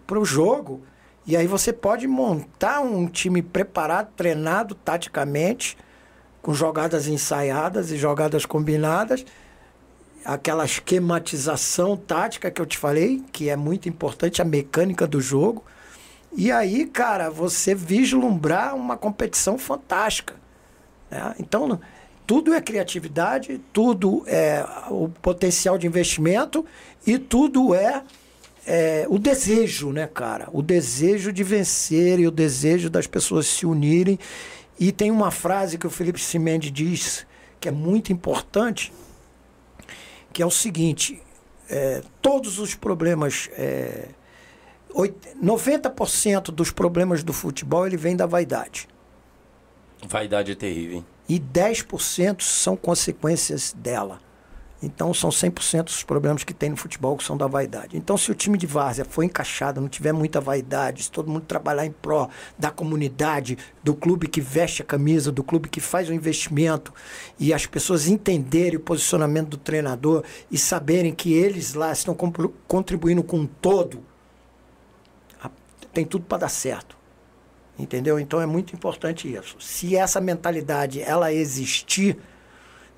para 0.08 0.20
o 0.20 0.26
jogo. 0.26 0.82
E 1.28 1.38
aí 1.38 1.46
você 1.46 1.72
pode 1.72 2.08
montar 2.08 2.82
um 2.82 3.08
time 3.08 3.42
preparado, 3.44 4.10
treinado 4.16 4.74
taticamente, 4.74 5.78
com 6.42 6.54
jogadas 6.54 7.08
ensaiadas 7.08 7.92
e 7.92 7.98
jogadas 7.98 8.46
combinadas, 8.46 9.26
aquela 10.24 10.66
esquematização 10.66 11.96
tática 11.96 12.50
que 12.50 12.60
eu 12.60 12.66
te 12.66 12.78
falei, 12.78 13.24
que 13.32 13.48
é 13.50 13.56
muito 13.56 13.88
importante, 13.88 14.42
a 14.42 14.46
mecânica 14.46 15.06
do 15.06 15.22
jogo. 15.22 15.64
E 16.36 16.52
aí, 16.52 16.86
cara, 16.86 17.30
você 17.30 17.74
vislumbrar 17.74 18.76
uma 18.76 18.98
competição 18.98 19.58
fantástica. 19.58 20.36
Né? 21.10 21.36
Então, 21.40 21.80
tudo 22.28 22.54
é 22.54 22.62
criatividade, 22.62 23.62
tudo 23.72 24.24
é 24.26 24.66
o 24.90 25.10
potencial 25.10 25.78
de 25.78 25.86
investimento 25.86 26.66
e 27.06 27.18
tudo 27.18 27.74
é, 27.76 28.04
é, 28.66 29.06
o 29.10 29.20
desejo, 29.20 29.92
né, 29.92 30.08
cara? 30.08 30.50
O 30.52 30.62
desejo 30.62 31.32
de 31.32 31.44
vencer 31.44 32.20
e 32.20 32.28
o 32.28 32.32
desejo 32.32 32.90
das 32.90 33.08
pessoas 33.08 33.48
se 33.48 33.66
unirem. 33.66 34.18
E 34.80 34.92
tem 34.92 35.12
uma 35.12 35.32
frase 35.32 35.78
que 35.78 35.88
o 35.88 35.90
Felipe 35.90 36.20
Simendi 36.20 36.70
diz 36.70 37.26
que 37.60 37.70
é 37.70 37.72
muito 37.72 38.12
importante, 38.12 38.92
que 40.34 40.42
é 40.42 40.46
o 40.46 40.52
seguinte: 40.52 41.22
é, 41.70 42.02
todos 42.22 42.60
os 42.60 42.76
problemas. 42.76 43.50
É, 43.54 44.10
90% 45.44 46.52
dos 46.52 46.72
problemas 46.72 47.22
do 47.22 47.34
futebol 47.34 47.86
ele 47.86 47.98
vem 47.98 48.16
da 48.16 48.26
vaidade. 48.26 48.88
Vaidade 50.08 50.54
é 50.54 50.56
terrível, 50.56 50.98
hein? 51.00 51.06
e 51.28 51.40
10% 51.40 52.42
são 52.42 52.76
consequências 52.76 53.74
dela. 53.74 54.20
Então 54.86 55.14
são 55.14 55.32
100% 55.32 55.88
os 55.88 56.04
problemas 56.04 56.44
que 56.44 56.54
tem 56.54 56.70
no 56.70 56.78
futebol 56.78 57.18
que 57.18 57.24
são 57.24 57.36
da 57.36 57.48
vaidade. 57.48 57.98
Então 57.98 58.16
se 58.16 58.30
o 58.32 58.36
time 58.36 58.56
de 58.56 58.68
várzea 58.68 59.04
for 59.04 59.24
encaixado, 59.24 59.82
não 59.82 59.90
tiver 59.90 60.12
muita 60.12 60.40
vaidade, 60.40 61.04
se 61.04 61.12
todo 61.12 61.30
mundo 61.30 61.44
trabalhar 61.46 61.88
em 61.88 61.92
pró 61.92 62.30
da 62.58 62.70
comunidade, 62.70 63.58
do 63.84 63.96
clube 63.96 64.28
que 64.28 64.40
veste 64.40 64.84
a 64.84 64.86
camisa, 64.86 65.32
do 65.32 65.44
clube 65.44 65.70
que 65.70 65.80
faz 65.82 66.08
o 66.08 66.14
investimento 66.14 66.94
e 67.40 67.52
as 67.52 67.66
pessoas 67.66 68.08
entenderem 68.08 68.78
o 68.78 68.80
posicionamento 68.80 69.50
do 69.50 69.58
treinador 69.58 70.24
e 70.52 70.58
saberem 70.58 71.14
que 71.14 71.34
eles 71.34 71.74
lá 71.74 71.92
estão 71.92 72.16
contribuindo 72.68 73.24
com 73.24 73.40
um 73.40 73.48
todo, 73.48 74.04
tem 75.92 76.06
tudo 76.06 76.26
para 76.26 76.40
dar 76.40 76.50
certo. 76.50 76.96
Entendeu? 77.78 78.20
Então 78.20 78.40
é 78.40 78.46
muito 78.46 78.74
importante 78.76 79.34
isso. 79.34 79.58
Se 79.60 79.96
essa 79.96 80.22
mentalidade 80.22 81.02
ela 81.02 81.34
existir, 81.34 82.18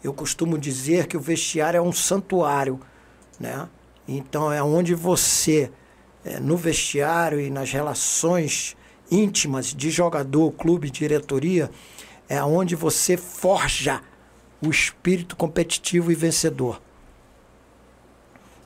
Eu 0.07 0.13
costumo 0.13 0.57
dizer 0.57 1.05
que 1.07 1.17
o 1.17 1.19
vestiário 1.19 1.77
é 1.77 1.81
um 1.81 1.91
santuário, 1.91 2.79
né? 3.37 3.67
Então 4.07 4.49
é 4.49 4.63
onde 4.63 4.95
você, 4.95 5.69
é, 6.23 6.39
no 6.39 6.55
vestiário 6.55 7.41
e 7.41 7.49
nas 7.49 7.71
relações 7.71 8.77
íntimas 9.11 9.73
de 9.73 9.89
jogador, 9.89 10.51
clube, 10.53 10.89
diretoria, 10.89 11.69
é 12.29 12.41
onde 12.41 12.73
você 12.73 13.17
forja 13.17 14.01
o 14.61 14.69
espírito 14.69 15.35
competitivo 15.35 16.09
e 16.09 16.15
vencedor. 16.15 16.81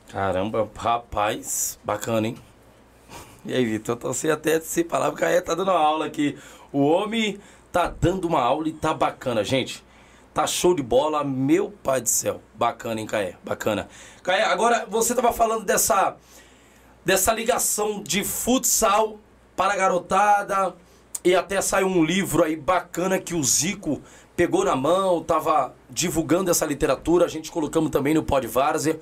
Caramba, 0.08 0.70
rapaz, 0.76 1.76
bacana, 1.82 2.28
hein? 2.28 2.36
E 3.44 3.52
aí, 3.52 3.64
Vitor, 3.64 3.98
eu 4.04 4.14
sei 4.14 4.30
até 4.30 4.60
sem 4.60 4.84
palavra, 4.84 5.14
o 5.14 5.18
Caé 5.18 5.40
tá 5.40 5.56
dando 5.56 5.72
uma 5.72 5.80
aula 5.80 6.06
aqui. 6.06 6.38
O 6.70 6.82
homem 6.82 7.40
tá 7.72 7.88
dando 7.88 8.28
uma 8.28 8.40
aula 8.40 8.68
e 8.68 8.72
tá 8.72 8.94
bacana, 8.94 9.42
gente. 9.42 9.82
Tá 10.34 10.46
show 10.46 10.74
de 10.74 10.82
bola, 10.82 11.22
meu 11.22 11.70
pai 11.82 12.00
do 12.00 12.08
céu. 12.08 12.40
Bacana, 12.54 12.98
hein, 12.98 13.06
Caé? 13.06 13.36
Bacana. 13.44 13.86
Caé, 14.22 14.44
agora 14.44 14.86
você 14.88 15.14
tava 15.14 15.30
falando 15.30 15.64
dessa, 15.64 16.16
dessa 17.04 17.34
ligação 17.34 18.02
de 18.02 18.24
futsal 18.24 19.18
para 19.54 19.74
a 19.74 19.76
garotada. 19.76 20.74
E 21.22 21.34
até 21.34 21.60
saiu 21.60 21.86
um 21.86 22.02
livro 22.02 22.42
aí 22.42 22.56
bacana 22.56 23.18
que 23.18 23.34
o 23.34 23.44
Zico 23.44 24.00
pegou 24.34 24.64
na 24.64 24.74
mão, 24.74 25.22
tava 25.22 25.74
divulgando 25.90 26.50
essa 26.50 26.64
literatura. 26.64 27.26
A 27.26 27.28
gente 27.28 27.52
colocamos 27.52 27.90
também 27.90 28.14
no 28.14 28.22
Pod 28.22 28.46
Várzea, 28.46 28.98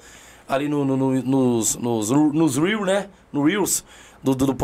ali 0.48 0.68
no, 0.68 0.84
no, 0.84 0.96
no, 0.96 1.22
nos, 1.22 1.76
nos, 1.76 2.10
nos 2.10 2.56
Reels, 2.56 2.86
né? 2.86 3.08
No 3.32 3.44
Reels 3.44 3.84
do, 4.20 4.34
do, 4.34 4.52
do. 4.52 4.56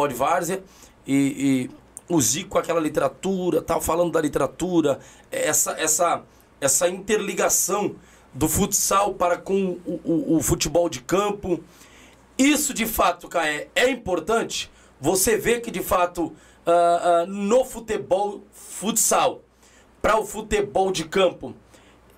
E, 1.06 1.14
e 1.14 1.70
o 2.08 2.20
Zico 2.20 2.50
com 2.50 2.58
aquela 2.58 2.80
literatura, 2.80 3.62
tal, 3.62 3.80
falando 3.80 4.12
da 4.12 4.20
literatura, 4.20 4.98
essa, 5.30 5.72
essa, 5.72 6.22
essa 6.60 6.88
interligação 6.88 7.96
do 8.32 8.48
futsal 8.48 9.14
para 9.14 9.36
com 9.38 9.78
o, 9.86 10.00
o, 10.04 10.36
o 10.36 10.42
futebol 10.42 10.88
de 10.88 11.00
campo. 11.00 11.62
Isso 12.38 12.74
de 12.74 12.86
fato, 12.86 13.28
Caé, 13.28 13.68
é 13.74 13.88
importante. 13.88 14.70
Você 15.00 15.36
vê 15.36 15.60
que 15.60 15.70
de 15.70 15.82
fato 15.82 16.26
uh, 16.26 16.32
uh, 17.24 17.26
no 17.26 17.64
futebol 17.64 18.44
futsal 18.52 19.42
para 20.02 20.18
o 20.18 20.26
futebol 20.26 20.92
de 20.92 21.04
campo 21.04 21.54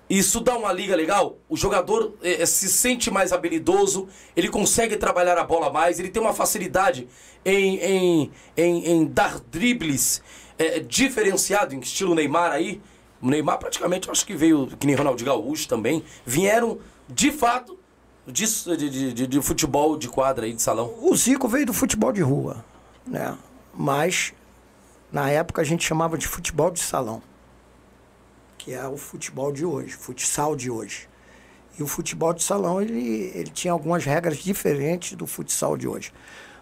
isso 0.09 0.39
dá 0.39 0.57
uma 0.57 0.73
liga 0.73 0.95
legal. 0.95 1.37
O 1.47 1.55
jogador 1.55 2.15
eh, 2.23 2.43
se 2.43 2.67
sente 2.67 3.11
mais 3.11 3.31
habilidoso, 3.31 4.07
ele 4.35 4.49
consegue 4.49 4.97
trabalhar 4.97 5.37
a 5.37 5.43
bola 5.43 5.71
mais, 5.71 5.99
ele 5.99 6.09
tem 6.09 6.19
uma 6.19 6.33
facilidade 6.33 7.07
em, 7.45 7.77
em, 7.77 8.31
em, 8.57 8.87
em 8.87 9.05
dar 9.05 9.39
dribles 9.39 10.23
eh, 10.57 10.79
diferenciado, 10.79 11.75
em 11.75 11.79
estilo 11.79 12.15
Neymar 12.15 12.51
aí. 12.51 12.81
O 13.21 13.29
Neymar 13.29 13.57
praticamente, 13.57 14.09
acho 14.09 14.25
que 14.25 14.33
veio, 14.33 14.67
que 14.67 14.87
nem 14.87 14.95
Ronaldo 14.95 15.23
Gaúcho 15.23 15.67
também, 15.67 16.03
vieram 16.25 16.79
de 17.07 17.31
fato 17.31 17.77
de, 18.25 18.45
de, 18.77 19.13
de, 19.13 19.27
de, 19.27 19.41
futebol 19.41 19.97
de 19.97 20.07
quadra 20.07 20.45
aí, 20.45 20.53
de 20.53 20.61
salão. 20.61 20.93
O 21.01 21.15
Zico 21.15 21.47
veio 21.47 21.65
do 21.65 21.73
futebol 21.73 22.11
de 22.11 22.21
rua, 22.21 22.63
né? 23.05 23.37
Mas 23.73 24.33
na 25.11 25.29
época 25.29 25.61
a 25.61 25.65
gente 25.65 25.85
chamava 25.85 26.17
de 26.17 26.27
futebol 26.27 26.69
de 26.71 26.79
salão 26.79 27.21
que 28.59 28.73
é 28.73 28.87
o 28.87 28.97
futebol 28.97 29.51
de 29.51 29.65
hoje, 29.65 29.93
futsal 29.93 30.55
de 30.55 30.69
hoje. 30.69 31.09
E 31.79 31.81
o 31.81 31.87
futebol 31.87 32.33
de 32.33 32.43
salão, 32.43 32.79
ele, 32.79 33.31
ele 33.33 33.49
tinha 33.49 33.71
algumas 33.73 34.03
regras 34.03 34.37
diferentes 34.37 35.13
do 35.13 35.25
futsal 35.25 35.75
de 35.77 35.87
hoje. 35.87 36.13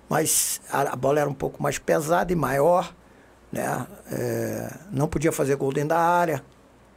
Mas 0.07 0.61
a, 0.69 0.93
a 0.93 0.95
bola 0.95 1.19
era 1.19 1.29
um 1.29 1.34
pouco 1.34 1.61
mais 1.61 1.79
pesada 1.79 2.31
e 2.31 2.35
maior, 2.35 2.95
né? 3.52 3.88
É, 4.11 4.74
não 4.91 5.07
podia 5.07 5.32
fazer 5.32 5.56
gol 5.56 5.72
dentro 5.72 5.90
da 5.90 5.99
área, 5.99 6.44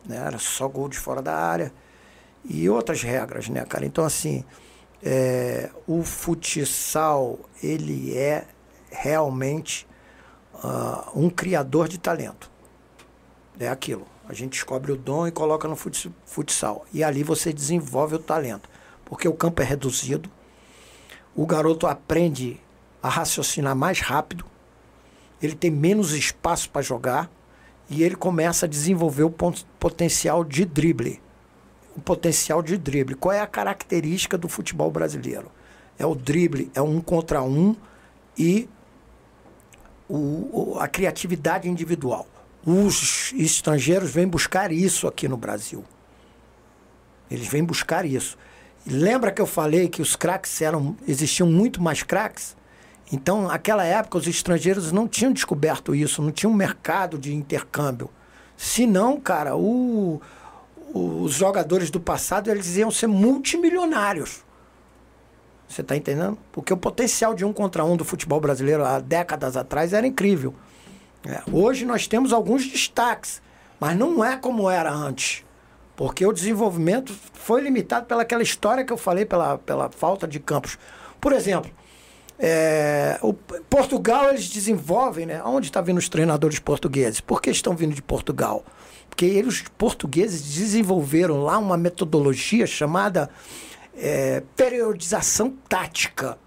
né? 0.07 0.17
Era 0.17 0.39
só 0.39 0.69
gol 0.69 0.89
de 0.89 0.99
fora 0.99 1.23
da 1.23 1.35
área. 1.35 1.73
E 2.45 2.69
outras 2.71 3.03
regras, 3.03 3.49
né, 3.49 3.65
cara? 3.65 3.85
Então, 3.85 4.05
assim, 4.05 4.45
é, 5.03 5.71
o 5.87 6.03
futsal, 6.03 7.39
ele 7.63 8.17
é 8.17 8.47
realmente 8.91 9.87
uh, 10.55 11.11
um 11.15 11.29
criador 11.29 11.89
de 11.89 11.99
talento. 11.99 12.51
É 13.59 13.69
aquilo. 13.69 14.07
A 14.29 14.33
gente 14.33 14.53
descobre 14.53 14.93
o 14.93 14.97
dom 14.97 15.27
e 15.27 15.31
coloca 15.31 15.69
no 15.69 15.77
futsal. 15.77 16.87
E 16.93 17.05
ali 17.05 17.23
você 17.23 17.53
desenvolve 17.53 18.15
o 18.15 18.19
talento. 18.19 18.69
Porque 19.05 19.29
o 19.29 19.35
campo 19.35 19.61
é 19.61 19.65
reduzido, 19.65 20.31
o 21.35 21.45
garoto 21.45 21.87
aprende 21.87 22.61
a 23.03 23.09
raciocinar 23.09 23.75
mais 23.75 24.01
rápido, 24.01 24.45
ele 25.43 25.55
tem 25.55 25.71
menos 25.71 26.13
espaço 26.13 26.71
para 26.71 26.83
jogar 26.83 27.31
e 27.89 28.03
ele 28.03 28.15
começa 28.15 28.67
a 28.67 28.69
desenvolver 28.69 29.25
o 29.25 29.35
potencial 29.79 30.45
de 30.45 30.65
drible. 30.65 31.21
O 31.97 32.01
potencial 32.01 32.63
de 32.63 32.77
drible. 32.77 33.15
Qual 33.15 33.33
é 33.33 33.41
a 33.41 33.47
característica 33.47 34.39
do 34.39 34.49
futebol 34.49 34.91
brasileiro? 34.91 35.51
É 35.99 36.07
o 36.07 36.15
drible, 36.15 36.71
é 36.75 36.81
um 36.81 37.01
contra 37.01 37.43
um 37.43 37.75
e 38.39 38.69
o, 40.09 40.77
a 40.79 40.89
criatividade 40.89 41.69
individual 41.69 42.27
os 42.65 43.33
estrangeiros 43.35 44.11
vêm 44.11 44.29
buscar 44.29 44.71
isso 44.71 45.07
aqui 45.07 45.29
no 45.29 45.37
Brasil. 45.37 45.85
Eles 47.31 47.47
vêm 47.47 47.65
buscar 47.65 48.05
isso. 48.05 48.37
Lembra 48.87 49.31
que 49.31 49.41
eu 49.41 49.47
falei 49.47 49.89
que 49.89 50.03
os 50.03 50.17
craques 50.17 50.61
eram 50.61 50.97
existiam 51.07 51.49
muito 51.49 51.81
mais 51.81 52.03
craques? 52.03 52.57
Então, 53.13 53.43
naquela 53.43 53.85
época, 53.85 54.19
os 54.19 54.27
estrangeiros 54.27 54.93
não 54.93 55.09
tinham 55.09 55.33
descoberto 55.33 55.95
isso, 55.95 56.23
não 56.23 56.31
tinham 56.31 56.53
um 56.53 56.57
mercado 56.57 57.19
de 57.19 57.35
intercâmbio. 57.35 58.09
Se 58.57 58.87
não, 58.87 59.21
cara, 59.21 59.57
o, 59.57 60.21
os 60.95 61.33
jogadores 61.33 61.91
do 61.91 61.99
passado 61.99 62.51
eles 62.51 62.77
iam 62.77 62.91
ser 62.91 63.07
multimilionários. 63.09 64.45
Você 65.69 65.83
está 65.83 65.97
entendendo? 65.97 66.37
Porque 66.51 66.73
o 66.73 66.77
potencial 66.77 67.35
de 67.35 67.45
um 67.45 67.53
contra 67.53 67.85
um 67.85 67.97
do 67.97 68.05
futebol 68.05 68.41
brasileiro 68.41 68.85
há 68.85 68.99
décadas 68.99 69.57
atrás 69.57 69.93
era 69.93 70.07
incrível. 70.07 70.55
É, 71.25 71.43
hoje 71.53 71.85
nós 71.85 72.07
temos 72.07 72.33
alguns 72.33 72.67
destaques, 72.67 73.41
mas 73.79 73.97
não 73.97 74.25
é 74.25 74.37
como 74.37 74.69
era 74.69 74.93
antes. 74.93 75.45
Porque 75.95 76.25
o 76.25 76.33
desenvolvimento 76.33 77.15
foi 77.35 77.61
limitado 77.61 78.07
pelaquela 78.07 78.43
história 78.43 78.85
que 78.85 78.93
eu 78.93 78.97
falei, 78.97 79.25
pela, 79.25 79.59
pela 79.59 79.91
falta 79.91 80.27
de 80.27 80.41
campos. 80.41 80.79
Por 81.21 81.33
exemplo, 81.33 81.71
é, 82.41 83.19
o 83.23 83.35
Portugal 83.35 84.31
eles 84.31 84.49
desenvolvem, 84.49 85.27
né? 85.27 85.43
Onde 85.45 85.67
estão 85.67 85.83
tá 85.83 85.87
vindo 85.87 85.99
os 85.99 86.09
treinadores 86.09 86.59
portugueses? 86.59 87.21
Por 87.21 87.43
que 87.43 87.51
estão 87.51 87.77
vindo 87.77 87.95
de 87.95 88.03
Portugal? 88.03 88.65
Porque 89.09 89.27
eles, 89.27 89.55
os 89.55 89.69
portugueses, 89.77 90.55
desenvolveram 90.55 91.43
lá 91.43 91.59
uma 91.59 91.77
metodologia 91.77 92.67
chamada 92.67 93.29
é, 93.95 94.43
periodização 94.57 95.51
tática 95.69 96.39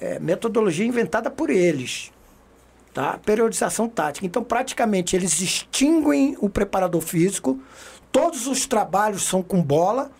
é, 0.00 0.18
metodologia 0.18 0.86
inventada 0.86 1.30
por 1.30 1.50
eles. 1.50 2.12
Tá? 2.92 3.18
Periodização 3.24 3.88
tática. 3.88 4.26
Então, 4.26 4.44
praticamente, 4.44 5.16
eles 5.16 5.40
extinguem 5.40 6.36
o 6.40 6.48
preparador 6.48 7.00
físico, 7.00 7.58
todos 8.10 8.46
os 8.46 8.66
trabalhos 8.66 9.24
são 9.24 9.42
com 9.42 9.62
bola, 9.62 10.10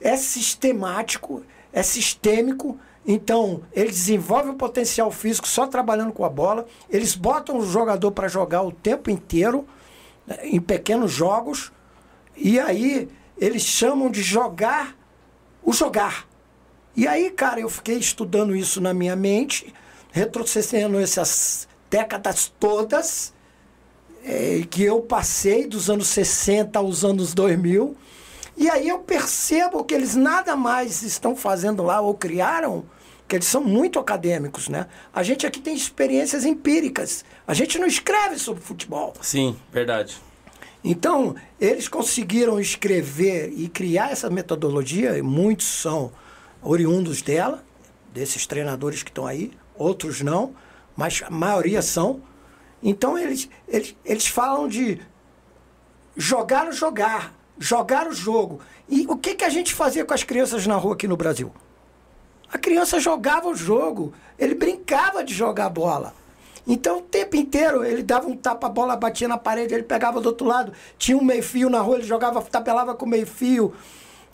é 0.00 0.16
sistemático, 0.16 1.42
é 1.72 1.82
sistêmico. 1.82 2.78
Então, 3.06 3.62
eles 3.72 3.94
desenvolvem 3.96 4.52
o 4.52 4.56
potencial 4.56 5.10
físico 5.10 5.48
só 5.48 5.66
trabalhando 5.66 6.12
com 6.12 6.24
a 6.24 6.28
bola. 6.28 6.66
Eles 6.88 7.14
botam 7.14 7.58
o 7.58 7.66
jogador 7.66 8.12
para 8.12 8.28
jogar 8.28 8.62
o 8.62 8.70
tempo 8.70 9.10
inteiro, 9.10 9.66
né, 10.26 10.38
em 10.44 10.60
pequenos 10.60 11.10
jogos. 11.10 11.72
E 12.36 12.60
aí, 12.60 13.08
eles 13.36 13.62
chamam 13.62 14.10
de 14.10 14.22
jogar 14.22 14.96
o 15.62 15.72
jogar. 15.72 16.26
E 16.94 17.06
aí, 17.06 17.30
cara, 17.30 17.60
eu 17.60 17.68
fiquei 17.68 17.96
estudando 17.96 18.54
isso 18.54 18.80
na 18.80 18.92
minha 18.92 19.16
mente, 19.16 19.72
retrocedendo 20.10 20.98
essas 20.98 21.66
décadas 21.90 22.52
todas 22.60 23.32
é, 24.24 24.62
que 24.70 24.82
eu 24.82 25.00
passei 25.00 25.66
dos 25.66 25.90
anos 25.90 26.08
60 26.08 26.78
aos 26.78 27.04
anos 27.04 27.34
2000. 27.34 27.96
E 28.56 28.68
aí 28.68 28.88
eu 28.88 28.98
percebo 28.98 29.84
que 29.84 29.94
eles 29.94 30.14
nada 30.14 30.54
mais 30.54 31.02
estão 31.02 31.34
fazendo 31.34 31.82
lá 31.82 32.00
ou 32.00 32.14
criaram, 32.14 32.84
que 33.26 33.36
eles 33.36 33.46
são 33.46 33.62
muito 33.62 33.98
acadêmicos, 33.98 34.68
né? 34.68 34.86
A 35.12 35.22
gente 35.22 35.46
aqui 35.46 35.60
tem 35.60 35.74
experiências 35.74 36.44
empíricas. 36.44 37.24
A 37.46 37.54
gente 37.54 37.78
não 37.78 37.86
escreve 37.86 38.38
sobre 38.38 38.62
futebol. 38.62 39.14
Sim, 39.20 39.56
verdade. 39.72 40.20
Então, 40.84 41.34
eles 41.60 41.88
conseguiram 41.88 42.58
escrever 42.58 43.52
e 43.56 43.68
criar 43.68 44.10
essa 44.10 44.28
metodologia, 44.28 45.16
e 45.16 45.22
muitos 45.22 45.66
são 45.66 46.12
oriundos 46.60 47.22
dela, 47.22 47.64
desses 48.12 48.46
treinadores 48.46 49.02
que 49.02 49.10
estão 49.10 49.26
aí, 49.26 49.52
outros 49.74 50.20
não, 50.20 50.54
mas 50.96 51.22
a 51.24 51.30
maioria 51.30 51.82
são. 51.82 52.20
Então 52.82 53.16
eles, 53.16 53.48
eles, 53.66 53.96
eles 54.04 54.26
falam 54.26 54.68
de 54.68 55.00
jogar 56.16 56.68
o 56.68 56.72
jogar, 56.72 57.32
jogar 57.62 58.08
o 58.08 58.12
jogo. 58.12 58.60
E 58.88 59.06
o 59.08 59.16
que, 59.16 59.36
que 59.36 59.44
a 59.44 59.48
gente 59.48 59.72
fazia 59.72 60.04
com 60.04 60.12
as 60.12 60.24
crianças 60.24 60.66
na 60.66 60.74
rua 60.74 60.94
aqui 60.94 61.06
no 61.06 61.16
Brasil? 61.16 61.52
A 62.52 62.58
criança 62.58 62.98
jogava 62.98 63.48
o 63.48 63.54
jogo, 63.54 64.12
ele 64.38 64.54
brincava 64.54 65.22
de 65.22 65.32
jogar 65.32 65.70
bola. 65.70 66.12
Então, 66.66 66.98
o 66.98 67.02
tempo 67.02 67.36
inteiro, 67.36 67.84
ele 67.84 68.02
dava 68.02 68.28
um 68.28 68.36
tapa, 68.36 68.66
a 68.66 68.70
bola 68.70 68.96
batia 68.96 69.26
na 69.26 69.38
parede, 69.38 69.74
ele 69.74 69.82
pegava 69.84 70.20
do 70.20 70.26
outro 70.26 70.46
lado, 70.46 70.72
tinha 70.98 71.16
um 71.16 71.24
meio-fio 71.24 71.70
na 71.70 71.80
rua, 71.80 71.96
ele 71.96 72.04
jogava, 72.04 72.42
tapelava 72.42 72.94
com 72.94 73.06
meio-fio. 73.06 73.72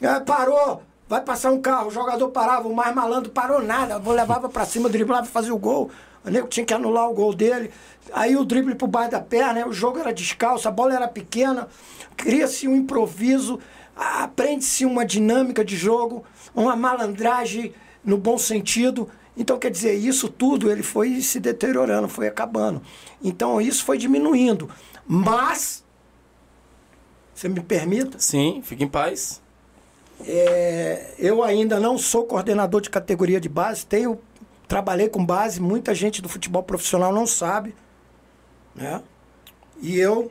Ah, 0.03 0.21
parou, 0.21 0.83
vai 1.09 1.21
passar 1.21 1.53
um 1.53 1.61
carro, 1.61 1.89
o 1.89 1.91
jogador 1.91 2.29
parava, 2.31 2.67
o 2.67 2.75
mais 2.75 2.95
malandro 2.95 3.31
parou 3.31 3.63
nada, 3.63 3.99
levava 4.11 4.49
para 4.49 4.65
cima, 4.65 4.89
driblava 4.89 5.27
fazia 5.27 5.55
o 5.55 5.59
gol. 5.59 5.91
Nego 6.31 6.49
tinha 6.49 6.65
que 6.65 6.75
anular 6.75 7.11
o 7.11 7.15
gol 7.15 7.35
dele. 7.35 7.71
Aí 8.13 8.37
o 8.37 8.45
drible 8.45 8.75
pro 8.75 8.87
baixo 8.87 9.11
da 9.13 9.21
perna, 9.21 9.67
o 9.67 9.73
jogo 9.73 9.99
era 9.99 10.13
descalço, 10.13 10.69
a 10.69 10.71
bola 10.71 10.95
era 10.95 11.09
pequena, 11.09 11.69
cria-se 12.17 12.67
um 12.67 12.75
improviso, 12.75 13.59
aprende-se 13.95 14.87
uma 14.87 15.05
dinâmica 15.05 15.65
de 15.65 15.77
jogo, 15.77 16.25
uma 16.55 16.75
malandragem 16.75 17.75
no 18.05 18.17
bom 18.17 18.39
sentido. 18.39 19.09
Então, 19.37 19.59
quer 19.59 19.71
dizer, 19.71 19.95
isso 19.95 20.29
tudo 20.29 20.71
ele 20.71 20.83
foi 20.83 21.21
se 21.21 21.39
deteriorando, 21.39 22.09
foi 22.09 22.27
acabando. 22.27 22.83
Então, 23.23 23.61
isso 23.61 23.85
foi 23.85 23.97
diminuindo. 23.97 24.69
Mas, 25.07 25.85
você 27.35 27.49
me 27.49 27.61
permita? 27.61 28.19
Sim, 28.19 28.63
fique 28.65 28.83
em 28.83 28.89
paz. 28.89 29.41
É, 30.27 31.15
eu 31.19 31.45
ainda 31.45 31.79
não 31.79 31.97
sou 31.97 32.25
coordenador 32.25 32.81
de 32.81 32.91
categoria 32.91 33.41
de 33.41 33.49
base, 33.49 33.87
tenho, 33.87 34.19
trabalhei 34.69 35.09
com 35.09 35.25
base, 35.25 35.61
muita 35.61 35.95
gente 35.95 36.21
do 36.21 36.29
futebol 36.29 36.63
profissional 36.63 37.13
não 37.13 37.27
sabe. 37.27 37.75
Né? 38.75 39.03
E 39.81 39.99
eu 39.99 40.31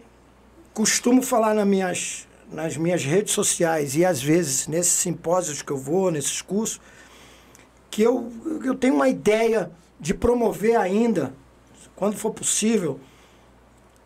costumo 0.74 1.24
falar 1.24 1.56
nas 1.56 1.68
minhas, 1.68 2.28
nas 2.52 2.78
minhas 2.78 3.04
redes 3.04 3.34
sociais 3.34 3.96
e 3.96 4.06
às 4.06 4.22
vezes 4.22 4.68
nesses 4.68 4.94
simpósios 4.94 5.64
que 5.64 5.72
eu 5.72 5.78
vou, 5.78 6.12
nesses 6.12 6.42
cursos, 6.42 6.80
que 7.90 8.04
eu, 8.04 8.32
eu 8.64 8.76
tenho 8.76 8.94
uma 8.94 9.10
ideia 9.10 9.72
de 10.00 10.14
promover 10.14 10.78
ainda, 10.78 11.34
quando 11.96 12.16
for 12.16 12.32
possível, 12.32 13.00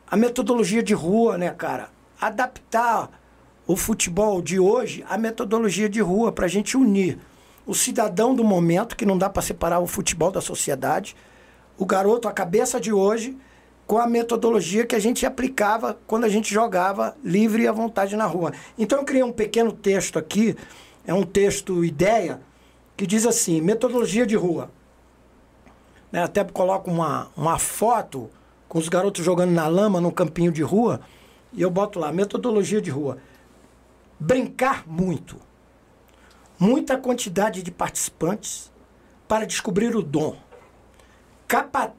a 0.10 0.16
metodologia 0.16 0.82
de 0.82 0.94
rua, 0.94 1.38
né, 1.38 1.50
cara? 1.52 1.90
Adaptar 2.20 3.10
o 3.68 3.76
futebol 3.76 4.42
de 4.42 4.60
hoje 4.60 5.04
à 5.10 5.18
metodologia 5.18 5.90
de 5.90 6.00
rua, 6.00 6.32
para 6.32 6.46
a 6.46 6.50
gente 6.50 6.78
unir 6.78 7.20
o 7.66 7.74
cidadão 7.74 8.34
do 8.34 8.44
momento, 8.44 8.96
que 8.96 9.06
não 9.06 9.18
dá 9.18 9.30
para 9.30 9.42
separar 9.42 9.80
o 9.80 9.88
futebol 9.88 10.32
da 10.32 10.42
sociedade, 10.42 11.16
o 11.78 11.86
garoto, 11.86 12.28
a 12.28 12.32
cabeça 12.32 12.80
de 12.80 12.92
hoje, 12.92 13.38
com 13.88 13.98
a 13.98 14.08
metodologia 14.08 14.86
que 14.86 14.96
a 14.96 15.00
gente 15.00 15.26
aplicava 15.26 15.98
quando 16.08 16.24
a 16.24 16.30
gente 16.30 16.54
jogava 16.54 17.16
livre 17.24 17.64
e 17.64 17.68
à 17.68 17.72
vontade 17.72 18.16
na 18.16 18.26
rua. 18.26 18.54
Então 18.78 19.00
eu 19.00 19.06
criei 19.06 19.24
um 19.24 19.32
pequeno 19.32 19.72
texto 19.72 20.18
aqui, 20.18 20.56
é 21.06 21.14
um 21.14 21.24
texto 21.24 21.84
ideia, 21.84 22.40
que 22.96 23.06
diz 23.06 23.26
assim: 23.26 23.60
metodologia 23.62 24.26
de 24.26 24.36
rua. 24.36 24.72
Né, 26.12 26.24
até 26.24 26.44
coloco 26.44 26.92
uma, 26.92 27.30
uma 27.36 27.58
foto 27.58 28.30
com 28.68 28.78
os 28.78 28.90
garotos 28.90 29.24
jogando 29.24 29.52
na 29.52 29.68
lama 29.68 30.00
no 30.00 30.12
campinho 30.12 30.52
de 30.52 30.62
rua 30.62 31.02
e 31.54 31.62
eu 31.62 31.70
boto 31.70 32.00
lá: 32.00 32.12
metodologia 32.12 32.82
de 32.82 32.90
rua. 32.90 33.18
Brincar 34.20 34.84
muito. 34.88 35.38
Muita 36.62 36.96
quantidade 36.96 37.64
de 37.64 37.72
participantes 37.72 38.72
para 39.28 39.48
descobrir 39.48 39.96
o 39.96 40.04
dom. 40.04 40.38
Capa, 41.48 41.96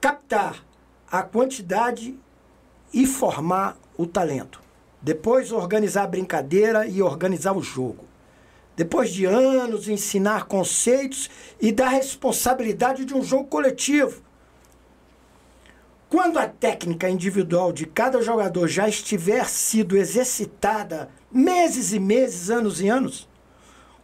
captar 0.00 0.64
a 1.12 1.22
quantidade 1.22 2.18
e 2.94 3.06
formar 3.06 3.76
o 3.98 4.06
talento. 4.06 4.62
Depois 5.02 5.52
organizar 5.52 6.04
a 6.04 6.06
brincadeira 6.06 6.86
e 6.86 7.02
organizar 7.02 7.54
o 7.54 7.62
jogo 7.62 8.10
depois 8.80 9.10
de 9.10 9.26
anos, 9.26 9.88
ensinar 9.88 10.46
conceitos 10.46 11.28
e 11.60 11.70
dar 11.70 11.88
responsabilidade 11.88 13.04
de 13.04 13.12
um 13.12 13.22
jogo 13.22 13.44
coletivo. 13.44 14.22
Quando 16.08 16.38
a 16.38 16.48
técnica 16.48 17.06
individual 17.10 17.74
de 17.74 17.84
cada 17.84 18.22
jogador 18.22 18.66
já 18.68 18.88
estiver 18.88 19.46
sido 19.50 19.98
exercitada 19.98 21.10
meses 21.30 21.92
e 21.92 21.98
meses, 21.98 22.48
anos 22.48 22.80
e 22.80 22.88
anos, 22.88 23.28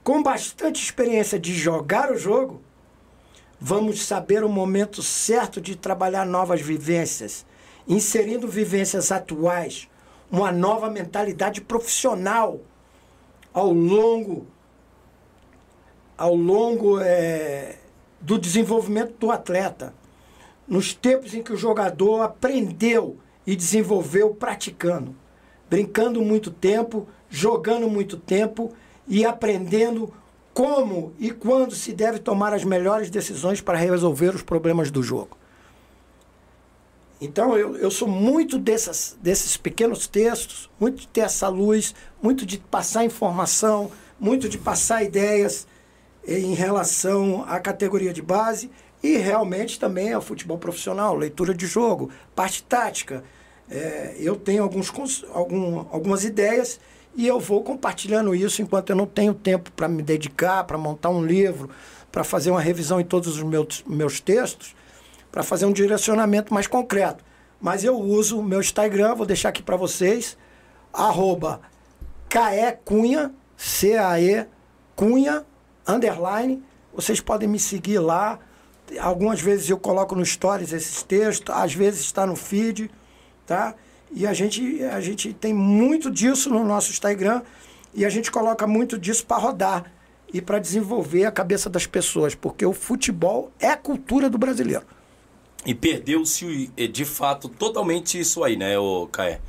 com 0.06 0.22
bastante 0.22 0.80
experiência 0.80 1.36
de 1.36 1.52
jogar 1.52 2.12
o 2.12 2.16
jogo, 2.16 2.62
vamos 3.58 4.06
saber 4.06 4.44
o 4.44 4.48
momento 4.48 5.02
certo 5.02 5.60
de 5.60 5.74
trabalhar 5.74 6.24
novas 6.24 6.60
vivências, 6.60 7.44
inserindo 7.88 8.46
vivências 8.46 9.10
atuais, 9.10 9.88
uma 10.30 10.52
nova 10.52 10.88
mentalidade 10.88 11.60
profissional 11.60 12.60
ao 13.52 13.72
longo 13.72 14.46
ao 16.16 16.36
longo 16.36 17.00
é, 17.00 17.74
do 18.20 18.38
desenvolvimento 18.38 19.14
do 19.18 19.32
atleta, 19.32 19.92
nos 20.68 20.94
tempos 20.94 21.34
em 21.34 21.42
que 21.42 21.52
o 21.52 21.56
jogador 21.56 22.22
aprendeu 22.22 23.16
e 23.44 23.56
desenvolveu 23.56 24.32
praticando, 24.32 25.16
brincando 25.68 26.22
muito 26.22 26.52
tempo, 26.52 27.08
jogando 27.28 27.90
muito 27.90 28.16
tempo 28.16 28.72
e 29.06 29.24
aprendendo 29.24 30.12
como 30.52 31.12
e 31.18 31.30
quando 31.30 31.74
se 31.74 31.92
deve 31.92 32.18
tomar 32.18 32.54
as 32.54 32.64
melhores 32.64 33.10
decisões 33.10 33.60
para 33.60 33.76
resolver 33.76 34.34
os 34.34 34.42
problemas 34.42 34.90
do 34.90 35.02
jogo. 35.02 35.36
Então 37.20 37.56
eu, 37.56 37.76
eu 37.76 37.90
sou 37.90 38.08
muito 38.08 38.58
dessas, 38.58 39.16
desses 39.20 39.56
pequenos 39.56 40.06
textos, 40.06 40.70
muito 40.78 41.02
de 41.02 41.08
ter 41.08 41.20
essa 41.20 41.48
luz, 41.48 41.94
muito 42.22 42.44
de 42.44 42.58
passar 42.58 43.04
informação, 43.04 43.90
muito 44.18 44.48
de 44.48 44.58
passar 44.58 45.02
ideias 45.02 45.66
em 46.26 46.54
relação 46.54 47.44
à 47.48 47.60
categoria 47.60 48.12
de 48.12 48.20
base 48.20 48.70
e 49.02 49.16
realmente 49.16 49.78
também 49.78 50.12
ao 50.12 50.20
futebol 50.20 50.58
profissional, 50.58 51.14
leitura 51.14 51.54
de 51.54 51.66
jogo, 51.66 52.10
parte 52.34 52.62
tática. 52.62 53.22
É, 53.70 54.16
eu 54.18 54.36
tenho 54.36 54.62
alguns, 54.62 55.24
algum, 55.32 55.80
algumas 55.90 56.24
ideias 56.24 56.80
e 57.16 57.26
eu 57.26 57.40
vou 57.40 57.62
compartilhando 57.62 58.34
isso 58.34 58.60
enquanto 58.60 58.90
eu 58.90 58.96
não 58.96 59.06
tenho 59.06 59.32
tempo 59.32 59.72
para 59.72 59.88
me 59.88 60.02
dedicar, 60.02 60.64
para 60.64 60.76
montar 60.76 61.08
um 61.08 61.24
livro, 61.24 61.70
para 62.12 62.22
fazer 62.22 62.50
uma 62.50 62.60
revisão 62.60 63.00
em 63.00 63.04
todos 63.04 63.36
os 63.36 63.42
meus, 63.42 63.82
meus 63.86 64.20
textos, 64.20 64.76
para 65.32 65.42
fazer 65.42 65.64
um 65.64 65.72
direcionamento 65.72 66.52
mais 66.52 66.66
concreto. 66.66 67.24
Mas 67.60 67.82
eu 67.82 67.98
uso 67.98 68.38
o 68.38 68.42
meu 68.42 68.60
Instagram, 68.60 69.14
vou 69.14 69.24
deixar 69.24 69.48
aqui 69.48 69.62
para 69.62 69.76
vocês, 69.76 70.36
arroba 70.92 71.60
Cunha, 72.84 73.32
C-A-E 73.56 74.46
Cunha, 74.94 75.44
underline. 75.86 76.62
Vocês 76.94 77.20
podem 77.20 77.48
me 77.48 77.58
seguir 77.58 77.98
lá. 77.98 78.38
Algumas 79.00 79.40
vezes 79.40 79.68
eu 79.70 79.78
coloco 79.78 80.14
no 80.14 80.24
stories 80.24 80.72
esses 80.72 81.02
textos, 81.02 81.54
às 81.54 81.74
vezes 81.74 82.00
está 82.00 82.26
no 82.26 82.36
feed, 82.36 82.90
tá? 83.46 83.74
E 84.10 84.26
a 84.26 84.32
gente, 84.32 84.82
a 84.84 85.00
gente 85.00 85.32
tem 85.32 85.52
muito 85.52 86.10
disso 86.10 86.50
no 86.50 86.64
nosso 86.64 86.90
Instagram 86.90 87.42
e 87.94 88.04
a 88.04 88.08
gente 88.08 88.30
coloca 88.30 88.66
muito 88.66 88.98
disso 88.98 89.26
para 89.26 89.38
rodar 89.38 89.92
e 90.32 90.40
para 90.40 90.58
desenvolver 90.58 91.24
a 91.24 91.30
cabeça 91.30 91.70
das 91.70 91.86
pessoas, 91.86 92.34
porque 92.34 92.64
o 92.64 92.72
futebol 92.72 93.50
é 93.58 93.68
a 93.68 93.76
cultura 93.76 94.28
do 94.28 94.38
brasileiro. 94.38 94.84
E 95.64 95.74
perdeu-se, 95.74 96.68
de 96.68 97.04
fato, 97.04 97.48
totalmente 97.48 98.18
isso 98.18 98.44
aí, 98.44 98.56
né, 98.56 98.78
o 98.78 99.06
Caé? 99.08 99.40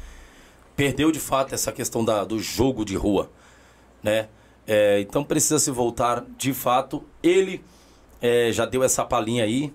Perdeu, 0.75 1.11
de 1.11 1.19
fato, 1.19 1.53
essa 1.53 1.71
questão 1.71 2.03
da, 2.03 2.23
do 2.23 2.39
jogo 2.39 2.85
de 2.85 2.95
rua, 2.95 3.29
né? 4.01 4.27
É, 4.67 4.99
então 4.99 5.23
precisa 5.23 5.57
se 5.59 5.71
voltar 5.71 6.25
de 6.37 6.53
fato. 6.53 7.03
Ele 7.23 7.63
é, 8.21 8.51
já 8.51 8.65
deu 8.65 8.83
essa 8.83 9.05
palhinha 9.05 9.45
aí. 9.45 9.73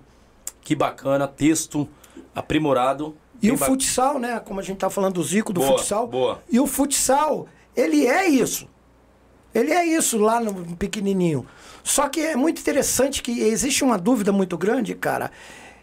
Que 0.61 0.75
bacana, 0.75 1.27
texto 1.27 1.89
aprimorado. 2.35 3.17
E 3.43 3.51
o 3.51 3.57
ba... 3.57 3.65
futsal, 3.65 4.19
né? 4.19 4.39
Como 4.39 4.59
a 4.59 4.63
gente 4.63 4.77
tá 4.77 4.89
falando 4.89 5.15
do 5.15 5.23
Zico, 5.23 5.51
do 5.51 5.59
boa, 5.59 5.77
futsal. 5.77 6.07
Boa. 6.07 6.41
E 6.49 6.59
o 6.59 6.65
futsal, 6.65 7.47
ele 7.75 8.07
é 8.07 8.27
isso. 8.27 8.67
Ele 9.53 9.71
é 9.71 9.85
isso 9.85 10.17
lá 10.17 10.39
no 10.39 10.75
pequenininho. 10.77 11.45
Só 11.83 12.09
que 12.09 12.21
é 12.21 12.35
muito 12.35 12.59
interessante 12.59 13.21
que 13.21 13.41
existe 13.41 13.83
uma 13.83 13.97
dúvida 13.97 14.31
muito 14.31 14.57
grande, 14.57 14.95
cara, 14.95 15.29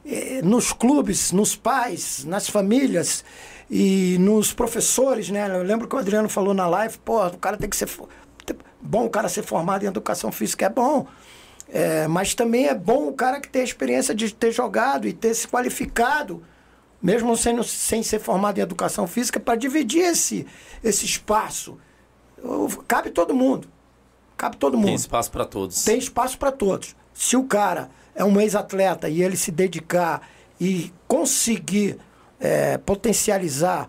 é, 0.04 0.40
nos 0.42 0.72
clubes, 0.72 1.30
nos 1.30 1.54
pais, 1.54 2.24
nas 2.24 2.48
famílias 2.48 3.22
e 3.70 4.16
nos 4.18 4.52
professores, 4.52 5.28
né? 5.28 5.46
Eu 5.54 5.62
lembro 5.62 5.86
que 5.86 5.94
o 5.94 5.98
Adriano 5.98 6.28
falou 6.28 6.54
na 6.54 6.66
live, 6.66 6.98
pô, 7.04 7.24
o 7.26 7.38
cara 7.38 7.56
tem 7.56 7.68
que 7.68 7.76
ser 7.76 7.88
bom 8.80 9.04
o 9.04 9.10
cara 9.10 9.28
ser 9.28 9.42
formado 9.42 9.84
em 9.84 9.86
educação 9.86 10.32
física, 10.32 10.66
é 10.66 10.68
bom. 10.68 11.06
É, 11.68 12.08
mas 12.08 12.34
também 12.34 12.66
é 12.66 12.74
bom 12.74 13.08
o 13.08 13.12
cara 13.12 13.40
que 13.40 13.48
tem 13.48 13.62
a 13.62 13.64
experiência 13.64 14.14
de 14.14 14.34
ter 14.34 14.50
jogado 14.50 15.06
e 15.06 15.12
ter 15.12 15.34
se 15.34 15.46
qualificado, 15.46 16.42
mesmo 17.02 17.36
sendo, 17.36 17.64
sem 17.64 18.02
ser 18.02 18.18
formado 18.18 18.58
em 18.58 18.62
educação 18.62 19.06
física, 19.06 19.40
para 19.40 19.56
dividir 19.56 20.02
esse, 20.02 20.46
esse 20.82 21.04
espaço. 21.04 21.78
Cabe 22.86 23.10
todo 23.10 23.34
mundo. 23.34 23.68
Cabe 24.36 24.56
todo 24.56 24.76
mundo. 24.76 24.86
Tem 24.86 24.94
espaço 24.94 25.30
para 25.30 25.44
todos. 25.44 25.84
Tem 25.84 25.98
espaço 25.98 26.38
para 26.38 26.52
todos. 26.52 26.96
Se 27.12 27.36
o 27.36 27.44
cara 27.44 27.90
é 28.14 28.24
um 28.24 28.40
ex-atleta 28.40 29.08
e 29.08 29.22
ele 29.22 29.36
se 29.36 29.50
dedicar 29.50 30.28
e 30.60 30.92
conseguir 31.06 31.98
é, 32.38 32.78
potencializar 32.78 33.88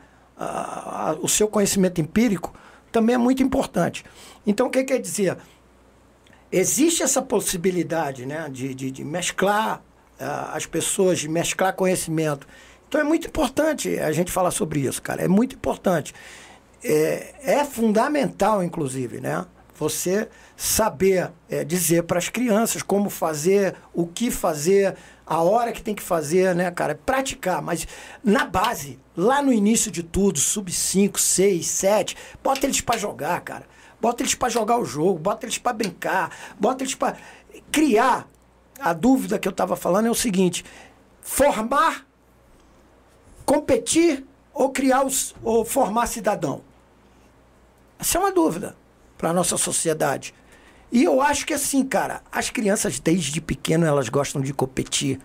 o 1.22 1.28
seu 1.28 1.48
conhecimento 1.48 2.02
empírico, 2.02 2.54
também 2.92 3.16
é 3.16 3.18
muito 3.18 3.44
importante. 3.44 4.04
Então, 4.46 4.68
o 4.68 4.70
que 4.70 4.84
quer 4.84 5.00
dizer? 5.00 5.38
Existe 6.52 7.04
essa 7.04 7.22
possibilidade 7.22 8.26
né, 8.26 8.50
de, 8.52 8.74
de, 8.74 8.92
de 8.92 9.04
mesclar 9.06 9.82
uh, 10.20 10.54
as 10.54 10.66
pessoas, 10.66 11.24
mesclar 11.24 11.74
conhecimento. 11.74 12.46
Então 12.92 13.00
é 13.00 13.06
muito 13.06 13.26
importante 13.26 13.98
a 14.00 14.12
gente 14.12 14.34
falar 14.34 14.52
sobre 14.52 14.82
isso, 14.82 15.02
cara. 15.02 15.24
É 15.24 15.28
muito 15.30 15.56
importante. 15.56 16.14
É, 16.84 17.36
é 17.42 17.64
fundamental, 17.64 18.62
inclusive, 18.62 19.22
né? 19.22 19.46
Você 19.76 20.28
saber 20.58 21.32
é, 21.50 21.64
dizer 21.64 22.04
para 22.04 22.18
as 22.18 22.28
crianças 22.28 22.84
como 22.84 23.10
fazer, 23.10 23.76
o 23.94 24.06
que 24.06 24.30
fazer, 24.30 24.98
a 25.26 25.42
hora 25.42 25.72
que 25.72 25.82
tem 25.82 25.96
que 25.96 26.04
fazer, 26.04 26.54
né, 26.54 26.70
cara? 26.70 26.94
Praticar, 26.94 27.62
mas 27.62 27.88
na 28.22 28.44
base, 28.44 29.00
lá 29.16 29.42
no 29.42 29.54
início 29.54 29.90
de 29.90 30.04
tudo, 30.04 30.38
sub 30.38 30.70
5, 30.70 31.18
6, 31.18 31.66
7, 31.66 32.18
bota 32.44 32.66
eles 32.66 32.82
para 32.82 33.00
jogar, 33.00 33.40
cara. 33.40 33.64
Bota 34.02 34.22
eles 34.22 34.36
para 34.36 34.50
jogar 34.50 34.78
o 34.78 34.84
jogo, 34.84 35.18
bota 35.18 35.46
eles 35.46 35.58
para 35.58 35.72
brincar, 35.72 36.30
bota 36.60 36.84
eles 36.84 36.96
para 36.96 37.16
criar. 37.72 38.28
A 38.78 38.92
dúvida 38.92 39.40
que 39.40 39.48
eu 39.48 39.52
estava 39.52 39.78
falando 39.78 40.08
é 40.08 40.12
o 40.12 40.16
seguinte: 40.16 40.66
formar, 41.22 42.11
competir 43.46 44.26
ou 44.54 44.70
criar 44.70 45.06
os, 45.06 45.36
ou 45.44 45.64
formar 45.66 46.08
cidadão. 46.08 46.62
Essa 48.00 48.18
é 48.18 48.22
uma 48.22 48.32
dúvida 48.32 48.76
para 49.18 49.30
a 49.30 49.34
nossa 49.34 49.58
sociedade. 49.58 50.34
E 50.92 51.04
eu 51.04 51.22
acho 51.22 51.46
que 51.46 51.54
assim, 51.54 51.86
cara, 51.86 52.22
as 52.32 52.50
crianças 52.50 53.00
desde 53.00 53.40
pequeno 53.40 53.86
elas 53.86 54.10
gostam 54.10 54.42
de 54.42 54.54
competir. 54.54 55.20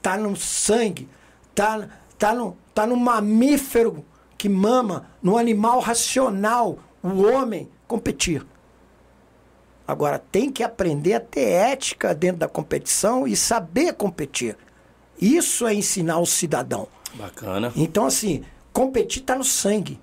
Tá 0.00 0.16
no 0.16 0.36
sangue, 0.36 1.08
tá, 1.54 1.88
tá, 2.18 2.32
no, 2.32 2.56
tá 2.74 2.86
no 2.86 2.96
mamífero 2.96 4.04
que 4.38 4.48
mama, 4.48 5.06
no 5.22 5.36
animal 5.36 5.80
racional, 5.80 6.78
o 7.02 7.22
homem 7.22 7.68
competir. 7.86 8.46
Agora 9.86 10.18
tem 10.18 10.52
que 10.52 10.62
aprender 10.62 11.14
a 11.14 11.20
ter 11.20 11.50
ética 11.50 12.14
dentro 12.14 12.38
da 12.38 12.48
competição 12.48 13.26
e 13.26 13.34
saber 13.34 13.94
competir. 13.94 14.56
Isso 15.20 15.66
é 15.66 15.74
ensinar 15.74 16.20
o 16.20 16.26
cidadão. 16.26 16.86
Bacana. 17.14 17.72
Então, 17.76 18.06
assim, 18.06 18.42
competir 18.72 19.22
está 19.22 19.34
no 19.34 19.44
sangue. 19.44 20.00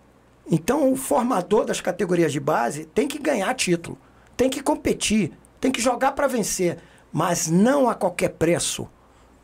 Então, 0.50 0.92
o 0.92 0.96
formador 0.96 1.66
das 1.66 1.82
categorias 1.82 2.32
de 2.32 2.40
base 2.40 2.86
tem 2.86 3.08
que 3.08 3.20
ganhar 3.20 3.54
título, 3.54 3.98
tem 4.36 4.50
que 4.50 4.62
competir, 4.62 5.32
tem 5.60 5.72
que 5.72 5.82
jogar 5.82 6.14
para 6.14 6.28
vencer, 6.28 6.78
mas 7.12 7.48
não 7.48 7.90
a 7.90 7.96
qualquer 7.96 8.30
preço. 8.30 8.88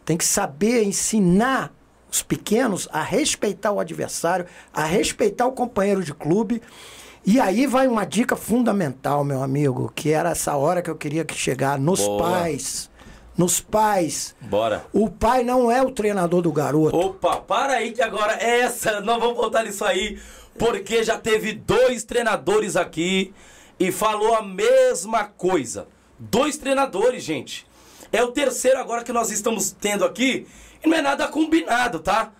Tem 0.05 0.17
que 0.17 0.25
saber 0.25 0.83
ensinar 0.83 1.73
os 2.09 2.21
pequenos 2.21 2.87
a 2.91 3.01
respeitar 3.01 3.71
o 3.71 3.79
adversário, 3.79 4.45
a 4.71 4.83
respeitar 4.85 5.47
o 5.47 5.51
companheiro 5.51 6.03
de 6.03 6.13
clube. 6.13 6.61
E 7.25 7.39
aí 7.39 7.65
vai 7.65 7.87
uma 7.87 8.05
dica 8.05 8.35
fundamental, 8.35 9.23
meu 9.23 9.41
amigo, 9.41 9.91
que 9.95 10.11
era 10.11 10.29
essa 10.29 10.55
hora 10.55 10.81
que 10.81 10.89
eu 10.89 10.95
queria 10.95 11.25
que 11.25 11.33
chegar 11.33 11.79
nos 11.79 12.01
Boa. 12.01 12.23
pais. 12.23 12.89
Nos 13.37 13.59
pais. 13.59 14.35
Bora. 14.41 14.85
O 14.93 15.09
pai 15.09 15.43
não 15.43 15.71
é 15.71 15.81
o 15.81 15.91
treinador 15.91 16.41
do 16.41 16.51
garoto. 16.51 16.95
Opa, 16.95 17.37
para 17.37 17.73
aí 17.73 17.91
que 17.91 18.01
agora 18.01 18.37
é 18.39 18.61
essa, 18.61 19.01
não 19.01 19.19
vamos 19.19 19.37
voltar 19.37 19.63
nisso 19.63 19.83
aí 19.83 20.19
porque 20.57 21.03
já 21.03 21.17
teve 21.17 21.53
dois 21.53 22.03
treinadores 22.03 22.75
aqui 22.75 23.33
e 23.79 23.91
falou 23.91 24.35
a 24.35 24.41
mesma 24.41 25.25
coisa. 25.25 25.87
Dois 26.17 26.57
treinadores, 26.57 27.23
gente. 27.23 27.67
É 28.11 28.23
o 28.23 28.31
terceiro 28.31 28.79
agora 28.79 29.03
que 29.03 29.11
nós 29.11 29.31
estamos 29.31 29.71
tendo 29.71 30.05
aqui 30.05 30.47
e 30.83 30.87
não 30.87 30.97
é 30.97 31.01
nada 31.01 31.27
combinado, 31.27 31.99
tá? 31.99 32.31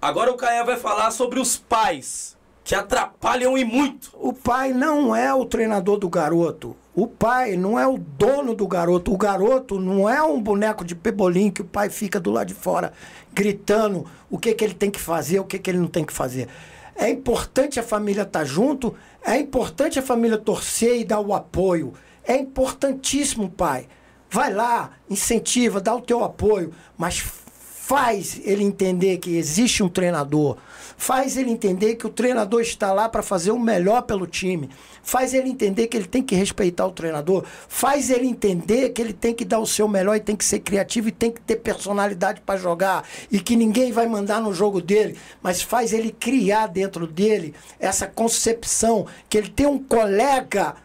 Agora 0.00 0.30
o 0.30 0.36
Caio 0.36 0.64
vai 0.64 0.78
falar 0.78 1.10
sobre 1.10 1.38
os 1.38 1.56
pais 1.56 2.36
que 2.64 2.74
atrapalham 2.74 3.58
e 3.58 3.64
muito. 3.64 4.10
O 4.14 4.32
pai 4.32 4.72
não 4.72 5.14
é 5.14 5.32
o 5.34 5.44
treinador 5.44 5.98
do 5.98 6.08
garoto. 6.08 6.74
O 7.00 7.06
pai 7.06 7.56
não 7.56 7.78
é 7.78 7.88
o 7.88 7.96
dono 7.96 8.54
do 8.54 8.68
garoto. 8.68 9.10
O 9.10 9.16
garoto 9.16 9.80
não 9.80 10.06
é 10.06 10.22
um 10.22 10.38
boneco 10.38 10.84
de 10.84 10.94
pebolim 10.94 11.50
que 11.50 11.62
o 11.62 11.64
pai 11.64 11.88
fica 11.88 12.20
do 12.20 12.30
lado 12.30 12.48
de 12.48 12.52
fora 12.54 12.92
gritando 13.32 14.04
o 14.28 14.36
que, 14.36 14.52
que 14.52 14.62
ele 14.62 14.74
tem 14.74 14.90
que 14.90 15.00
fazer, 15.00 15.40
o 15.40 15.44
que, 15.46 15.58
que 15.58 15.70
ele 15.70 15.78
não 15.78 15.86
tem 15.86 16.04
que 16.04 16.12
fazer. 16.12 16.46
É 16.94 17.08
importante 17.08 17.80
a 17.80 17.82
família 17.82 18.20
estar 18.20 18.40
tá 18.40 18.44
junto, 18.44 18.94
é 19.24 19.38
importante 19.38 19.98
a 19.98 20.02
família 20.02 20.36
torcer 20.36 21.00
e 21.00 21.04
dar 21.06 21.20
o 21.20 21.32
apoio. 21.32 21.94
É 22.22 22.36
importantíssimo, 22.36 23.48
pai. 23.48 23.88
Vai 24.30 24.52
lá, 24.52 24.90
incentiva, 25.08 25.80
dá 25.80 25.94
o 25.94 26.02
teu 26.02 26.22
apoio, 26.22 26.70
mas 26.98 27.18
faz 27.18 28.38
ele 28.44 28.62
entender 28.62 29.16
que 29.16 29.38
existe 29.38 29.82
um 29.82 29.88
treinador, 29.88 30.58
faz 31.00 31.38
ele 31.38 31.50
entender 31.50 31.94
que 31.94 32.06
o 32.06 32.10
treinador 32.10 32.60
está 32.60 32.92
lá 32.92 33.08
para 33.08 33.22
fazer 33.22 33.52
o 33.52 33.58
melhor 33.58 34.02
pelo 34.02 34.26
time, 34.26 34.68
faz 35.02 35.32
ele 35.32 35.48
entender 35.48 35.86
que 35.86 35.96
ele 35.96 36.06
tem 36.06 36.22
que 36.22 36.34
respeitar 36.34 36.86
o 36.86 36.92
treinador, 36.92 37.42
faz 37.68 38.10
ele 38.10 38.26
entender 38.26 38.90
que 38.90 39.00
ele 39.00 39.14
tem 39.14 39.32
que 39.32 39.46
dar 39.46 39.60
o 39.60 39.66
seu 39.66 39.88
melhor 39.88 40.14
e 40.14 40.20
tem 40.20 40.36
que 40.36 40.44
ser 40.44 40.58
criativo 40.58 41.08
e 41.08 41.12
tem 41.12 41.30
que 41.30 41.40
ter 41.40 41.56
personalidade 41.56 42.42
para 42.42 42.60
jogar 42.60 43.08
e 43.32 43.40
que 43.40 43.56
ninguém 43.56 43.92
vai 43.92 44.06
mandar 44.06 44.42
no 44.42 44.52
jogo 44.52 44.78
dele, 44.82 45.16
mas 45.42 45.62
faz 45.62 45.94
ele 45.94 46.12
criar 46.12 46.66
dentro 46.66 47.06
dele 47.06 47.54
essa 47.78 48.06
concepção 48.06 49.06
que 49.26 49.38
ele 49.38 49.48
tem 49.48 49.66
um 49.66 49.82
colega 49.82 50.76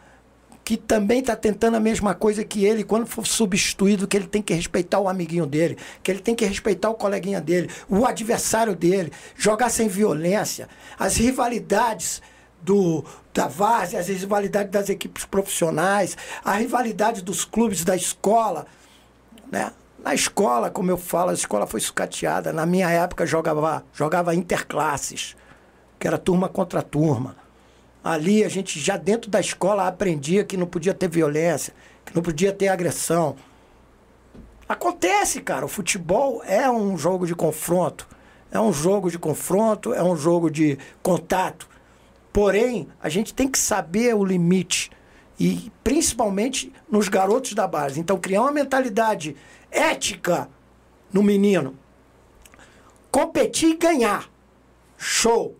que 0.65 0.75
também 0.75 1.19
está 1.19 1.35
tentando 1.35 1.77
a 1.77 1.79
mesma 1.79 2.15
coisa 2.15 2.43
que 2.43 2.65
ele, 2.65 2.83
quando 2.83 3.05
for 3.05 3.25
substituído, 3.27 4.07
que 4.07 4.17
ele 4.17 4.25
tem 4.25 4.41
que 4.41 4.51
respeitar 4.51 4.99
o 4.99 5.07
amiguinho 5.07 5.45
dele, 5.45 5.77
que 6.01 6.09
ele 6.09 6.19
tem 6.19 6.33
que 6.33 6.43
respeitar 6.43 6.89
o 6.89 6.95
coleguinha 6.95 7.39
dele, 7.39 7.69
o 7.87 8.03
adversário 8.03 8.75
dele, 8.75 9.13
jogar 9.35 9.69
sem 9.69 9.87
violência, 9.87 10.67
as 10.97 11.17
rivalidades 11.17 12.19
do, 12.63 13.05
da 13.31 13.47
várzea, 13.47 13.99
as 13.99 14.07
rivalidades 14.07 14.71
das 14.71 14.89
equipes 14.89 15.23
profissionais, 15.23 16.17
a 16.43 16.53
rivalidade 16.53 17.21
dos 17.21 17.45
clubes 17.45 17.83
da 17.85 17.95
escola, 17.95 18.65
né? 19.51 19.71
Na 20.03 20.13
escola, 20.13 20.69
como 20.69 20.91
eu 20.91 20.97
falo, 20.97 21.31
a 21.31 21.33
escola 21.33 21.65
foi 21.65 21.79
sucateada. 21.79 22.53
Na 22.53 22.63
minha 22.63 22.87
época 22.89 23.25
jogava, 23.25 23.83
jogava 23.91 24.35
interclasses, 24.35 25.35
que 25.99 26.07
era 26.07 26.17
turma 26.17 26.47
contra 26.47 26.83
turma. 26.83 27.44
Ali 28.05 28.43
a 28.43 28.47
gente 28.47 28.79
já 28.79 28.97
dentro 28.97 29.31
da 29.31 29.39
escola 29.39 29.87
aprendia 29.87 30.43
que 30.43 30.55
não 30.55 30.67
podia 30.67 30.93
ter 30.93 31.09
violência, 31.09 31.73
que 32.05 32.15
não 32.15 32.21
podia 32.21 32.53
ter 32.53 32.67
agressão. 32.67 33.35
Acontece, 34.69 35.41
cara. 35.41 35.65
O 35.65 35.67
futebol 35.67 36.43
é 36.45 36.69
um 36.69 36.95
jogo 36.95 37.25
de 37.25 37.33
confronto. 37.33 38.07
É 38.51 38.59
um 38.59 38.71
jogo 38.71 39.09
de 39.09 39.17
confronto, 39.17 39.91
é 39.91 40.03
um 40.03 40.15
jogo 40.15 40.51
de 40.51 40.77
contato. 41.01 41.67
Porém, 42.31 42.87
a 43.01 43.09
gente 43.09 43.33
tem 43.33 43.47
que 43.47 43.57
saber 43.57 44.13
o 44.13 44.23
limite. 44.23 44.91
E 45.39 45.71
principalmente 45.83 46.71
nos 46.87 47.07
garotos 47.07 47.53
da 47.53 47.67
base. 47.67 47.99
Então, 47.99 48.19
criar 48.19 48.43
uma 48.43 48.51
mentalidade 48.51 49.35
ética 49.71 50.47
no 51.11 51.23
menino. 51.23 51.75
Competir 53.09 53.71
e 53.71 53.77
ganhar. 53.77 54.29
Show. 54.95 55.55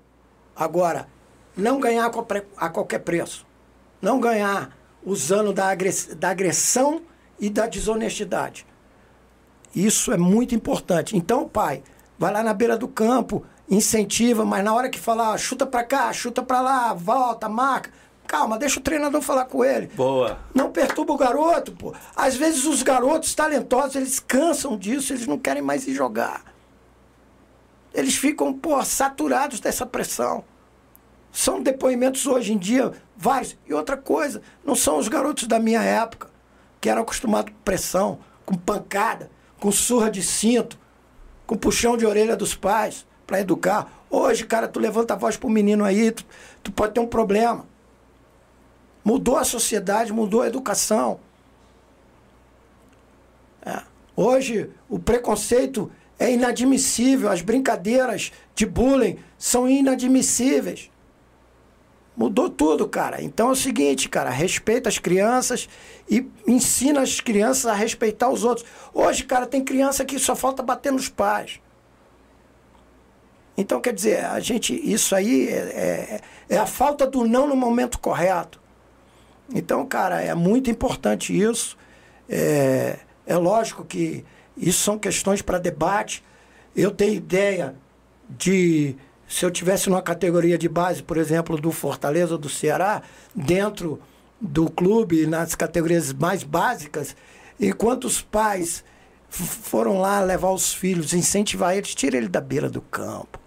Agora, 0.55 1.07
não 1.55 1.79
ganhar 1.79 2.11
a 2.57 2.69
qualquer 2.69 2.99
preço. 2.99 3.45
Não 4.01 4.19
ganhar 4.19 4.75
usando 5.03 5.53
da 5.53 5.67
agressão 6.29 7.01
e 7.39 7.49
da 7.49 7.67
desonestidade. 7.67 8.65
Isso 9.75 10.11
é 10.11 10.17
muito 10.17 10.55
importante. 10.55 11.17
Então, 11.17 11.47
pai, 11.47 11.83
vai 12.17 12.31
lá 12.31 12.41
na 12.41 12.53
beira 12.53 12.77
do 12.77 12.87
campo, 12.87 13.45
incentiva, 13.69 14.45
mas 14.45 14.63
na 14.63 14.73
hora 14.73 14.89
que 14.89 14.99
falar, 14.99 15.37
chuta 15.37 15.65
para 15.65 15.83
cá, 15.83 16.11
chuta 16.13 16.41
para 16.41 16.61
lá, 16.61 16.93
volta, 16.93 17.49
marca, 17.49 17.91
calma, 18.25 18.57
deixa 18.57 18.79
o 18.79 18.83
treinador 18.83 19.21
falar 19.21 19.45
com 19.45 19.63
ele. 19.63 19.87
Boa. 19.87 20.39
Não 20.53 20.71
perturba 20.71 21.13
o 21.13 21.17
garoto, 21.17 21.71
pô. 21.71 21.93
Às 22.15 22.35
vezes 22.35 22.65
os 22.65 22.81
garotos 22.81 23.35
talentosos, 23.35 23.95
eles 23.95 24.19
cansam 24.19 24.77
disso, 24.77 25.13
eles 25.13 25.27
não 25.27 25.37
querem 25.37 25.61
mais 25.61 25.87
ir 25.87 25.93
jogar. 25.93 26.43
Eles 27.93 28.15
ficam, 28.15 28.53
pô, 28.53 28.83
saturados 28.83 29.59
dessa 29.59 29.85
pressão. 29.85 30.43
São 31.35 31.61
depoimentos 31.61 32.25
hoje 32.25 32.53
em 32.53 32.57
dia 32.57 32.93
vários. 33.17 33.57
E 33.67 33.73
outra 33.73 33.97
coisa, 33.97 34.41
não 34.63 34.73
são 34.73 34.97
os 34.97 35.09
garotos 35.09 35.49
da 35.49 35.59
minha 35.59 35.83
época, 35.83 36.29
que 36.79 36.89
eram 36.89 37.01
acostumados 37.01 37.51
com 37.53 37.59
pressão, 37.59 38.19
com 38.45 38.55
pancada, 38.55 39.29
com 39.59 39.69
surra 39.69 40.09
de 40.09 40.23
cinto, 40.23 40.79
com 41.45 41.57
puxão 41.57 41.97
de 41.97 42.05
orelha 42.05 42.37
dos 42.37 42.55
pais 42.55 43.05
para 43.27 43.41
educar. 43.41 43.91
Hoje, 44.09 44.45
cara, 44.45 44.65
tu 44.65 44.79
levanta 44.79 45.13
a 45.13 45.17
voz 45.17 45.35
pro 45.35 45.49
menino 45.49 45.83
aí, 45.83 46.09
tu, 46.09 46.25
tu 46.63 46.71
pode 46.71 46.93
ter 46.93 47.01
um 47.01 47.07
problema. 47.07 47.67
Mudou 49.03 49.35
a 49.35 49.43
sociedade, 49.43 50.13
mudou 50.13 50.41
a 50.41 50.47
educação. 50.47 51.19
É. 53.61 53.81
Hoje, 54.15 54.69
o 54.87 54.97
preconceito 54.97 55.91
é 56.17 56.31
inadmissível, 56.31 57.29
as 57.29 57.41
brincadeiras 57.41 58.31
de 58.55 58.65
bullying 58.65 59.19
são 59.37 59.67
inadmissíveis. 59.67 60.89
Mudou 62.15 62.49
tudo, 62.49 62.87
cara. 62.87 63.21
Então 63.21 63.49
é 63.49 63.51
o 63.51 63.55
seguinte, 63.55 64.07
cara, 64.07 64.29
respeita 64.29 64.87
as 64.87 64.97
crianças 64.97 65.67
e 66.09 66.25
ensina 66.47 67.01
as 67.01 67.19
crianças 67.19 67.65
a 67.65 67.73
respeitar 67.73 68.29
os 68.29 68.43
outros. 68.43 68.65
Hoje, 68.93 69.23
cara, 69.23 69.45
tem 69.45 69.63
criança 69.63 70.05
que 70.05 70.17
só 70.17 70.35
falta 70.35 70.63
bater 70.63 70.93
nos 70.93 71.09
pais. 71.09 71.59
Então, 73.57 73.79
quer 73.79 73.93
dizer, 73.93 74.25
a 74.25 74.39
gente, 74.39 74.73
isso 74.73 75.15
aí 75.15 75.47
é, 75.47 75.53
é, 75.53 76.21
é 76.49 76.57
a 76.57 76.65
falta 76.65 77.07
do 77.07 77.25
não 77.25 77.47
no 77.47 77.55
momento 77.55 77.99
correto. 77.99 78.61
Então, 79.53 79.85
cara, 79.85 80.21
é 80.21 80.33
muito 80.33 80.69
importante 80.69 81.37
isso. 81.37 81.77
É, 82.29 82.97
é 83.25 83.35
lógico 83.37 83.85
que 83.85 84.25
Isso 84.57 84.83
são 84.83 84.97
questões 84.97 85.41
para 85.41 85.57
debate. 85.57 86.23
Eu 86.75 86.91
tenho 86.91 87.13
ideia 87.13 87.75
de, 88.29 88.95
se 89.27 89.45
eu 89.45 89.51
tivesse 89.51 89.89
numa 89.89 90.01
categoria 90.01 90.57
de 90.57 90.69
base, 90.69 91.01
por 91.01 91.17
exemplo, 91.17 91.57
do 91.57 91.71
Fortaleza 91.71 92.33
ou 92.33 92.37
do 92.37 92.49
Ceará, 92.49 93.01
dentro 93.35 93.99
do 94.39 94.69
clube, 94.69 95.25
nas 95.25 95.55
categorias 95.55 96.13
mais 96.13 96.43
básicas, 96.43 97.15
enquanto 97.59 98.05
os 98.05 98.21
pais 98.21 98.83
foram 99.29 99.99
lá 99.99 100.21
levar 100.21 100.51
os 100.51 100.73
filhos, 100.73 101.13
incentivar 101.13 101.75
eles, 101.75 101.95
tira 101.95 102.17
ele 102.17 102.27
da 102.27 102.39
beira 102.39 102.69
do 102.69 102.81
campo. 102.81 103.39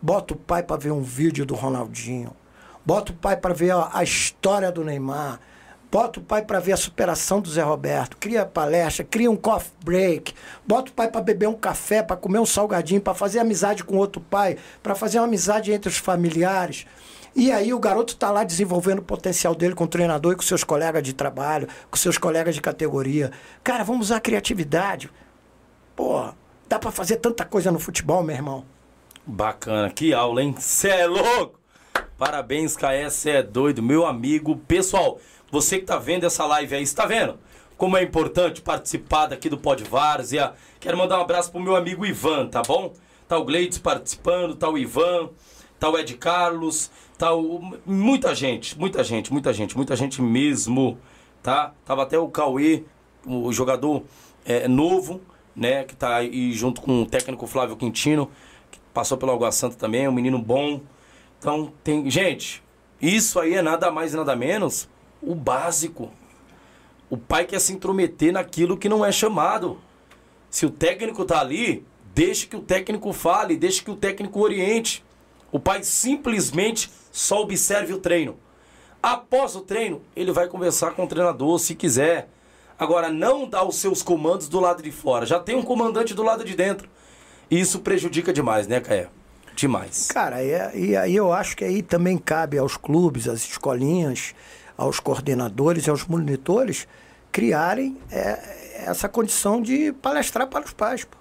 Bota 0.00 0.34
o 0.34 0.36
pai 0.36 0.62
para 0.62 0.76
ver 0.76 0.90
um 0.90 1.02
vídeo 1.02 1.46
do 1.46 1.54
Ronaldinho. 1.54 2.34
Bota 2.84 3.12
o 3.12 3.14
pai 3.14 3.36
para 3.36 3.54
ver 3.54 3.70
a, 3.70 3.90
a 3.92 4.02
história 4.02 4.72
do 4.72 4.84
Neymar 4.84 5.38
Bota 5.92 6.20
o 6.20 6.22
pai 6.22 6.40
para 6.40 6.58
ver 6.58 6.72
a 6.72 6.76
superação 6.78 7.38
do 7.38 7.50
Zé 7.50 7.60
Roberto, 7.60 8.16
cria 8.16 8.46
palestra, 8.46 9.04
cria 9.04 9.30
um 9.30 9.36
coffee 9.36 9.70
break, 9.84 10.32
bota 10.66 10.90
o 10.90 10.94
pai 10.94 11.10
para 11.10 11.20
beber 11.20 11.50
um 11.50 11.54
café, 11.54 12.02
para 12.02 12.16
comer 12.16 12.38
um 12.38 12.46
salgadinho, 12.46 12.98
para 12.98 13.12
fazer 13.12 13.40
amizade 13.40 13.84
com 13.84 13.98
outro 13.98 14.18
pai, 14.18 14.56
para 14.82 14.94
fazer 14.94 15.18
uma 15.18 15.26
amizade 15.26 15.70
entre 15.70 15.90
os 15.90 15.98
familiares. 15.98 16.86
E 17.36 17.52
aí 17.52 17.74
o 17.74 17.78
garoto 17.78 18.14
está 18.14 18.30
lá 18.30 18.42
desenvolvendo 18.42 19.00
o 19.00 19.02
potencial 19.02 19.54
dele 19.54 19.74
com 19.74 19.84
o 19.84 19.86
treinador 19.86 20.32
e 20.32 20.36
com 20.36 20.40
seus 20.40 20.64
colegas 20.64 21.02
de 21.02 21.12
trabalho, 21.12 21.68
com 21.90 21.96
seus 21.98 22.16
colegas 22.16 22.54
de 22.54 22.62
categoria. 22.62 23.30
Cara, 23.62 23.84
vamos 23.84 24.06
usar 24.06 24.16
a 24.16 24.20
criatividade. 24.20 25.10
Pô, 25.94 26.32
dá 26.70 26.78
para 26.78 26.90
fazer 26.90 27.16
tanta 27.16 27.44
coisa 27.44 27.70
no 27.70 27.78
futebol, 27.78 28.22
meu 28.22 28.34
irmão. 28.34 28.64
Bacana, 29.26 29.90
que 29.90 30.14
aula, 30.14 30.42
hein? 30.42 30.54
Cê 30.58 30.88
é 30.88 31.06
louco! 31.06 31.60
Parabéns, 32.16 32.76
KS, 32.76 33.26
é 33.26 33.42
doido, 33.42 33.82
meu 33.82 34.06
amigo. 34.06 34.56
Pessoal, 34.56 35.18
você 35.52 35.76
que 35.76 35.82
está 35.82 35.98
vendo 35.98 36.24
essa 36.24 36.46
live 36.46 36.74
aí, 36.74 36.82
está 36.82 37.04
vendo? 37.04 37.38
Como 37.76 37.94
é 37.98 38.02
importante 38.02 38.62
participar 38.62 39.26
daqui 39.26 39.50
do 39.50 39.58
Pod 39.58 39.84
Várzea. 39.84 40.54
Quero 40.80 40.96
mandar 40.96 41.18
um 41.18 41.20
abraço 41.20 41.52
pro 41.52 41.60
meu 41.60 41.76
amigo 41.76 42.06
Ivan, 42.06 42.48
tá 42.48 42.62
bom? 42.62 42.94
Tá 43.28 43.36
o 43.36 43.44
Gleides 43.44 43.76
participando, 43.76 44.56
tá 44.56 44.70
o 44.70 44.78
Ivan, 44.78 45.28
tá 45.78 45.90
o 45.90 45.98
Ed 45.98 46.14
Carlos, 46.14 46.90
tá 47.18 47.34
o... 47.34 47.60
muita 47.84 48.34
gente, 48.34 48.78
muita 48.78 49.04
gente, 49.04 49.30
muita 49.30 49.52
gente, 49.52 49.76
muita 49.76 49.94
gente 49.94 50.22
mesmo, 50.22 50.98
tá? 51.42 51.74
Tava 51.84 52.04
até 52.04 52.18
o 52.18 52.28
Cauê, 52.28 52.84
o 53.26 53.52
jogador 53.52 54.04
é, 54.46 54.66
novo, 54.66 55.20
né, 55.54 55.84
que 55.84 55.94
tá 55.94 56.16
aí 56.16 56.50
junto 56.54 56.80
com 56.80 57.02
o 57.02 57.06
técnico 57.06 57.46
Flávio 57.46 57.76
Quintino, 57.76 58.30
que 58.70 58.78
passou 58.94 59.18
pelo 59.18 59.32
Água 59.32 59.52
Santa 59.52 59.76
também, 59.76 60.06
é 60.06 60.08
um 60.08 60.14
menino 60.14 60.38
bom. 60.38 60.80
Então, 61.38 61.70
tem, 61.84 62.08
gente, 62.08 62.62
isso 63.02 63.38
aí 63.38 63.52
é 63.52 63.60
nada 63.60 63.90
mais 63.90 64.14
e 64.14 64.16
nada 64.16 64.34
menos 64.34 64.90
o 65.22 65.34
básico. 65.34 66.10
O 67.08 67.16
pai 67.16 67.44
quer 67.44 67.60
se 67.60 67.72
intrometer 67.72 68.32
naquilo 68.32 68.76
que 68.76 68.88
não 68.88 69.04
é 69.04 69.12
chamado. 69.12 69.78
Se 70.50 70.66
o 70.66 70.70
técnico 70.70 71.24
tá 71.24 71.40
ali, 71.40 71.86
deixe 72.14 72.46
que 72.46 72.56
o 72.56 72.62
técnico 72.62 73.12
fale, 73.12 73.56
deixe 73.56 73.82
que 73.82 73.90
o 73.90 73.96
técnico 73.96 74.40
oriente. 74.40 75.04
O 75.50 75.60
pai 75.60 75.82
simplesmente 75.82 76.90
só 77.10 77.40
observe 77.42 77.92
o 77.92 77.98
treino. 77.98 78.38
Após 79.02 79.54
o 79.54 79.60
treino, 79.60 80.00
ele 80.16 80.32
vai 80.32 80.48
conversar 80.48 80.92
com 80.92 81.04
o 81.04 81.08
treinador 81.08 81.58
se 81.58 81.74
quiser. 81.74 82.28
Agora, 82.78 83.10
não 83.10 83.48
dá 83.48 83.62
os 83.62 83.76
seus 83.76 84.02
comandos 84.02 84.48
do 84.48 84.58
lado 84.58 84.82
de 84.82 84.90
fora. 84.90 85.26
Já 85.26 85.38
tem 85.38 85.54
um 85.54 85.62
comandante 85.62 86.14
do 86.14 86.22
lado 86.22 86.44
de 86.44 86.56
dentro. 86.56 86.88
E 87.50 87.60
isso 87.60 87.80
prejudica 87.80 88.32
demais, 88.32 88.66
né, 88.66 88.80
Caé? 88.80 89.08
Demais. 89.54 90.08
Cara, 90.08 90.42
e 90.42 90.96
aí 90.96 91.14
eu 91.14 91.30
acho 91.32 91.54
que 91.54 91.64
aí 91.64 91.82
também 91.82 92.16
cabe 92.16 92.56
aos 92.56 92.76
clubes, 92.78 93.28
às 93.28 93.46
escolinhas, 93.46 94.34
aos 94.82 95.00
coordenadores 95.00 95.86
e 95.86 95.90
aos 95.90 96.04
monitores 96.06 96.86
criarem 97.30 97.96
é, 98.10 98.84
essa 98.86 99.08
condição 99.08 99.62
de 99.62 99.92
palestrar 99.92 100.46
para 100.46 100.64
os 100.64 100.72
pais. 100.72 101.04
Pô. 101.04 101.16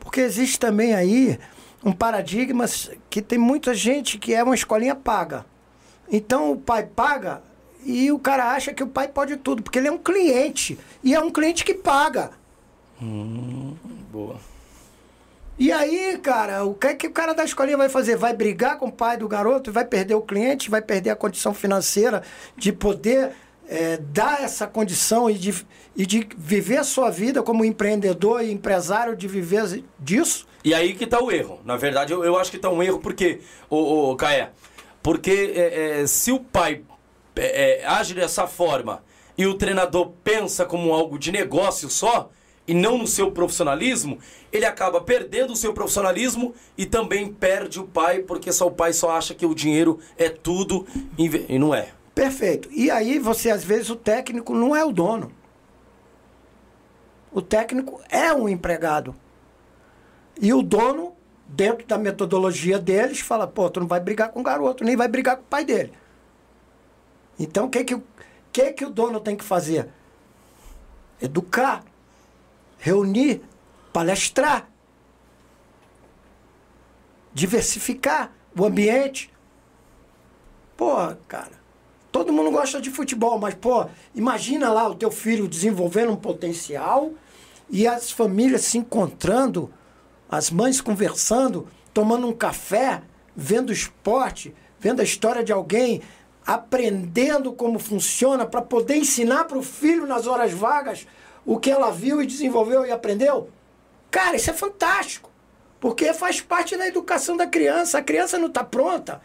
Porque 0.00 0.20
existe 0.20 0.58
também 0.58 0.94
aí 0.94 1.38
um 1.84 1.92
paradigma 1.92 2.64
que 3.10 3.22
tem 3.22 3.38
muita 3.38 3.74
gente 3.74 4.18
que 4.18 4.34
é 4.34 4.42
uma 4.42 4.54
escolinha 4.54 4.94
paga. 4.94 5.44
Então 6.10 6.52
o 6.52 6.56
pai 6.56 6.84
paga 6.84 7.42
e 7.84 8.10
o 8.10 8.18
cara 8.18 8.52
acha 8.52 8.72
que 8.72 8.82
o 8.82 8.88
pai 8.88 9.08
pode 9.08 9.36
tudo, 9.36 9.62
porque 9.62 9.78
ele 9.78 9.88
é 9.88 9.92
um 9.92 9.98
cliente. 9.98 10.78
E 11.02 11.14
é 11.14 11.20
um 11.20 11.30
cliente 11.30 11.64
que 11.64 11.74
paga. 11.74 12.30
Hum, 13.00 13.74
boa. 14.10 14.36
E 15.58 15.72
aí, 15.72 16.16
cara, 16.22 16.64
o 16.64 16.72
que, 16.72 16.86
é 16.86 16.94
que 16.94 17.08
o 17.08 17.12
cara 17.12 17.32
da 17.34 17.44
escolinha 17.44 17.76
vai 17.76 17.88
fazer? 17.88 18.16
Vai 18.16 18.32
brigar 18.32 18.78
com 18.78 18.86
o 18.86 18.92
pai 18.92 19.16
do 19.16 19.26
garoto, 19.26 19.72
vai 19.72 19.84
perder 19.84 20.14
o 20.14 20.22
cliente, 20.22 20.70
vai 20.70 20.80
perder 20.80 21.10
a 21.10 21.16
condição 21.16 21.52
financeira 21.52 22.22
de 22.56 22.72
poder 22.72 23.32
é, 23.68 23.96
dar 23.96 24.40
essa 24.40 24.68
condição 24.68 25.28
e 25.28 25.34
de, 25.34 25.66
e 25.96 26.06
de 26.06 26.28
viver 26.36 26.76
a 26.76 26.84
sua 26.84 27.10
vida 27.10 27.42
como 27.42 27.64
empreendedor 27.64 28.44
e 28.44 28.52
empresário, 28.52 29.16
de 29.16 29.26
viver 29.26 29.82
disso? 29.98 30.46
E 30.62 30.72
aí 30.72 30.94
que 30.94 31.02
está 31.02 31.20
o 31.20 31.28
erro. 31.30 31.60
Na 31.64 31.76
verdade, 31.76 32.12
eu, 32.12 32.24
eu 32.24 32.38
acho 32.38 32.52
que 32.52 32.56
está 32.56 32.70
um 32.70 32.80
erro 32.80 33.00
porque, 33.00 33.40
o, 33.68 34.14
Caé, 34.14 34.50
porque 35.02 35.52
é, 35.56 36.02
é, 36.02 36.06
se 36.06 36.30
o 36.30 36.38
pai 36.38 36.82
é, 37.34 37.80
é, 37.80 37.84
age 37.84 38.14
dessa 38.14 38.46
forma 38.46 39.02
e 39.36 39.44
o 39.44 39.54
treinador 39.54 40.12
pensa 40.22 40.64
como 40.64 40.92
algo 40.92 41.18
de 41.18 41.32
negócio 41.32 41.90
só, 41.90 42.30
e 42.68 42.74
não 42.74 42.98
no 42.98 43.06
seu 43.06 43.32
profissionalismo, 43.32 44.18
ele 44.52 44.66
acaba 44.66 45.00
perdendo 45.00 45.54
o 45.54 45.56
seu 45.56 45.72
profissionalismo 45.72 46.54
e 46.76 46.84
também 46.84 47.32
perde 47.32 47.80
o 47.80 47.86
pai, 47.86 48.18
porque 48.18 48.52
só 48.52 48.66
o 48.66 48.70
pai 48.70 48.92
só 48.92 49.10
acha 49.10 49.34
que 49.34 49.46
o 49.46 49.54
dinheiro 49.54 49.98
é 50.18 50.28
tudo 50.28 50.86
e 51.16 51.58
não 51.58 51.74
é. 51.74 51.88
Perfeito. 52.14 52.68
E 52.70 52.90
aí 52.90 53.18
você, 53.18 53.50
às 53.50 53.64
vezes, 53.64 53.88
o 53.88 53.96
técnico 53.96 54.54
não 54.54 54.76
é 54.76 54.84
o 54.84 54.92
dono. 54.92 55.32
O 57.32 57.40
técnico 57.40 58.02
é 58.10 58.34
um 58.34 58.48
empregado. 58.48 59.14
E 60.38 60.52
o 60.52 60.62
dono, 60.62 61.14
dentro 61.46 61.86
da 61.86 61.96
metodologia 61.96 62.78
deles, 62.78 63.20
fala, 63.20 63.46
pô, 63.46 63.70
tu 63.70 63.80
não 63.80 63.86
vai 63.86 64.00
brigar 64.00 64.30
com 64.30 64.40
o 64.40 64.42
garoto, 64.42 64.84
nem 64.84 64.96
vai 64.96 65.08
brigar 65.08 65.36
com 65.36 65.42
o 65.42 65.46
pai 65.46 65.64
dele. 65.64 65.92
Então, 67.38 67.66
o 67.66 67.70
que, 67.70 67.82
que, 67.82 68.02
que, 68.52 68.72
que 68.72 68.84
o 68.84 68.90
dono 68.90 69.20
tem 69.20 69.36
que 69.36 69.44
fazer? 69.44 69.88
Educar 71.22 71.84
reunir, 72.78 73.42
palestrar, 73.92 74.68
diversificar 77.34 78.32
o 78.56 78.64
ambiente. 78.64 79.30
Pô, 80.76 80.94
cara, 81.26 81.52
todo 82.10 82.32
mundo 82.32 82.50
gosta 82.50 82.80
de 82.80 82.90
futebol, 82.90 83.38
mas, 83.38 83.54
pô, 83.54 83.86
imagina 84.14 84.72
lá 84.72 84.88
o 84.88 84.94
teu 84.94 85.10
filho 85.10 85.48
desenvolvendo 85.48 86.12
um 86.12 86.16
potencial 86.16 87.12
e 87.68 87.86
as 87.86 88.10
famílias 88.10 88.62
se 88.62 88.78
encontrando, 88.78 89.72
as 90.30 90.50
mães 90.50 90.80
conversando, 90.80 91.68
tomando 91.92 92.26
um 92.26 92.32
café, 92.32 93.02
vendo 93.34 93.72
esporte, 93.72 94.54
vendo 94.78 95.00
a 95.00 95.04
história 95.04 95.42
de 95.42 95.52
alguém, 95.52 96.00
aprendendo 96.46 97.52
como 97.52 97.78
funciona 97.78 98.46
para 98.46 98.62
poder 98.62 98.96
ensinar 98.96 99.44
para 99.44 99.58
o 99.58 99.62
filho 99.62 100.06
nas 100.06 100.26
horas 100.26 100.52
vagas 100.52 101.06
o 101.48 101.58
que 101.58 101.70
ela 101.70 101.90
viu 101.90 102.20
e 102.20 102.26
desenvolveu 102.26 102.84
e 102.84 102.90
aprendeu. 102.90 103.48
Cara, 104.10 104.36
isso 104.36 104.50
é 104.50 104.52
fantástico. 104.52 105.30
Porque 105.80 106.12
faz 106.12 106.42
parte 106.42 106.76
da 106.76 106.86
educação 106.86 107.38
da 107.38 107.46
criança. 107.46 107.96
A 107.96 108.02
criança 108.02 108.36
não 108.36 108.48
está 108.48 108.62
pronta. 108.62 109.22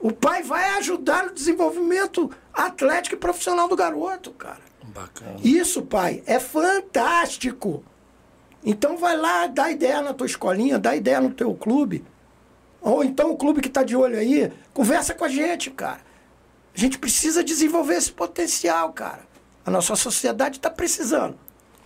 O 0.00 0.10
pai 0.10 0.42
vai 0.42 0.70
ajudar 0.70 1.26
no 1.26 1.32
desenvolvimento 1.32 2.28
atlético 2.52 3.14
e 3.14 3.18
profissional 3.18 3.68
do 3.68 3.76
garoto, 3.76 4.32
cara. 4.32 4.58
Bacana. 4.82 5.36
Isso, 5.44 5.82
pai, 5.82 6.24
é 6.26 6.40
fantástico. 6.40 7.84
Então 8.64 8.96
vai 8.96 9.16
lá, 9.16 9.46
dá 9.46 9.70
ideia 9.70 10.02
na 10.02 10.12
tua 10.12 10.26
escolinha, 10.26 10.76
dá 10.76 10.96
ideia 10.96 11.20
no 11.20 11.30
teu 11.30 11.54
clube. 11.54 12.04
Ou 12.80 13.04
então 13.04 13.30
o 13.30 13.36
clube 13.36 13.60
que 13.60 13.68
está 13.68 13.84
de 13.84 13.94
olho 13.94 14.18
aí, 14.18 14.52
conversa 14.72 15.14
com 15.14 15.24
a 15.24 15.28
gente, 15.28 15.70
cara. 15.70 16.00
A 16.76 16.80
gente 16.80 16.98
precisa 16.98 17.44
desenvolver 17.44 17.94
esse 17.94 18.10
potencial, 18.10 18.92
cara. 18.92 19.33
A 19.64 19.70
nossa 19.70 19.96
sociedade 19.96 20.56
está 20.56 20.70
precisando. 20.70 21.36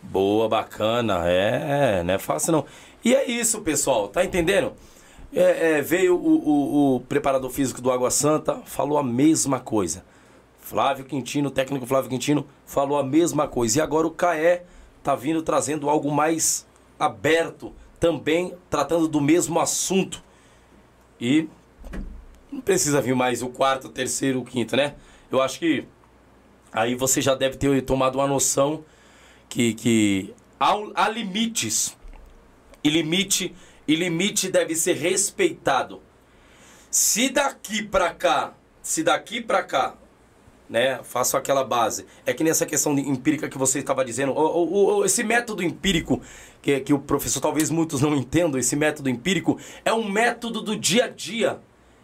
Boa, 0.03 0.49
bacana. 0.49 1.23
É, 1.29 2.03
não 2.03 2.15
é 2.15 2.19
fácil 2.19 2.53
não. 2.53 2.65
E 3.05 3.15
é 3.15 3.31
isso, 3.31 3.61
pessoal. 3.61 4.09
Tá 4.09 4.25
entendendo? 4.25 4.73
É, 5.33 5.73
é, 5.79 5.83
veio 5.83 6.17
o, 6.17 6.37
o, 6.37 6.97
o, 6.97 7.01
preparador 7.01 7.51
físico 7.51 7.83
do 7.83 7.91
Água 7.91 8.11
Santa, 8.11 8.57
falou 8.65 8.99
a 8.99 9.03
mesma 9.03 9.61
coisa. 9.61 10.05
Flávio 10.61 11.05
Quintino, 11.05 11.51
técnico 11.51 11.87
Flávio 11.87 12.11
Quintino, 12.11 12.47
falou 12.67 12.99
a 12.99 13.05
mesma 13.05 13.47
coisa. 13.47 13.79
E 13.79 13.83
agora 13.83 14.07
o 14.07 14.11
CAE 14.11 14.63
tá 15.03 15.15
vindo 15.15 15.43
trazendo 15.43 15.89
algo 15.89 16.11
mais 16.11 16.67
aberto, 16.99 17.73
também 18.01 18.55
tratando 18.71 19.07
do 19.07 19.21
mesmo 19.21 19.61
assunto. 19.61 20.23
E 21.21 21.49
não 22.51 22.61
precisa 22.61 23.01
vir 23.01 23.15
mais 23.15 23.43
o 23.43 23.49
quarto, 23.49 23.87
o 23.87 23.91
terceiro, 23.91 24.41
o 24.41 24.45
quinto, 24.45 24.77
né? 24.77 24.95
Eu 25.31 25.43
acho 25.43 25.59
que 25.59 25.87
aí 26.73 26.95
você 26.95 27.20
já 27.20 27.35
deve 27.35 27.57
ter 27.57 27.82
tomado 27.82 28.16
uma 28.16 28.27
noção 28.27 28.85
que, 29.49 29.74
que 29.74 30.35
há, 30.59 30.74
há 30.95 31.09
limites. 31.09 31.97
E 32.82 32.89
limite, 32.89 33.55
e 33.86 33.95
limite 33.97 34.51
deve 34.51 34.74
ser 34.77 34.95
respeitado. 34.95 36.01
Se 36.90 37.28
daqui 37.28 37.82
para 37.82 38.15
cá, 38.15 38.55
se 38.81 39.03
daqui 39.03 39.40
para 39.40 39.62
cá 39.62 39.97
né? 40.69 41.01
Faço 41.03 41.36
aquela 41.36 41.65
base. 41.65 42.05
É 42.27 42.35
que 42.35 42.45
nessa 42.45 42.66
questão 42.66 42.97
empírica 42.99 43.49
que 43.49 43.57
você 43.57 43.78
estava 43.78 44.05
dizendo, 44.05 44.32
o, 44.32 44.39
o, 44.39 44.97
o, 44.99 45.05
esse 45.05 45.24
método 45.24 45.62
empírico, 45.62 46.20
que, 46.61 46.78
que 46.81 46.93
o 46.93 46.99
professor 46.99 47.40
talvez 47.40 47.70
muitos 47.70 48.03
não 48.03 48.15
entendam, 48.15 48.59
esse 48.61 48.77
método 48.77 49.09
empírico 49.09 49.59
é 49.85 49.93
um 49.93 50.09
método 50.09 50.61
do 50.61 50.77
dia 50.77 51.07
a 51.07 51.09
dia. 51.09 51.61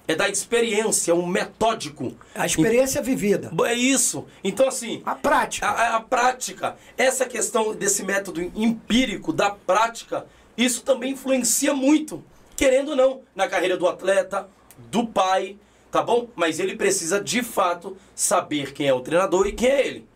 É 0.07 0.15
da 0.15 0.29
experiência, 0.29 1.13
é 1.13 1.15
um 1.15 1.27
metódico. 1.27 2.15
A 2.35 2.45
experiência 2.45 3.01
vivida. 3.01 3.51
É 3.65 3.73
isso. 3.73 4.27
Então, 4.43 4.69
assim. 4.69 5.03
A 5.05 5.15
prática. 5.15 5.67
A, 5.67 5.71
a, 5.71 5.97
a 5.97 6.01
prática. 6.01 6.77
Essa 6.97 7.25
questão 7.25 7.75
desse 7.75 8.03
método 8.03 8.43
empírico, 8.55 9.33
da 9.33 9.51
prática, 9.51 10.27
isso 10.57 10.83
também 10.83 11.13
influencia 11.13 11.73
muito, 11.73 12.23
querendo 12.55 12.91
ou 12.91 12.97
não, 12.97 13.23
na 13.35 13.49
carreira 13.49 13.79
do 13.79 13.89
atleta, 13.89 14.47
do 14.91 15.07
pai, 15.07 15.57
tá 15.91 16.03
bom? 16.03 16.29
Mas 16.37 16.61
ele 16.61 16.77
precisa 16.77 17.19
de 17.19 17.43
fato 17.43 17.97
saber 18.15 18.75
quem 18.75 18.87
é 18.87 18.93
o 18.93 19.01
treinador 19.01 19.47
e 19.47 19.53
quem 19.53 19.71
é 19.71 19.87
ele. 19.87 20.09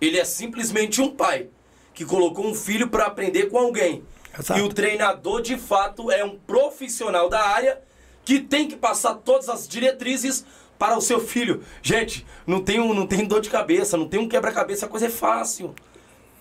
Ele 0.00 0.18
é 0.18 0.24
simplesmente 0.24 1.00
um 1.00 1.10
pai 1.10 1.48
que 1.92 2.04
colocou 2.04 2.46
um 2.46 2.54
filho 2.54 2.88
para 2.88 3.06
aprender 3.06 3.50
com 3.50 3.58
alguém. 3.58 4.04
Exato. 4.38 4.60
E 4.60 4.62
o 4.62 4.68
treinador 4.68 5.42
de 5.42 5.56
fato 5.58 6.10
é 6.10 6.24
um 6.24 6.38
profissional 6.38 7.28
da 7.28 7.40
área 7.40 7.80
que 8.24 8.40
tem 8.40 8.68
que 8.68 8.76
passar 8.76 9.14
todas 9.14 9.48
as 9.48 9.66
diretrizes 9.66 10.44
para 10.78 10.96
o 10.96 11.00
seu 11.00 11.20
filho. 11.20 11.62
Gente, 11.80 12.26
não 12.46 12.60
tem, 12.62 12.80
um, 12.80 12.92
não 12.92 13.06
tem 13.06 13.24
dor 13.24 13.40
de 13.40 13.50
cabeça, 13.50 13.96
não 13.96 14.08
tem 14.08 14.18
um 14.18 14.28
quebra-cabeça, 14.28 14.86
a 14.86 14.88
coisa 14.88 15.06
é 15.06 15.10
fácil. 15.10 15.74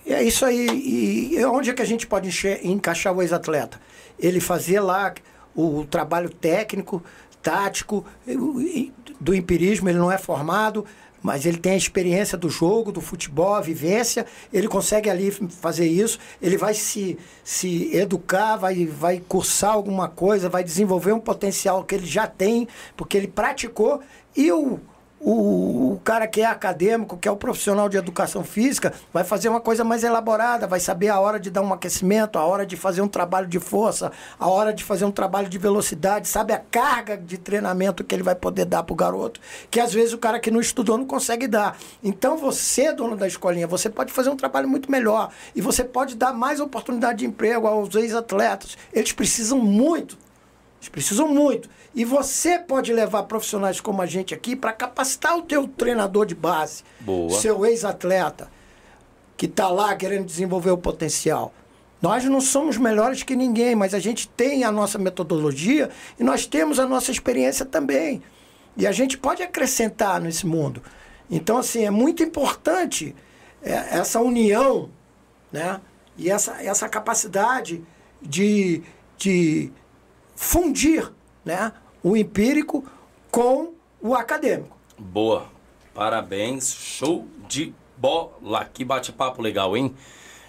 É 0.06 0.24
isso 0.24 0.46
aí. 0.46 1.36
E 1.36 1.46
onde 1.46 1.70
é 1.70 1.74
que 1.74 1.82
a 1.82 1.86
gente 1.86 2.08
pode 2.08 2.30
encaixar 2.64 3.16
o 3.16 3.22
ex-atleta? 3.22 3.80
Ele 4.18 4.40
fazer 4.40 4.80
lá 4.80 5.14
o 5.56 5.86
trabalho 5.86 6.30
técnico, 6.30 7.04
tático, 7.42 8.06
do 9.20 9.34
empirismo, 9.36 9.90
ele 9.90 10.00
não 10.00 10.12
é 10.12 10.18
formado, 10.18 10.86
mas 11.22 11.46
ele 11.46 11.58
tem 11.58 11.74
a 11.74 11.78
experiência 11.78 12.38
do 12.38 12.50
jogo, 12.50 12.92
do 12.92 13.02
futebol, 13.02 13.56
a 13.56 13.62
vivência, 13.62 14.26
ele 14.52 14.68
consegue 14.68 15.10
ali 15.10 15.32
fazer 15.32 15.88
isso, 15.88 16.20
ele 16.42 16.58
vai 16.58 16.74
se, 16.74 17.18
se 17.44 17.96
educar, 17.96 18.58
vai, 18.58 18.86
vai 18.86 19.22
cursar 19.28 19.74
alguma 19.74 20.08
coisa, 20.08 20.50
vai 20.50 20.64
desenvolver 20.64 21.14
um 21.14 21.20
potencial 21.20 21.84
que 21.84 21.96
ele 21.96 22.06
já 22.06 22.28
tem, 22.28 22.68
porque 22.98 23.18
ele 23.18 23.28
praticou, 23.28 24.02
e 24.36 24.52
o, 24.52 24.80
o, 25.24 25.94
o, 25.94 26.02
cara 26.04 26.28
que 26.28 26.42
é 26.42 26.46
acadêmico, 26.46 27.16
que 27.16 27.28
é 27.28 27.32
o 27.32 27.38
profissional 27.38 27.88
de 27.88 27.96
educação 27.96 28.44
física, 28.44 28.92
vai 29.14 29.24
fazer 29.24 29.50
uma 29.50 29.62
coisa 29.62 29.84
mais 29.84 30.04
elaborada, 30.04 30.66
vai 30.66 30.80
saber 30.80 31.10
a 31.10 31.20
hora 31.20 31.40
de 31.40 31.52
dar 31.52 31.62
um 31.62 31.72
aquecimento, 31.72 32.40
a 32.40 32.46
hora 32.46 32.66
de 32.66 32.76
fazer 32.76 33.02
um 33.02 33.08
trabalho 33.08 33.48
de 33.48 33.60
força, 33.60 34.12
a 34.40 34.50
hora 34.50 34.74
de 34.74 34.84
fazer 34.84 35.06
um 35.06 35.12
trabalho 35.12 35.48
de 35.48 35.58
velocidade, 35.60 36.28
sabe 36.28 36.54
a 36.54 36.58
carga 36.58 37.16
de 37.16 37.38
treinamento 37.38 38.04
que 38.04 38.16
ele 38.16 38.24
vai 38.24 38.34
poder 38.34 38.66
dar 38.66 38.82
para 38.82 38.94
o 38.94 38.96
garoto, 38.96 39.40
que 39.70 39.80
às 39.80 39.94
vezes 39.94 40.12
o 40.12 40.18
cara 40.18 40.40
que 40.40 40.50
não 40.50 40.60
estudou 40.60 40.98
não 40.98 41.06
consegue 41.06 41.48
dar. 41.48 41.78
Então 42.04 42.38
você, 42.38 42.92
dono 42.92 43.16
da 43.16 43.28
escolinha, 43.28 43.68
você 43.68 43.90
pode 43.90 44.12
fazer 44.12 44.32
um 44.32 44.36
trabalho 44.36 44.68
muito 44.68 44.90
melhor 44.90 45.32
e 45.56 45.62
você 45.62 45.84
pode 45.84 46.16
dar 46.16 46.34
mais 46.34 46.60
oportunidade 46.60 47.20
de 47.20 47.26
emprego 47.28 47.68
aos 47.68 47.94
ex-atletas. 47.94 48.76
Eles 48.92 49.12
precisam 49.12 49.60
muito 49.60 50.18
eles 50.82 50.90
precisam 50.90 51.28
muito. 51.28 51.70
E 51.94 52.06
você 52.06 52.58
pode 52.58 52.94
levar 52.94 53.24
profissionais 53.24 53.82
como 53.82 54.02
a 54.02 54.06
gente 54.06 54.34
aqui 54.34 54.56
para 54.56 54.72
capacitar 54.72 55.38
o 55.38 55.42
teu 55.42 55.68
treinador 55.68 56.26
de 56.26 56.34
base, 56.34 56.84
Boa. 57.00 57.30
seu 57.32 57.66
ex-atleta, 57.66 58.50
que 59.36 59.46
está 59.46 59.68
lá 59.68 59.96
querendo 59.96 60.26
desenvolver 60.26 60.72
o 60.72 60.78
potencial. 60.78 61.54
Nós 62.02 62.24
não 62.24 62.42
somos 62.42 62.78
melhores 62.78 63.24
que 63.24 63.36
ninguém, 63.36 63.76
mas 63.76 63.94
a 63.94 64.00
gente 64.00 64.28
tem 64.28 64.64
a 64.64 64.72
nossa 64.72 64.98
metodologia 64.98 65.90
e 66.20 66.24
nós 66.24 66.46
temos 66.46 66.80
a 66.80 66.88
nossa 66.88 67.12
experiência 67.12 67.66
também. 67.66 68.24
E 68.76 68.88
a 68.88 68.92
gente 68.92 69.18
pode 69.18 69.44
acrescentar 69.44 70.20
nesse 70.20 70.48
mundo. 70.48 70.82
Então, 71.30 71.58
assim, 71.58 71.86
é 71.86 71.92
muito 71.92 72.24
importante 72.24 73.14
é, 73.62 73.98
essa 74.00 74.20
união, 74.20 74.90
né? 75.52 75.80
E 76.18 76.30
essa, 76.30 76.62
essa 76.64 76.90
capacidade 76.90 77.84
de, 78.22 78.82
de 79.18 79.72
fundir 80.36 81.12
né, 81.46 81.72
o 82.04 82.16
empírico 82.16 82.84
com 83.30 83.74
o 84.02 84.16
acadêmico. 84.16 84.78
Boa. 84.98 85.46
Parabéns. 85.94 86.74
Show 86.74 87.28
de 87.48 87.74
bola. 87.98 88.66
Que 88.66 88.84
bate-papo 88.84 89.42
legal, 89.42 89.76
hein? 89.76 89.94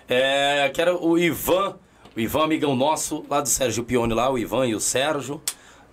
É, 0.08 0.70
quero 0.74 1.04
o 1.04 1.18
Ivan, 1.18 1.76
o 2.16 2.20
Ivan, 2.20 2.44
amigão 2.44 2.76
nosso, 2.76 3.24
lá 3.28 3.40
do 3.40 3.48
Sérgio 3.48 3.84
Pione, 3.84 4.12
lá, 4.12 4.30
o 4.30 4.38
Ivan 4.38 4.66
e 4.66 4.74
o 4.74 4.80
Sérgio. 4.80 5.40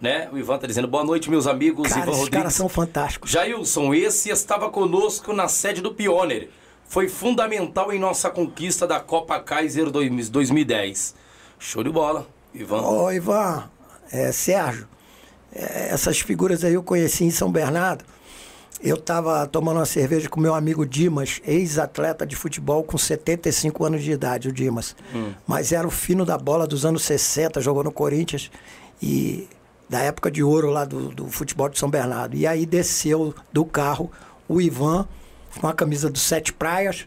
Né? 0.01 0.30
O 0.31 0.38
Ivan 0.38 0.57
tá 0.57 0.67
dizendo, 0.67 0.88
boa 0.88 1.03
noite, 1.03 1.30
meus 1.30 1.47
amigos. 1.47 1.89
Cara, 1.89 2.01
Ivan 2.03 2.11
esses 2.11 2.30
caras 2.30 2.53
são 2.53 2.69
fantásticos. 2.69 3.30
Jailson, 3.31 3.93
esse 3.93 4.30
estava 4.30 4.69
conosco 4.69 5.34
na 5.34 5.47
sede 5.47 5.81
do 5.81 5.93
Pioneer. 5.93 6.49
Foi 6.85 7.07
fundamental 7.07 7.93
em 7.93 7.99
nossa 7.99 8.30
conquista 8.30 8.88
da 8.88 8.99
Copa 8.99 9.39
Kaiser 9.39 9.91
2010. 9.91 11.15
Show 11.59 11.84
de 11.84 11.89
bola, 11.89 12.27
Ivan. 12.53 12.81
Ô, 12.81 13.11
Ivan, 13.11 13.69
é, 14.11 14.31
Sérgio, 14.31 14.88
é, 15.53 15.90
essas 15.91 16.19
figuras 16.19 16.64
aí 16.64 16.73
eu 16.73 16.84
conheci 16.84 17.23
em 17.23 17.31
São 17.31 17.52
Bernardo. 17.52 18.03
Eu 18.81 18.95
estava 18.95 19.45
tomando 19.45 19.77
uma 19.77 19.86
cerveja 19.86 20.30
com 20.30 20.40
meu 20.40 20.56
amigo 20.56 20.86
Dimas, 20.86 21.41
ex-atleta 21.45 22.26
de 22.26 22.36
futebol 22.36 22.81
com 22.81 22.98
75 22.98 23.84
anos 23.84 24.03
de 24.03 24.11
idade, 24.11 24.48
o 24.48 24.53
Dimas. 24.53 24.95
Hum. 25.14 25.34
Mas 25.45 25.73
era 25.73 25.86
o 25.86 25.91
fino 25.91 26.23
da 26.23 26.38
bola 26.38 26.65
dos 26.65 26.86
anos 26.86 27.03
60, 27.03 27.60
jogou 27.60 27.84
no 27.84 27.91
Corinthians 27.91 28.49
e 29.02 29.49
da 29.90 29.99
época 29.99 30.31
de 30.31 30.41
ouro 30.41 30.69
lá 30.69 30.86
do, 30.86 31.10
do 31.10 31.27
futebol 31.27 31.68
de 31.68 31.77
São 31.77 31.90
Bernardo. 31.90 32.38
E 32.38 32.48
aí 32.48 32.65
desceu 32.65 33.36
do 33.52 33.65
carro 33.65 34.10
o 34.48 34.61
Ivan 34.61 35.06
com 35.60 35.68
a 35.68 35.73
camisa 35.73 36.10
do 36.10 36.19
Sete 36.19 36.53
Praias 36.53 37.06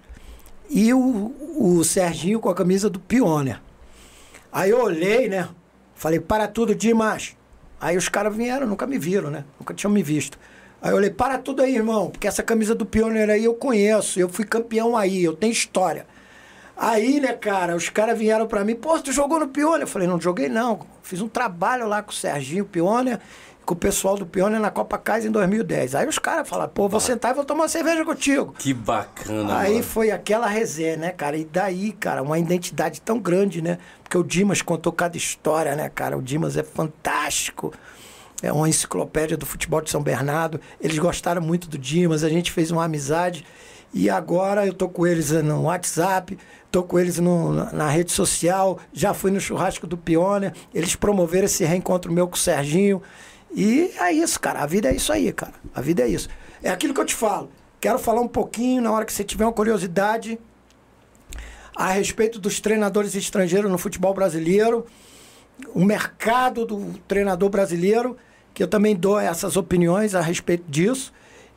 e 0.69 0.93
o, 0.93 1.35
o 1.57 1.83
Serginho 1.85 2.41
com 2.41 2.51
a 2.51 2.55
camisa 2.55 2.91
do 2.91 2.99
Pioneer. 2.99 3.61
Aí 4.53 4.71
eu 4.71 4.83
olhei, 4.83 5.29
né? 5.29 5.49
Falei, 6.03 6.19
para 6.19 6.49
tudo, 6.49 6.75
Dimas. 6.75 7.37
Aí 7.81 7.97
os 7.97 8.09
caras 8.09 8.35
vieram, 8.35 8.67
nunca 8.67 8.89
me 8.89 8.99
viram, 8.99 9.31
né? 9.31 9.45
Nunca 9.57 9.73
tinham 9.73 9.93
me 9.93 10.03
visto. 10.03 10.37
Aí 10.81 10.91
eu 10.91 10.97
falei, 10.97 11.11
para 11.11 11.39
tudo 11.39 11.63
aí, 11.63 11.77
irmão, 11.77 12.11
porque 12.11 12.27
essa 12.27 12.43
camisa 12.43 12.75
do 12.75 12.85
Pioneer 12.85 13.31
aí 13.31 13.45
eu 13.45 13.55
conheço, 13.55 14.19
eu 14.19 14.29
fui 14.29 14.45
campeão 14.45 14.97
aí, 14.97 15.23
eu 15.23 15.37
tenho 15.37 15.53
história. 15.53 16.05
Aí, 16.77 17.21
né, 17.21 17.35
cara, 17.35 17.77
os 17.77 17.89
caras 17.89 18.19
vieram 18.19 18.49
para 18.49 18.65
mim, 18.65 18.75
pô, 18.75 18.99
tu 18.99 19.13
jogou 19.13 19.39
no 19.39 19.47
Pioneer? 19.47 19.83
Eu 19.83 19.87
falei, 19.87 20.09
não 20.09 20.21
joguei 20.21 20.49
não, 20.49 20.81
fiz 21.05 21.21
um 21.21 21.29
trabalho 21.29 21.87
lá 21.87 22.03
com 22.03 22.11
o 22.11 22.15
Serginho 22.15 22.65
Pioneer, 22.65 23.21
com 23.65 23.75
o 23.75 23.77
pessoal 23.77 24.17
do 24.17 24.27
Pioneer 24.27 24.61
na 24.61 24.71
Copa 24.71 24.99
Casa 24.99 25.27
em 25.29 25.31
2010. 25.31 25.95
Aí 25.95 26.07
os 26.07 26.19
caras 26.19 26.49
falaram, 26.49 26.71
pô, 26.73 26.89
vou 26.89 27.01
sentar 27.01 27.33
e 27.33 27.35
vou 27.35 27.45
tomar 27.45 27.63
uma 27.63 27.69
cerveja 27.69 28.05
contigo. 28.05 28.55
Que 28.59 28.75
bacana, 28.75 29.59
Aí 29.59 29.75
mano. 29.75 29.85
foi 29.85 30.11
aquela 30.11 30.47
resenha, 30.47 30.97
né, 30.97 31.11
cara? 31.11 31.37
E 31.37 31.45
daí, 31.45 31.93
cara, 31.93 32.23
uma 32.23 32.39
identidade 32.39 33.01
tão 33.01 33.19
grande, 33.19 33.63
né? 33.63 33.79
Porque 34.03 34.19
o 34.19 34.23
Dimas 34.25 34.63
contou 34.63 34.93
cada 34.93 35.17
história, 35.17 35.75
né, 35.77 35.89
cara? 35.89 36.17
O 36.19 36.23
Dimas 36.23 36.57
é 36.57 36.63
fantástico. 36.63 37.73
É 38.43 38.53
uma 38.53 38.69
enciclopédia 38.69 39.37
do 39.37 39.47
futebol 39.47 39.81
de 39.81 39.91
São 39.91 40.03
Bernardo. 40.03 40.61
Eles 40.81 40.99
gostaram 40.99 41.41
muito 41.41 41.69
do 41.69 41.79
Dimas, 41.79 42.25
a 42.25 42.29
gente 42.29 42.51
fez 42.51 42.71
uma 42.71 42.85
amizade. 42.85 43.47
E 43.95 44.11
agora 44.11 44.67
eu 44.67 44.73
tô 44.73 44.89
com 44.89 45.07
eles 45.07 45.31
no 45.31 45.63
WhatsApp, 45.65 46.37
tô 46.71 46.83
com 46.83 46.99
eles 46.99 47.19
no, 47.19 47.53
na 47.73 47.89
rede 47.89 48.11
social, 48.11 48.79
já 48.93 49.13
fui 49.13 49.31
no 49.31 49.39
churrasco 49.39 49.87
do 49.87 49.97
Pioneer. 49.97 50.53
Eles 50.75 50.97
promoveram 50.97 51.45
esse 51.45 51.65
reencontro 51.65 52.11
meu 52.11 52.27
com 52.27 52.35
o 52.35 52.39
Serginho. 52.39 53.01
E 53.55 53.93
é 53.99 54.13
isso, 54.13 54.41
cara. 54.41 54.63
A 54.63 54.67
vida 54.67 54.89
é 54.89 54.95
isso 54.95 55.13
aí, 55.13 55.33
cara. 55.33 55.55
A 55.75 55.81
vida 55.81 56.03
é 56.03 56.09
isso. 56.09 56.29
É 56.63 56.71
aquilo 56.71 56.95
que 56.95 57.01
eu 57.01 57.05
te 57.05 57.15
falo. 57.15 57.51
Quero 57.81 57.99
falar 57.99 58.21
um 58.21 58.29
pouquinho, 58.29 58.81
na 58.81 58.93
hora 58.93 59.05
que 59.05 59.13
você 59.13 59.25
tiver 59.25 59.45
uma 59.45 59.53
curiosidade, 59.53 60.39
a 61.75 61.91
respeito 61.91 62.39
dos 62.39 62.61
treinadores 62.61 63.15
estrangeiros 63.15 63.71
no 63.71 63.79
futebol 63.79 64.15
brasileiro, 64.15 64.87
o 65.75 65.85
mercado 65.85 66.65
do 66.65 66.95
treinador 67.09 67.49
brasileiro, 67.49 68.17
que 68.55 68.63
eu 68.63 68.69
também 68.69 68.95
dou 68.95 69.19
essas 69.19 69.57
opiniões 69.57 70.15
a 70.15 70.21
respeito 70.21 70.65
disso, 70.69 71.13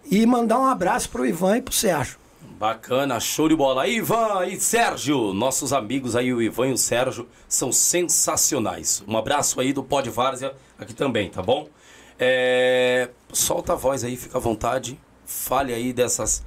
e 0.10 0.26
mandar 0.26 0.60
um 0.60 0.66
abraço 0.66 1.10
para 1.10 1.22
o 1.22 1.26
Ivan 1.26 1.58
e 1.58 1.62
para 1.62 1.72
o 1.72 1.76
Sérgio. 1.76 2.18
Bacana, 2.58 3.20
show 3.20 3.50
de 3.50 3.56
bola. 3.56 3.88
Ivan 3.88 4.46
e 4.48 4.60
Sérgio, 4.60 5.34
nossos 5.34 5.74
amigos 5.74 6.16
aí, 6.16 6.34
o 6.34 6.42
Ivan 6.42 6.70
e 6.70 6.74
o 6.74 6.78
Sérgio, 6.78 7.28
são 7.50 7.72
sensacionais. 7.72 9.04
Um 9.08 9.18
abraço 9.18 9.60
aí 9.60 9.74
do 9.74 9.84
Pod 9.84 10.10
Várzea 10.10 10.54
aqui 10.80 10.94
também, 10.94 11.30
tá 11.30 11.42
bom? 11.42 11.68
É, 12.20 13.10
solta 13.32 13.74
a 13.74 13.76
voz 13.76 14.04
aí, 14.04 14.16
fica 14.16 14.38
à 14.38 14.42
vontade. 14.42 15.00
Fale 15.26 15.74
aí 15.74 15.92
dessas, 15.92 16.44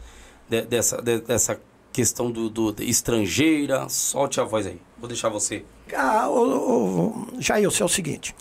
de, 0.48 0.62
dessa, 0.62 1.02
de, 1.02 1.20
dessa 1.20 1.60
questão 1.92 2.30
do, 2.30 2.48
do 2.48 2.82
estrangeira. 2.82 3.88
Solte 3.88 4.40
a 4.40 4.44
voz 4.44 4.66
aí. 4.66 4.80
Vou 4.98 5.08
deixar 5.08 5.28
você. 5.28 5.64
Ah, 5.94 6.28
o, 6.28 7.28
o, 7.34 7.40
Jailson, 7.40 7.84
é 7.84 7.86
o 7.86 7.88
seguinte. 7.88 8.34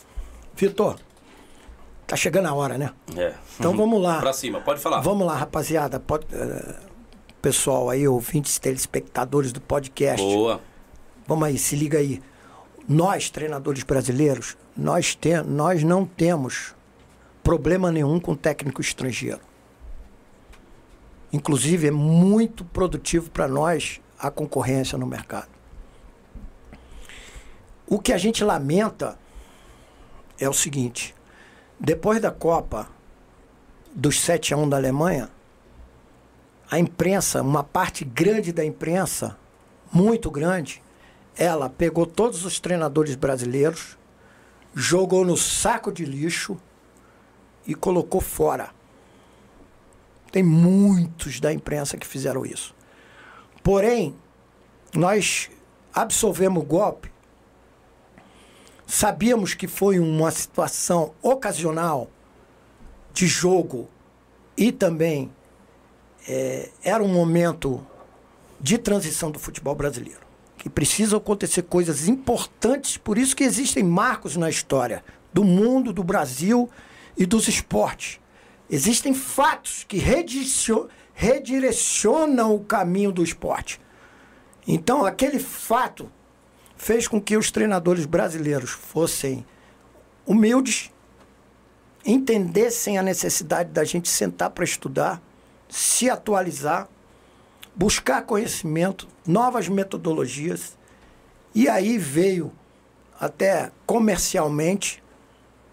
Vitor, 0.55 0.97
tá 2.05 2.15
chegando 2.15 2.47
a 2.47 2.53
hora, 2.53 2.77
né? 2.77 2.91
É. 3.15 3.33
Então 3.59 3.75
vamos 3.77 4.01
lá. 4.01 4.19
pra 4.19 4.33
cima, 4.33 4.61
pode 4.61 4.79
falar. 4.79 5.01
Vamos 5.01 5.25
lá, 5.25 5.35
rapaziada. 5.35 5.99
Pode, 5.99 6.25
uh, 6.35 6.75
pessoal 7.41 7.89
aí, 7.89 8.07
ouvintes, 8.07 8.59
telespectadores 8.59 9.51
do 9.51 9.61
podcast. 9.61 10.23
Boa. 10.23 10.61
Vamos 11.27 11.47
aí, 11.47 11.57
se 11.57 11.75
liga 11.75 11.97
aí. 11.99 12.21
Nós, 12.87 13.29
treinadores 13.29 13.83
brasileiros, 13.83 14.55
nós, 14.75 15.13
tem, 15.13 15.43
nós 15.43 15.83
não 15.83 16.05
temos 16.05 16.73
problema 17.47 17.89
nenhum 17.93 18.19
com 18.19 18.35
técnico 18.35 18.81
estrangeiro. 18.81 19.39
Inclusive, 21.31 21.87
é 21.87 21.91
muito 21.91 22.65
produtivo 22.65 23.29
para 23.31 23.47
nós 23.47 24.01
a 24.19 24.29
concorrência 24.29 24.97
no 24.97 25.07
mercado. 25.07 25.47
O 27.87 27.99
que 27.99 28.11
a 28.11 28.17
gente 28.17 28.43
lamenta 28.43 29.17
é 30.37 30.49
o 30.49 30.51
seguinte: 30.51 31.15
depois 31.79 32.19
da 32.21 32.31
Copa 32.31 32.89
dos 33.95 34.19
7 34.19 34.53
a 34.53 34.57
1 34.57 34.67
da 34.67 34.75
Alemanha, 34.75 35.29
a 36.69 36.77
imprensa, 36.77 37.41
uma 37.41 37.63
parte 37.63 38.03
grande 38.03 38.51
da 38.51 38.65
imprensa, 38.65 39.37
muito 39.89 40.29
grande, 40.29 40.83
ela 41.37 41.69
pegou 41.69 42.05
todos 42.05 42.43
os 42.43 42.59
treinadores 42.59 43.15
brasileiros, 43.15 43.97
jogou 44.75 45.23
no 45.23 45.37
saco 45.37 45.93
de 45.93 46.03
lixo 46.03 46.59
e 47.67 47.75
colocou 47.75 48.21
fora. 48.21 48.69
Tem 50.31 50.41
muitos 50.41 51.39
da 51.39 51.51
imprensa 51.51 51.97
que 51.97 52.07
fizeram 52.07 52.45
isso. 52.45 52.73
Porém, 53.61 54.15
nós 54.93 55.49
absolvemos 55.93 56.63
o 56.63 56.65
golpe. 56.65 57.11
Sabíamos 58.85 59.53
que 59.53 59.67
foi 59.67 59.99
uma 59.99 60.31
situação 60.31 61.13
ocasional 61.21 62.09
de 63.13 63.27
jogo 63.27 63.89
e 64.55 64.71
também 64.71 65.29
é, 66.27 66.69
era 66.83 67.03
um 67.03 67.07
momento 67.07 67.85
de 68.59 68.77
transição 68.77 69.29
do 69.29 69.39
futebol 69.39 69.75
brasileiro. 69.75 70.25
Que 70.57 70.69
precisam 70.69 71.17
acontecer 71.17 71.63
coisas 71.63 72.07
importantes, 72.07 72.97
por 72.97 73.17
isso 73.17 73.35
que 73.35 73.43
existem 73.43 73.83
marcos 73.83 74.35
na 74.37 74.49
história 74.49 75.03
do 75.33 75.43
mundo, 75.43 75.93
do 75.93 76.03
Brasil 76.03 76.69
e 77.17 77.25
dos 77.25 77.47
esportes. 77.47 78.19
Existem 78.69 79.13
fatos 79.13 79.83
que 79.87 79.97
redirecionam 81.13 82.53
o 82.53 82.59
caminho 82.63 83.11
do 83.11 83.23
esporte. 83.23 83.81
Então, 84.67 85.05
aquele 85.05 85.39
fato 85.39 86.11
fez 86.75 87.07
com 87.07 87.19
que 87.19 87.37
os 87.37 87.49
treinadores 87.49 88.05
brasileiros 88.05 88.69
fossem 88.69 89.45
humildes, 90.25 90.91
entendessem 92.05 92.97
a 92.97 93.03
necessidade 93.03 93.69
da 93.71 93.83
gente 93.83 94.09
sentar 94.09 94.49
para 94.49 94.63
estudar, 94.63 95.21
se 95.69 96.09
atualizar, 96.09 96.87
buscar 97.73 98.21
conhecimento, 98.23 99.07
novas 99.25 99.69
metodologias. 99.69 100.77
E 101.55 101.67
aí 101.69 101.97
veio 101.97 102.51
até 103.19 103.71
comercialmente 103.85 105.01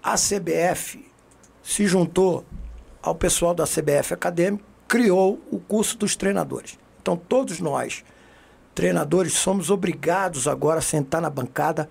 a 0.03 0.15
CBF 0.15 1.14
se 1.65 1.87
juntou 1.87 2.45
ao 3.03 3.15
pessoal 3.15 3.55
da 3.55 3.65
CBF 3.65 4.13
Acadêmico, 4.13 4.63
criou 4.87 5.41
o 5.51 5.59
curso 5.59 5.97
dos 5.97 6.15
treinadores. 6.15 6.79
Então, 7.01 7.17
todos 7.17 7.59
nós, 7.59 8.05
treinadores, 8.75 9.33
somos 9.33 9.71
obrigados 9.71 10.47
agora 10.47 10.79
a 10.79 10.83
sentar 10.83 11.23
na 11.23 11.31
bancada 11.31 11.89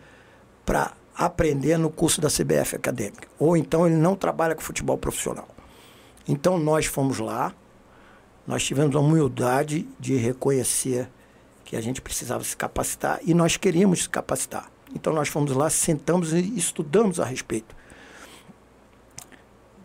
para 0.64 0.94
aprender 1.16 1.78
no 1.78 1.90
curso 1.90 2.22
da 2.22 2.30
CBF 2.30 2.76
Acadêmica. 2.76 3.28
Ou 3.40 3.58
então 3.58 3.86
ele 3.86 3.96
não 3.96 4.16
trabalha 4.16 4.56
com 4.56 4.62
futebol 4.62 4.98
profissional. 4.98 5.48
Então, 6.28 6.58
nós 6.58 6.86
fomos 6.86 7.18
lá, 7.18 7.52
nós 8.48 8.64
tivemos 8.64 8.96
a 8.96 9.00
humildade 9.00 9.88
de 10.00 10.16
reconhecer 10.16 11.10
que 11.66 11.76
a 11.76 11.82
gente 11.82 12.02
precisava 12.02 12.44
se 12.44 12.56
capacitar 12.56 13.20
e 13.24 13.34
nós 13.34 13.58
queríamos 13.58 14.04
se 14.04 14.10
capacitar. 14.10 14.72
Então, 14.96 15.12
nós 15.14 15.30
fomos 15.30 15.52
lá, 15.52 15.70
sentamos 15.70 16.32
e 16.32 16.58
estudamos 16.58 17.20
a 17.20 17.26
respeito. 17.26 17.76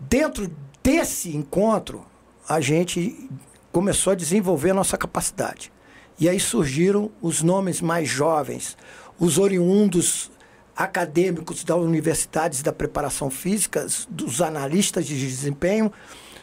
Dentro 0.01 0.51
desse 0.83 1.37
encontro, 1.37 2.05
a 2.49 2.61
gente 2.61 3.29
começou 3.73 4.13
a 4.13 4.17
desenvolver 4.17 4.71
a 4.71 4.75
nossa 4.75 4.97
capacidade. 4.97 5.73
E 6.19 6.29
aí 6.29 6.41
surgiram 6.41 7.11
os 7.21 7.43
nomes 7.43 7.81
mais 7.81 8.09
jovens, 8.09 8.77
os 9.19 9.39
oriundos 9.39 10.31
acadêmicos 10.77 11.65
das 11.65 11.77
universidades 11.77 12.63
da 12.63 12.73
preparação 12.73 13.31
física, 13.31 13.87
dos 14.09 14.41
analistas 14.41 15.07
de 15.07 15.19
desempenho, 15.19 15.93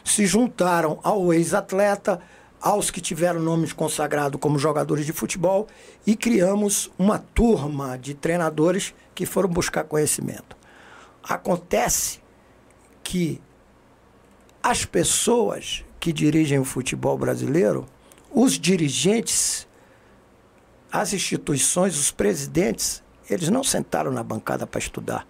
se 0.04 0.26
juntaram 0.26 1.00
ao 1.02 1.32
ex-atleta, 1.32 2.20
aos 2.60 2.90
que 2.90 3.00
tiveram 3.00 3.40
nomes 3.40 3.72
consagrados 3.72 4.40
como 4.40 4.58
jogadores 4.58 5.04
de 5.06 5.12
futebol 5.12 5.66
e 6.06 6.16
criamos 6.16 6.90
uma 6.98 7.18
turma 7.18 7.98
de 7.98 8.14
treinadores 8.14 8.94
que 9.14 9.26
foram 9.26 9.48
buscar 9.48 9.84
conhecimento. 9.84 10.56
Acontece 11.22 12.20
que 13.02 13.40
as 14.66 14.84
pessoas 14.84 15.84
que 16.00 16.12
dirigem 16.12 16.58
o 16.58 16.64
futebol 16.64 17.16
brasileiro, 17.16 17.86
os 18.34 18.58
dirigentes, 18.58 19.64
as 20.90 21.12
instituições, 21.12 21.96
os 21.96 22.10
presidentes, 22.10 23.00
eles 23.30 23.48
não 23.48 23.62
sentaram 23.62 24.10
na 24.10 24.24
bancada 24.24 24.66
para 24.66 24.80
estudar. 24.80 25.24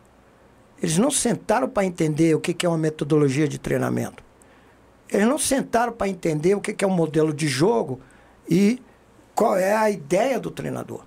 Eles 0.82 0.96
não 0.96 1.10
sentaram 1.10 1.68
para 1.68 1.84
entender 1.84 2.34
o 2.34 2.40
que 2.40 2.64
é 2.64 2.68
uma 2.68 2.78
metodologia 2.78 3.46
de 3.46 3.58
treinamento. 3.58 4.24
Eles 5.06 5.26
não 5.26 5.36
sentaram 5.36 5.92
para 5.92 6.08
entender 6.08 6.54
o 6.54 6.60
que 6.62 6.82
é 6.82 6.88
um 6.88 6.90
modelo 6.90 7.30
de 7.30 7.46
jogo 7.46 8.00
e 8.48 8.80
qual 9.34 9.54
é 9.58 9.76
a 9.76 9.90
ideia 9.90 10.40
do 10.40 10.50
treinador. 10.50 11.04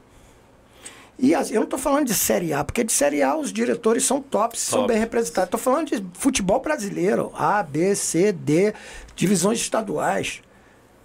E 1.21 1.33
eu 1.33 1.55
não 1.55 1.63
estou 1.63 1.77
falando 1.77 2.07
de 2.07 2.13
Série 2.13 2.53
A, 2.53 2.63
porque 2.63 2.81
de 2.81 2.93
Série 2.93 3.21
A 3.21 3.35
os 3.35 3.51
diretores 3.51 4.05
são 4.05 4.21
tops, 4.21 4.65
Top. 4.65 4.71
são 4.71 4.87
bem 4.87 4.97
representados. 4.97 5.47
Estou 5.47 5.59
falando 5.59 5.89
de 5.89 6.05
futebol 6.13 6.61
brasileiro, 6.61 7.29
A, 7.35 7.61
B, 7.61 7.93
C, 7.93 8.31
D, 8.31 8.73
divisões 9.17 9.59
estaduais. 9.59 10.41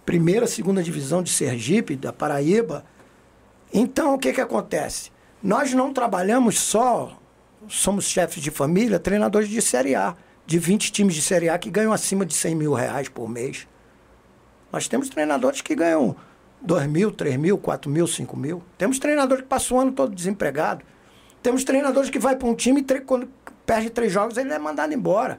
Primeira, 0.07 0.47
segunda 0.47 0.85
divisão 0.85 1.20
de 1.20 1.31
Sergipe, 1.31 1.97
da 1.97 2.12
Paraíba. 2.12 2.85
Então, 3.73 4.15
o 4.15 4.19
que, 4.19 4.32
que 4.32 4.41
acontece? 4.41 5.11
Nós 5.43 5.74
não 5.74 5.93
trabalhamos 5.93 6.61
só, 6.61 7.19
somos 7.69 8.05
chefes 8.05 8.41
de 8.41 8.53
família, 8.53 9.01
treinadores 9.01 9.49
de 9.49 9.61
Série 9.61 9.97
A, 9.97 10.15
de 10.47 10.61
20 10.61 10.93
times 10.93 11.15
de 11.16 11.23
Série 11.23 11.49
A 11.49 11.59
que 11.59 11.70
ganham 11.70 11.93
acima 11.93 12.24
de 12.24 12.35
100 12.35 12.55
mil 12.55 12.73
reais 12.73 13.09
por 13.09 13.28
mês. 13.28 13.66
Nós 14.70 14.86
temos 14.86 15.09
treinadores 15.09 15.61
que 15.61 15.74
ganham 15.74 16.15
2 16.65 16.86
mil, 16.86 17.12
3 17.12 17.36
mil, 17.36 17.59
4 17.59 17.91
mil, 17.91 18.07
5 18.07 18.36
mil. 18.36 18.62
Temos 18.78 18.99
treinador 18.99 19.39
que 19.39 19.45
passa 19.45 19.74
o 19.74 19.78
ano 19.78 19.93
todo 19.93 20.15
desempregado. 20.15 20.82
Temos 21.43 21.62
treinadores 21.62 22.09
que 22.09 22.19
vai 22.19 22.36
para 22.36 22.49
um 22.49 22.55
time 22.55 22.81
e 22.81 23.01
quando 23.01 23.28
perde 23.66 23.91
três 23.91 24.11
jogos 24.11 24.39
ele 24.39 24.53
é 24.53 24.59
mandado 24.59 24.95
embora. 24.95 25.39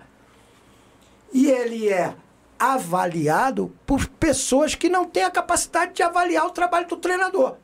E 1.33 1.49
ele 1.49 1.89
é 1.89 2.15
avaliado 2.59 3.73
por 3.85 4.07
pessoas 4.07 4.75
que 4.75 4.87
não 4.87 5.05
têm 5.05 5.23
a 5.23 5.31
capacidade 5.31 5.93
de 5.93 6.03
avaliar 6.03 6.45
o 6.45 6.51
trabalho 6.51 6.87
do 6.87 6.97
treinador. 6.97 7.55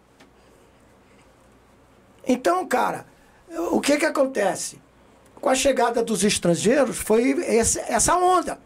Então, 2.28 2.66
cara, 2.68 3.06
o 3.72 3.80
que 3.80 3.98
que 3.98 4.06
acontece? 4.06 4.82
Com 5.36 5.50
a 5.50 5.56
chegada 5.56 6.04
dos 6.04 6.24
estrangeiros 6.24 6.98
foi 6.98 7.36
essa 7.88 8.16
onda. 8.18 8.60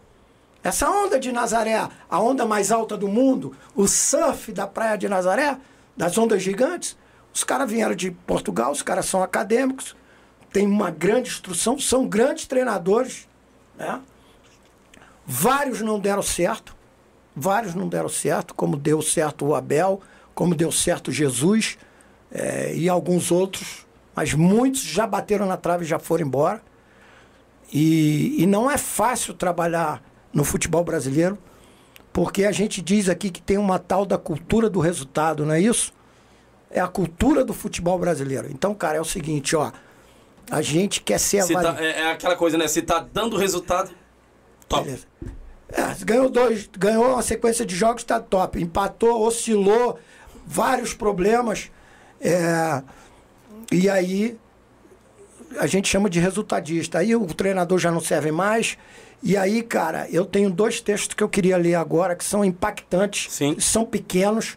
Essa 0.66 0.90
onda 0.90 1.16
de 1.16 1.30
Nazaré, 1.30 1.88
a 2.10 2.20
onda 2.20 2.44
mais 2.44 2.72
alta 2.72 2.96
do 2.96 3.06
mundo, 3.06 3.54
o 3.72 3.86
surf 3.86 4.50
da 4.50 4.66
praia 4.66 4.98
de 4.98 5.08
Nazaré, 5.08 5.56
das 5.96 6.18
ondas 6.18 6.42
gigantes, 6.42 6.96
os 7.32 7.44
caras 7.44 7.70
vieram 7.70 7.94
de 7.94 8.10
Portugal, 8.10 8.72
os 8.72 8.82
caras 8.82 9.06
são 9.06 9.22
acadêmicos, 9.22 9.94
têm 10.52 10.66
uma 10.66 10.90
grande 10.90 11.28
instrução, 11.28 11.78
são 11.78 12.08
grandes 12.08 12.48
treinadores, 12.48 13.28
né? 13.78 14.00
Vários 15.24 15.82
não 15.82 16.00
deram 16.00 16.20
certo, 16.20 16.74
vários 17.32 17.76
não 17.76 17.86
deram 17.86 18.08
certo, 18.08 18.52
como 18.52 18.76
deu 18.76 19.00
certo 19.00 19.46
o 19.46 19.54
Abel, 19.54 20.00
como 20.34 20.52
deu 20.52 20.72
certo 20.72 21.12
Jesus 21.12 21.78
é, 22.28 22.74
e 22.74 22.88
alguns 22.88 23.30
outros, 23.30 23.86
mas 24.16 24.34
muitos 24.34 24.80
já 24.80 25.06
bateram 25.06 25.46
na 25.46 25.56
trave 25.56 25.84
e 25.84 25.88
já 25.88 26.00
foram 26.00 26.26
embora. 26.26 26.60
E, 27.72 28.42
e 28.42 28.46
não 28.46 28.68
é 28.68 28.76
fácil 28.76 29.32
trabalhar 29.32 30.02
no 30.36 30.44
futebol 30.44 30.84
brasileiro, 30.84 31.38
porque 32.12 32.44
a 32.44 32.52
gente 32.52 32.82
diz 32.82 33.08
aqui 33.08 33.30
que 33.30 33.40
tem 33.40 33.56
uma 33.56 33.78
tal 33.78 34.04
da 34.04 34.18
cultura 34.18 34.68
do 34.68 34.80
resultado, 34.80 35.46
não 35.46 35.54
é 35.54 35.60
isso? 35.60 35.94
É 36.70 36.78
a 36.78 36.86
cultura 36.86 37.42
do 37.42 37.54
futebol 37.54 37.98
brasileiro. 37.98 38.46
Então, 38.50 38.74
cara, 38.74 38.98
é 38.98 39.00
o 39.00 39.04
seguinte, 39.04 39.56
ó. 39.56 39.72
A 40.50 40.60
gente 40.60 41.00
quer 41.00 41.18
ser 41.18 41.40
avaliado. 41.40 41.78
Tá, 41.78 41.82
é, 41.82 42.02
é, 42.02 42.12
aquela 42.12 42.36
coisa, 42.36 42.58
né? 42.58 42.68
Se 42.68 42.82
tá 42.82 43.04
dando 43.10 43.38
resultado, 43.38 43.90
top. 44.68 44.84
Beleza. 44.84 45.06
É, 45.70 46.04
ganhou 46.04 46.28
dois, 46.28 46.68
ganhou 46.78 47.14
uma 47.14 47.22
sequência 47.22 47.64
de 47.64 47.74
jogos, 47.74 48.04
tá 48.04 48.20
top. 48.20 48.62
Empatou, 48.62 49.26
oscilou, 49.26 49.98
vários 50.46 50.92
problemas. 50.92 51.70
É, 52.20 52.82
e 53.72 53.88
aí 53.88 54.38
a 55.58 55.66
gente 55.66 55.88
chama 55.88 56.10
de 56.10 56.20
resultadista. 56.20 56.98
Aí 56.98 57.16
o 57.16 57.26
treinador 57.26 57.78
já 57.78 57.90
não 57.90 58.00
serve 58.00 58.30
mais. 58.30 58.76
E 59.22 59.36
aí, 59.36 59.62
cara, 59.62 60.08
eu 60.10 60.24
tenho 60.24 60.50
dois 60.50 60.80
textos 60.80 61.14
que 61.14 61.22
eu 61.22 61.28
queria 61.28 61.56
ler 61.56 61.74
agora 61.74 62.14
que 62.14 62.24
são 62.24 62.44
impactantes, 62.44 63.32
Sim. 63.32 63.58
são 63.58 63.84
pequenos 63.84 64.56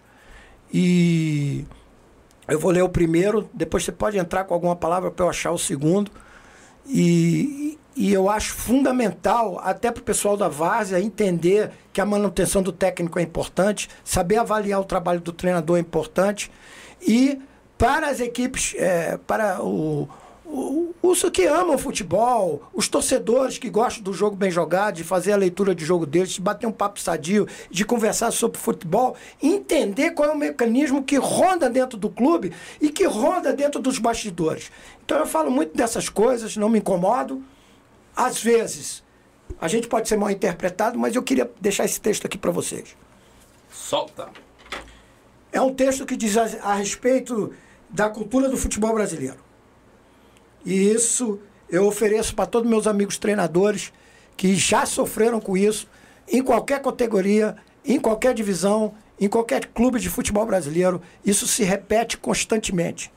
e 0.71 1.65
eu 2.47 2.59
vou 2.59 2.71
ler 2.71 2.83
o 2.83 2.89
primeiro, 2.89 3.49
depois 3.53 3.83
você 3.83 3.91
pode 3.91 4.17
entrar 4.17 4.43
com 4.43 4.53
alguma 4.53 4.75
palavra 4.75 5.09
para 5.09 5.25
eu 5.25 5.29
achar 5.29 5.51
o 5.51 5.57
segundo. 5.57 6.11
E 6.87 7.69
e 7.99 8.13
eu 8.13 8.29
acho 8.29 8.53
fundamental, 8.53 9.59
até 9.61 9.91
para 9.91 9.99
o 9.99 10.03
pessoal 10.03 10.37
da 10.37 10.47
Várzea, 10.47 11.01
entender 11.01 11.69
que 11.91 11.99
a 11.99 12.05
manutenção 12.05 12.61
do 12.61 12.71
técnico 12.71 13.19
é 13.19 13.21
importante, 13.21 13.89
saber 14.05 14.37
avaliar 14.37 14.79
o 14.79 14.85
trabalho 14.85 15.19
do 15.19 15.33
treinador 15.33 15.75
é 15.75 15.81
importante. 15.81 16.49
E 17.01 17.37
para 17.77 18.07
as 18.07 18.21
equipes, 18.21 18.73
é, 18.77 19.17
para 19.17 19.61
o, 19.61 20.07
os 21.01 21.23
que 21.29 21.45
amam 21.45 21.77
futebol, 21.77 22.63
os 22.73 22.87
torcedores 22.87 23.57
que 23.57 23.69
gostam 23.69 24.03
do 24.03 24.13
jogo 24.13 24.35
bem 24.35 24.49
jogado, 24.49 24.95
de 24.95 25.03
fazer 25.03 25.31
a 25.31 25.37
leitura 25.37 25.75
de 25.75 25.85
jogo 25.85 26.05
deles, 26.05 26.31
de 26.31 26.41
bater 26.41 26.65
um 26.65 26.71
papo 26.71 26.99
sadio, 26.99 27.47
de 27.69 27.85
conversar 27.85 28.31
sobre 28.31 28.57
futebol, 28.57 29.15
entender 29.41 30.11
qual 30.11 30.29
é 30.29 30.31
o 30.31 30.37
mecanismo 30.37 31.03
que 31.03 31.17
ronda 31.17 31.69
dentro 31.69 31.97
do 31.97 32.09
clube 32.09 32.51
e 32.81 32.89
que 32.89 33.05
ronda 33.05 33.53
dentro 33.53 33.79
dos 33.79 33.99
bastidores. 33.99 34.71
Então 35.05 35.19
eu 35.19 35.25
falo 35.25 35.51
muito 35.51 35.75
dessas 35.75 36.09
coisas, 36.09 36.57
não 36.57 36.69
me 36.69 36.79
incomodo. 36.79 37.43
Às 38.15 38.41
vezes, 38.41 39.03
a 39.61 39.67
gente 39.67 39.87
pode 39.87 40.07
ser 40.07 40.17
mal 40.17 40.31
interpretado, 40.31 40.97
mas 40.97 41.15
eu 41.15 41.23
queria 41.23 41.49
deixar 41.61 41.85
esse 41.85 42.01
texto 42.01 42.25
aqui 42.25 42.37
para 42.37 42.51
vocês. 42.51 42.95
Solta. 43.71 44.29
É 45.51 45.61
um 45.61 45.73
texto 45.73 46.05
que 46.05 46.15
diz 46.15 46.37
a, 46.37 46.43
a 46.63 46.75
respeito 46.75 47.53
da 47.89 48.09
cultura 48.09 48.49
do 48.49 48.57
futebol 48.57 48.93
brasileiro. 48.93 49.48
E 50.65 50.91
isso 50.91 51.39
eu 51.69 51.85
ofereço 51.85 52.35
para 52.35 52.45
todos 52.45 52.69
meus 52.69 52.87
amigos 52.87 53.17
treinadores 53.17 53.93
que 54.35 54.55
já 54.55 54.85
sofreram 54.85 55.39
com 55.39 55.57
isso, 55.57 55.87
em 56.27 56.41
qualquer 56.41 56.81
categoria, 56.81 57.55
em 57.85 57.99
qualquer 57.99 58.33
divisão, 58.33 58.93
em 59.19 59.27
qualquer 59.27 59.65
clube 59.67 59.99
de 59.99 60.09
futebol 60.09 60.45
brasileiro. 60.45 61.01
Isso 61.25 61.45
se 61.45 61.63
repete 61.63 62.17
constantemente. 62.17 63.11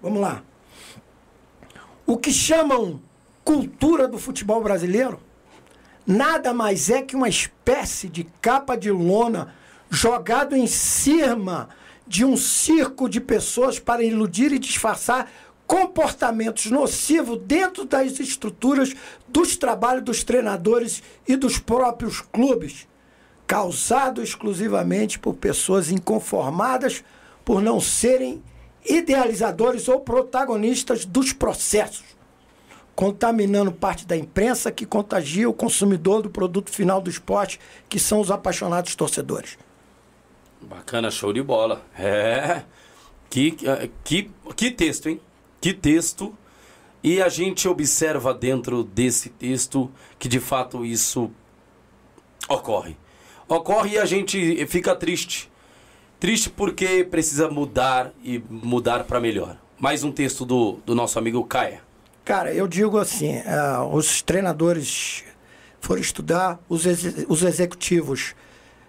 Vamos 0.00 0.20
lá. 0.20 0.42
O 2.04 2.16
que 2.16 2.32
chamam 2.32 3.00
cultura 3.44 4.08
do 4.08 4.18
futebol 4.18 4.60
brasileiro 4.62 5.20
nada 6.06 6.52
mais 6.52 6.90
é 6.90 7.02
que 7.02 7.14
uma 7.14 7.28
espécie 7.28 8.08
de 8.08 8.24
capa 8.40 8.76
de 8.76 8.90
lona 8.90 9.54
jogado 9.88 10.56
em 10.56 10.66
cima 10.66 11.68
de 12.06 12.24
um 12.24 12.36
circo 12.36 13.08
de 13.08 13.20
pessoas 13.20 13.78
para 13.78 14.02
iludir 14.02 14.52
e 14.52 14.58
disfarçar 14.58 15.30
comportamentos 15.72 16.66
nocivos 16.66 17.40
dentro 17.46 17.86
das 17.86 18.20
estruturas 18.20 18.94
dos 19.26 19.56
trabalhos 19.56 20.04
dos 20.04 20.22
treinadores 20.22 21.02
e 21.26 21.34
dos 21.34 21.58
próprios 21.58 22.20
clubes, 22.20 22.86
causado 23.46 24.22
exclusivamente 24.22 25.18
por 25.18 25.32
pessoas 25.32 25.90
inconformadas 25.90 27.02
por 27.42 27.62
não 27.62 27.80
serem 27.80 28.42
idealizadores 28.84 29.88
ou 29.88 30.00
protagonistas 30.00 31.06
dos 31.06 31.32
processos 31.32 32.04
contaminando 32.94 33.72
parte 33.72 34.06
da 34.06 34.14
imprensa 34.14 34.70
que 34.70 34.84
contagia 34.84 35.48
o 35.48 35.54
consumidor 35.54 36.20
do 36.20 36.28
produto 36.28 36.70
final 36.70 37.00
do 37.00 37.08
esporte, 37.08 37.58
que 37.88 37.98
são 37.98 38.20
os 38.20 38.30
apaixonados 38.30 38.94
torcedores. 38.94 39.56
Bacana, 40.60 41.10
show 41.10 41.32
de 41.32 41.42
bola. 41.42 41.80
É. 41.98 42.62
Que, 43.30 43.56
que, 44.04 44.30
que 44.54 44.70
texto, 44.70 45.08
hein? 45.08 45.18
Que 45.62 45.72
texto. 45.72 46.34
E 47.04 47.22
a 47.22 47.28
gente 47.28 47.68
observa 47.68 48.34
dentro 48.34 48.82
desse 48.82 49.28
texto 49.28 49.88
que 50.18 50.28
de 50.28 50.40
fato 50.40 50.84
isso 50.84 51.30
ocorre. 52.48 52.96
Ocorre 53.48 53.90
e 53.90 53.98
a 53.98 54.04
gente 54.04 54.66
fica 54.66 54.94
triste. 54.96 55.50
Triste 56.18 56.50
porque 56.50 57.04
precisa 57.04 57.48
mudar 57.48 58.12
e 58.24 58.42
mudar 58.50 59.04
para 59.04 59.20
melhor. 59.20 59.56
Mais 59.78 60.02
um 60.02 60.10
texto 60.10 60.44
do, 60.44 60.80
do 60.84 60.96
nosso 60.96 61.16
amigo 61.16 61.44
Caia. 61.44 61.80
Cara, 62.24 62.52
eu 62.52 62.66
digo 62.66 62.98
assim, 62.98 63.36
uh, 63.38 63.94
os 63.94 64.20
treinadores 64.20 65.22
foram 65.80 66.00
estudar, 66.00 66.60
os, 66.68 66.86
ex 66.86 67.24
os 67.28 67.44
executivos 67.44 68.34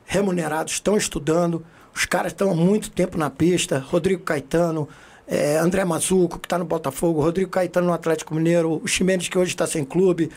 remunerados 0.06 0.74
estão 0.74 0.98
estudando, 0.98 1.64
os 1.94 2.06
caras 2.06 2.32
estão 2.32 2.52
há 2.52 2.56
muito 2.56 2.90
tempo 2.90 3.16
na 3.16 3.30
pista, 3.30 3.78
Rodrigo 3.78 4.24
Caetano, 4.24 4.90
é, 5.28 5.58
André 5.58 5.84
Mazuco, 5.86 6.40
que 6.40 6.46
está 6.46 6.58
no 6.58 6.66
Botafogo, 6.66 7.22
Rodrigo 7.22 7.50
Caetano 7.50 7.88
no 7.88 7.94
Atlético 7.94 8.34
Mineiro, 8.36 8.82
o 8.84 8.88
Ximenes, 8.88 9.30
que 9.30 9.38
hoje 9.38 9.52
está 9.52 9.66
sem 9.68 9.84
clube, 9.84 10.32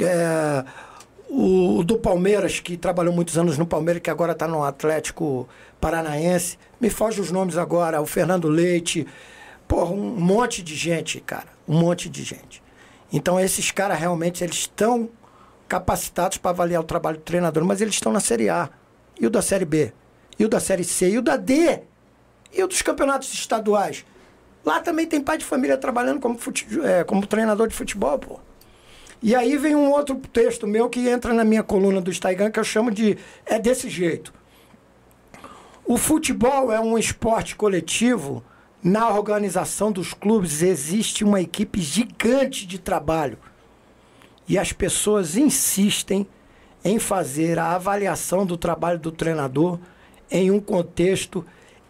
é, 0.00 0.64
o, 1.28 1.78
o, 1.78 1.84
do 1.84 1.98
Palmeiras, 1.98 2.60
que 2.60 2.76
trabalhou 2.76 3.12
muitos 3.12 3.36
anos 3.36 3.58
no 3.58 3.66
Palmeiras, 3.66 4.02
que 4.02 4.10
agora 4.10 4.32
está 4.32 4.46
no 4.46 4.62
Atlético 4.64 5.48
Paranaense, 5.80 6.58
me 6.80 6.90
foge 6.90 7.20
os 7.20 7.30
nomes 7.30 7.56
agora, 7.56 8.00
o 8.00 8.06
Fernando 8.06 8.48
Leite, 8.48 9.06
porra, 9.66 9.92
um 9.92 10.20
monte 10.20 10.62
de 10.62 10.74
gente, 10.74 11.20
cara 11.20 11.58
um 11.68 11.78
monte 11.78 12.08
de 12.08 12.24
gente. 12.24 12.62
Então 13.12 13.38
esses 13.38 13.70
caras 13.70 13.98
realmente 13.98 14.42
eles 14.42 14.56
estão 14.56 15.08
capacitados 15.68 16.38
para 16.38 16.50
avaliar 16.50 16.80
o 16.80 16.84
trabalho 16.84 17.18
do 17.18 17.22
treinador, 17.22 17.62
mas 17.64 17.82
eles 17.82 17.94
estão 17.94 18.10
na 18.10 18.20
Série 18.20 18.48
A, 18.48 18.70
e 19.20 19.26
o 19.26 19.30
da 19.30 19.42
Série 19.42 19.66
B, 19.66 19.92
e 20.38 20.44
o 20.44 20.48
da 20.48 20.58
Série 20.58 20.84
C, 20.84 21.10
e 21.10 21.18
o 21.18 21.22
da 21.22 21.36
D, 21.36 21.82
e 22.52 22.62
o 22.62 22.66
dos 22.66 22.80
campeonatos 22.80 23.32
estaduais. 23.34 24.04
Lá 24.68 24.80
também 24.80 25.06
tem 25.06 25.18
pai 25.18 25.38
de 25.38 25.46
família 25.46 25.78
trabalhando 25.78 26.20
como, 26.20 26.36
fute... 26.36 26.66
é, 26.82 27.02
como 27.02 27.26
treinador 27.26 27.68
de 27.68 27.74
futebol, 27.74 28.18
pô. 28.18 28.38
E 29.22 29.34
aí 29.34 29.56
vem 29.56 29.74
um 29.74 29.90
outro 29.90 30.14
texto 30.30 30.66
meu 30.66 30.90
que 30.90 31.08
entra 31.08 31.32
na 31.32 31.42
minha 31.42 31.62
coluna 31.62 32.02
do 32.02 32.10
Staigan, 32.10 32.50
que 32.50 32.60
eu 32.60 32.64
chamo 32.64 32.90
de 32.90 33.16
É 33.46 33.58
desse 33.58 33.88
jeito. 33.88 34.30
O 35.86 35.96
futebol 35.96 36.70
é 36.70 36.78
um 36.78 36.98
esporte 36.98 37.56
coletivo 37.56 38.44
na 38.82 39.08
organização 39.08 39.90
dos 39.90 40.12
clubes 40.12 40.60
existe 40.60 41.24
uma 41.24 41.40
equipe 41.40 41.80
gigante 41.80 42.66
de 42.66 42.78
trabalho. 42.78 43.38
E 44.46 44.58
as 44.58 44.70
pessoas 44.70 45.34
insistem 45.34 46.28
em 46.84 46.98
fazer 46.98 47.58
a 47.58 47.74
avaliação 47.74 48.44
do 48.44 48.58
trabalho 48.58 48.98
do 48.98 49.10
treinador 49.10 49.78
em 50.30 50.50
um 50.50 50.60
contexto 50.60 51.42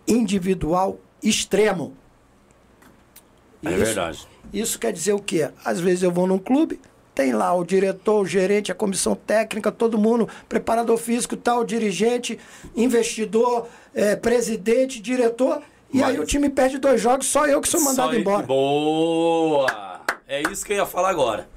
individual 0.07 1.01
extremo. 1.21 1.97
É 3.65 3.71
isso, 3.71 3.85
verdade. 3.85 4.29
Isso 4.53 4.79
quer 4.79 4.93
dizer 4.93 5.13
o 5.13 5.19
quê? 5.19 5.51
Às 5.65 5.81
vezes 5.81 6.03
eu 6.03 6.11
vou 6.11 6.27
num 6.27 6.39
clube, 6.39 6.81
tem 7.15 7.33
lá 7.33 7.53
o 7.55 7.65
diretor, 7.65 8.23
o 8.23 8.27
gerente, 8.27 8.71
a 8.71 8.75
comissão 8.75 9.15
técnica, 9.15 9.73
todo 9.73 9.99
mundo, 9.99 10.29
preparador 10.49 10.97
físico, 10.97 11.37
tal, 11.37 11.65
dirigente, 11.65 12.39
investidor, 12.77 13.67
é, 13.95 14.15
presidente, 14.17 15.01
diretor 15.01 15.63
e 15.93 15.99
Mas... 15.99 16.11
aí 16.11 16.21
o 16.21 16.27
time 16.27 16.51
perde 16.51 16.79
dois 16.79 17.01
jogos, 17.01 17.27
só 17.27 17.47
eu 17.47 17.61
que 17.61 17.69
sou 17.69 17.81
mandado 17.81 18.15
embora. 18.15 18.47
Boa! 18.47 20.01
É 20.27 20.43
isso 20.43 20.65
que 20.65 20.73
eu 20.73 20.77
ia 20.77 20.87
falar 20.87 21.11
agora. 21.11 21.49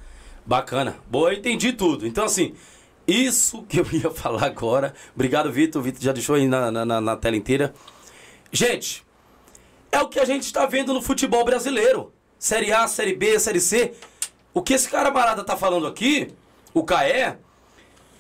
Bacana. 0.46 0.96
Boa, 1.10 1.34
eu 1.34 1.38
entendi 1.38 1.74
tudo. 1.74 2.08
Então, 2.08 2.24
assim, 2.24 2.56
isso 3.06 3.64
que 3.64 3.80
eu 3.80 3.86
ia 3.92 4.10
falar 4.12 4.46
agora. 4.46 4.94
Obrigado, 5.14 5.52
Vitor. 5.52 5.82
O 5.82 5.84
Vitor 5.84 6.02
já 6.02 6.14
deixou 6.14 6.36
aí 6.36 6.48
na, 6.48 6.72
na, 6.72 7.02
na 7.02 7.18
tela 7.18 7.36
inteira. 7.36 7.74
Gente, 8.52 9.04
é 9.92 10.00
o 10.00 10.08
que 10.08 10.20
a 10.20 10.26
gente 10.26 10.44
está 10.44 10.66
vendo 10.66 10.94
no 10.94 11.02
futebol 11.02 11.44
brasileiro. 11.44 12.14
Série 12.40 12.72
A, 12.72 12.88
Série 12.88 13.14
B, 13.14 13.40
Série 13.40 13.60
C. 13.60 13.94
O 14.54 14.62
que 14.62 14.74
esse 14.74 14.90
cara 14.90 15.12
barada 15.12 15.44
tá 15.44 15.56
falando 15.56 15.88
aqui, 15.88 16.34
o 16.74 16.84
Caé, 16.84 17.38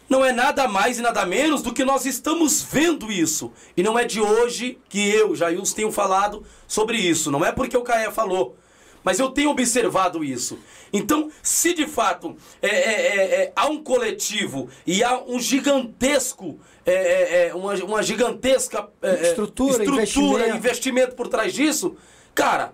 não 0.08 0.26
é 0.26 0.34
nada 0.34 0.68
mais 0.68 1.00
e 1.00 1.02
nada 1.02 1.26
menos 1.26 1.62
do 1.62 1.74
que 1.74 1.86
nós 1.86 2.06
estamos 2.06 2.62
vendo 2.62 3.12
isso. 3.12 3.52
E 3.76 3.82
não 3.82 3.98
é 3.98 4.04
de 4.04 4.20
hoje 4.20 4.78
que 4.90 5.10
eu, 5.10 5.34
Jails, 5.34 5.74
tenho 5.74 5.92
falado 5.92 6.46
sobre 6.68 6.98
isso. 6.98 7.32
Não 7.32 7.46
é 7.46 7.52
porque 7.52 7.78
o 7.78 7.82
Caé 7.82 8.12
falou. 8.12 8.58
Mas 9.04 9.20
eu 9.20 9.30
tenho 9.32 9.50
observado 9.50 10.24
isso. 10.24 10.60
Então, 10.94 11.32
se 11.42 11.74
de 11.74 11.88
fato 11.88 12.36
é, 12.62 12.68
é, 12.68 12.92
é, 12.92 13.44
é 13.44 13.54
há 13.56 13.68
um 13.68 13.82
coletivo 13.82 14.70
e 14.86 15.04
há 15.04 15.22
um 15.24 15.40
gigantesco, 15.40 16.60
é, 16.86 17.48
é, 17.48 17.56
uma, 17.56 17.74
uma, 17.76 18.04
gigantesca 18.04 18.90
estrutura, 19.22 19.84
estrutura 19.84 20.48
investimento. 20.48 20.58
investimento 20.58 21.16
por 21.16 21.28
trás 21.28 21.54
disso, 21.54 21.96
cara, 22.36 22.74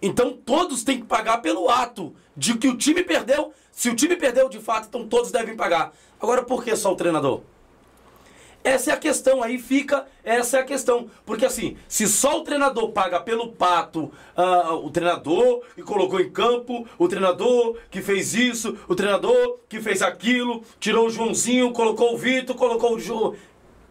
então 0.00 0.32
todos 0.32 0.84
têm 0.84 1.00
que 1.00 1.06
pagar 1.06 1.38
pelo 1.38 1.68
ato 1.68 2.14
de 2.36 2.56
que 2.56 2.68
o 2.68 2.76
time 2.76 3.02
perdeu. 3.02 3.52
Se 3.72 3.90
o 3.90 3.96
time 3.96 4.16
perdeu 4.16 4.48
de 4.48 4.58
fato, 4.58 4.88
então 4.88 5.06
todos 5.06 5.30
devem 5.30 5.56
pagar. 5.56 5.92
Agora, 6.20 6.42
por 6.42 6.64
que 6.64 6.74
só 6.76 6.92
o 6.92 6.96
treinador? 6.96 7.42
Essa 8.66 8.90
é 8.90 8.94
a 8.94 8.96
questão, 8.96 9.44
aí 9.44 9.60
fica, 9.60 10.06
essa 10.24 10.56
é 10.56 10.60
a 10.60 10.64
questão. 10.64 11.08
Porque 11.24 11.46
assim, 11.46 11.76
se 11.86 12.08
só 12.08 12.40
o 12.40 12.42
treinador 12.42 12.90
paga 12.90 13.20
pelo 13.20 13.52
pato, 13.52 14.10
uh, 14.36 14.74
o 14.84 14.90
treinador 14.90 15.62
que 15.76 15.82
colocou 15.82 16.20
em 16.20 16.28
campo, 16.28 16.84
o 16.98 17.06
treinador 17.06 17.78
que 17.88 18.02
fez 18.02 18.34
isso, 18.34 18.76
o 18.88 18.96
treinador 18.96 19.60
que 19.68 19.80
fez 19.80 20.02
aquilo, 20.02 20.64
tirou 20.80 21.06
o 21.06 21.10
Joãozinho, 21.10 21.70
colocou 21.70 22.12
o 22.12 22.18
Vitor, 22.18 22.56
colocou 22.56 22.96
o 22.96 22.98
João. 22.98 23.36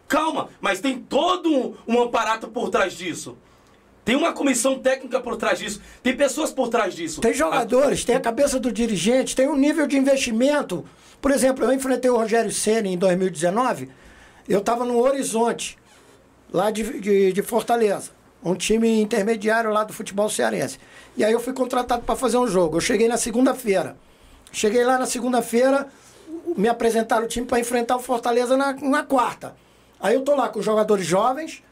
Calma, 0.06 0.50
mas 0.60 0.78
tem 0.78 0.98
todo 0.98 1.50
um, 1.50 1.74
um 1.88 2.02
aparato 2.02 2.46
por 2.48 2.68
trás 2.68 2.92
disso. 2.92 3.34
Tem 4.04 4.14
uma 4.14 4.34
comissão 4.34 4.78
técnica 4.78 5.20
por 5.20 5.36
trás 5.36 5.58
disso. 5.58 5.80
Tem 6.02 6.14
pessoas 6.14 6.52
por 6.52 6.68
trás 6.68 6.94
disso. 6.94 7.22
Tem 7.22 7.32
jogadores, 7.32 8.02
a... 8.02 8.06
tem 8.08 8.16
a 8.16 8.20
cabeça 8.20 8.60
do 8.60 8.70
dirigente, 8.70 9.34
tem 9.34 9.48
um 9.48 9.56
nível 9.56 9.86
de 9.86 9.96
investimento 9.96 10.84
por 11.20 11.30
exemplo, 11.30 11.64
eu 11.64 11.72
enfrentei 11.72 12.10
o 12.10 12.16
Rogério 12.16 12.52
Senna 12.52 12.88
em 12.88 12.96
2019, 12.96 13.88
eu 14.52 14.60
estava 14.60 14.84
no 14.84 14.98
Horizonte, 14.98 15.78
lá 16.52 16.70
de, 16.70 17.00
de, 17.00 17.32
de, 17.32 17.42
Fortaleza, 17.42 18.10
um 18.44 18.54
time 18.54 19.00
intermediário 19.00 19.70
lá 19.70 19.84
do 19.84 19.92
futebol 19.92 20.28
cearense. 20.28 20.78
E 21.16 21.24
aí 21.24 21.32
eu 21.32 21.40
fui 21.40 21.52
contratado 21.52 22.02
para 22.02 22.14
fazer 22.14 22.36
um 22.36 22.46
jogo. 22.46 22.76
Eu 22.76 22.80
cheguei 22.80 23.08
na 23.08 23.16
segunda-feira. 23.16 23.96
Cheguei 24.52 24.84
lá 24.84 24.98
na 24.98 25.06
segunda-feira, 25.06 25.88
me 26.56 26.68
apresentaram 26.68 27.24
o 27.24 27.28
time 27.28 27.46
para 27.46 27.58
enfrentar 27.58 27.96
o 27.96 28.00
Fortaleza 28.00 28.56
na, 28.56 28.72
na 28.74 29.02
quarta. 29.02 29.56
Aí 30.00 30.14
eu 30.14 30.22
tô 30.22 30.34
lá 30.34 30.48
com 30.48 30.62
jogadores 30.62 31.06
jovens, 31.06 31.62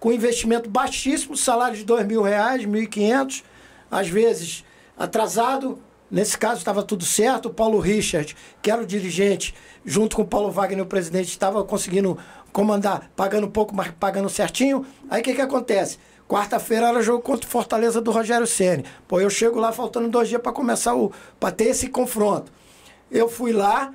com 0.00 0.12
investimento 0.12 0.68
baixíssimo, 0.68 1.36
salário 1.36 1.76
de 1.76 1.84
dois 1.84 2.06
mil 2.06 2.22
reais, 2.22 2.64
mil 2.64 2.82
e 2.82 2.86
quinhentos, 2.86 3.44
às 3.90 4.08
vezes 4.08 4.64
atrasado. 4.98 5.78
Nesse 6.10 6.38
caso 6.38 6.58
estava 6.58 6.82
tudo 6.82 7.04
certo. 7.04 7.46
O 7.46 7.54
Paulo 7.54 7.78
Richard, 7.78 8.36
que 8.62 8.70
era 8.70 8.82
o 8.82 8.86
dirigente, 8.86 9.54
junto 9.84 10.16
com 10.16 10.22
o 10.22 10.26
Paulo 10.26 10.50
Wagner, 10.50 10.84
o 10.84 10.86
presidente, 10.86 11.28
estava 11.28 11.62
conseguindo 11.64 12.18
comandar, 12.52 13.10
pagando 13.14 13.48
pouco, 13.48 13.74
mas 13.74 13.90
pagando 13.98 14.28
certinho. 14.28 14.86
Aí 15.10 15.20
o 15.20 15.24
que, 15.24 15.34
que 15.34 15.40
acontece? 15.40 15.98
Quarta-feira 16.28 16.88
era 16.88 17.02
jogo 17.02 17.22
contra 17.22 17.46
o 17.46 17.50
Fortaleza 17.50 18.00
do 18.00 18.10
Rogério 18.10 18.46
Ceni. 18.46 18.84
Pô, 19.06 19.20
eu 19.20 19.30
chego 19.30 19.60
lá 19.60 19.72
faltando 19.72 20.08
dois 20.08 20.28
dias 20.28 20.40
para 20.40 20.52
começar 20.52 20.94
o. 20.94 21.12
para 21.38 21.52
ter 21.52 21.64
esse 21.64 21.88
confronto. 21.88 22.50
Eu 23.10 23.28
fui 23.28 23.52
lá, 23.52 23.92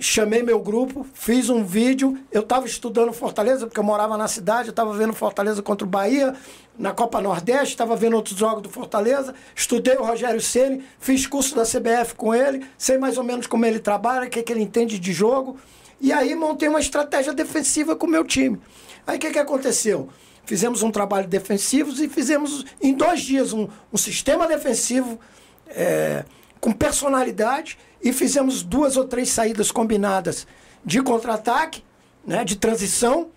chamei 0.00 0.42
meu 0.42 0.58
grupo, 0.58 1.06
fiz 1.14 1.48
um 1.48 1.62
vídeo. 1.62 2.18
Eu 2.32 2.40
estava 2.40 2.66
estudando 2.66 3.12
Fortaleza, 3.12 3.66
porque 3.66 3.78
eu 3.78 3.84
morava 3.84 4.16
na 4.16 4.26
cidade, 4.26 4.68
eu 4.68 4.72
estava 4.72 4.92
vendo 4.92 5.12
Fortaleza 5.12 5.62
contra 5.62 5.86
o 5.86 5.90
Bahia, 5.90 6.34
na 6.80 6.92
Copa 6.92 7.20
Nordeste, 7.20 7.74
estava 7.74 7.94
vendo 7.94 8.16
outros 8.16 8.38
jogos 8.38 8.62
do 8.62 8.70
Fortaleza. 8.70 9.34
Estudei 9.54 9.96
o 9.96 10.02
Rogério 10.02 10.40
Ceni, 10.40 10.82
fiz 10.98 11.26
curso 11.26 11.54
da 11.54 11.62
CBF 11.62 12.14
com 12.16 12.34
ele, 12.34 12.64
sei 12.78 12.96
mais 12.96 13.18
ou 13.18 13.22
menos 13.22 13.46
como 13.46 13.66
ele 13.66 13.78
trabalha, 13.78 14.26
o 14.26 14.30
que, 14.30 14.42
que 14.42 14.50
ele 14.50 14.62
entende 14.62 14.98
de 14.98 15.12
jogo. 15.12 15.58
E 16.00 16.10
aí 16.10 16.34
montei 16.34 16.70
uma 16.70 16.80
estratégia 16.80 17.34
defensiva 17.34 17.94
com 17.94 18.06
o 18.06 18.10
meu 18.10 18.24
time. 18.24 18.58
Aí 19.06 19.18
o 19.18 19.20
que, 19.20 19.30
que 19.30 19.38
aconteceu? 19.38 20.08
Fizemos 20.46 20.82
um 20.82 20.90
trabalho 20.90 21.28
defensivo 21.28 21.92
e 22.02 22.08
fizemos 22.08 22.64
em 22.80 22.94
dois 22.94 23.20
dias 23.20 23.52
um, 23.52 23.68
um 23.92 23.98
sistema 23.98 24.48
defensivo 24.48 25.20
é, 25.68 26.24
com 26.62 26.72
personalidade 26.72 27.76
e 28.02 28.10
fizemos 28.10 28.62
duas 28.62 28.96
ou 28.96 29.04
três 29.04 29.28
saídas 29.28 29.70
combinadas 29.70 30.46
de 30.82 31.02
contra-ataque, 31.02 31.84
né, 32.26 32.42
de 32.42 32.56
transição. 32.56 33.28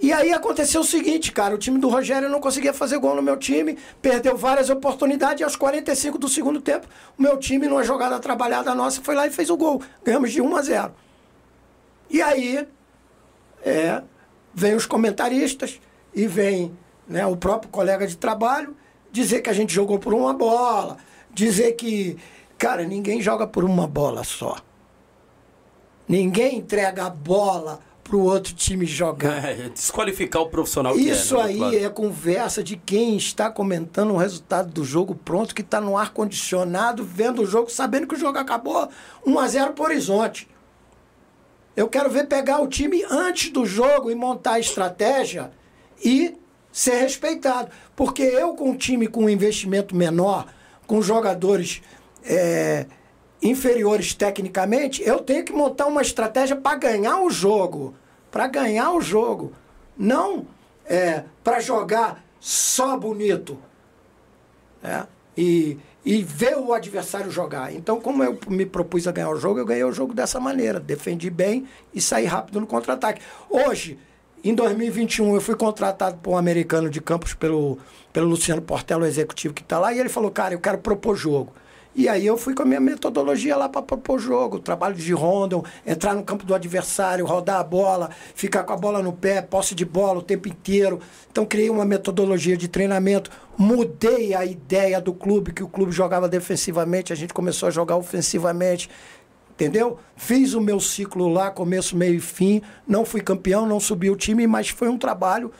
E 0.00 0.12
aí 0.12 0.32
aconteceu 0.32 0.80
o 0.80 0.84
seguinte, 0.84 1.32
cara, 1.32 1.54
o 1.54 1.58
time 1.58 1.78
do 1.78 1.88
Rogério 1.88 2.28
não 2.28 2.40
conseguia 2.40 2.72
fazer 2.72 2.98
gol 2.98 3.16
no 3.16 3.22
meu 3.22 3.36
time, 3.36 3.76
perdeu 4.00 4.36
várias 4.36 4.70
oportunidades 4.70 5.40
e 5.40 5.44
aos 5.44 5.56
45 5.56 6.18
do 6.18 6.28
segundo 6.28 6.60
tempo, 6.60 6.86
o 7.18 7.22
meu 7.22 7.36
time, 7.36 7.66
numa 7.66 7.82
jogada 7.82 8.18
trabalhada 8.20 8.74
nossa, 8.74 9.02
foi 9.02 9.14
lá 9.14 9.26
e 9.26 9.30
fez 9.30 9.50
o 9.50 9.56
gol. 9.56 9.82
Ganhamos 10.04 10.30
de 10.30 10.40
1 10.40 10.56
a 10.56 10.62
0. 10.62 10.94
E 12.08 12.22
aí, 12.22 12.66
é, 13.64 14.02
vem 14.54 14.74
os 14.74 14.86
comentaristas 14.86 15.80
e 16.14 16.26
vem 16.26 16.76
né, 17.06 17.26
o 17.26 17.36
próprio 17.36 17.70
colega 17.70 18.06
de 18.06 18.16
trabalho 18.16 18.76
dizer 19.10 19.40
que 19.40 19.50
a 19.50 19.54
gente 19.54 19.74
jogou 19.74 19.98
por 19.98 20.14
uma 20.14 20.32
bola, 20.32 20.98
dizer 21.34 21.72
que 21.72 22.16
Cara, 22.58 22.82
ninguém 22.82 23.22
joga 23.22 23.46
por 23.46 23.62
uma 23.62 23.86
bola 23.86 24.24
só. 24.24 24.56
Ninguém 26.08 26.58
entrega 26.58 27.06
a 27.06 27.10
bola 27.10 27.78
pro 28.08 28.20
outro 28.20 28.54
time 28.54 28.86
jogar. 28.86 29.28
É, 29.48 29.68
desqualificar 29.68 30.42
o 30.42 30.48
profissional 30.48 30.98
Isso 30.98 31.36
que 31.36 31.40
é, 31.40 31.44
né, 31.46 31.64
aí 31.66 31.84
é 31.84 31.88
conversa 31.88 32.62
de 32.62 32.76
quem 32.76 33.16
está 33.16 33.50
comentando 33.50 34.12
o 34.12 34.16
resultado 34.16 34.72
do 34.72 34.84
jogo 34.84 35.14
pronto, 35.14 35.54
que 35.54 35.62
está 35.62 35.80
no 35.80 35.96
ar-condicionado, 35.96 37.04
vendo 37.04 37.42
o 37.42 37.46
jogo, 37.46 37.70
sabendo 37.70 38.06
que 38.06 38.14
o 38.14 38.18
jogo 38.18 38.38
acabou 38.38 38.88
1 39.26 39.38
a 39.38 39.48
0 39.48 39.72
por 39.74 39.90
horizonte. 39.90 40.48
Eu 41.76 41.88
quero 41.88 42.10
ver 42.10 42.26
pegar 42.26 42.60
o 42.60 42.66
time 42.66 43.04
antes 43.08 43.50
do 43.50 43.64
jogo 43.64 44.10
e 44.10 44.14
montar 44.14 44.54
a 44.54 44.60
estratégia 44.60 45.52
e 46.04 46.36
ser 46.72 46.96
respeitado. 47.00 47.70
Porque 47.94 48.22
eu, 48.22 48.54
com 48.54 48.70
um 48.70 48.76
time 48.76 49.06
com 49.06 49.24
um 49.24 49.30
investimento 49.30 49.94
menor, 49.94 50.46
com 50.86 51.00
jogadores 51.00 51.82
é, 52.24 52.86
inferiores 53.42 54.14
tecnicamente, 54.14 55.02
eu 55.02 55.20
tenho 55.20 55.44
que 55.44 55.52
montar 55.52 55.86
uma 55.86 56.02
estratégia 56.02 56.56
para 56.56 56.76
ganhar 56.76 57.20
o 57.20 57.30
jogo. 57.30 57.94
Para 58.30 58.46
ganhar 58.46 58.92
o 58.92 59.00
jogo. 59.00 59.52
Não 59.96 60.46
é, 60.84 61.24
para 61.44 61.60
jogar 61.60 62.24
só 62.40 62.96
bonito. 62.96 63.58
É, 64.82 65.06
e, 65.36 65.78
e 66.04 66.22
ver 66.22 66.56
o 66.56 66.72
adversário 66.72 67.30
jogar. 67.30 67.72
Então, 67.74 68.00
como 68.00 68.24
eu 68.24 68.38
me 68.48 68.64
propus 68.64 69.06
a 69.06 69.12
ganhar 69.12 69.30
o 69.30 69.36
jogo, 69.36 69.58
eu 69.58 69.66
ganhei 69.66 69.84
o 69.84 69.92
jogo 69.92 70.14
dessa 70.14 70.40
maneira. 70.40 70.80
Defendi 70.80 71.30
bem 71.30 71.66
e 71.92 72.00
saí 72.00 72.24
rápido 72.24 72.60
no 72.60 72.66
contra-ataque. 72.66 73.20
Hoje, 73.50 73.98
em 74.42 74.54
2021, 74.54 75.34
eu 75.34 75.40
fui 75.40 75.56
contratado 75.56 76.18
por 76.18 76.30
um 76.30 76.38
americano 76.38 76.88
de 76.88 77.00
campos 77.00 77.34
pelo, 77.34 77.78
pelo 78.12 78.28
Luciano 78.28 78.62
Portela, 78.62 79.02
o 79.02 79.06
executivo 79.06 79.52
que 79.52 79.62
está 79.62 79.78
lá, 79.78 79.92
e 79.92 79.98
ele 79.98 80.08
falou: 80.08 80.30
Cara, 80.30 80.54
eu 80.54 80.60
quero 80.60 80.78
propor 80.78 81.16
jogo. 81.16 81.52
E 81.98 82.08
aí 82.08 82.24
eu 82.24 82.38
fui 82.38 82.54
com 82.54 82.62
a 82.62 82.64
minha 82.64 82.78
metodologia 82.78 83.56
lá 83.56 83.68
para 83.68 83.82
propor 83.82 84.20
jogo, 84.20 84.60
trabalho 84.60 84.94
de 84.94 85.12
rondon, 85.12 85.64
entrar 85.84 86.14
no 86.14 86.22
campo 86.22 86.46
do 86.46 86.54
adversário, 86.54 87.26
rodar 87.26 87.58
a 87.58 87.64
bola, 87.64 88.10
ficar 88.36 88.62
com 88.62 88.72
a 88.72 88.76
bola 88.76 89.02
no 89.02 89.12
pé, 89.12 89.42
posse 89.42 89.74
de 89.74 89.84
bola 89.84 90.20
o 90.20 90.22
tempo 90.22 90.46
inteiro. 90.46 91.00
Então 91.28 91.44
criei 91.44 91.68
uma 91.68 91.84
metodologia 91.84 92.56
de 92.56 92.68
treinamento, 92.68 93.32
mudei 93.58 94.32
a 94.32 94.44
ideia 94.44 95.00
do 95.00 95.12
clube, 95.12 95.52
que 95.52 95.64
o 95.64 95.66
clube 95.66 95.90
jogava 95.90 96.28
defensivamente, 96.28 97.12
a 97.12 97.16
gente 97.16 97.34
começou 97.34 97.66
a 97.66 97.72
jogar 97.72 97.96
ofensivamente. 97.96 98.88
Entendeu? 99.50 99.98
Fiz 100.14 100.54
o 100.54 100.60
meu 100.60 100.78
ciclo 100.78 101.26
lá, 101.26 101.50
começo, 101.50 101.96
meio 101.96 102.14
e 102.14 102.20
fim. 102.20 102.62
Não 102.86 103.04
fui 103.04 103.20
campeão, 103.20 103.66
não 103.66 103.80
subi 103.80 104.08
o 104.08 104.14
time, 104.14 104.46
mas 104.46 104.68
foi 104.68 104.88
um 104.88 104.96
trabalho 104.96 105.50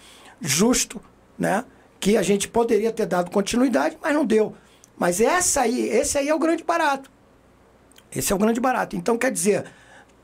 justo, 0.40 1.00
né? 1.36 1.64
Que 1.98 2.16
a 2.16 2.22
gente 2.22 2.46
poderia 2.46 2.92
ter 2.92 3.06
dado 3.06 3.28
continuidade, 3.28 3.98
mas 4.00 4.14
não 4.14 4.24
deu. 4.24 4.54
Mas 4.98 5.20
essa 5.20 5.62
aí, 5.62 5.88
esse 5.88 6.18
aí 6.18 6.28
é 6.28 6.34
o 6.34 6.38
grande 6.38 6.64
barato. 6.64 7.10
Esse 8.10 8.32
é 8.32 8.36
o 8.36 8.38
grande 8.38 8.60
barato. 8.60 8.96
Então, 8.96 9.16
quer 9.16 9.30
dizer, 9.30 9.64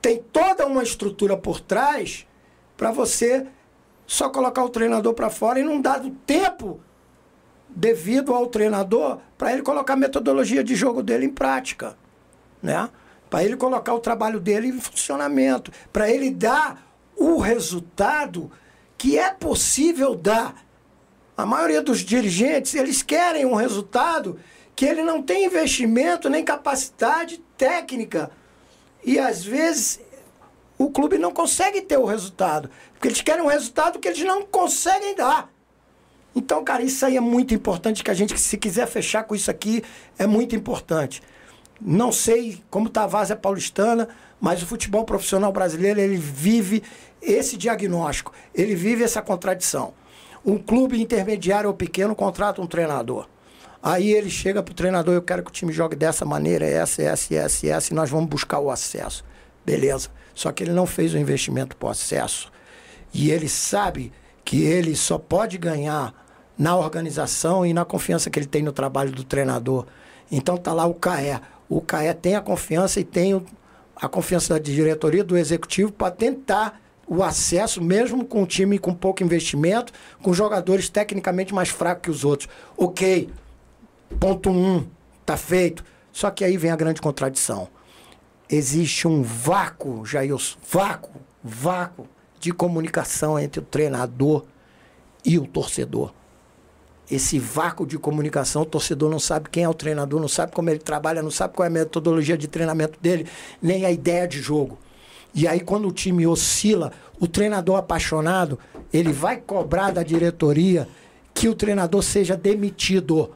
tem 0.02 0.22
toda 0.32 0.66
uma 0.66 0.82
estrutura 0.82 1.36
por 1.36 1.60
trás 1.60 2.26
para 2.76 2.90
você 2.90 3.46
só 4.06 4.28
colocar 4.28 4.64
o 4.64 4.68
treinador 4.68 5.14
para 5.14 5.30
fora 5.30 5.60
e 5.60 5.62
não 5.62 5.80
dar 5.80 6.02
tempo 6.26 6.80
devido 7.68 8.34
ao 8.34 8.46
treinador 8.46 9.18
para 9.36 9.52
ele 9.52 9.62
colocar 9.62 9.94
a 9.94 9.96
metodologia 9.96 10.62
de 10.62 10.74
jogo 10.74 11.02
dele 11.02 11.26
em 11.26 11.30
prática, 11.30 11.96
né? 12.62 12.88
Para 13.30 13.42
ele 13.44 13.56
colocar 13.56 13.94
o 13.94 14.00
trabalho 14.00 14.38
dele 14.38 14.68
em 14.68 14.80
funcionamento, 14.80 15.72
para 15.92 16.08
ele 16.08 16.30
dar 16.30 16.86
o 17.16 17.38
resultado 17.38 18.50
que 18.96 19.18
é 19.18 19.30
possível 19.30 20.14
dar. 20.14 20.64
A 21.36 21.44
maioria 21.44 21.82
dos 21.82 22.00
dirigentes, 22.00 22.74
eles 22.74 23.02
querem 23.02 23.44
um 23.44 23.54
resultado 23.54 24.38
que 24.74 24.84
ele 24.84 25.02
não 25.02 25.22
tem 25.22 25.44
investimento 25.44 26.28
nem 26.28 26.44
capacidade 26.44 27.38
técnica. 27.56 28.30
E 29.04 29.18
às 29.18 29.44
vezes 29.44 30.00
o 30.78 30.90
clube 30.90 31.18
não 31.18 31.32
consegue 31.32 31.80
ter 31.80 31.98
o 31.98 32.04
resultado. 32.04 32.70
Porque 32.92 33.08
eles 33.08 33.20
querem 33.20 33.42
um 33.42 33.48
resultado 33.48 33.98
que 33.98 34.08
eles 34.08 34.24
não 34.24 34.42
conseguem 34.42 35.14
dar. 35.14 35.52
Então, 36.34 36.64
cara, 36.64 36.82
isso 36.82 37.06
aí 37.06 37.16
é 37.16 37.20
muito 37.20 37.54
importante 37.54 38.02
que 38.02 38.10
a 38.10 38.14
gente, 38.14 38.38
se 38.38 38.58
quiser 38.58 38.86
fechar 38.88 39.22
com 39.22 39.34
isso 39.34 39.50
aqui, 39.50 39.84
é 40.18 40.26
muito 40.26 40.56
importante. 40.56 41.22
Não 41.80 42.10
sei 42.10 42.60
como 42.70 42.88
está 42.88 43.04
a 43.04 43.06
Várzea 43.06 43.36
Paulistana, 43.36 44.08
mas 44.40 44.62
o 44.62 44.66
futebol 44.66 45.04
profissional 45.04 45.52
brasileiro, 45.52 46.00
ele 46.00 46.16
vive 46.16 46.82
esse 47.22 47.56
diagnóstico, 47.56 48.32
ele 48.52 48.74
vive 48.74 49.04
essa 49.04 49.22
contradição. 49.22 49.94
Um 50.44 50.58
clube 50.58 51.00
intermediário 51.00 51.70
ou 51.70 51.74
pequeno 51.74 52.14
contrata 52.14 52.60
um 52.60 52.66
treinador. 52.66 53.28
Aí 53.86 54.14
ele 54.14 54.30
chega 54.30 54.62
pro 54.62 54.72
treinador, 54.72 55.12
eu 55.12 55.20
quero 55.20 55.42
que 55.42 55.50
o 55.50 55.52
time 55.52 55.70
jogue 55.70 55.94
dessa 55.94 56.24
maneira, 56.24 56.64
essa, 56.64 57.02
essa, 57.02 57.34
essa, 57.34 57.66
essa, 57.66 57.92
e 57.92 57.94
nós 57.94 58.08
vamos 58.08 58.30
buscar 58.30 58.58
o 58.58 58.70
acesso. 58.70 59.22
Beleza. 59.62 60.08
Só 60.34 60.50
que 60.50 60.64
ele 60.64 60.72
não 60.72 60.86
fez 60.86 61.12
o 61.12 61.18
investimento 61.18 61.76
pro 61.76 61.90
acesso. 61.90 62.50
E 63.12 63.30
ele 63.30 63.46
sabe 63.46 64.10
que 64.42 64.62
ele 64.62 64.96
só 64.96 65.18
pode 65.18 65.58
ganhar 65.58 66.14
na 66.56 66.74
organização 66.74 67.66
e 67.66 67.74
na 67.74 67.84
confiança 67.84 68.30
que 68.30 68.38
ele 68.38 68.46
tem 68.46 68.62
no 68.62 68.72
trabalho 68.72 69.12
do 69.12 69.22
treinador. 69.22 69.84
Então 70.32 70.56
tá 70.56 70.72
lá 70.72 70.86
o 70.86 70.94
CAE. 70.94 71.38
O 71.68 71.82
CAE 71.82 72.14
tem 72.14 72.36
a 72.36 72.40
confiança 72.40 73.00
e 73.00 73.04
tem 73.04 73.44
a 73.94 74.08
confiança 74.08 74.54
da 74.54 74.58
diretoria, 74.58 75.22
do 75.22 75.36
executivo, 75.36 75.92
para 75.92 76.10
tentar 76.10 76.80
o 77.06 77.22
acesso, 77.22 77.82
mesmo 77.82 78.24
com 78.24 78.44
um 78.44 78.46
time 78.46 78.78
com 78.78 78.94
pouco 78.94 79.22
investimento, 79.22 79.92
com 80.22 80.32
jogadores 80.32 80.88
tecnicamente 80.88 81.52
mais 81.52 81.68
fracos 81.68 82.02
que 82.02 82.10
os 82.10 82.24
outros. 82.24 82.48
Ok, 82.78 83.28
Ponto 84.18 84.50
um, 84.50 84.86
tá 85.24 85.36
feito. 85.36 85.84
Só 86.12 86.30
que 86.30 86.44
aí 86.44 86.56
vem 86.56 86.70
a 86.70 86.76
grande 86.76 87.00
contradição. 87.00 87.68
Existe 88.48 89.08
um 89.08 89.22
vácuo, 89.22 90.04
Jair, 90.04 90.36
vácuo, 90.70 91.20
vácuo 91.42 92.06
de 92.38 92.52
comunicação 92.52 93.38
entre 93.38 93.60
o 93.60 93.64
treinador 93.64 94.44
e 95.24 95.38
o 95.38 95.46
torcedor. 95.46 96.12
Esse 97.10 97.38
vácuo 97.38 97.86
de 97.86 97.98
comunicação, 97.98 98.62
o 98.62 98.66
torcedor 98.66 99.10
não 99.10 99.18
sabe 99.18 99.48
quem 99.50 99.64
é 99.64 99.68
o 99.68 99.74
treinador, 99.74 100.20
não 100.20 100.28
sabe 100.28 100.52
como 100.52 100.70
ele 100.70 100.78
trabalha, 100.78 101.22
não 101.22 101.30
sabe 101.30 101.54
qual 101.54 101.64
é 101.64 101.68
a 101.68 101.72
metodologia 101.72 102.36
de 102.36 102.48
treinamento 102.48 102.98
dele, 103.00 103.26
nem 103.60 103.84
a 103.84 103.90
ideia 103.90 104.26
de 104.26 104.40
jogo. 104.40 104.78
E 105.34 105.48
aí, 105.48 105.60
quando 105.60 105.88
o 105.88 105.92
time 105.92 106.26
oscila, 106.26 106.92
o 107.18 107.26
treinador 107.26 107.76
apaixonado, 107.76 108.58
ele 108.92 109.12
vai 109.12 109.36
cobrar 109.36 109.90
da 109.90 110.02
diretoria 110.02 110.88
que 111.34 111.48
o 111.48 111.54
treinador 111.54 112.02
seja 112.02 112.36
demitido 112.36 113.32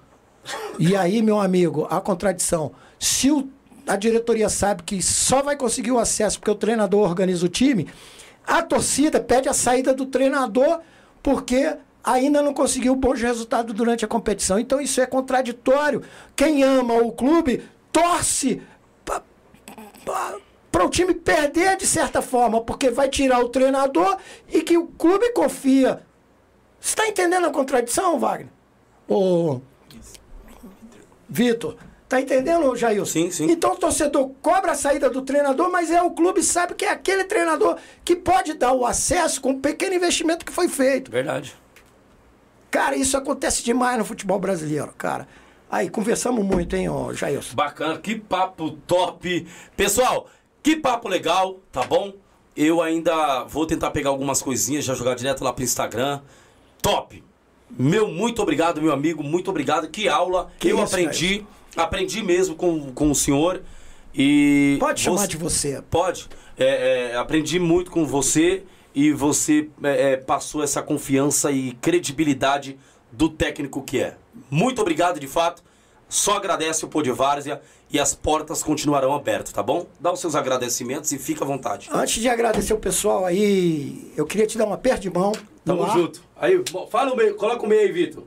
e 0.78 0.96
aí, 0.96 1.22
meu 1.22 1.40
amigo, 1.40 1.86
a 1.90 2.00
contradição. 2.00 2.72
Se 2.98 3.30
o, 3.30 3.48
a 3.86 3.96
diretoria 3.96 4.48
sabe 4.48 4.82
que 4.82 5.02
só 5.02 5.42
vai 5.42 5.56
conseguir 5.56 5.92
o 5.92 5.98
acesso 5.98 6.38
porque 6.38 6.50
o 6.50 6.54
treinador 6.54 7.08
organiza 7.08 7.44
o 7.44 7.48
time, 7.48 7.88
a 8.46 8.62
torcida 8.62 9.20
pede 9.20 9.48
a 9.48 9.52
saída 9.52 9.92
do 9.92 10.06
treinador 10.06 10.80
porque 11.22 11.76
ainda 12.02 12.40
não 12.40 12.54
conseguiu 12.54 12.94
bons 12.96 13.20
resultados 13.20 13.74
durante 13.74 14.04
a 14.04 14.08
competição. 14.08 14.58
Então 14.58 14.80
isso 14.80 15.00
é 15.00 15.06
contraditório. 15.06 16.02
Quem 16.34 16.62
ama 16.62 16.94
o 16.94 17.12
clube 17.12 17.62
torce 17.92 18.62
para 20.70 20.84
o 20.84 20.90
time 20.90 21.14
perder 21.14 21.76
de 21.76 21.86
certa 21.86 22.22
forma, 22.22 22.60
porque 22.60 22.90
vai 22.90 23.08
tirar 23.08 23.40
o 23.40 23.48
treinador 23.48 24.16
e 24.52 24.62
que 24.62 24.78
o 24.78 24.86
clube 24.86 25.32
confia. 25.32 26.02
Você 26.80 26.90
está 26.90 27.08
entendendo 27.08 27.46
a 27.46 27.50
contradição, 27.50 28.18
Wagner? 28.18 28.48
Ô, 29.08 29.60
Vitor, 31.28 31.76
tá 32.08 32.20
entendendo, 32.20 32.74
Jair? 32.74 33.04
Sim, 33.04 33.30
sim. 33.30 33.50
Então 33.50 33.72
o 33.72 33.76
torcedor 33.76 34.30
cobra 34.40 34.72
a 34.72 34.74
saída 34.74 35.10
do 35.10 35.22
treinador, 35.22 35.70
mas 35.70 35.90
é 35.90 36.00
o 36.02 36.10
clube 36.10 36.42
sabe 36.42 36.74
que 36.74 36.84
é 36.84 36.90
aquele 36.90 37.24
treinador 37.24 37.76
que 38.04 38.16
pode 38.16 38.54
dar 38.54 38.72
o 38.72 38.86
acesso 38.86 39.40
com 39.40 39.50
o 39.50 39.58
pequeno 39.58 39.94
investimento 39.94 40.44
que 40.44 40.52
foi 40.52 40.68
feito. 40.68 41.10
Verdade. 41.10 41.54
Cara, 42.70 42.96
isso 42.96 43.16
acontece 43.16 43.62
demais 43.62 43.98
no 43.98 44.04
futebol 44.04 44.38
brasileiro, 44.38 44.92
cara. 44.96 45.26
Aí, 45.70 45.90
conversamos 45.90 46.44
muito, 46.44 46.74
hein, 46.76 46.88
ô 46.88 47.12
Jair? 47.12 47.40
Bacana, 47.52 47.98
que 47.98 48.14
papo 48.14 48.70
top. 48.86 49.46
Pessoal, 49.76 50.26
que 50.62 50.76
papo 50.76 51.08
legal, 51.08 51.60
tá 51.70 51.82
bom? 51.82 52.14
Eu 52.56 52.82
ainda 52.82 53.44
vou 53.44 53.66
tentar 53.66 53.90
pegar 53.90 54.10
algumas 54.10 54.42
coisinhas, 54.42 54.84
já 54.84 54.94
jogar 54.94 55.14
direto 55.14 55.44
lá 55.44 55.52
pro 55.52 55.62
Instagram. 55.62 56.20
Top! 56.80 57.22
Meu, 57.70 58.08
muito 58.08 58.40
obrigado, 58.42 58.80
meu 58.80 58.92
amigo, 58.92 59.22
muito 59.22 59.50
obrigado. 59.50 59.88
Que 59.88 60.08
aula. 60.08 60.50
Que 60.58 60.68
eu 60.68 60.76
isso, 60.82 60.84
aprendi, 60.94 61.44
aprendi 61.76 62.22
mesmo 62.22 62.54
com, 62.54 62.92
com 62.92 63.10
o 63.10 63.14
senhor. 63.14 63.62
E 64.14 64.76
Pode 64.80 65.00
chamar 65.00 65.18
você- 65.18 65.28
de 65.28 65.36
você. 65.36 65.82
Pode. 65.90 66.28
É, 66.56 67.10
é, 67.12 67.16
aprendi 67.16 67.58
muito 67.58 67.90
com 67.90 68.04
você 68.04 68.64
e 68.94 69.12
você 69.12 69.68
é, 69.82 70.12
é, 70.12 70.16
passou 70.16 70.62
essa 70.62 70.82
confiança 70.82 71.52
e 71.52 71.72
credibilidade 71.80 72.76
do 73.12 73.28
técnico 73.28 73.82
que 73.82 74.00
é. 74.00 74.16
Muito 74.50 74.80
obrigado, 74.80 75.20
de 75.20 75.26
fato. 75.28 75.62
Só 76.08 76.36
agradece 76.36 76.84
o 76.84 76.88
Pô 76.88 77.02
de 77.02 77.10
Várzea 77.12 77.60
e 77.90 77.98
as 77.98 78.14
portas 78.14 78.62
continuarão 78.62 79.14
abertas, 79.14 79.52
tá 79.52 79.62
bom? 79.62 79.86
Dá 80.00 80.12
os 80.12 80.20
seus 80.20 80.34
agradecimentos 80.34 81.12
e 81.12 81.18
fica 81.18 81.44
à 81.44 81.46
vontade. 81.46 81.88
Antes 81.92 82.22
de 82.22 82.28
agradecer 82.28 82.72
o 82.72 82.78
pessoal 82.78 83.26
aí, 83.26 84.12
eu 84.16 84.24
queria 84.24 84.46
te 84.46 84.56
dar 84.56 84.66
um 84.66 84.72
aperto 84.72 85.02
de 85.02 85.10
mão. 85.10 85.32
Tamo 85.64 85.82
ar. 85.82 85.92
junto. 85.92 86.22
Aí, 86.34 86.62
fala 86.90 87.12
o 87.12 87.16
meio, 87.16 87.34
coloca 87.34 87.64
o 87.64 87.68
meio 87.68 87.82
aí, 87.82 87.92
Vitor. 87.92 88.24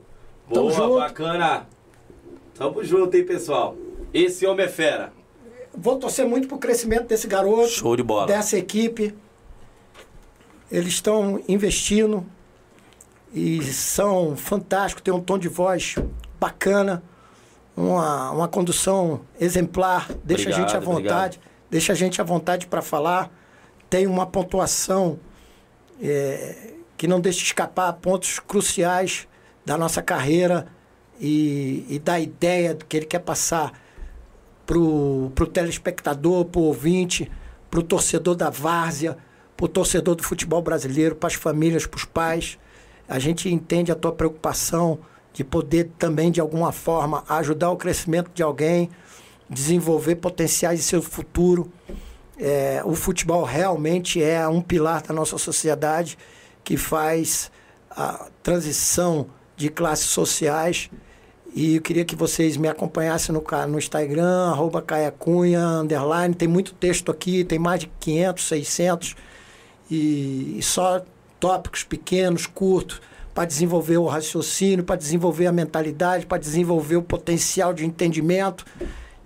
Tamo 0.52 0.68
Boa, 0.68 0.72
junto. 0.72 0.98
bacana. 0.98 1.66
Tamo 2.54 2.84
junto, 2.84 3.16
hein, 3.16 3.24
pessoal. 3.24 3.76
Esse 4.14 4.46
homem 4.46 4.66
é 4.66 4.68
fera. 4.68 5.12
Vou 5.74 5.98
torcer 5.98 6.26
muito 6.26 6.46
pro 6.46 6.58
crescimento 6.58 7.06
desse 7.06 7.26
garoto. 7.26 7.68
Show 7.68 7.96
de 7.96 8.02
bola. 8.02 8.26
Dessa 8.26 8.56
equipe. 8.56 9.14
Eles 10.70 10.94
estão 10.94 11.42
investindo 11.48 12.24
e 13.34 13.62
são 13.64 14.36
fantásticos, 14.36 15.02
tem 15.02 15.12
um 15.12 15.20
tom 15.20 15.38
de 15.38 15.48
voz 15.48 15.96
bacana, 16.38 17.02
uma, 17.76 18.30
uma 18.30 18.48
condução 18.48 19.22
exemplar, 19.40 20.10
deixa 20.24 20.50
a 20.50 20.52
gente 20.52 20.74
à 20.74 20.78
Obrigado, 20.78 20.84
vontade, 20.84 21.40
deixa 21.70 21.92
a 21.92 21.96
gente 21.96 22.20
à 22.20 22.24
vontade 22.24 22.66
para 22.66 22.82
falar, 22.82 23.30
tem 23.88 24.06
uma 24.06 24.26
pontuação 24.26 25.18
é, 26.00 26.72
que 26.96 27.06
não 27.06 27.20
deixa 27.20 27.42
escapar 27.42 27.92
pontos 27.94 28.38
cruciais 28.38 29.26
da 29.64 29.76
nossa 29.76 30.02
carreira 30.02 30.66
e, 31.20 31.86
e 31.88 31.98
da 31.98 32.18
ideia 32.18 32.76
que 32.88 32.96
ele 32.96 33.06
quer 33.06 33.20
passar 33.20 33.72
pro, 34.66 35.30
pro 35.34 35.46
telespectador, 35.46 36.44
pro 36.46 36.62
ouvinte, 36.62 37.30
pro 37.70 37.82
torcedor 37.82 38.34
da 38.34 38.50
várzea, 38.50 39.16
pro 39.56 39.68
torcedor 39.68 40.14
do 40.14 40.22
futebol 40.22 40.60
brasileiro, 40.60 41.14
para 41.14 41.28
as 41.28 41.34
famílias, 41.34 41.86
para 41.86 41.98
os 41.98 42.04
pais. 42.04 42.58
A 43.08 43.18
gente 43.18 43.48
entende 43.48 43.92
a 43.92 43.94
tua 43.94 44.12
preocupação 44.12 44.98
de 45.32 45.42
poder 45.44 45.90
também, 45.98 46.30
de 46.30 46.40
alguma 46.40 46.72
forma, 46.72 47.24
ajudar 47.28 47.70
o 47.70 47.76
crescimento 47.76 48.30
de 48.34 48.42
alguém, 48.42 48.90
desenvolver 49.48 50.16
potenciais 50.16 50.80
em 50.80 50.82
seu 50.82 51.02
futuro. 51.02 51.72
É, 52.38 52.82
o 52.84 52.94
futebol 52.94 53.44
realmente 53.44 54.22
é 54.22 54.46
um 54.48 54.60
pilar 54.60 55.02
da 55.02 55.14
nossa 55.14 55.38
sociedade 55.38 56.18
que 56.64 56.76
faz 56.76 57.50
a 57.90 58.28
transição 58.42 59.26
de 59.56 59.68
classes 59.68 60.06
sociais 60.06 60.90
e 61.54 61.76
eu 61.76 61.82
queria 61.82 62.04
que 62.04 62.16
vocês 62.16 62.56
me 62.56 62.66
acompanhassem 62.66 63.34
no, 63.34 63.44
no 63.68 63.78
Instagram, 63.78 64.50
arroba 64.50 64.80
Caia 64.80 65.10
Cunha, 65.10 65.60
underline. 65.60 66.34
Tem 66.34 66.48
muito 66.48 66.72
texto 66.72 67.10
aqui, 67.10 67.44
tem 67.44 67.58
mais 67.58 67.80
de 67.80 67.90
500, 68.00 68.44
600. 68.48 69.16
E, 69.90 70.56
e 70.58 70.62
só 70.62 71.02
tópicos 71.38 71.84
pequenos, 71.84 72.46
curtos, 72.46 73.02
para 73.34 73.44
desenvolver 73.44 73.96
o 73.96 74.06
raciocínio, 74.06 74.84
para 74.84 74.96
desenvolver 74.96 75.46
a 75.46 75.52
mentalidade, 75.52 76.26
para 76.26 76.38
desenvolver 76.38 76.96
o 76.96 77.02
potencial 77.02 77.72
de 77.72 77.84
entendimento. 77.86 78.64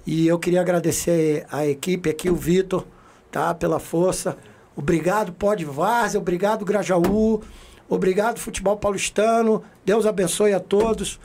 E 0.06 0.26
eu 0.28 0.38
queria 0.38 0.60
agradecer 0.60 1.44
a 1.50 1.66
equipe 1.66 2.08
aqui, 2.08 2.30
o 2.30 2.36
Vitor, 2.36 2.84
tá, 3.30 3.52
pela 3.54 3.80
força. 3.80 4.36
Obrigado, 4.76 5.32
Pode 5.32 5.64
Várzea, 5.64 6.20
obrigado, 6.20 6.64
Grajaú, 6.64 7.42
obrigado, 7.88 8.38
Futebol 8.38 8.76
Paulistano. 8.76 9.62
Deus 9.84 10.06
abençoe 10.06 10.52
a 10.52 10.60
todos. 10.60 11.18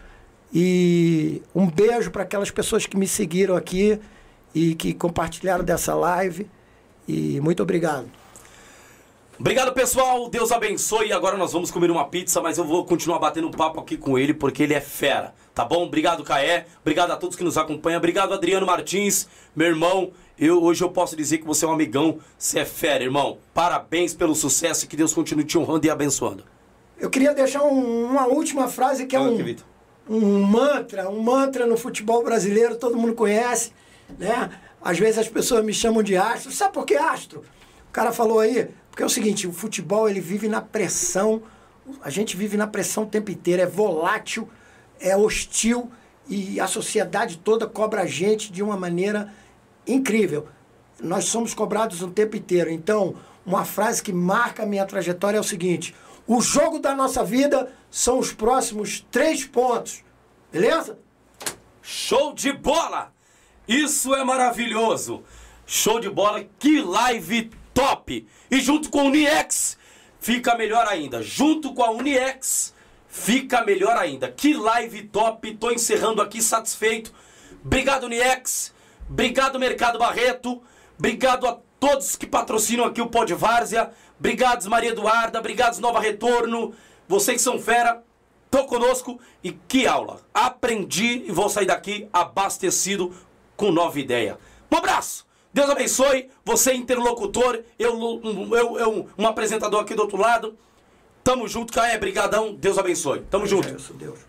E 0.53 1.41
um 1.53 1.69
beijo 1.69 2.09
para 2.11 2.23
aquelas 2.23 2.49
pessoas 2.49 2.85
que 2.85 2.97
me 2.97 3.07
seguiram 3.07 3.55
aqui 3.55 3.99
e 4.53 4.73
que 4.73 4.93
compartilharam 4.93 5.63
dessa 5.63 5.93
live. 5.93 6.49
E 7.07 7.39
muito 7.41 7.61
obrigado. 7.61 8.20
Obrigado, 9.41 9.73
pessoal. 9.73 10.29
Deus 10.29 10.51
abençoe. 10.51 11.11
Agora 11.11 11.35
nós 11.35 11.51
vamos 11.51 11.71
comer 11.71 11.89
uma 11.89 12.05
pizza, 12.07 12.39
mas 12.39 12.59
eu 12.59 12.63
vou 12.63 12.85
continuar 12.85 13.17
batendo 13.17 13.49
papo 13.49 13.79
aqui 13.79 13.97
com 13.97 14.15
ele 14.15 14.35
porque 14.35 14.61
ele 14.61 14.75
é 14.75 14.79
fera, 14.79 15.33
tá 15.55 15.65
bom? 15.65 15.83
Obrigado, 15.83 16.23
Caé. 16.23 16.67
Obrigado 16.81 17.09
a 17.09 17.17
todos 17.17 17.35
que 17.35 17.43
nos 17.43 17.57
acompanham. 17.57 17.97
Obrigado, 17.97 18.35
Adriano 18.35 18.67
Martins, 18.67 19.27
meu 19.55 19.65
irmão. 19.65 20.11
Eu, 20.37 20.61
hoje 20.61 20.83
eu 20.83 20.91
posso 20.91 21.15
dizer 21.15 21.39
que 21.39 21.43
você 21.47 21.65
é 21.65 21.67
um 21.67 21.71
amigão. 21.71 22.19
Você 22.37 22.59
é 22.59 22.65
fera, 22.65 23.03
irmão. 23.03 23.39
Parabéns 23.51 24.13
pelo 24.13 24.35
sucesso 24.35 24.85
e 24.85 24.87
que 24.87 24.95
Deus 24.95 25.11
continue 25.11 25.43
te 25.43 25.57
honrando 25.57 25.87
e 25.87 25.89
abençoando. 25.89 26.43
Eu 26.99 27.09
queria 27.09 27.33
deixar 27.33 27.63
um- 27.63 28.05
uma 28.11 28.27
última 28.27 28.67
frase 28.67 29.07
que 29.07 29.15
é 29.15 29.19
um, 29.19 29.55
um 30.07 30.43
mantra, 30.43 31.09
um 31.09 31.19
mantra 31.19 31.65
no 31.65 31.77
futebol 31.77 32.23
brasileiro, 32.23 32.75
todo 32.75 32.95
mundo 32.95 33.15
conhece, 33.15 33.71
né? 34.19 34.51
Às 34.79 34.99
vezes 34.99 35.17
as 35.17 35.27
pessoas 35.27 35.65
me 35.65 35.73
chamam 35.73 36.03
de 36.03 36.15
astro. 36.15 36.51
Sabe 36.51 36.73
por 36.75 36.85
que 36.85 36.95
astro? 36.95 37.43
O 37.89 37.91
cara 37.91 38.11
falou 38.11 38.39
aí, 38.39 38.69
porque 39.01 39.03
é 39.03 39.05
o 39.05 39.09
seguinte, 39.09 39.47
o 39.47 39.51
futebol 39.51 40.07
ele 40.07 40.21
vive 40.21 40.47
na 40.47 40.61
pressão, 40.61 41.41
a 42.03 42.09
gente 42.11 42.37
vive 42.37 42.55
na 42.55 42.67
pressão 42.67 43.03
o 43.03 43.07
tempo 43.07 43.31
inteiro, 43.31 43.63
é 43.63 43.65
volátil, 43.65 44.47
é 44.99 45.17
hostil 45.17 45.91
e 46.29 46.59
a 46.59 46.67
sociedade 46.67 47.39
toda 47.39 47.65
cobra 47.65 48.03
a 48.03 48.05
gente 48.05 48.51
de 48.51 48.61
uma 48.61 48.77
maneira 48.77 49.33
incrível. 49.87 50.47
Nós 51.01 51.25
somos 51.25 51.51
cobrados 51.51 52.03
o 52.03 52.11
tempo 52.11 52.37
inteiro. 52.37 52.69
Então, 52.69 53.15
uma 53.43 53.65
frase 53.65 54.03
que 54.03 54.13
marca 54.13 54.61
a 54.61 54.67
minha 54.67 54.85
trajetória 54.85 55.37
é 55.37 55.41
o 55.41 55.43
seguinte: 55.43 55.95
o 56.27 56.39
jogo 56.39 56.77
da 56.77 56.93
nossa 56.93 57.23
vida 57.23 57.73
são 57.89 58.19
os 58.19 58.31
próximos 58.31 59.03
três 59.09 59.43
pontos. 59.43 60.03
Beleza? 60.51 60.99
Show 61.81 62.33
de 62.33 62.53
bola! 62.53 63.11
Isso 63.67 64.13
é 64.13 64.23
maravilhoso! 64.23 65.23
Show 65.65 65.99
de 65.99 66.09
bola, 66.09 66.45
que 66.59 66.83
live 66.83 67.49
top! 67.73 68.27
E 68.51 68.59
junto 68.59 68.89
com 68.89 68.99
a 68.99 69.03
Uniex, 69.05 69.77
fica 70.19 70.57
melhor 70.57 70.85
ainda. 70.85 71.23
Junto 71.23 71.73
com 71.73 71.81
a 71.81 71.89
Uniex, 71.89 72.73
fica 73.07 73.63
melhor 73.63 73.95
ainda. 73.95 74.29
Que 74.29 74.53
live 74.53 75.03
top! 75.03 75.55
Tô 75.55 75.71
encerrando 75.71 76.21
aqui 76.21 76.41
satisfeito. 76.41 77.13
Obrigado, 77.63 78.03
Uniex. 78.03 78.73
Obrigado, 79.09 79.57
Mercado 79.57 79.97
Barreto. 79.97 80.61
Obrigado 80.99 81.47
a 81.47 81.57
todos 81.79 82.17
que 82.17 82.27
patrocinam 82.27 82.85
aqui 82.85 83.01
o 83.01 83.07
Pod 83.07 83.33
Várzea. 83.33 83.89
Obrigado, 84.19 84.69
Maria 84.69 84.91
Eduarda. 84.91 85.39
Obrigado, 85.39 85.79
Nova 85.79 86.01
Retorno. 86.01 86.75
Vocês 87.07 87.37
que 87.37 87.43
são 87.43 87.57
fera. 87.57 88.03
Tô 88.51 88.65
conosco 88.65 89.17
e 89.41 89.53
que 89.53 89.87
aula! 89.87 90.19
Aprendi 90.33 91.23
e 91.25 91.31
vou 91.31 91.47
sair 91.47 91.65
daqui 91.65 92.09
abastecido 92.11 93.15
com 93.55 93.71
nova 93.71 93.97
ideia. 93.97 94.37
Um 94.69 94.75
abraço! 94.75 95.30
Deus 95.53 95.69
abençoe, 95.69 96.29
você 96.45 96.71
é 96.71 96.75
interlocutor, 96.75 97.59
eu, 97.77 97.93
um- 97.95 98.55
eu, 98.55 98.79
eu 98.79 99.07
um 99.17 99.27
apresentador 99.27 99.81
aqui 99.81 99.93
do 99.93 100.01
outro 100.03 100.17
lado. 100.17 100.57
Tamo 101.23 101.47
junto, 101.47 101.71
Caé, 101.73 101.97
brigadão, 101.97 102.53
Deus 102.53 102.77
abençoe. 102.77 103.21
Tamo 103.29 103.45
junto. 103.45 103.67
Deus. 103.93 104.19